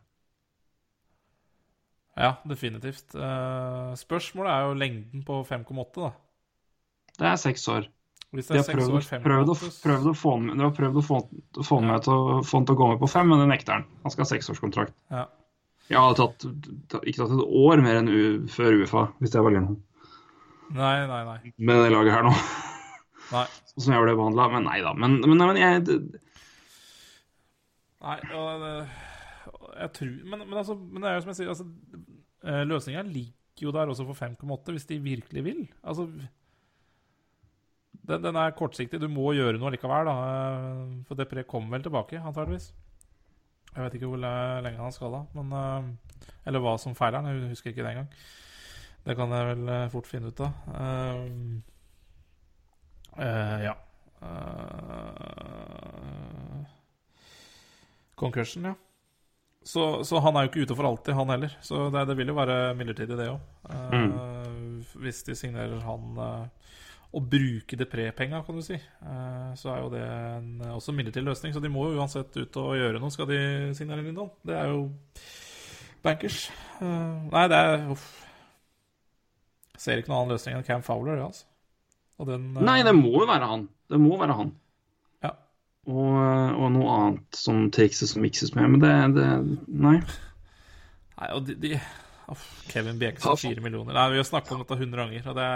ja, 2.17 2.33
definitivt. 2.49 3.15
Eh, 3.15 3.93
spørsmålet 4.01 4.51
er 4.53 4.65
jo 4.67 4.79
lengden 4.81 5.23
på 5.27 5.43
5,8, 5.47 6.01
da. 6.01 6.11
Det 7.21 7.29
er 7.31 7.37
seks 7.41 7.69
år. 7.69 7.87
De 8.37 8.43
har 8.43 8.65
prøvd, 8.67 8.93
år, 8.99 9.05
prøvd, 9.25 9.51
å, 9.53 9.57
5,8 9.57 10.71
prøvd, 10.77 10.97
å 10.99 11.05
få, 11.07 11.79
han- 11.79 11.87
med 11.87 12.03
til, 12.05 12.43
til 12.51 12.75
å 12.75 12.79
gå 12.81 12.89
med 12.91 12.99
på 13.01 13.09
fem, 13.09 13.29
men 13.31 13.39
det 13.41 13.49
nekter 13.53 13.73
han. 13.79 13.85
Han 14.03 14.11
skal 14.13 14.25
ha 14.27 14.31
seksårskontrakt. 14.33 14.93
Ja. 15.11 15.27
Jeg 15.89 16.03
hadde 16.03 16.17
tatt, 16.19 16.47
ikke 17.07 17.21
tatt 17.23 17.31
et 17.37 17.47
år 17.47 17.81
mer 17.85 18.01
enn 18.03 18.49
før 18.51 18.81
UFA, 18.83 19.05
hvis 19.23 19.33
jeg 19.37 19.45
var 19.47 19.55
Lindholm. 19.55 19.79
Nei, 20.75 20.97
nei, 21.07 21.23
nei. 21.25 21.53
Med 21.63 21.79
det 21.85 21.93
laget 21.95 22.13
her 22.17 22.27
nå. 22.27 22.33
Sånn 23.31 23.83
som 23.89 23.97
jeg 23.97 24.05
ble 24.07 24.15
behandla. 24.19 24.47
Men 24.55 24.67
nei 24.69 24.79
da. 24.85 24.93
Men, 24.97 25.19
men, 25.25 25.43
men 25.43 25.61
jeg 25.61 25.85
det, 25.89 25.99
Nei, 28.07 28.17
og 28.37 28.65
jeg 29.81 29.91
tror 29.97 30.11
men, 30.31 30.43
men, 30.45 30.57
altså, 30.61 30.77
men 30.77 31.03
det 31.03 31.09
er 31.11 31.17
jo 31.17 31.23
som 31.25 31.31
jeg 31.33 31.39
sier, 31.41 31.53
altså, 31.53 31.67
eh, 32.45 32.63
løsninga 32.69 33.03
ligger 33.09 33.67
jo 33.67 33.73
der 33.75 33.91
også 33.91 34.05
for 34.07 34.19
5,8, 34.21 34.75
hvis 34.77 34.89
de 34.91 34.99
virkelig 35.03 35.45
vil. 35.47 35.63
Altså 35.83 36.07
den, 38.07 38.23
den 38.23 38.37
er 38.39 38.55
kortsiktig. 38.57 39.01
Du 39.03 39.09
må 39.11 39.33
gjøre 39.35 39.59
noe 39.59 39.73
likevel, 39.75 40.07
da. 40.11 40.17
eh, 40.31 40.83
For 41.09 41.19
Depré 41.19 41.47
kommer 41.49 41.77
vel 41.79 41.87
tilbake, 41.89 42.21
antageligvis. 42.21 42.71
Jeg 43.73 43.85
vet 43.85 43.97
ikke 43.99 44.09
hvor 44.09 44.21
lenge 44.23 44.79
han 44.81 44.95
skal 44.95 45.13
da, 45.13 45.23
men 45.37 45.53
eh, 45.53 46.29
Eller 46.49 46.63
hva 46.63 46.77
som 46.81 46.95
feiler 46.97 47.21
han. 47.21 47.33
Jeg 47.33 47.55
husker 47.57 47.73
ikke 47.73 47.83
det 47.83 47.95
engang. 47.97 48.13
Det 49.07 49.15
kan 49.19 49.33
jeg 49.35 49.51
vel 49.53 49.69
fort 49.93 50.09
finne 50.11 50.31
ut 50.33 50.41
av. 50.43 50.53
Eh, 53.19 53.27
eh, 53.27 53.65
ja. 53.67 53.75
Uh, 54.23 55.07
Concussion, 58.17 58.65
ja. 58.65 58.75
Så, 59.67 60.05
så 60.05 60.21
han 60.23 60.37
er 60.37 60.47
jo 60.47 60.51
ikke 60.53 60.63
ute 60.63 60.77
for 60.79 60.87
alltid, 60.87 61.15
han 61.19 61.31
heller. 61.35 61.57
Så 61.61 61.89
det, 61.91 62.05
det 62.07 62.15
vil 62.21 62.31
jo 62.31 62.37
være 62.39 62.75
midlertidig, 62.79 63.17
det 63.19 63.27
òg. 63.33 63.41
hvis 65.03 65.25
de 65.27 65.35
signerer 65.35 65.81
han, 65.83 66.05
eh, 66.23 66.77
å 67.17 67.23
bruke 67.33 67.79
Depré-penga, 67.79 68.45
kan 68.47 68.59
du 68.59 68.63
si, 68.63 68.77
eh, 68.77 69.51
så 69.59 69.73
er 69.73 69.81
jo 69.83 69.91
det 69.91 70.05
en, 70.05 70.53
også 70.71 70.95
midlertidig 70.95 71.27
løsning. 71.27 71.55
Så 71.57 71.63
de 71.65 71.73
må 71.73 71.89
jo 71.89 71.99
uansett 71.99 72.31
ut 72.39 72.61
og 72.63 72.77
gjøre 72.79 73.03
noe, 73.03 73.11
skal 73.15 73.27
de 73.31 73.41
signere 73.79 74.07
Lindholm. 74.07 74.31
Det 74.47 74.55
er 74.55 74.71
jo 74.71 74.87
bankers. 76.07 76.47
Eh, 76.79 77.27
nei, 77.33 77.45
det 77.51 77.59
er 77.59 77.91
uff. 77.91 78.07
Ser 79.77 79.99
ikke 79.99 80.13
noen 80.13 80.23
annen 80.23 80.37
løsning 80.37 80.57
enn 80.57 80.67
Cam 80.67 80.87
Fowler, 80.87 81.19
det, 81.19 81.27
altså. 81.27 81.51
Den 82.25 82.47
eh, 82.57 82.63
Nei, 82.65 82.79
det 82.87 82.95
må 82.97 83.13
jo 83.19 83.27
være 83.29 83.51
han. 83.51 83.67
Det 83.93 84.01
må 84.01 84.17
være 84.21 84.39
han. 84.39 84.55
Ja. 85.25 85.35
Og, 85.91 86.15
og 86.17 86.71
noe 86.75 86.95
annet 87.01 87.39
som 87.39 87.67
trikses 87.75 88.17
og 88.17 88.25
mikses 88.25 88.55
med. 88.57 88.77
Men 88.77 88.85
det, 88.85 88.95
det 89.19 89.29
Nei. 89.69 89.99
Nei, 91.17 91.29
og 91.33 91.45
de, 91.49 91.57
de 91.61 91.75
oh, 91.77 92.47
Kevin 92.73 92.99
Bjekstad, 93.01 93.39
fire 93.41 93.65
millioner. 93.65 93.95
Nei, 93.97 94.09
vi 94.15 94.23
har 94.23 94.29
snakket 94.29 94.57
om 94.57 94.65
dette 94.65 94.81
hundre 94.81 95.05
ganger, 95.05 95.31
og 95.31 95.39
det 95.39 95.51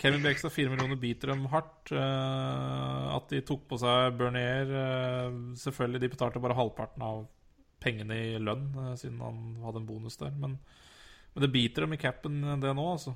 Kevin 0.00 0.22
Bjekstad, 0.24 0.52
fire 0.54 0.72
millioner, 0.72 0.96
biter 0.96 1.34
dem 1.34 1.44
hardt. 1.52 1.92
Uh, 1.92 3.16
at 3.18 3.28
de 3.28 3.42
tok 3.44 3.66
på 3.68 3.76
seg 3.82 4.14
Bernier 4.16 4.70
uh, 4.72 5.34
Selvfølgelig, 5.60 6.00
de 6.00 6.12
betalte 6.14 6.40
bare 6.40 6.56
halvparten 6.56 7.04
av 7.04 7.26
pengene 7.84 8.16
i 8.16 8.38
lønn, 8.40 8.70
uh, 8.78 8.94
siden 8.96 9.20
han 9.20 9.58
hadde 9.64 9.82
en 9.82 9.88
bonus 9.88 10.16
der. 10.20 10.32
Men, 10.40 10.56
men 11.34 11.44
det 11.44 11.52
biter 11.52 11.84
dem 11.84 11.98
i 11.98 12.00
capen, 12.00 12.40
det 12.62 12.72
nå, 12.76 12.86
altså. 12.94 13.12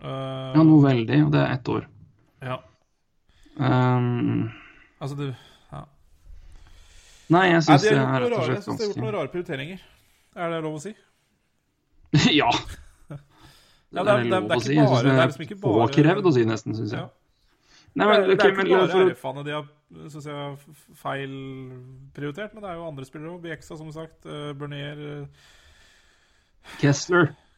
Eh, 0.00 0.52
Ja, 0.56 0.62
noe 0.62 0.82
veldig, 0.84 1.18
og 1.26 1.32
det 1.32 1.40
er 1.40 1.52
ett 1.56 1.68
år. 1.68 1.86
ja. 2.42 2.58
Um, 3.56 4.50
Altså, 5.02 5.16
du 5.18 5.26
ja. 5.72 5.80
nei, 7.28 7.42
jeg 7.50 7.62
syns 7.66 7.82
det 7.82 7.90
er 7.92 8.06
rett 8.22 8.32
og 8.32 8.44
slett 8.46 8.46
ganske 8.46 8.54
jeg 8.54 8.62
syns 8.62 8.64
synes 8.64 8.78
de 8.78 8.84
har 8.84 8.88
gjort 8.88 9.02
noen 9.02 9.14
rare 9.16 9.32
prioriteringer. 9.34 9.80
Er 10.36 10.50
det 10.54 10.60
lov 10.62 10.78
å 10.78 10.80
si? 10.80 10.94
Ja. 12.40 12.50
Ja, 13.92 14.04
det 14.06 14.12
er 14.14 14.24
lov 14.30 14.46
å 14.56 14.60
si. 14.62 14.76
Jeg 14.78 14.88
syns 14.88 15.02
det 15.02 15.12
er 15.12 15.32
liksom 15.34 15.60
påkrevd 15.60 16.30
å 16.30 16.32
si, 16.32 16.44
nesten, 16.48 16.76
syns 16.78 16.94
jeg. 16.96 17.02
Ja. 17.02 17.10
Nei, 17.92 18.06
Det 18.06 18.08
men, 18.08 18.14
er, 18.16 18.26
det 18.30 18.40
er 18.46 18.52
ikke 18.54 18.64
men 18.64 18.70
bare 18.72 19.04
RF-ene 19.10 19.44
de 19.44 19.52
har 19.52 19.66
synes 20.08 20.24
jeg, 20.24 20.32
har 20.32 20.54
feil 20.96 21.32
prioritert, 22.16 22.54
men 22.54 22.64
det 22.64 22.70
er 22.70 22.78
jo 22.78 22.86
andre 22.88 23.04
spillere 23.04 23.34
òg. 23.34 23.42
Bjeksa, 23.44 23.76
som 23.76 23.90
sagt. 23.92 24.24
Uh, 24.24 24.52
Bernier 24.56 25.02
uh, 25.02 25.26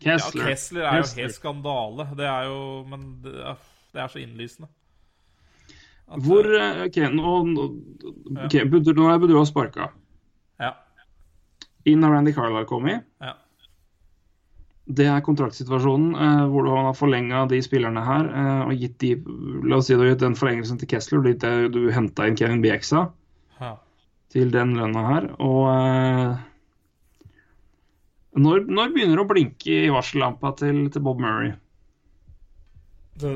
Kessler. 0.04 0.44
Ja, 0.44 0.52
Kessler. 0.52 0.52
Kessler 0.52 0.88
er 0.90 1.02
jo 1.02 1.10
helt 1.18 1.36
skandale. 1.36 2.08
Det 2.18 2.26
er 2.30 2.48
jo 2.50 2.58
Men 2.90 3.06
det 3.24 3.34
er, 3.40 3.60
det 3.94 4.02
er 4.04 4.12
så 4.12 4.20
innlysende. 4.22 4.68
At, 6.04 6.20
Hvor 6.20 6.44
uh, 6.44 6.60
eh, 6.60 6.82
OK, 6.84 6.98
nå, 7.16 7.36
okay, 8.44 8.60
ja. 8.60 8.66
Budru- 8.68 9.08
er 9.08 9.22
Budrua 9.22 9.46
sparka. 9.48 9.88
Ja. 10.60 10.74
Inn 11.88 12.04
har 12.04 12.12
Randy 12.12 12.34
Carlisle 12.36 12.68
kommet. 12.68 13.06
ja. 13.24 13.32
Det 14.84 15.06
er 15.08 15.22
kontraktsituasjonen, 15.24 16.10
eh, 16.12 16.40
hvor 16.52 16.66
du 16.66 16.70
har 16.76 16.92
forlenga 16.92 17.46
de 17.48 17.56
spillerne 17.64 18.02
her 18.04 18.26
eh, 18.28 18.64
og 18.66 18.74
gitt 18.76 18.98
de 19.00 19.14
La 19.64 19.78
oss 19.78 19.86
si 19.88 19.96
du 19.96 20.02
har 20.02 20.10
gitt 20.10 20.20
den 20.20 20.36
forlengelsen 20.36 20.76
til 20.76 20.90
Kessler, 20.90 21.22
det- 21.24 21.70
du 21.72 21.86
henta 21.90 22.26
inn 22.28 22.36
Kevin 22.36 22.60
Bieksa 22.60 23.06
ja. 23.62 23.70
til 24.28 24.50
den 24.52 24.74
lønna 24.76 25.06
her, 25.08 25.30
og 25.40 25.62
eh, 25.72 26.42
når, 28.34 28.64
når 28.66 28.94
begynner 28.94 29.20
det 29.20 29.24
å 29.24 29.30
blinke 29.30 29.76
i 29.84 29.92
varsellampa 29.94 30.54
til, 30.58 30.86
til 30.90 31.04
Bob 31.04 31.20
Murray? 31.22 31.52
Det, 33.20 33.34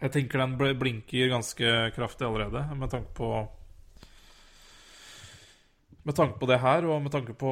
jeg 0.00 0.12
tenker 0.14 0.40
den 0.40 0.76
blinker 0.80 1.28
ganske 1.28 1.72
kraftig 1.92 2.24
allerede, 2.24 2.62
med 2.76 2.92
tanke 2.92 3.12
på 3.16 3.30
Med 6.08 6.16
tanke 6.16 6.38
på 6.40 6.46
det 6.48 6.56
her, 6.62 6.86
og 6.88 7.02
med 7.04 7.12
tanke 7.12 7.34
på 7.36 7.50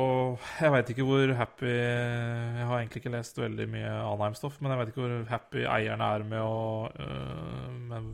Jeg 0.57 0.73
veit 0.73 0.93
ikke 0.95 1.05
hvor 1.05 1.35
happy 1.36 1.69
Jeg 1.69 2.65
har 2.70 2.78
egentlig 2.78 3.03
ikke 3.03 3.12
lest 3.12 3.36
veldig 3.39 3.69
mye 3.69 3.93
Anheim-stoff, 4.07 4.57
men 4.62 4.73
jeg 4.73 4.81
vet 4.81 4.95
ikke 4.95 5.05
hvor 5.05 5.28
happy 5.28 5.66
eierne 5.69 6.09
er 6.15 6.24
med 6.31 6.40
å 6.40 6.89
øh, 6.89 7.77
med, 7.90 8.09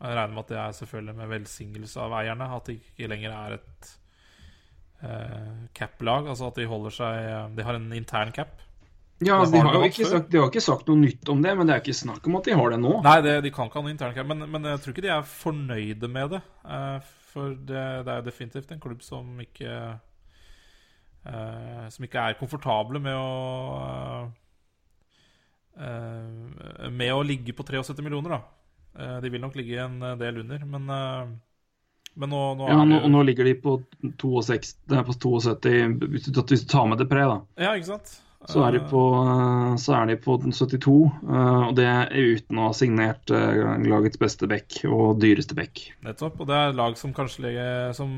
Jeg 0.00 0.18
regner 0.18 0.34
med 0.34 0.42
at 0.42 0.50
det 0.50 0.60
er 0.64 0.76
selvfølgelig 0.80 1.16
med 1.20 1.32
velsignelse 1.36 2.02
av 2.02 2.18
eierne, 2.18 2.50
at 2.56 2.66
det 2.66 2.80
ikke 2.80 3.12
lenger 3.14 3.36
er 3.38 3.58
et 3.60 3.96
cap-lag. 5.76 6.26
Altså 6.28 6.50
at 6.50 6.58
de 6.60 6.66
holder 6.68 6.92
seg 6.92 7.54
De 7.56 7.64
har 7.64 7.78
en 7.78 7.86
intern 7.96 8.34
cap. 8.36 8.58
Ja, 9.20 9.36
de 9.44 9.60
har 9.60 9.74
jo 9.76 9.84
ikke 9.84 10.06
sagt, 10.08 10.32
ikke 10.32 10.62
sagt 10.64 10.86
noe 10.88 10.96
nytt 10.96 11.28
om 11.28 11.42
det, 11.44 11.52
men 11.56 11.68
det 11.68 11.74
er 11.74 11.82
ikke 11.82 11.96
snakk 11.96 12.24
om 12.28 12.38
at 12.38 12.46
de 12.48 12.54
har 12.56 12.72
det 12.72 12.78
nå. 12.80 12.92
Nei, 13.04 13.18
det, 13.26 13.34
de 13.44 13.50
kan 13.52 13.68
ikke 13.68 13.76
ha 13.76 13.84
noe 13.84 13.92
internkamp, 13.92 14.30
men, 14.32 14.46
men 14.48 14.68
jeg 14.70 14.80
tror 14.80 14.94
ikke 14.94 15.04
de 15.04 15.10
er 15.12 15.26
fornøyde 15.28 16.08
med 16.08 16.32
det. 16.32 16.40
Eh, 16.64 17.10
for 17.30 17.52
det, 17.52 17.82
det 18.06 18.14
er 18.14 18.24
definitivt 18.24 18.72
en 18.72 18.80
klubb 18.80 19.04
som 19.04 19.36
ikke 19.44 19.74
eh, 21.28 21.84
Som 21.92 22.06
ikke 22.08 22.24
er 22.24 22.38
komfortable 22.40 22.98
med 23.04 23.14
å 23.14 23.28
eh, 25.76 26.88
Med 26.88 27.12
å 27.12 27.20
ligge 27.22 27.54
på 27.54 27.68
73 27.68 28.00
millioner, 28.00 28.38
da. 28.38 28.40
Eh, 29.04 29.18
de 29.20 29.36
vil 29.36 29.44
nok 29.44 29.60
ligge 29.60 29.84
en 29.84 30.00
del 30.18 30.40
under, 30.46 30.64
men 30.72 30.96
eh, 30.96 31.36
men 32.14 32.32
nå, 32.32 32.40
nå 32.58 32.70
Ja, 32.70 32.80
nå, 32.84 33.02
det 33.04 33.12
nå 33.12 33.22
ligger 33.28 33.46
de 33.46 33.54
på 33.60 33.76
62, 34.22 34.74
det 34.90 34.98
er 34.98 35.06
på 35.06 35.14
72 35.14 35.76
hvis 36.10 36.26
du, 36.26 36.42
hvis 36.42 36.64
du 36.64 36.68
tar 36.70 36.88
med 36.90 37.00
Depré, 37.02 37.26
da. 37.28 37.40
Ja, 37.60 37.76
ikke 37.78 37.94
sant? 37.94 38.18
Så 38.48 38.62
er 38.64 38.72
de 38.72 38.80
på, 38.88 39.00
eh, 39.20 39.74
så 39.76 39.94
er 39.98 40.06
de 40.08 40.14
på 40.16 40.38
72, 40.40 40.94
eh, 41.28 41.58
og 41.68 41.74
det 41.76 41.84
er 41.84 42.14
uten 42.16 42.58
å 42.58 42.70
ha 42.70 42.76
signert 42.76 43.30
eh, 43.36 43.74
lagets 43.84 44.18
beste 44.20 44.48
back 44.48 44.78
og 44.88 45.20
dyreste 45.20 45.54
back. 45.58 45.82
Nettopp. 46.06 46.40
Og 46.40 46.48
det 46.48 46.56
er 46.56 46.78
lag 46.78 46.96
som 46.96 47.12
kanskje 47.14 47.44
ligger 47.44 47.92
Som 47.96 48.14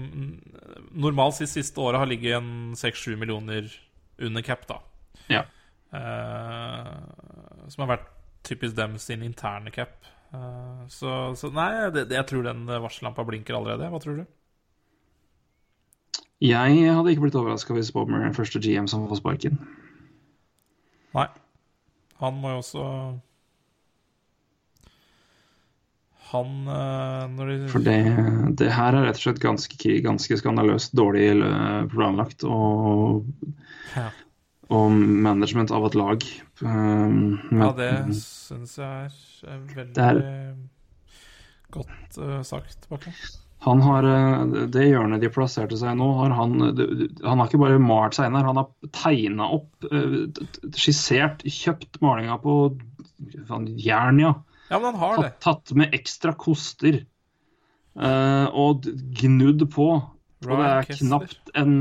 normalt 0.94 1.40
sist 1.40 1.58
siste 1.58 1.82
året 1.82 1.98
har 1.98 2.10
ligget 2.10 2.38
en 2.38 2.78
6-7 2.78 3.18
millioner 3.18 3.66
under 4.22 4.46
cap, 4.46 4.62
da. 4.70 4.78
Ja. 5.26 5.42
Eh, 5.92 6.94
som 7.68 7.84
har 7.84 7.96
vært 7.96 8.08
typisk 8.46 8.78
dem 8.78 8.96
sin 9.02 9.26
interne 9.26 9.74
cap. 9.74 9.98
Eh, 10.32 10.84
så, 10.92 11.16
så 11.36 11.50
nei, 11.52 11.70
det, 11.94 12.06
jeg 12.12 12.28
tror 12.28 12.46
den 12.46 12.64
varsellampa 12.68 13.24
blinker 13.28 13.58
allerede. 13.58 13.90
Hva 13.92 14.00
tror 14.02 14.22
du? 14.22 14.24
Jeg 16.42 16.86
hadde 16.90 17.12
ikke 17.12 17.28
blitt 17.28 17.38
overraska 17.38 17.74
hvis 17.76 17.92
Bob 17.94 18.10
Murray 18.10 18.26
er 18.26 18.32
den 18.32 18.38
første 18.38 18.58
GM 18.62 18.88
som 18.90 19.04
får 19.10 19.20
sparken. 19.20 19.60
Nei. 21.14 21.28
Han 22.22 22.38
må 22.38 22.52
jo 22.52 22.60
også 22.62 22.82
Han 26.30 26.52
eh, 26.70 27.24
Når 27.34 27.48
de 27.50 27.56
For 27.72 27.84
det, 27.84 27.96
det 28.60 28.68
her 28.72 28.94
er 28.94 29.08
rett 29.08 29.18
og 29.18 29.24
slett 29.26 29.40
ganske, 29.42 29.96
ganske 30.06 30.38
skandaløst 30.40 30.94
dårlig 30.96 31.28
eh, 31.34 31.80
planlagt 31.92 32.46
og, 32.48 33.26
Ja. 33.92 34.08
Og 34.72 34.92
management 34.96 35.72
av 35.74 35.84
et 35.90 35.96
lag. 35.98 36.24
Um, 36.64 37.38
Ja, 37.52 37.70
det 37.76 37.90
syns 38.18 38.78
jeg 38.80 39.10
er, 39.44 39.62
veldig 39.74 40.02
er, 40.06 40.22
godt 41.74 42.18
uh, 42.18 42.40
sagt, 42.46 42.88
Bakke. 42.90 43.12
Han 43.62 43.78
har, 43.86 44.02
eh, 44.10 44.66
Det 44.74 44.88
hjørnet 44.88 45.22
de 45.22 45.28
plasserte 45.30 45.76
seg 45.78 45.94
nå, 45.94 46.08
har 46.18 46.32
han 46.34 46.56
Han 47.22 47.38
har 47.38 47.46
ikke 47.46 47.60
bare 47.62 47.78
malt 47.78 48.16
seg 48.16 48.26
inn 48.26 48.34
her, 48.34 48.48
han 48.48 48.58
har 48.58 48.90
tegna 48.96 49.46
opp, 49.54 49.86
eh, 49.86 50.16
skissert, 50.74 51.44
kjøpt 51.46 52.00
malinga 52.02 52.40
på 52.42 52.56
jern, 53.78 54.18
ja. 54.18 54.32
Ja, 54.66 54.80
men 54.80 54.88
han 54.90 54.98
har 54.98 55.22
det. 55.22 55.30
Tatt, 55.38 55.66
tatt 55.68 55.76
med 55.78 55.94
ekstra 55.94 56.34
koster. 56.34 57.04
eh, 57.94 58.46
og 58.50 58.86
gnudd 59.20 59.66
på. 59.70 59.88
Og 60.42 60.58
det 60.58 60.68
er 60.68 60.88
knapt 60.98 61.52
en, 61.58 61.74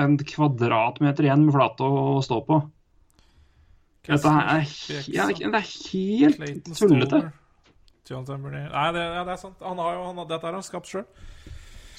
en 0.00 0.16
kvadratmeter 0.20 1.28
igjen 1.28 1.44
med 1.44 1.56
flate 1.56 1.84
å, 1.84 2.20
stå 2.24 2.40
på. 2.46 2.60
Dette 4.06 4.30
er, 4.30 4.68
ja, 5.10 5.26
det 5.26 5.50
er 5.50 5.66
helt 5.66 6.70
tullete. 6.78 7.26
Jonathan 8.06 8.42
Bernier 8.44 8.68
Nei, 8.70 8.86
det, 8.94 9.02
ja, 9.02 9.24
det 9.26 9.32
er 9.34 9.40
sant. 9.40 9.58
Han 9.66 9.80
har 9.82 9.96
jo, 9.96 10.04
han, 10.06 10.20
dette 10.30 10.46
har 10.46 10.54
han 10.54 10.64
skapt 10.64 10.90
sjøl. 10.92 11.04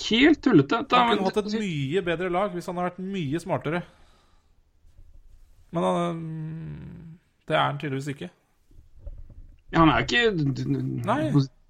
Helt 0.07 0.41
tullete. 0.45 0.81
Da, 0.87 1.03
Han 1.03 1.17
kunne 1.17 1.27
hatt 1.27 1.39
et 1.41 1.59
mye 1.59 2.03
bedre 2.05 2.31
lag 2.31 2.55
hvis 2.55 2.69
han 2.69 2.79
hadde 2.79 2.93
vært 2.93 3.03
mye 3.17 3.41
smartere. 3.43 3.83
Men 5.75 5.83
han 5.83 6.19
mm, 6.21 7.15
Det 7.49 7.57
er 7.57 7.65
han 7.65 7.79
tydeligvis 7.81 8.11
ikke. 8.13 8.29
Ja, 9.73 9.81
han 9.81 9.91
er 9.91 9.99
jo 9.99 10.07
ikke 10.07 10.69
Nei. 11.09 11.21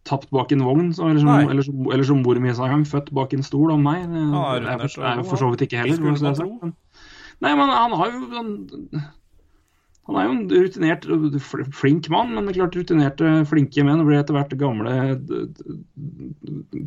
Tapt 0.08 0.32
bak 0.34 0.52
en 0.56 0.64
vogn, 0.66 0.90
så, 0.96 1.10
eller, 1.12 1.22
som, 1.24 1.52
eller, 1.52 1.68
som, 1.68 1.86
eller 1.94 2.08
som 2.08 2.24
mor 2.24 2.40
mi 2.42 2.56
sa 2.56 2.66
en 2.68 2.78
gang, 2.78 2.88
født 2.88 3.14
bak 3.16 3.36
en 3.36 3.46
stol 3.46 3.76
om 3.76 3.84
meg. 3.86 4.08
Det, 4.08 4.24
er 4.24 4.58
er, 4.58 4.66
rundert 4.66 4.96
for, 4.96 5.38
er 5.38 5.44
så 5.44 5.52
vidt 5.54 5.68
ikke 5.68 5.84
heller. 5.84 6.04
Men, 6.04 6.20
jeg. 6.24 6.52
Men- 6.64 6.76
Nei, 7.44 7.54
men 7.54 7.70
han 7.70 7.94
har 7.94 8.14
jo 8.16 8.20
han, 8.34 8.52
han 10.08 10.18
er 10.18 10.26
jo 10.26 10.34
en 10.34 10.46
rutinert, 10.50 11.08
flink 11.76 12.08
mann, 12.10 12.32
men 12.34 12.48
det 12.48 12.56
er 12.56 12.60
klart 12.62 12.78
rutinerte, 12.80 13.34
flinke 13.50 13.84
menn 13.86 14.06
blir 14.08 14.22
etter 14.22 14.38
hvert 14.38 14.56
gamle 14.58 14.94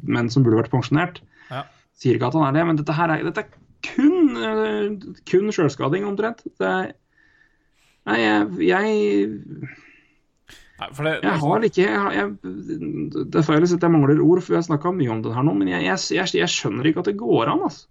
menn 0.08 0.30
som 0.32 0.46
burde 0.46 0.62
vært 0.62 0.72
pensjonert. 0.72 1.20
Ja. 1.50 1.66
Sier 2.00 2.16
ikke 2.16 2.30
at 2.30 2.38
han 2.38 2.48
er 2.48 2.56
det, 2.56 2.64
men 2.66 2.80
dette 2.80 2.96
her 2.96 3.12
er, 3.12 3.22
dette 3.28 3.44
er 3.44 3.52
kun, 3.84 4.34
eh, 4.40 5.20
kun 5.28 5.52
sjølskading, 5.54 6.08
omtrent. 6.08 6.42
Det 6.58 6.66
er, 6.66 6.90
nei, 8.08 8.18
jeg, 8.24 8.48
jeg 8.72 9.76
Nei, 10.80 10.88
det, 10.96 11.14
jeg 11.26 11.40
har 11.42 11.64
ikke 11.66 11.84
jeg, 11.84 12.12
jeg, 12.16 13.24
Det 13.34 13.44
si 13.44 13.54
at 13.76 13.84
jeg 13.84 13.92
mangler 13.92 14.20
ord, 14.24 14.40
for 14.40 14.54
vi 14.54 14.58
har 14.58 14.64
snakka 14.64 14.92
mye 14.96 15.12
om 15.12 15.22
det 15.24 15.34
her 15.36 15.44
nå, 15.44 15.54
men 15.58 15.68
jeg, 15.68 15.84
jeg, 16.16 16.48
skjønner 16.48 16.88
ikke 16.88 17.02
at 17.04 17.10
det 17.10 17.18
går 17.20 17.52
an, 17.52 17.64
altså. 17.68 17.88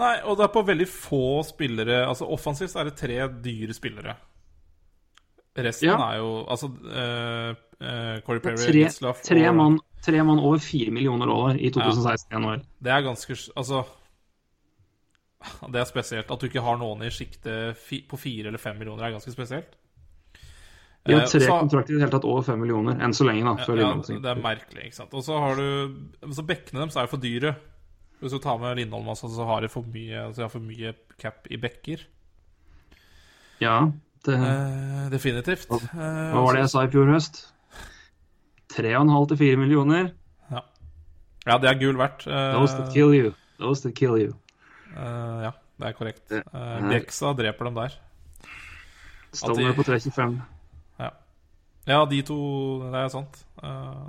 Nei, 0.00 0.14
og 0.26 0.38
det 0.38 0.48
er 0.48 0.54
på 0.54 0.62
veldig 0.66 0.86
få 0.90 1.24
spillere 1.46 2.00
Altså 2.02 2.26
Offensivt 2.34 2.74
er 2.74 2.88
det 2.88 2.96
tre 2.98 3.18
dyre 3.44 3.76
spillere. 3.76 4.16
Resten 5.54 5.86
Ja. 5.86 5.98
er 6.10 6.16
jo 6.18 6.30
Altså 6.50 6.66
uh, 6.66 7.54
Corey 8.26 8.40
er 8.40 8.42
Perry, 8.42 8.56
tre, 8.90 9.12
tre, 9.22 9.48
og- 9.48 9.54
mann, 9.54 9.78
tre 10.02 10.24
mann 10.26 10.42
over 10.42 10.58
fire 10.58 10.90
millioner 10.90 11.30
dollar 11.30 11.54
i 11.54 11.70
2016 11.70 12.26
ja. 12.32 12.40
NHL. 12.40 12.64
Det 12.82 12.92
er 12.92 13.06
ganske 13.06 13.38
Altså 13.54 13.84
Det 15.70 15.80
er 15.80 15.84
spesielt. 15.84 16.30
At 16.30 16.40
du 16.40 16.46
ikke 16.46 16.64
har 16.64 16.78
noen 16.80 17.02
i 17.04 17.10
sjiktet 17.12 17.78
på 18.08 18.18
fire 18.18 18.48
eller 18.48 18.58
fem 18.58 18.78
millioner, 18.78 19.04
er 19.04 19.14
ganske 19.18 19.30
spesielt. 19.30 19.76
De 21.04 21.12
har 21.12 21.20
Eh, 21.22 21.26
tre 21.28 21.40
så- 21.40 21.58
kontrakter 21.60 21.90
i 21.90 21.94
det 21.98 22.00
hele 22.00 22.10
tatt 22.10 22.24
over 22.24 22.42
fem 22.42 22.58
millioner, 22.60 22.94
enn 22.98 23.12
så 23.12 23.24
lenge, 23.28 23.44
da. 23.44 23.64
Ja, 23.76 23.94
det 23.94 24.24
er 24.24 24.40
merkelig, 24.40 24.84
ikke 24.86 24.94
sant. 24.94 25.12
Og 25.12 25.22
så 25.22 25.38
har 25.38 25.54
du 25.56 25.94
Så 26.32 26.42
bekkene 26.46 26.80
deres 26.80 26.96
er 26.96 27.02
jo 27.02 27.06
for 27.08 27.18
dyre. 27.18 27.56
Hvis 28.22 28.30
du 28.30 28.38
tar 28.38 28.56
med 28.58 28.76
Lindholm 28.78 29.06
altså, 29.08 29.28
så 29.28 29.44
har 29.46 29.60
de 29.60 29.68
for 29.68 29.82
mye, 29.82 30.16
altså 30.16 30.36
de 30.36 30.42
har 30.42 30.48
for 30.48 30.60
mye 30.60 30.94
cap 31.18 31.46
i 31.50 31.56
bekker. 31.58 32.00
Ja, 33.60 33.90
det, 34.24 34.34
Eh, 34.34 35.10
definitivt. 35.10 35.66
Hva- 35.68 35.82
Eh, 35.82 36.32
hva 36.32 36.44
var 36.44 36.52
det 36.54 36.62
jeg 36.62 36.70
sa 36.70 36.80
i 36.84 36.88
fjor 36.88 37.06
høst? 37.12 37.52
Tre 38.68 38.94
og 38.94 39.02
en 39.02 39.08
halv 39.10 39.28
til 39.28 39.36
fire 39.36 39.56
millioner. 39.56 40.12
Ja. 40.50 40.60
ja, 41.46 41.58
det 41.58 41.68
er 41.70 41.78
gull 41.78 41.96
verdt. 41.96 42.26
Eh, 42.26 42.52
Those 42.58 42.76
that 42.78 42.92
kill 42.94 43.12
you. 43.14 43.34
Those 43.58 43.82
that 43.82 43.94
kill 43.94 44.16
you. 44.16 44.34
eh, 44.96 45.42
ja, 45.44 45.52
det 45.78 45.86
er 45.88 45.92
korrekt. 45.92 46.28
Det 46.28 46.42
er- 46.52 46.80
Bjeksa 46.88 47.36
dreper 47.36 47.64
dem 47.64 47.74
der. 47.74 47.92
Stovner 49.32 49.68
de- 49.68 49.74
på 49.74 49.84
325. 49.84 50.42
Ja. 51.88 52.04
de 52.08 52.22
to 52.24 52.38
Det 52.90 53.02
er 53.02 53.12
sant. 53.12 53.40
Uh, 53.62 54.08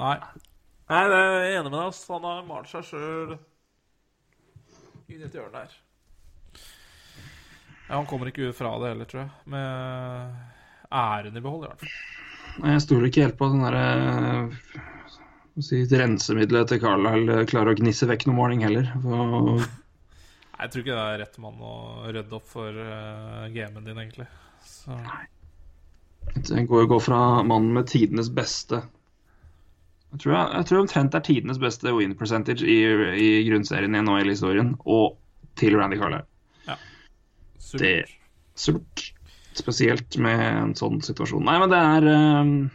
nei. 0.00 0.16
Nei, 0.90 1.02
det 1.08 1.18
er 1.18 1.34
jeg 1.46 1.58
enig 1.60 1.70
med 1.70 1.78
deg. 1.78 1.88
ass. 1.88 2.02
Han 2.10 2.26
har 2.28 2.42
malt 2.48 2.70
seg 2.70 2.84
sjøl 2.90 3.36
inn 5.08 5.20
i 5.20 5.26
et 5.28 5.36
hjørne 5.36 5.62
her. 5.62 5.76
Ja, 7.84 7.98
Han 7.98 8.08
kommer 8.08 8.30
ikke 8.30 8.48
ut 8.48 8.56
fra 8.56 8.72
det 8.80 8.90
heller, 8.94 9.08
tror 9.08 9.22
jeg. 9.24 9.30
Med 9.54 9.70
æren 10.90 11.36
i 11.36 11.44
behold, 11.44 11.64
i 11.64 11.70
hvert 11.70 11.84
fall. 11.84 11.94
Nei, 12.62 12.74
Jeg 12.76 12.84
stoler 12.84 13.08
ikke 13.10 13.24
helt 13.26 13.38
på 13.38 13.48
den 13.50 13.64
derre 13.64 13.86
si, 15.62 15.80
rensemiddelet 15.90 16.70
til 16.70 16.80
Carlisle 16.82 17.40
klarer 17.50 17.74
å 17.74 17.78
gnisse 17.78 18.08
vekk 18.10 18.28
noe 18.28 18.38
måling 18.38 18.64
heller. 18.66 18.90
For 19.02 19.54
Nei, 19.54 19.64
Jeg 20.60 20.70
tror 20.70 20.84
ikke 20.84 20.96
det 20.98 21.06
er 21.06 21.20
rett 21.24 21.38
mann 21.42 21.62
å 21.66 21.74
rydde 22.08 22.38
opp 22.38 22.46
for 22.50 22.70
uh, 22.78 23.46
gamen 23.54 23.86
din, 23.88 23.98
egentlig. 24.04 24.28
Så 24.64 24.94
det 26.34 26.64
går 26.68 26.84
går 26.84 26.88
gå 26.90 27.00
fra 27.00 27.18
mannen 27.46 27.72
med 27.76 27.86
tidenes 27.90 28.30
beste 28.34 28.80
Jeg 30.12 30.20
tror, 30.22 30.32
jeg, 30.34 30.48
jeg 30.54 30.66
tror 30.68 30.80
omtrent 30.84 31.12
det 31.14 31.18
er 31.20 31.26
tidenes 31.26 31.58
beste 31.62 31.92
win 31.96 32.14
percentage 32.18 32.62
i, 32.66 32.78
i 33.18 33.28
grunnserien 33.48 33.94
i 33.94 34.02
NHL-historien, 34.02 34.74
og 34.86 35.16
til 35.58 35.74
Randy 35.78 35.98
Carlisle. 35.98 36.26
supert. 37.58 37.80
Det- 37.82 37.98
er 38.04 38.12
Surt. 38.54 39.10
Spesielt 39.54 40.16
med 40.18 40.40
en 40.42 40.72
sånn 40.78 41.00
situasjon. 41.02 41.42
Nei, 41.46 41.58
men 41.62 41.70
det 41.70 41.78
er 41.78 42.06
um, 42.42 42.70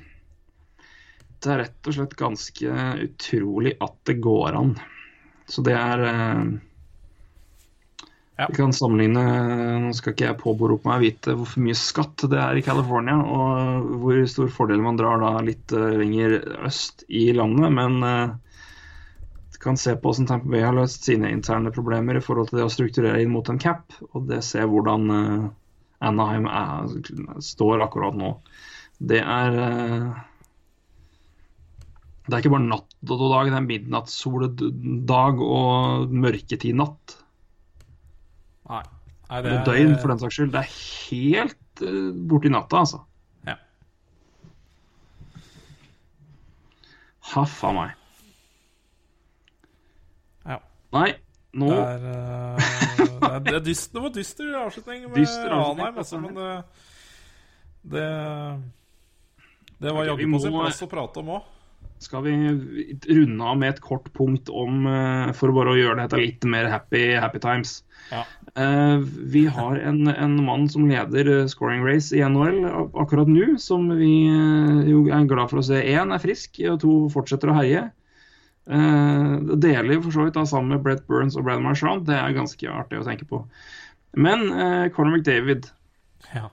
Det 1.43 1.51
er 1.53 1.61
rett 1.65 1.87
og 1.87 1.95
slett 1.95 2.15
ganske 2.19 2.75
utrolig 3.05 3.73
at 3.83 3.95
det 4.07 4.17
går 4.23 4.55
an. 4.59 4.73
Så 5.47 5.63
det 5.63 5.75
er 5.79 6.03
eh, 6.07 6.43
Vi 8.47 8.55
kan 8.55 8.71
sammenligne 8.73 9.23
Nå 9.83 9.89
skal 9.97 10.13
ikke 10.13 10.29
jeg 10.29 10.39
påberope 10.39 10.87
meg 10.87 10.99
å 10.99 11.03
vite 11.03 11.33
hvor 11.35 11.55
mye 11.59 11.75
skatt 11.75 12.23
det 12.31 12.39
er 12.39 12.59
i 12.59 12.63
California, 12.63 13.17
og 13.19 13.89
hvor 13.99 14.21
stor 14.31 14.51
fordel 14.53 14.83
man 14.83 14.99
drar 14.99 15.19
da 15.19 15.33
litt 15.43 15.73
eh, 15.75 15.97
lenger 15.99 16.37
øst 16.69 17.03
i 17.11 17.25
landet, 17.35 17.73
men 17.75 17.97
eh, 18.07 18.31
du 19.51 19.59
kan 19.59 19.79
se 19.81 19.97
på 19.99 20.07
hvordan 20.07 20.29
Tampa 20.29 20.53
Bay 20.53 20.63
har 20.63 20.77
løst 20.77 21.09
sine 21.09 21.33
interne 21.35 21.73
problemer 21.75 22.15
i 22.15 22.23
forhold 22.23 22.51
til 22.51 22.61
det 22.61 22.69
å 22.69 22.71
strukturere 22.71 23.19
inn 23.25 23.33
mot 23.33 23.51
en 23.51 23.59
cap, 23.59 23.91
og 24.13 24.29
det 24.31 24.39
ser 24.47 24.69
hvordan 24.71 25.11
eh, 25.17 25.45
Anaheim 26.07 26.47
er, 26.47 26.95
står 27.43 27.83
akkurat 27.83 28.15
nå. 28.15 28.33
Det 28.99 29.19
er 29.19 29.63
eh, 29.65 30.25
Det 32.29 32.37
er 32.37 32.43
ikke 32.43 32.55
bare 32.55 32.69
natt 32.71 32.99
og 33.09 33.29
dag, 33.33 33.51
det 33.51 33.57
er 33.57 33.67
midnattssoldag 33.67 35.43
og 35.43 36.13
mørketid-natt. 36.23 37.18
Nei. 39.29 39.37
er 39.37 39.45
Eller 39.45 39.65
døgn, 39.65 39.95
for 40.01 40.09
den 40.09 40.19
saks 40.19 40.37
skyld. 40.39 40.51
Det 40.53 40.59
er 40.59 40.69
helt 41.09 41.83
uh, 41.85 42.13
borti 42.29 42.49
natta, 42.49 42.81
altså. 42.81 43.01
Ja. 43.45 43.55
Haff 47.35 47.63
a 47.63 47.73
meg. 47.77 47.91
Ja. 50.49 50.57
Nei, 50.97 51.11
nå 51.61 51.69
Det 51.69 51.83
er, 51.83 52.09
uh, 52.09 52.57
det, 52.57 53.05
er, 53.29 53.39
det, 53.45 53.55
er 53.59 53.63
dyst, 53.69 53.93
det 53.93 54.01
var 54.01 54.15
dyster 54.17 54.49
avslutning 54.63 55.05
med 55.07 55.15
Dyster 55.21 55.53
avslutning, 55.53 55.85
Ranheim, 55.85 55.97
altså, 55.97 56.19
men 56.19 56.35
det 56.35 56.51
Det, 57.89 58.07
det 59.79 59.93
var 59.95 60.09
jaggu 60.09 60.25
på 60.33 60.43
sin 60.43 60.57
plass 60.57 60.83
å 60.83 60.89
prate 60.91 61.21
om 61.21 61.33
òg. 61.37 61.55
Skal 61.99 62.23
vi 62.23 62.33
runde 63.09 63.43
av 63.43 63.57
med 63.59 63.73
et 63.73 63.81
kort 63.83 64.07
punkt 64.15 64.47
om 64.49 64.85
eh, 64.87 65.31
For 65.35 65.51
bare 65.55 65.73
å 65.73 65.77
gjøre 65.79 66.01
dette 66.05 66.19
litt 66.21 66.45
mer 66.47 66.69
happy, 66.71 67.01
happy 67.19 67.41
times. 67.43 67.81
Ja. 68.09 68.21
Eh, 68.55 69.03
vi 69.33 69.43
har 69.51 69.77
en, 69.83 70.07
en 70.07 70.37
mann 70.45 70.67
som 70.71 70.87
leder 70.89 71.27
eh, 71.33 71.45
scoring 71.51 71.83
race 71.85 72.15
i 72.15 72.23
NHL 72.23 72.61
akkurat 73.03 73.27
nå, 73.29 73.51
som 73.61 73.89
vi 73.99 74.13
jo 74.89 75.03
er 75.11 75.27
glad 75.29 75.51
for 75.51 75.59
å 75.61 75.65
se. 75.69 75.81
Én 75.91 76.15
er 76.15 76.23
frisk, 76.23 76.61
og 76.71 76.79
to 76.85 76.93
fortsetter 77.13 77.51
å 77.51 77.57
herje. 77.59 77.89
Det 78.69 79.55
deler 79.63 79.97
for 80.03 80.13
så 80.13 80.27
vidt 80.27 80.35
da 80.37 80.43
sammen 80.45 80.75
med 80.75 80.83
Brett 80.85 81.01
Burns 81.09 81.33
og 81.39 81.47
Brad 81.47 81.61
Marchand. 81.65 82.03
Det 82.05 82.13
er 82.13 82.35
ganske 82.35 82.67
artig 82.69 82.99
å 82.99 83.05
tenke 83.07 83.25
på. 83.25 83.39
Men 84.17 84.47
eh, 84.53 84.87
Conor 84.93 85.15
McDavid, 85.17 85.67
Ja. 86.35 86.47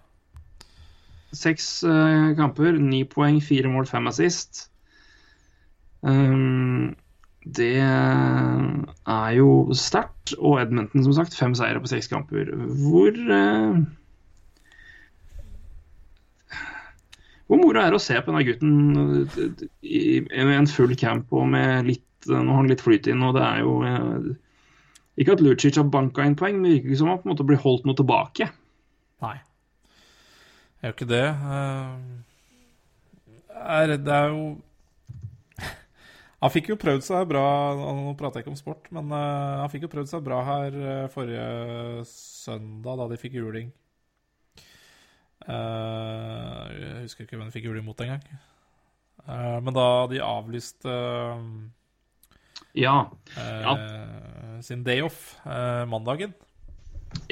seks 1.37 1.67
eh, 1.85 2.31
kamper, 2.39 2.77
ni 2.81 3.03
poeng, 3.09 3.41
fire 3.45 3.69
mål, 3.73 3.87
fem 3.91 4.09
assist. 4.09 4.67
Um, 6.03 6.97
det 7.47 7.77
er 7.79 9.31
jo 9.37 9.51
sterkt. 9.77 10.35
Og 10.39 10.61
Edmonton, 10.61 11.05
som 11.07 11.15
sagt, 11.15 11.37
fem 11.39 11.55
seire 11.55 11.81
på 11.81 11.91
seks 11.91 12.11
kamper. 12.11 12.51
Hvor 12.83 13.15
eh, 13.15 13.79
Hvor 17.47 17.61
moro 17.61 17.79
er 17.79 17.93
det 17.95 18.01
å 18.01 18.03
se 18.03 18.19
på 18.19 18.33
denne 18.33 18.43
gutten 18.43 19.53
i, 19.87 20.19
en 20.35 20.67
full 20.67 20.97
camp 20.99 21.31
og 21.31 21.47
med 21.53 21.87
litt 21.93 22.03
Nå 22.27 22.43
har 22.43 22.57
han 22.59 22.67
litt 22.67 22.83
flyt 22.83 23.07
inn, 23.07 23.23
og 23.23 23.37
det 23.37 23.43
er 23.47 23.61
jo 23.63 23.75
eh, 23.87 24.25
Ikke 25.23 25.37
at 25.37 25.43
Lucic 25.45 25.77
har 25.79 25.87
banka 25.87 26.25
inn 26.27 26.35
poeng, 26.35 26.57
men 26.59 26.67
det 26.67 26.81
ikke 26.81 26.99
som 26.99 27.13
han 27.13 27.21
på 27.23 27.29
en 27.29 27.37
måte 27.37 27.47
blir 27.47 27.61
holdt 27.63 27.87
noe 27.87 27.95
tilbake. 27.97 28.49
Nei. 29.23 29.37
Er 30.83 30.91
jo 30.91 30.97
ikke 30.97 31.07
det. 31.13 31.23
Eh, 31.31 31.93
er, 33.63 33.95
det 33.95 34.17
er 34.17 34.35
jo 34.35 34.43
Han 36.45 36.53
fikk 36.53 36.69
jo 36.73 36.77
prøvd 36.81 37.05
seg 37.07 37.29
bra 37.31 37.43
Nå 37.79 38.13
prater 38.19 38.41
jeg 38.41 38.47
ikke 38.47 38.53
om 38.53 38.59
sport, 38.61 38.89
men 38.95 39.09
uh, 39.15 39.63
han 39.63 39.71
fikk 39.73 39.87
jo 39.87 39.93
prøvd 39.95 40.11
seg 40.11 40.25
bra 40.27 40.43
her 40.45 40.77
uh, 40.77 41.07
forrige 41.13 42.05
søndag, 42.11 42.99
da 43.01 43.07
de 43.13 43.21
fikk 43.21 43.39
juling. 43.41 43.71
Uh, 45.47 46.67
jeg 46.75 47.07
husker 47.07 47.25
ikke 47.27 47.39
hvem 47.39 47.49
de 47.49 47.55
fikk 47.55 47.69
juling 47.71 47.87
mot 47.87 48.01
engang. 48.05 48.23
Uh, 49.27 49.59
men 49.65 49.75
da 49.77 49.87
de 50.11 50.21
avlyste 50.23 50.97
Ja. 52.77 53.09
eh, 53.41 54.61
sin 54.61 54.83
day 54.85 55.01
off 55.01 55.39
mandagen 55.89 56.35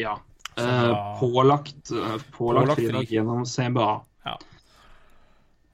ja. 0.00 0.14
Pålagt 0.56 1.90
pålagt 2.32 2.32
Pålagt 2.32 2.74
fridag 2.78 3.10
gjennom 3.12 3.44
CBA. 3.44 4.04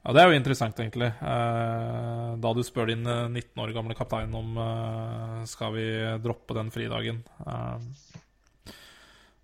Ja, 0.01 0.13
det 0.17 0.21
er 0.23 0.31
jo 0.31 0.37
interessant, 0.39 0.79
egentlig. 0.81 1.11
Eh, 1.13 2.29
da 2.41 2.51
du 2.57 2.63
spør 2.65 2.89
din 2.89 3.05
eh, 3.05 3.27
19 3.29 3.61
år 3.61 3.73
gamle 3.75 3.93
kaptein 3.97 4.33
om 4.33 4.55
eh, 4.57 5.41
skal 5.49 5.75
vi 5.75 5.85
droppe 6.23 6.55
den 6.57 6.71
fridagen. 6.73 7.19
Eh, 7.45 7.83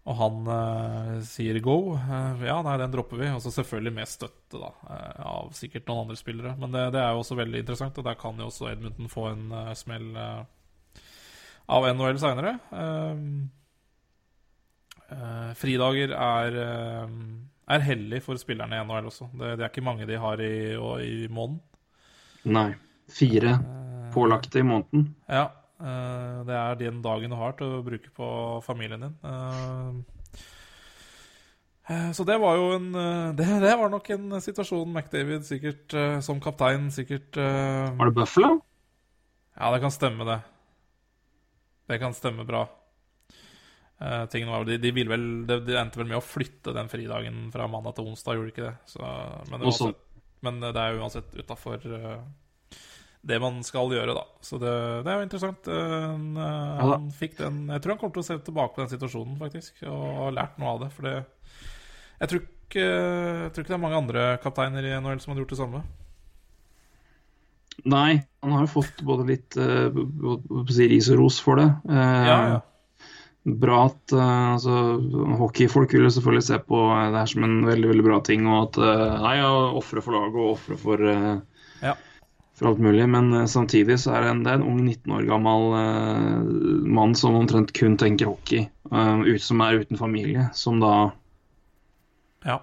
og 0.07 0.15
han 0.17 0.49
eh, 0.55 1.11
sier 1.27 1.59
go. 1.61 1.93
Eh, 1.93 2.45
ja, 2.47 2.55
nei, 2.65 2.73
den 2.81 2.95
dropper 2.95 3.21
vi. 3.21 3.29
Og 3.35 3.43
så 3.43 3.51
selvfølgelig 3.53 3.93
med 3.99 4.09
støtte 4.09 4.61
da, 4.63 4.71
eh, 4.95 5.19
av 5.29 5.51
sikkert 5.57 5.85
noen 5.91 6.07
andre 6.07 6.17
spillere. 6.17 6.55
Men 6.57 6.73
det, 6.73 6.87
det 6.95 7.03
er 7.03 7.13
jo 7.13 7.21
også 7.21 7.37
veldig 7.37 7.61
interessant, 7.61 7.99
og 8.01 8.07
der 8.07 8.17
kan 8.17 8.41
jo 8.41 8.49
også 8.49 8.71
Edmundton 8.71 9.11
få 9.13 9.27
en 9.35 9.45
eh, 9.59 9.73
smell 9.77 10.09
eh, 10.17 11.03
av 11.77 11.85
NHL 11.91 12.17
seinere. 12.23 12.55
fridager 15.59 16.13
er 16.15 16.57
eh, 16.63 17.15
er 17.67 17.83
hellig 17.83 18.21
for 18.25 18.39
spillerne 18.39 18.77
i 18.77 18.83
NHL 18.87 19.09
også. 19.09 19.29
Det, 19.33 19.55
det 19.59 19.65
er 19.65 19.71
ikke 19.71 19.85
mange 19.85 20.07
de 20.07 20.19
har 20.19 20.41
i, 20.43 20.75
i 21.03 21.27
måneden. 21.27 21.61
Nei. 22.47 22.69
Fire 23.11 23.57
Eh, 24.07 24.13
pålagte 24.13 24.59
i 24.59 24.63
måneden. 24.63 25.15
Ja. 25.27 25.51
eh, 25.79 26.45
det 26.47 26.55
er 26.55 26.75
den 26.79 27.01
dagen 27.01 27.29
du 27.31 27.35
har 27.35 27.51
til 27.59 27.77
å 27.77 27.83
bruke 27.85 28.09
på 28.15 28.27
familien 28.65 29.03
din. 29.03 29.17
Eh, 31.87 32.11
så 32.11 32.23
det 32.27 32.35
var 32.41 32.57
jo 32.59 32.71
en 32.75 32.87
det, 33.37 33.47
det 33.63 33.75
var 33.79 33.89
nok 33.89 34.09
en 34.11 34.41
situasjon 34.43 34.91
McDavid 34.91 35.45
sikkert 35.47 35.95
som 36.23 36.41
kaptein 36.43 36.89
sikkert 36.91 37.37
Var 37.39 38.09
det 38.09 38.15
Buffalo? 38.17 38.57
Ja, 39.55 39.71
det 39.71 39.79
kan 39.81 39.93
stemme, 39.95 40.27
det. 40.27 40.41
Det 41.87 41.99
kan 42.01 42.13
stemme 42.13 42.43
bra. 42.45 42.65
Eh, 43.97 44.49
var, 44.49 44.65
de, 44.67 44.77
de 44.81 44.91
ville 44.93 45.09
vel, 45.09 45.27
de, 45.49 45.59
de 45.65 45.77
endte 45.79 45.97
vel 46.01 46.09
med 46.09 46.19
å 46.19 46.25
flytte 46.25 46.73
den 46.75 46.89
fridagen 46.91 47.47
fra 47.53 47.69
mandag 47.71 47.97
til 47.97 48.11
onsdag, 48.11 48.37
gjorde 48.37 48.51
de 48.51 48.53
ikke 48.53 48.67
det? 48.67 48.75
Så, 48.93 49.13
men, 49.51 49.63
uansett, 49.63 50.03
men 50.45 50.59
det 50.65 50.75
er 50.75 50.93
jo 50.93 51.01
uansett 51.05 51.39
utafor 51.39 51.87
det 53.27 53.39
man 53.43 53.59
skal 53.65 53.91
gjøre, 53.91 54.15
da. 54.15 54.23
Så 54.43 54.59
det, 54.61 54.73
det 55.05 55.11
er 55.11 55.19
jo 55.19 55.27
interessant. 55.27 55.69
Eh, 55.71 55.95
han, 56.07 56.27
eh, 56.39 57.07
fikk 57.17 57.39
den 57.41 57.63
Jeg 57.73 57.83
tror 57.83 57.95
han 57.95 58.01
kommer 58.01 58.17
til 58.17 58.23
å 58.23 58.27
se 58.29 58.37
tilbake 58.45 58.75
på 58.75 58.83
den 58.83 58.91
situasjonen, 58.93 59.37
faktisk, 59.41 59.81
og 59.89 60.05
har 60.21 60.37
lært 60.37 60.61
noe 60.61 60.75
av 60.75 60.85
det. 60.85 60.91
For 60.95 61.07
det 61.07 61.15
Jeg 62.21 62.31
tror 62.31 62.43
ikke, 62.43 62.85
jeg 62.85 63.53
tror 63.53 63.63
ikke 63.63 63.73
det 63.73 63.79
er 63.79 63.83
mange 63.83 64.01
andre 64.01 64.27
kapteiner 64.43 64.87
i 64.87 64.93
NHL 64.99 65.23
som 65.23 65.33
hadde 65.33 65.43
gjort 65.43 65.55
det 65.55 65.61
samme. 65.61 65.83
Nei, 67.85 68.23
han 68.41 68.55
har 68.55 68.65
jo 68.65 68.71
fått 68.79 69.03
både 69.05 69.27
litt 69.27 69.57
uh, 69.59 69.93
ris 70.65 71.11
og 71.13 71.19
ros 71.19 71.37
for 71.43 71.61
det. 71.61 71.67
Eh, 71.85 72.23
Ja, 72.25 72.39
ja. 72.55 72.57
Bra 73.47 73.85
at 73.85 74.11
eh, 74.11 74.47
altså, 74.53 74.73
Hockeyfolk 75.39 75.93
vil 75.95 76.03
jo 76.03 76.11
selvfølgelig 76.11 76.43
se 76.49 76.57
på 76.67 76.81
eh, 76.91 77.05
det 77.13 77.21
her 77.21 77.29
som 77.31 77.45
en 77.47 77.61
veldig 77.67 77.93
veldig 77.93 78.03
bra 78.03 78.17
ting. 78.27 78.43
Og 78.49 78.65
at 78.65 78.79
uh, 78.81 79.21
nei, 79.23 79.37
ja, 79.39 79.51
ofre 79.79 80.03
for 80.03 80.17
laget 80.17 80.35
og 80.35 80.49
ofre 80.57 80.79
for, 80.81 81.03
eh, 81.07 81.37
Ja. 81.85 81.93
for 82.59 82.73
alt 82.73 82.83
mulig. 82.83 83.05
Men 83.07 83.31
eh, 83.31 83.47
samtidig 83.47 84.01
så 84.03 84.17
er 84.17 84.25
det 84.25 84.33
en, 84.33 84.43
det 84.43 84.51
er 84.51 84.59
en 84.59 84.67
ung 84.67 84.83
19 84.83 85.15
år 85.15 85.29
gammel 85.31 85.69
uh, 85.79 86.43
mann 86.99 87.15
som 87.15 87.39
omtrent 87.39 87.71
kun 87.77 87.95
tenker 87.95 88.33
hockey. 88.33 88.67
Uh, 88.91 89.23
ut, 89.23 89.43
som 89.43 89.63
er 89.63 89.79
uten 89.79 89.99
familie. 89.99 90.49
Som 90.51 90.83
da 90.83 90.93
ja. 92.43 92.59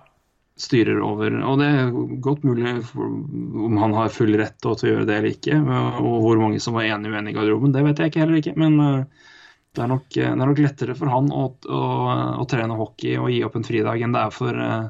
styrer 0.60 1.00
over 1.00 1.32
Og 1.48 1.60
det 1.64 1.66
er 1.72 1.92
godt 2.24 2.44
mulig 2.44 2.76
for, 2.92 3.08
om 3.08 3.80
han 3.80 3.96
har 3.96 4.12
full 4.12 4.36
rett 4.36 4.60
til 4.60 4.76
å 4.76 4.96
gjøre 4.98 5.08
det 5.08 5.16
eller 5.16 5.32
ikke. 5.32 5.64
Og 6.04 6.18
hvor 6.28 6.44
mange 6.44 6.60
som 6.60 6.76
var 6.76 6.90
enige 6.90 7.08
og 7.08 7.16
uenige 7.16 7.32
i 7.32 7.40
garderoben, 7.40 7.72
det 7.72 7.88
vet 7.88 8.04
jeg 8.04 8.12
ikke 8.12 8.26
heller 8.26 8.42
ikke. 8.44 8.60
Men 8.60 8.82
eh, 8.84 9.30
det 9.74 9.82
er 9.82 9.90
nok, 9.90 10.06
det 10.14 10.26
er 10.30 10.38
nok 10.38 10.60
lettere 10.62 10.94
for 10.98 11.10
han 11.10 11.30
å, 11.34 11.46
å, 11.66 11.80
å 12.40 12.44
trene 12.50 12.76
hockey 12.78 13.16
og 13.18 13.30
gi 13.32 13.40
opp 13.46 13.56
en 13.58 13.66
fridag 13.66 14.04
enn 14.06 14.14
det 14.14 14.22
er 14.22 14.34
for 14.34 14.60
eh, 14.66 14.86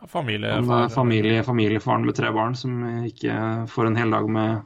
ja 0.00 0.06
familie, 0.08 0.52
en 0.54 0.68
far- 0.68 0.84
eh, 0.86 0.92
familie, 0.94 1.42
familiefaren 1.44 2.06
med 2.06 2.16
tre 2.16 2.30
barn 2.32 2.56
som 2.56 2.80
ikke 3.08 3.36
får 3.68 3.90
en 3.90 3.98
hel 3.98 4.14
dag 4.14 4.28
med, 4.30 4.62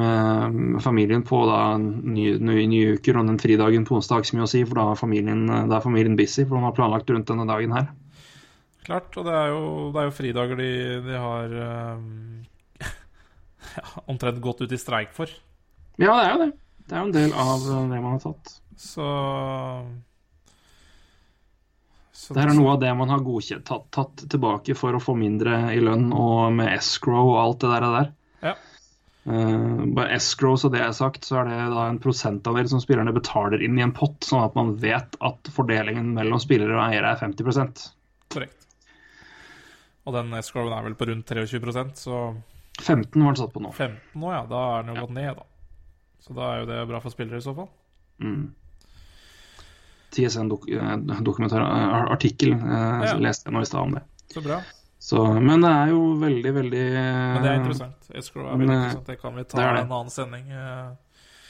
med 0.00 0.80
familien 0.82 1.22
på 1.26 1.42
da 1.46 1.60
nye, 1.78 2.38
nye, 2.40 2.66
nye 2.70 2.94
uker. 2.96 3.18
Og 3.20 3.28
den 3.28 3.40
fridagen 3.42 3.84
på 3.86 3.98
onsdag 3.98 4.26
som 4.28 4.40
jeg 4.42 4.52
si, 4.54 4.62
for 4.66 4.80
da 4.80 4.86
er 4.92 5.00
familien, 5.00 5.44
da 5.50 5.78
er 5.78 5.84
familien 5.84 6.16
busy. 6.18 6.46
For 6.46 6.56
de 6.56 6.64
har 6.64 6.76
planlagt 6.78 7.10
rundt 7.12 7.28
denne 7.30 7.46
dagen 7.50 7.74
her. 7.76 7.90
Klart, 8.86 9.12
og 9.20 9.28
det 9.28 9.36
er 9.36 9.52
jo, 9.52 9.62
det 9.92 10.00
er 10.00 10.08
jo 10.08 10.16
fridager 10.16 10.58
de, 10.58 10.70
de 11.04 11.18
har 11.20 11.52
um, 12.00 12.40
ja, 13.76 13.86
omtrent 14.08 14.40
gått 14.42 14.64
ut 14.64 14.72
i 14.72 14.80
streik 14.80 15.12
for. 15.14 15.30
Ja, 16.00 16.16
det 16.16 16.24
er 16.24 16.32
jo 16.32 16.42
det. 16.46 16.50
Det 16.90 16.96
er 16.96 17.04
jo 17.04 17.06
en 17.06 17.14
del 17.14 17.34
av 17.38 17.66
eh, 17.70 17.82
det 17.92 17.98
man 18.02 18.16
har 18.16 18.22
tatt. 18.24 18.56
Så, 18.80 19.08
så 22.10 22.34
Det 22.34 22.42
her 22.42 22.50
er 22.50 22.56
noe 22.58 22.72
av 22.72 22.80
det 22.82 22.90
man 22.98 23.12
har 23.12 23.22
godkjent, 23.22 23.62
tatt, 23.68 23.84
tatt 23.94 24.24
tilbake 24.32 24.74
for 24.74 24.96
å 24.96 25.02
få 25.02 25.14
mindre 25.14 25.68
i 25.70 25.78
lønn, 25.84 26.08
og 26.10 26.50
med 26.56 26.72
escrow 26.72 27.36
og 27.36 27.38
alt 27.44 27.62
det 27.62 27.70
der. 27.76 27.86
der. 27.94 28.10
Ja. 28.48 28.56
Uh, 29.30 29.84
bare 29.94 30.16
escrow, 30.16 30.56
så 30.58 30.72
det 30.72 30.80
er 30.82 30.96
sagt, 30.96 31.28
så 31.28 31.44
er 31.44 31.52
det 31.52 31.60
da 31.76 31.84
en 31.86 32.00
prosentandel 32.02 32.66
som 32.72 32.82
spillerne 32.82 33.14
betaler 33.14 33.62
inn 33.62 33.78
i 33.78 33.84
en 33.86 33.94
pott, 33.94 34.18
sånn 34.26 34.42
at 34.48 34.58
man 34.58 34.74
vet 34.82 35.14
at 35.22 35.52
fordelingen 35.54 36.10
mellom 36.16 36.42
spillere 36.42 36.74
og 36.74 36.86
eiere 36.88 37.14
er 37.14 37.22
50% 37.22 37.86
Korrekt. 38.30 38.66
Og 40.06 40.14
den 40.16 40.34
escrowen 40.38 40.74
er 40.74 40.86
vel 40.86 40.96
på 40.98 41.06
rundt 41.10 41.30
23% 41.30 42.02
så 42.02 42.18
15 42.80 43.14
var 43.20 43.34
den 43.34 43.40
satt 43.42 43.54
på 43.54 43.62
nå. 43.62 43.70
15 43.76 44.18
nå, 44.22 44.30
ja. 44.32 44.42
Da 44.48 44.60
er 44.72 44.86
den 44.86 44.94
jo 44.94 45.04
gått 45.04 45.16
ned, 45.18 45.30
da. 45.38 45.49
Så 46.20 46.34
da 46.36 46.42
er 46.54 46.58
jo 46.62 46.66
det 46.70 46.80
bra 46.90 46.98
for 47.00 47.10
spillere 47.14 47.38
i 47.40 47.44
så 47.44 47.54
fall. 47.56 47.68
Mm. 48.20 48.50
TSN-dokumentarartikkel 50.10 52.52
eh, 52.52 52.58
Ja. 53.06 53.14
leste 53.18 53.46
jeg 53.48 53.54
nå 53.54 53.60
i 53.62 53.66
stad 53.68 53.80
om 53.86 53.92
det. 53.94 54.02
Så 54.34 54.40
bra. 54.44 54.58
Så, 55.00 55.22
men 55.40 55.60
det 55.64 55.70
er 55.72 55.86
jo 55.94 56.00
veldig, 56.20 56.52
veldig 56.54 56.82
Men 56.92 57.42
det 57.42 57.50
er 57.50 57.54
interessant. 57.62 58.10
Escrow 58.14 58.46
er 58.46 58.50
veldig 58.52 58.66
Men, 58.66 58.70
eh, 58.70 58.74
interessant. 58.82 59.06
Det 59.06 59.20
kan 59.22 59.34
vi 59.38 59.44
ta 59.44 59.58
er 59.62 59.74
en 59.80 59.92
annen 59.92 60.10
sending. 60.12 60.50
eh. 60.50 60.88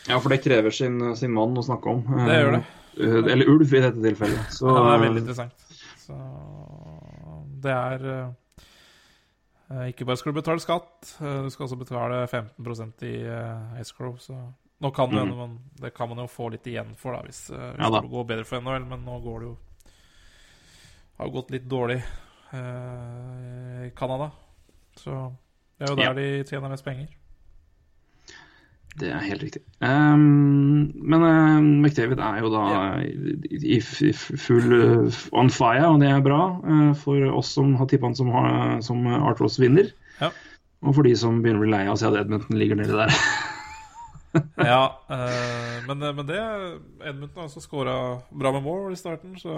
Ja, 0.09 0.18
for 0.20 0.28
det 0.30 0.42
krever 0.44 0.70
sin, 0.72 1.16
sin 1.16 1.32
mann 1.34 1.56
å 1.59 1.62
snakke 1.66 1.86
om. 1.90 2.05
Det 2.26 2.36
gjør 2.38 2.52
det. 2.59 2.64
Eh, 3.01 3.32
Eller 3.32 3.48
ulv 3.51 3.74
i 3.74 3.80
dette 3.80 4.01
tilfellet. 4.02 4.47
Så, 4.55 4.66
Ja, 4.70 4.74
det 4.86 4.94
er 4.94 4.98
veldig 5.09 5.20
interessant. 5.24 5.52
Så 6.06 6.14
det 7.60 7.72
er 7.74 7.98
eh, 8.12 8.28
Ikke 9.70 10.05
bare 10.05 10.16
skal 10.18 10.32
du 10.34 10.40
betale 10.40 10.59
skatt, 10.60 11.12
eh, 11.22 11.42
du 11.47 11.51
skal 11.55 11.66
også 11.68 11.78
betale 11.78 12.26
15% 12.26 13.02
i 13.06 13.12
eh, 13.22 13.80
escrow. 13.80 14.16
Så 14.18 14.34
nå 14.82 14.90
kan 14.97 15.10
det 15.10 15.20
Mm. 15.22 15.30
hende 15.38 15.59
Det 15.80 15.94
kan 15.94 16.09
man 16.09 16.18
jo 16.18 16.26
få 16.26 16.51
litt 16.51 16.64
igjen 16.66 16.97
for, 16.97 17.12
da, 17.12 17.22
hvis, 17.22 17.51
eh, 17.51 17.56
hvis 17.76 17.78
Ja 17.78 17.90
da. 17.90 18.01
det 18.01 18.10
går 18.10 18.24
bedre 18.26 18.44
for 18.44 18.60
NHL. 18.60 18.84
Men 18.88 19.05
nå 19.05 19.20
går 19.22 19.38
det 19.40 19.47
jo 19.48 19.56
Har 21.18 21.26
jo 21.26 21.32
gått 21.32 21.51
litt 21.51 21.68
dårlig 21.68 22.02
eh, 22.52 23.86
i 23.86 23.90
Canada. 23.94 24.30
Så 24.97 25.36
det 25.78 25.86
er 25.86 25.90
jo 25.92 25.97
der 25.97 26.02
Ja. 26.05 26.12
de 26.14 26.44
tjener 26.44 26.68
mest 26.70 26.84
penger. 26.84 27.09
Det 28.99 29.09
er 29.15 29.23
helt 29.23 29.43
riktig. 29.45 29.61
Um, 29.81 30.91
men 30.99 31.23
uh, 31.23 31.61
McDavid 31.62 32.19
er 32.21 32.41
jo 32.43 32.51
da 32.53 32.65
i, 33.07 33.79
i, 33.79 33.79
full 33.81 34.75
uh, 34.75 35.21
on 35.33 35.51
fire, 35.55 35.87
og 35.93 36.01
det 36.03 36.11
er 36.11 36.25
bra 36.25 36.41
uh, 36.65 36.91
for 36.99 37.23
oss 37.39 37.53
som 37.55 37.77
har 37.79 37.87
tippa 37.89 38.11
han 38.11 38.19
som, 38.19 38.33
har- 38.35 38.81
som 38.85 39.07
Art 39.07 39.41
Ross 39.41 39.61
vinner. 39.62 39.93
Ja. 40.21 40.33
Og 40.83 40.97
for 40.97 41.07
de 41.07 41.15
som 41.17 41.39
begynner 41.45 41.62
å 41.62 41.65
bli 41.65 41.73
lei 41.77 41.85
av 41.87 41.95
å 41.95 42.01
se 42.01 42.09
at 42.11 42.19
Edmundton 42.25 42.59
ligger 42.61 42.81
nedi 42.81 42.97
der. 42.99 43.15
Ja, 44.57 45.01
eh, 45.11 45.81
men, 45.89 45.99
men 45.99 46.27
det 46.29 46.39
Edmundton 47.03 47.41
har 47.41 47.49
også 47.49 47.61
skåra 47.65 47.95
bra 48.31 48.53
med 48.55 48.62
mål 48.62 48.93
i 48.95 48.99
starten, 48.99 49.33
så, 49.41 49.55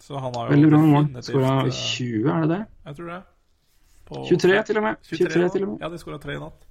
så 0.00 0.16
han 0.22 0.32
har 0.36 0.48
jo 0.48 0.54
Veldig 0.54 0.70
bra 0.70 0.78
med 0.80 0.92
mål. 0.94 1.24
Skåra 1.26 1.50
eh, 1.66 1.74
20, 1.76 2.30
er 2.32 2.46
det 2.46 2.48
det? 2.54 2.60
Jeg 2.86 2.96
tror 3.00 3.10
det. 3.12 3.18
På 4.08 4.22
23 4.30 4.62
til 4.70 4.80
og 4.80 4.86
med. 4.86 5.02
23, 5.04 5.18
23 5.28 5.50
til 5.52 5.66
og 5.66 5.72
med. 5.74 5.84
Ja, 5.84 5.90
de 5.92 6.00
skåra 6.00 6.20
tre 6.22 6.38
i 6.38 6.40
natt. 6.40 6.64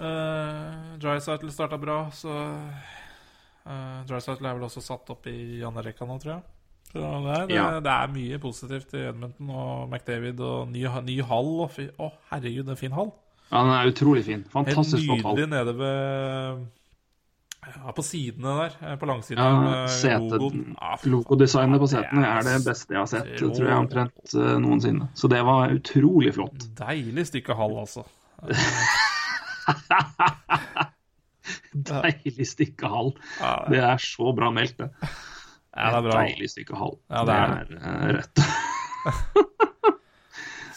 Uh, 0.00 0.96
Drycytle 1.00 1.52
starta 1.52 1.76
bra, 1.80 1.98
så 2.16 2.32
uh, 2.32 3.98
Drycytle 4.08 4.48
er 4.48 4.56
vel 4.56 4.64
også 4.64 4.82
satt 4.84 5.12
opp 5.12 5.28
i 5.28 5.60
andre 5.66 5.90
rekka 5.90 6.08
nå, 6.08 6.16
tror 6.22 6.38
jeg. 6.38 6.46
Så 6.90 6.98
det 6.98 7.34
er, 7.36 7.46
det, 7.46 7.54
Ja. 7.54 7.66
det 7.84 7.92
er 7.92 8.10
mye 8.10 8.38
positivt 8.42 8.94
i 8.98 9.04
Edmonton 9.12 9.50
og 9.54 9.92
McDavid 9.92 10.40
og 10.42 10.72
ny, 10.72 10.86
ny 11.06 11.20
hall. 11.22 11.52
Og 11.62 11.70
herregud, 11.76 11.92
det 12.00 12.10
herregud, 12.32 12.72
en 12.72 12.80
fin 12.80 12.96
hall. 12.96 13.12
Ja, 13.50 13.60
den 13.62 13.72
er 13.76 13.90
utrolig 13.92 14.24
fin. 14.26 14.42
Fantastisk 14.50 15.04
flott 15.06 15.22
hall. 15.26 15.36
nydelig 15.36 15.50
nede 15.52 15.76
ved 15.78 16.66
ja, 17.70 17.92
På 17.94 18.02
sidene 18.02 18.56
der, 18.56 18.76
eh, 18.80 18.96
på 18.98 19.06
langsiden. 19.06 19.38
Ja, 19.38 19.86
setet, 19.86 20.40
faen. 20.40 21.12
Logodesignet 21.12 21.82
på 21.82 21.90
setene 21.92 22.26
er 22.26 22.42
det 22.48 22.56
beste 22.66 22.96
jeg 22.96 23.02
har 23.02 23.10
sett, 23.12 23.30
det 23.36 23.52
tror 23.54 23.68
jeg, 23.68 23.76
omtrent 23.76 24.34
noensinne. 24.64 25.10
Så 25.14 25.28
det 25.30 25.44
var 25.46 25.76
utrolig 25.76 26.34
flott. 26.34 26.70
Deilig 26.80 27.28
stykke 27.30 27.54
hall, 27.54 27.76
altså. 27.84 28.06
Deilig 31.90 32.46
stykke 32.50 32.86
hall. 32.90 33.10
Ja, 33.40 33.52
Det 33.70 33.78
er 33.82 33.98
så 34.02 34.32
bra 34.36 34.50
meldt, 34.54 34.78
det. 34.80 34.88
ja, 35.00 35.06
det 35.90 35.96
er 36.00 36.04
bra. 36.06 36.14
Deilig 36.20 36.48
stykke 36.52 36.74
hall. 36.78 36.96
Ja, 37.10 37.20
det 37.28 37.34
er 37.36 37.46
det. 37.54 37.60
er 37.80 37.82
eh, 37.86 37.86
rett. 38.18 38.36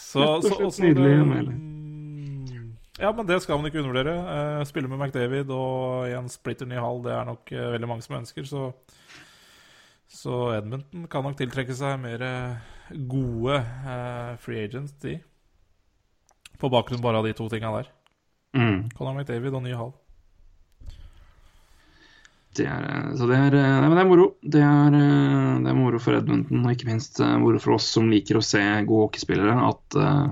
Så, 0.04 0.18
Rett 0.22 0.44
og 0.46 0.48
slett 0.54 0.74
så, 0.76 0.82
nydelig, 0.84 1.14
melding. 1.26 1.58
Ja, 3.02 3.08
men 3.10 3.26
det 3.26 3.40
skal 3.42 3.58
man 3.58 3.66
ikke 3.66 3.80
undervurdere. 3.80 4.14
Eh, 4.30 4.60
spille 4.68 4.86
med 4.86 5.00
McDavid 5.02 5.48
og 5.50 6.06
i 6.06 6.12
en 6.14 6.28
splitter 6.30 6.66
ny 6.70 6.78
hall, 6.78 7.00
det 7.02 7.10
er 7.16 7.24
nok 7.26 7.50
eh, 7.50 7.72
veldig 7.74 7.88
mange 7.90 8.04
som 8.06 8.14
ønsker. 8.20 8.46
Så, 8.46 8.60
så 10.06 10.52
Edmonton 10.54 11.08
kan 11.10 11.26
nok 11.26 11.34
tiltrekke 11.40 11.74
seg 11.74 11.98
mer 12.04 12.22
gode 13.10 13.58
free 14.44 14.62
agents, 14.68 14.94
de. 15.02 15.16
På 16.62 16.70
bakgrunn 16.70 17.02
bare 17.02 17.18
av 17.18 17.26
de 17.26 17.34
to 17.34 17.50
tinga 17.50 17.74
der. 17.80 17.90
Mm. 18.54 18.88
Conor 18.94 19.18
McDavid 19.18 19.54
og 19.58 19.64
ny 19.64 19.74
hall. 19.76 19.92
Det 22.54 22.66
er, 22.70 22.84
eh, 22.86 23.10
så 23.18 23.26
det 23.26 23.36
er, 23.36 23.56
eh, 23.58 23.80
nei, 23.82 23.90
det 23.90 24.02
er 24.04 24.08
moro. 24.08 24.28
Det 24.40 24.62
er, 24.62 24.94
eh, 24.94 25.58
det 25.64 25.72
er 25.72 25.78
moro 25.78 25.98
for 25.98 26.14
Edmonton, 26.14 26.62
og 26.62 26.70
ikke 26.70 26.86
minst 26.86 27.18
moro 27.42 27.58
for 27.58 27.74
oss 27.78 27.88
som 27.96 28.06
liker 28.12 28.38
å 28.38 28.44
se 28.46 28.62
gode 28.86 29.08
hockeyspillere, 29.08 29.56
at 29.72 29.98
uh, 29.98 30.30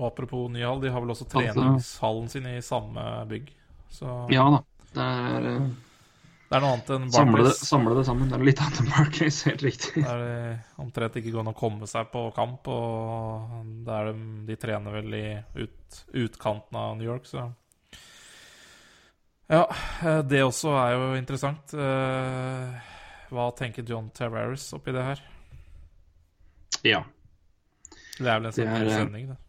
Og 0.00 0.08
apropos 0.08 0.48
ny 0.50 0.64
hall, 0.64 0.80
de 0.82 0.90
har 0.90 1.04
vel 1.04 1.12
også 1.14 1.28
treningshallen 1.30 2.28
sin 2.32 2.48
i 2.50 2.58
samme 2.64 3.04
bygg. 3.30 3.52
Så 3.92 4.08
ja 4.32 4.48
da. 4.50 4.62
Det 4.92 5.06
er 5.06 5.48
eh, 5.52 5.66
det 6.52 6.58
er 6.58 6.64
noe 6.66 6.74
annet 6.76 6.90
enn 6.92 7.04
samle, 7.08 7.38
Barclays. 7.40 7.60
samle 7.64 7.92
det 7.96 8.02
sammen. 8.04 8.28
Det 8.28 8.36
er 8.36 8.42
litt 8.44 8.58
annet 8.60 8.80
enn 8.82 8.88
Barclays, 8.92 9.36
helt 9.48 9.62
riktig. 9.64 10.02
Der 10.04 10.18
det 10.20 10.82
omtrent 10.82 11.14
ikke 11.16 11.30
går 11.32 11.40
an 11.46 11.52
å 11.54 11.56
komme 11.56 11.86
seg 11.88 12.10
på 12.12 12.26
kamp, 12.36 12.68
og 12.68 13.62
der 13.86 14.10
de, 14.10 14.26
de 14.50 14.56
trener 14.60 14.92
vel 14.98 15.16
i 15.16 15.22
ut, 15.56 16.00
utkanten 16.26 16.76
av 16.76 16.98
New 16.98 17.08
York, 17.08 17.24
så 17.30 17.46
Ja, 19.48 19.62
eh, 20.04 20.20
det 20.28 20.42
også 20.44 20.74
er 20.76 20.92
jo 20.98 21.06
interessant. 21.16 21.72
Eh, 21.72 22.92
Hva 23.32 23.46
tenker 23.56 23.88
John 23.88 24.10
Tavares 24.12 24.66
oppi 24.76 24.92
det 24.92 25.06
her? 25.08 25.24
Ja. 26.84 27.00
Det 28.18 28.28
er 28.28 28.42
vel 28.42 28.50
en 28.50 28.58
sånn 28.58 28.76
er, 28.76 28.92
sending, 28.92 29.30
eh, 29.30 29.32
det. 29.32 29.40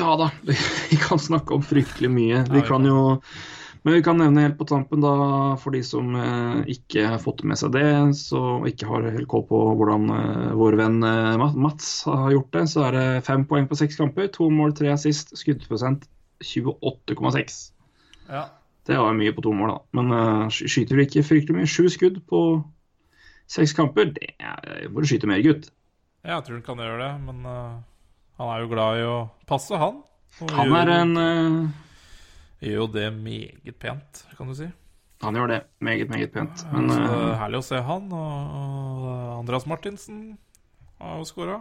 Ja 0.00 0.10
da, 0.18 0.32
vi 0.90 0.98
kan 1.06 1.22
snakke 1.22 1.54
om 1.54 1.62
fryktelig 1.62 2.10
mye. 2.10 2.42
Vi 2.50 2.66
kan. 2.66 2.82
jo 2.90 3.20
Men 3.82 3.94
vi 3.94 4.02
kan 4.02 4.18
nevne 4.18 4.42
helt 4.42 4.58
på 4.58 4.66
tampen, 4.66 5.00
da, 5.00 5.12
for 5.60 5.74
de 5.74 5.80
som 5.86 6.10
eh, 6.18 6.62
ikke 6.74 7.06
har 7.12 7.20
fått 7.22 7.44
med 7.46 7.58
seg 7.60 7.72
det, 7.76 7.86
så 8.18 8.58
ikke 8.68 8.88
har 8.90 9.06
helt 9.14 9.30
koll 9.30 9.44
på 9.48 9.60
hvordan 9.78 10.08
eh, 10.14 10.54
vår 10.58 10.78
venn 10.80 10.98
eh, 11.06 11.46
Mats 11.54 11.90
har 12.08 12.32
gjort 12.34 12.50
det, 12.56 12.64
så 12.72 12.88
er 12.88 12.98
det 12.98 13.06
fem 13.28 13.46
poeng 13.48 13.68
på 13.70 13.78
seks 13.78 14.00
kamper. 14.00 14.30
To 14.34 14.50
mål, 14.52 14.74
tre 14.78 14.90
assist, 14.94 15.34
skuddprosent 15.38 16.08
28,6. 16.42 17.58
Ja. 18.28 18.48
Det 18.88 18.98
var 18.98 19.16
mye 19.16 19.34
på 19.36 19.44
to 19.44 19.54
mål, 19.54 19.74
da. 19.76 19.80
Men 20.00 20.52
skyter 20.54 20.96
du 20.96 21.04
ikke 21.04 21.26
fryktelig 21.26 21.58
mye. 21.58 21.70
Sju 21.70 21.90
skudd 21.92 22.22
på 22.28 22.44
seks 23.48 23.74
kamper, 23.76 24.14
det 24.16 24.32
må 24.92 25.04
du 25.04 25.08
skyte 25.10 25.28
mer, 25.28 25.42
gutt. 25.44 25.68
Jeg 26.26 26.44
tror 26.44 26.58
han 26.58 26.64
kan 26.64 26.80
gjøre 26.82 27.02
det, 27.04 27.12
men 27.24 27.44
han 27.48 28.54
er 28.54 28.62
jo 28.64 28.70
glad 28.72 29.00
i 29.00 29.04
å 29.08 29.18
passe, 29.48 29.76
han. 29.78 30.00
Han 30.56 30.72
er 30.76 30.92
en 30.98 31.12
gjør 32.62 32.82
jo 32.82 32.86
det 32.92 33.08
meget 33.14 33.78
pent, 33.80 34.24
kan 34.36 34.50
du 34.50 34.56
si. 34.58 34.68
Han 35.22 35.34
gjør 35.34 35.50
det 35.50 35.62
meget, 35.82 36.10
meget 36.10 36.32
pent. 36.32 36.62
Men 36.72 36.90
så 36.92 36.98
det 37.02 37.16
er 37.16 37.38
herlig 37.40 37.58
å 37.58 37.66
se 37.66 37.80
han. 37.82 38.06
Og, 38.14 39.08
Andreas 39.38 39.66
Martinsen 39.66 40.20
har 41.00 41.18
jo 41.18 41.26
skåra. 41.26 41.58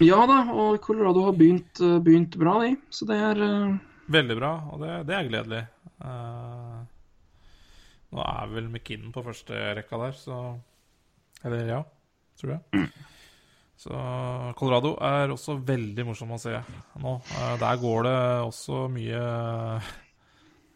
ja 0.00 0.20
da, 0.28 0.38
og 0.52 0.80
Colorado 0.84 1.26
har 1.26 1.36
begynt, 1.36 1.80
eh, 1.80 1.98
begynt 2.00 2.36
bra, 2.40 2.56
de. 2.64 2.76
Så 2.90 3.08
det 3.08 3.20
er 3.20 3.42
eh, 3.44 3.76
Veldig 4.06 4.36
bra, 4.36 4.52
og 4.72 4.82
det, 4.84 4.94
det 5.08 5.14
er 5.16 5.28
gledelig. 5.30 5.62
Uh, 6.04 6.82
nå 8.12 8.20
er 8.20 8.50
vel 8.52 8.66
McKinnon 8.68 9.14
på 9.14 9.22
første 9.24 9.56
rekka 9.78 10.00
der, 10.02 10.16
så 10.18 10.40
Eller 11.44 11.70
ja, 11.70 11.78
tror 12.40 12.58
jeg. 12.58 12.90
Så 13.76 13.90
Colorado 14.58 14.94
er 15.02 15.32
også 15.34 15.56
veldig 15.66 16.04
morsom 16.06 16.30
å 16.36 16.38
se 16.40 16.54
nå. 17.02 17.14
Eh, 17.40 17.54
der 17.60 17.80
går 17.82 18.06
det 18.06 18.16
også 18.46 18.84
mye 18.92 19.18
eh, 19.20 19.88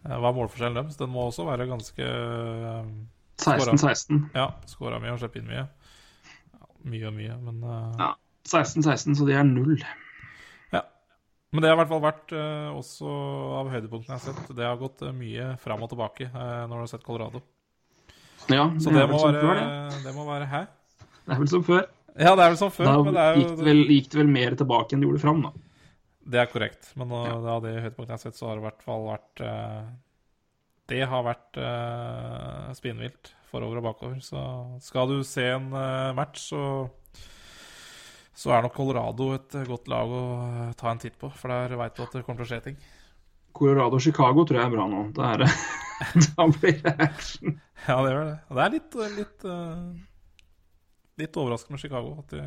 Hva 0.09 0.31
er 0.33 0.37
målforskjellen 0.37 0.81
deres? 0.81 0.99
Den 0.99 1.13
må 1.15 1.29
også 1.29 1.47
være 1.47 1.69
ganske 1.71 2.05
eh, 2.05 2.91
16-16. 3.39 4.25
Ja, 4.35 4.49
skåra 4.67 4.99
mye 5.03 5.15
og 5.15 5.21
slipper 5.23 5.41
inn 5.45 5.51
mye. 5.53 5.67
Mye 6.89 7.07
og 7.11 7.15
mye, 7.21 7.37
men 7.49 7.63
eh, 7.63 8.03
Ja. 8.03 8.11
16-16, 8.49 9.13
så 9.19 9.27
de 9.29 9.35
er 9.37 9.45
null. 9.45 9.77
Ja. 10.73 10.81
Men 11.53 11.61
det 11.63 11.69
har 11.69 11.77
i 11.77 11.81
hvert 11.83 11.91
fall 11.93 12.01
vært 12.05 12.33
eh, 12.33 12.69
også 12.77 13.11
av 13.61 13.69
høydepunktene 13.73 14.17
jeg 14.17 14.23
har 14.23 14.25
sett. 14.33 14.57
Det 14.57 14.65
har 14.67 14.79
gått 14.81 15.05
eh, 15.05 15.13
mye 15.17 15.51
fram 15.63 15.85
og 15.85 15.91
tilbake 15.93 16.27
eh, 16.31 16.63
når 16.65 16.73
du 16.75 16.83
har 16.83 16.91
sett 16.95 17.05
Colorado. 17.07 17.43
Ja, 18.49 18.65
Så 18.81 18.89
det 18.91 18.97
det 18.97 19.05
er 19.05 19.13
må 19.13 19.21
være, 19.21 19.55
det. 19.93 20.03
det 20.07 20.15
må 20.17 20.25
være 20.29 20.49
Hæ? 20.49 20.61
Det 21.27 21.35
er 21.37 21.41
vel 21.43 21.51
som 21.53 21.65
før. 21.67 21.85
Ja, 22.17 22.35
det 22.35 22.45
er 22.45 22.53
vel 22.53 22.61
som 22.61 22.73
før, 22.75 22.89
Da 22.89 22.99
men 23.07 23.17
det 23.17 23.25
er 23.25 23.39
gikk, 23.39 23.49
det 23.49 23.59
jo 23.59 23.69
vel, 23.69 23.83
gikk 23.95 24.11
det 24.13 24.21
vel 24.21 24.31
mer 24.35 24.59
tilbake 24.59 24.95
enn 24.95 25.03
det 25.03 25.09
gjorde 25.09 25.23
fram, 25.23 25.43
da. 25.47 25.53
Det 26.29 26.43
er 26.43 26.51
korrekt. 26.53 26.91
Men 27.01 27.15
av 27.17 27.47
av 27.57 27.65
de 27.65 27.73
høydepunktene 27.79 28.15
jeg 28.15 28.19
har 28.19 28.25
sett, 28.27 28.39
så 28.39 28.49
har 28.49 28.59
det 28.59 28.65
i 28.65 28.67
hvert 28.67 28.85
fall 28.85 29.07
vært 29.07 29.43
uh, 29.45 29.83
Det 30.93 31.01
har 31.09 31.25
vært 31.25 31.61
uh, 31.63 32.69
spinnvilt 32.77 33.33
forover 33.49 33.81
og 33.81 33.87
bakover. 33.89 34.19
Så 34.25 34.43
skal 34.85 35.09
du 35.09 35.23
se 35.25 35.47
en 35.55 35.71
uh, 35.73 36.15
match, 36.17 36.51
så 36.51 36.65
så 38.39 38.53
er 38.55 38.63
nok 38.63 38.77
Colorado 38.77 39.33
et 39.35 39.55
godt 39.67 39.89
lag 39.91 40.13
å 40.15 40.25
ta 40.79 40.93
en 40.93 41.01
titt 41.03 41.17
på, 41.19 41.27
for 41.35 41.51
der 41.51 41.73
veit 41.81 41.97
du 41.97 42.05
at 42.05 42.13
det 42.15 42.21
kommer 42.23 42.45
til 42.45 42.47
å 42.47 42.51
skje 42.53 42.61
ting. 42.69 42.77
Colorado 43.59 43.99
og 43.99 44.05
Chicago 44.05 44.45
tror 44.47 44.61
jeg 44.61 44.69
er 44.69 44.77
bra 44.77 44.85
nå. 44.87 45.01
Da, 45.17 46.47
blir 46.61 46.79
det 46.85 46.93
action. 47.03 47.57
Ja, 47.89 47.97
det 48.05 48.13
gjør 48.13 48.29
det. 48.29 48.37
Det 48.53 48.63
er 48.63 48.75
litt, 48.77 48.99
litt, 49.17 49.49
litt 51.21 51.37
overraskende 51.39 51.75
med 51.77 51.83
Chicago 51.83 52.11
at 52.23 52.29
de, 52.35 52.43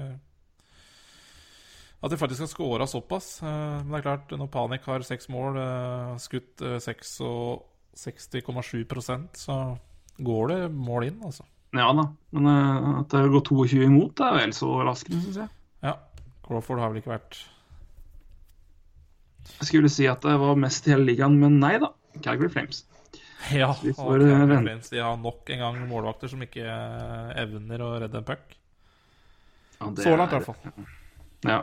at 2.02 2.10
de 2.12 2.18
faktisk 2.18 2.42
har 2.46 2.50
scora 2.52 2.86
såpass. 2.90 3.28
Eh, 3.44 3.50
Men 3.84 3.92
det 3.92 3.98
er 4.02 4.08
klart, 4.10 4.28
når 4.32 4.48
Panik 4.54 4.84
har 4.90 5.02
seks 5.06 5.26
mål, 5.30 5.52
eh, 5.62 6.12
skutt 6.24 6.62
eh, 6.66 6.80
66,7% 6.82 9.28
så 9.38 9.58
går 10.22 10.48
det 10.54 10.62
mål 10.72 11.04
inn, 11.10 11.20
altså. 11.26 11.44
Ja 11.76 11.88
da. 11.96 12.04
Men 12.36 12.44
eh, 12.52 13.00
at 13.02 13.10
det 13.14 13.32
går 13.32 13.44
22 13.48 13.84
imot, 13.88 14.14
det 14.20 14.26
er 14.28 14.34
vel 14.42 14.54
så 14.56 14.66
overraskende, 14.76 15.22
syns 15.24 15.38
jeg. 15.44 15.50
Ja. 15.86 15.94
Crawford 16.46 16.80
har 16.84 16.90
vel 16.92 17.00
ikke 17.02 17.14
vært 17.14 17.34
Jeg 19.60 19.66
skulle 19.70 19.90
si 19.90 20.06
at 20.10 20.22
det 20.26 20.36
var 20.42 20.56
mest 20.60 20.88
i 20.88 20.92
hele 20.94 21.08
ligaen, 21.08 21.36
men 21.42 21.54
nei 21.62 21.76
da. 21.82 21.90
Calgary 22.22 22.50
Flames. 22.52 22.78
Ja, 23.56 23.70
og 23.72 23.96
Calgary 23.98 24.32
eh. 24.36 24.60
Flames, 24.62 24.90
de 24.92 25.00
har 25.02 25.16
nok 25.18 25.50
en 25.50 25.60
gang 25.64 25.76
målvakter 25.90 26.28
som 26.32 26.42
ikke 26.46 26.66
eh, 26.66 27.32
evner 27.42 27.80
å 27.86 27.94
redde 28.04 28.18
en 28.20 28.28
puck. 28.28 28.46
Ja, 29.82 29.92
Så 30.04 30.16
langt, 30.18 30.32
i 30.32 30.38
er- 30.38 30.46
hvert 30.46 30.50
fall. 30.52 30.90
Ja. 31.48 31.62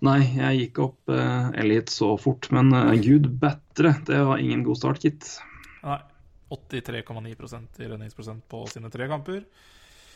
Nei, 0.00 0.20
jeg 0.32 0.60
gikk 0.62 0.78
opp 0.86 1.10
uh, 1.12 1.50
Elliot 1.60 1.90
så 1.92 2.14
fort, 2.16 2.46
men 2.54 2.70
uh, 2.72 2.94
gud 3.04 3.26
bedre, 3.42 3.92
det 4.08 4.20
var 4.30 4.40
ingen 4.40 4.62
god 4.64 4.78
start, 4.80 5.02
gitt. 5.04 5.26
Nei. 5.84 5.98
83,9 6.50 7.30
i 7.78 7.86
redningsprosent 7.86 8.48
på 8.50 8.64
sine 8.66 8.88
tre 8.90 9.06
kamper. 9.06 9.44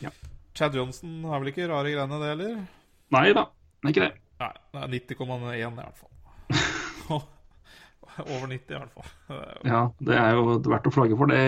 Ja. 0.03 0.09
Chad 0.57 0.75
Johnson 0.75 1.23
har 1.29 1.39
vel 1.39 1.53
ikke 1.53 1.67
rare 1.71 1.93
greiene, 1.93 2.19
det 2.19 2.31
heller? 2.33 2.57
Nei 3.15 3.29
da, 3.37 3.45
ikke 3.87 4.03
det. 4.03 4.11
Nei, 4.41 4.51
det 4.73 4.81
er 4.81 4.91
90,1 5.15 5.55
i 5.55 5.69
hvert 5.77 6.01
fall. 6.01 7.21
Over 8.25 8.47
90 8.51 8.75
i 8.75 8.79
hvert 8.79 8.93
fall. 8.95 9.39
Ja, 9.67 9.81
det 10.07 10.17
er 10.19 10.35
jo 10.35 10.57
verdt 10.63 10.87
å 10.87 10.93
flagge 10.95 11.17
for 11.19 11.31
det 11.31 11.41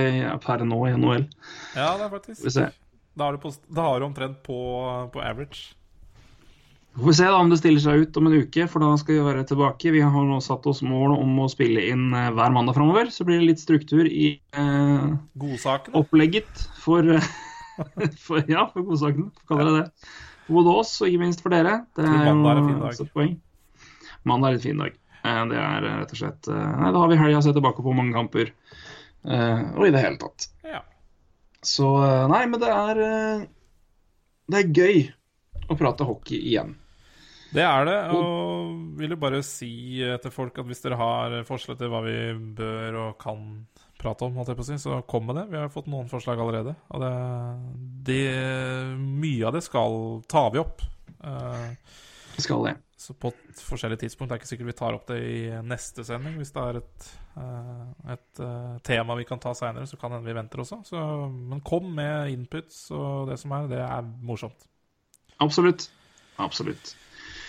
per 0.44 0.64
nå 0.68 0.80
i 0.88 0.96
NHL. 0.96 1.28
Ja, 1.76 1.94
det 2.00 2.08
er 2.08 2.12
faktisk 2.16 2.44
vi 2.48 2.54
se. 2.58 2.70
Da 3.18 3.26
har 3.28 3.34
du, 3.34 3.42
på, 3.42 3.50
da 3.74 3.82
har 3.90 4.00
du 4.00 4.06
omtrent 4.06 4.40
på, 4.46 4.58
på 5.14 5.22
average. 5.26 5.74
Vi 6.98 7.04
får 7.06 7.14
se 7.20 7.26
da 7.30 7.38
om 7.38 7.50
det 7.52 7.58
stiller 7.60 7.82
seg 7.82 8.04
ut 8.08 8.18
om 8.18 8.28
en 8.30 8.36
uke, 8.42 8.64
for 8.70 8.82
da 8.82 8.92
skal 8.98 9.18
vi 9.20 9.26
være 9.26 9.44
tilbake. 9.50 9.92
Vi 9.94 10.02
har 10.02 10.24
nå 10.26 10.38
satt 10.42 10.66
oss 10.70 10.80
mål 10.86 11.14
om 11.18 11.36
å 11.44 11.50
spille 11.50 11.84
inn 11.92 12.08
eh, 12.18 12.30
hver 12.34 12.54
mandag 12.56 12.78
framover. 12.78 13.12
Så 13.14 13.26
blir 13.28 13.38
det 13.42 13.52
litt 13.52 13.62
struktur 13.62 14.06
i 14.10 14.32
eh, 14.58 15.08
Godsakene. 15.38 15.94
opplegget 16.00 16.64
for, 16.82 17.06
for 18.26 18.42
Ja, 18.50 18.64
for 18.74 18.86
godsakene, 18.88 19.30
kaller 19.50 19.76
det. 19.84 19.86
For 20.48 20.58
både 20.62 20.74
oss 20.82 20.96
og 21.04 21.10
ikke 21.12 21.22
minst 21.26 21.42
for 21.46 21.54
dere. 21.54 21.80
Det 21.98 22.06
er 22.08 22.18
mandag 22.32 22.50
er 22.56 22.62
en 22.64 22.70
fin 22.72 22.82
dag. 22.82 23.02
et 23.06 23.14
poeng. 23.14 23.36
Mandag 24.28 24.50
er 24.56 24.58
en 24.60 24.66
fin 24.66 24.82
dag. 24.86 24.98
Eh, 25.22 25.42
Det 25.54 25.62
er 25.62 25.90
eh, 25.90 25.98
rett 26.02 26.14
og 26.18 26.22
slett 26.24 26.50
Nei, 26.54 26.92
da 26.94 27.02
har 27.04 27.10
vi 27.14 27.18
helga 27.22 27.42
sett 27.46 27.58
tilbake 27.58 27.86
på 27.86 27.94
mange 27.98 28.14
kamper. 28.18 28.54
eh, 29.28 29.66
Og 29.76 29.86
i 29.86 29.94
det 29.94 30.02
hele 30.06 30.18
tatt. 30.22 30.50
Ja. 30.66 30.82
Så 31.68 31.88
eh, 32.04 32.26
Nei, 32.32 32.44
men 32.50 32.62
det 32.62 32.72
er 32.72 33.02
eh, 33.04 33.48
Det 34.48 34.62
er 34.62 34.76
gøy 34.82 35.02
å 35.68 35.76
prate 35.76 36.08
hockey 36.08 36.40
igjen. 36.40 36.78
Det 37.52 37.64
er 37.64 37.86
det, 37.88 37.96
og 38.16 38.96
vil 39.00 39.14
jo 39.14 39.18
bare 39.20 39.40
si 39.44 40.00
til 40.24 40.32
folk 40.32 40.58
at 40.60 40.68
hvis 40.68 40.84
dere 40.84 40.98
har 41.00 41.36
forslag 41.48 41.78
til 41.80 41.92
hva 41.92 42.02
vi 42.04 42.16
bør 42.56 42.98
og 43.06 43.14
kan 43.22 43.44
prate 44.00 44.28
om, 44.28 44.40
si, 44.64 44.78
så 44.80 45.02
kom 45.08 45.28
med 45.28 45.40
det. 45.40 45.46
Vi 45.52 45.60
har 45.60 45.72
fått 45.74 45.88
noen 45.92 46.10
forslag 46.12 46.40
allerede. 46.44 46.76
Og 46.92 47.04
det, 47.04 47.14
det 48.08 48.24
Mye 49.00 49.48
av 49.48 49.56
det 49.58 49.64
skal 49.66 50.22
tar 50.30 50.52
vi 50.54 50.62
opp. 50.64 50.84
Uh, 51.24 51.72
Skal 52.38 52.68
det. 52.68 52.76
Så 52.98 53.14
på 53.14 53.30
et 53.30 53.60
forskjellig 53.62 54.00
tidspunkt. 54.02 54.32
Det 54.32 54.36
er 54.36 54.42
ikke 54.42 54.50
sikkert 54.50 54.70
vi 54.72 54.78
tar 54.80 54.96
opp 54.98 55.04
det 55.12 55.18
i 55.22 55.42
neste 55.62 56.02
sending. 56.06 56.40
Hvis 56.40 56.50
det 56.56 56.64
er 56.64 56.80
et, 56.80 57.10
eh, 57.38 58.14
et 58.16 58.42
eh, 58.42 58.78
tema 58.90 59.18
vi 59.20 59.28
kan 59.30 59.42
ta 59.42 59.54
seinere, 59.58 59.86
så 59.86 60.00
kan 60.02 60.16
hende 60.16 60.26
vi 60.26 60.34
venter 60.34 60.64
også. 60.64 60.80
Så, 60.88 61.04
men 61.30 61.62
kom 61.62 61.92
med 61.94 62.32
inputs 62.34 62.88
og 62.98 63.30
det 63.30 63.38
som 63.38 63.54
er. 63.54 63.68
Det 63.70 63.84
er 63.86 64.08
morsomt. 64.26 64.66
Absolutt. 65.46 65.92
Absolutt. 66.42 66.96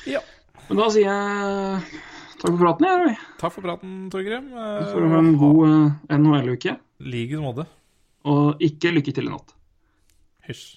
Ja. 0.08 0.20
Men 0.68 0.82
da 0.82 0.90
sier 0.92 1.08
jeg 1.08 2.02
takk 2.42 2.52
for 2.52 2.60
praten, 2.60 2.88
jeg. 2.90 3.16
Takk 3.40 3.54
for 3.54 3.64
praten, 3.64 3.94
Torgrim. 4.12 4.50
For 4.92 5.16
en 5.22 5.32
god 5.40 5.62
eh, 5.70 6.18
NHL-uke. 6.18 6.76
like 7.08 7.40
måte. 7.40 7.64
Og 8.28 8.60
ikke 8.60 8.92
lykke 8.92 9.16
til 9.16 9.30
i 9.30 9.32
natt. 9.32 9.56
Hysj. 10.44 10.76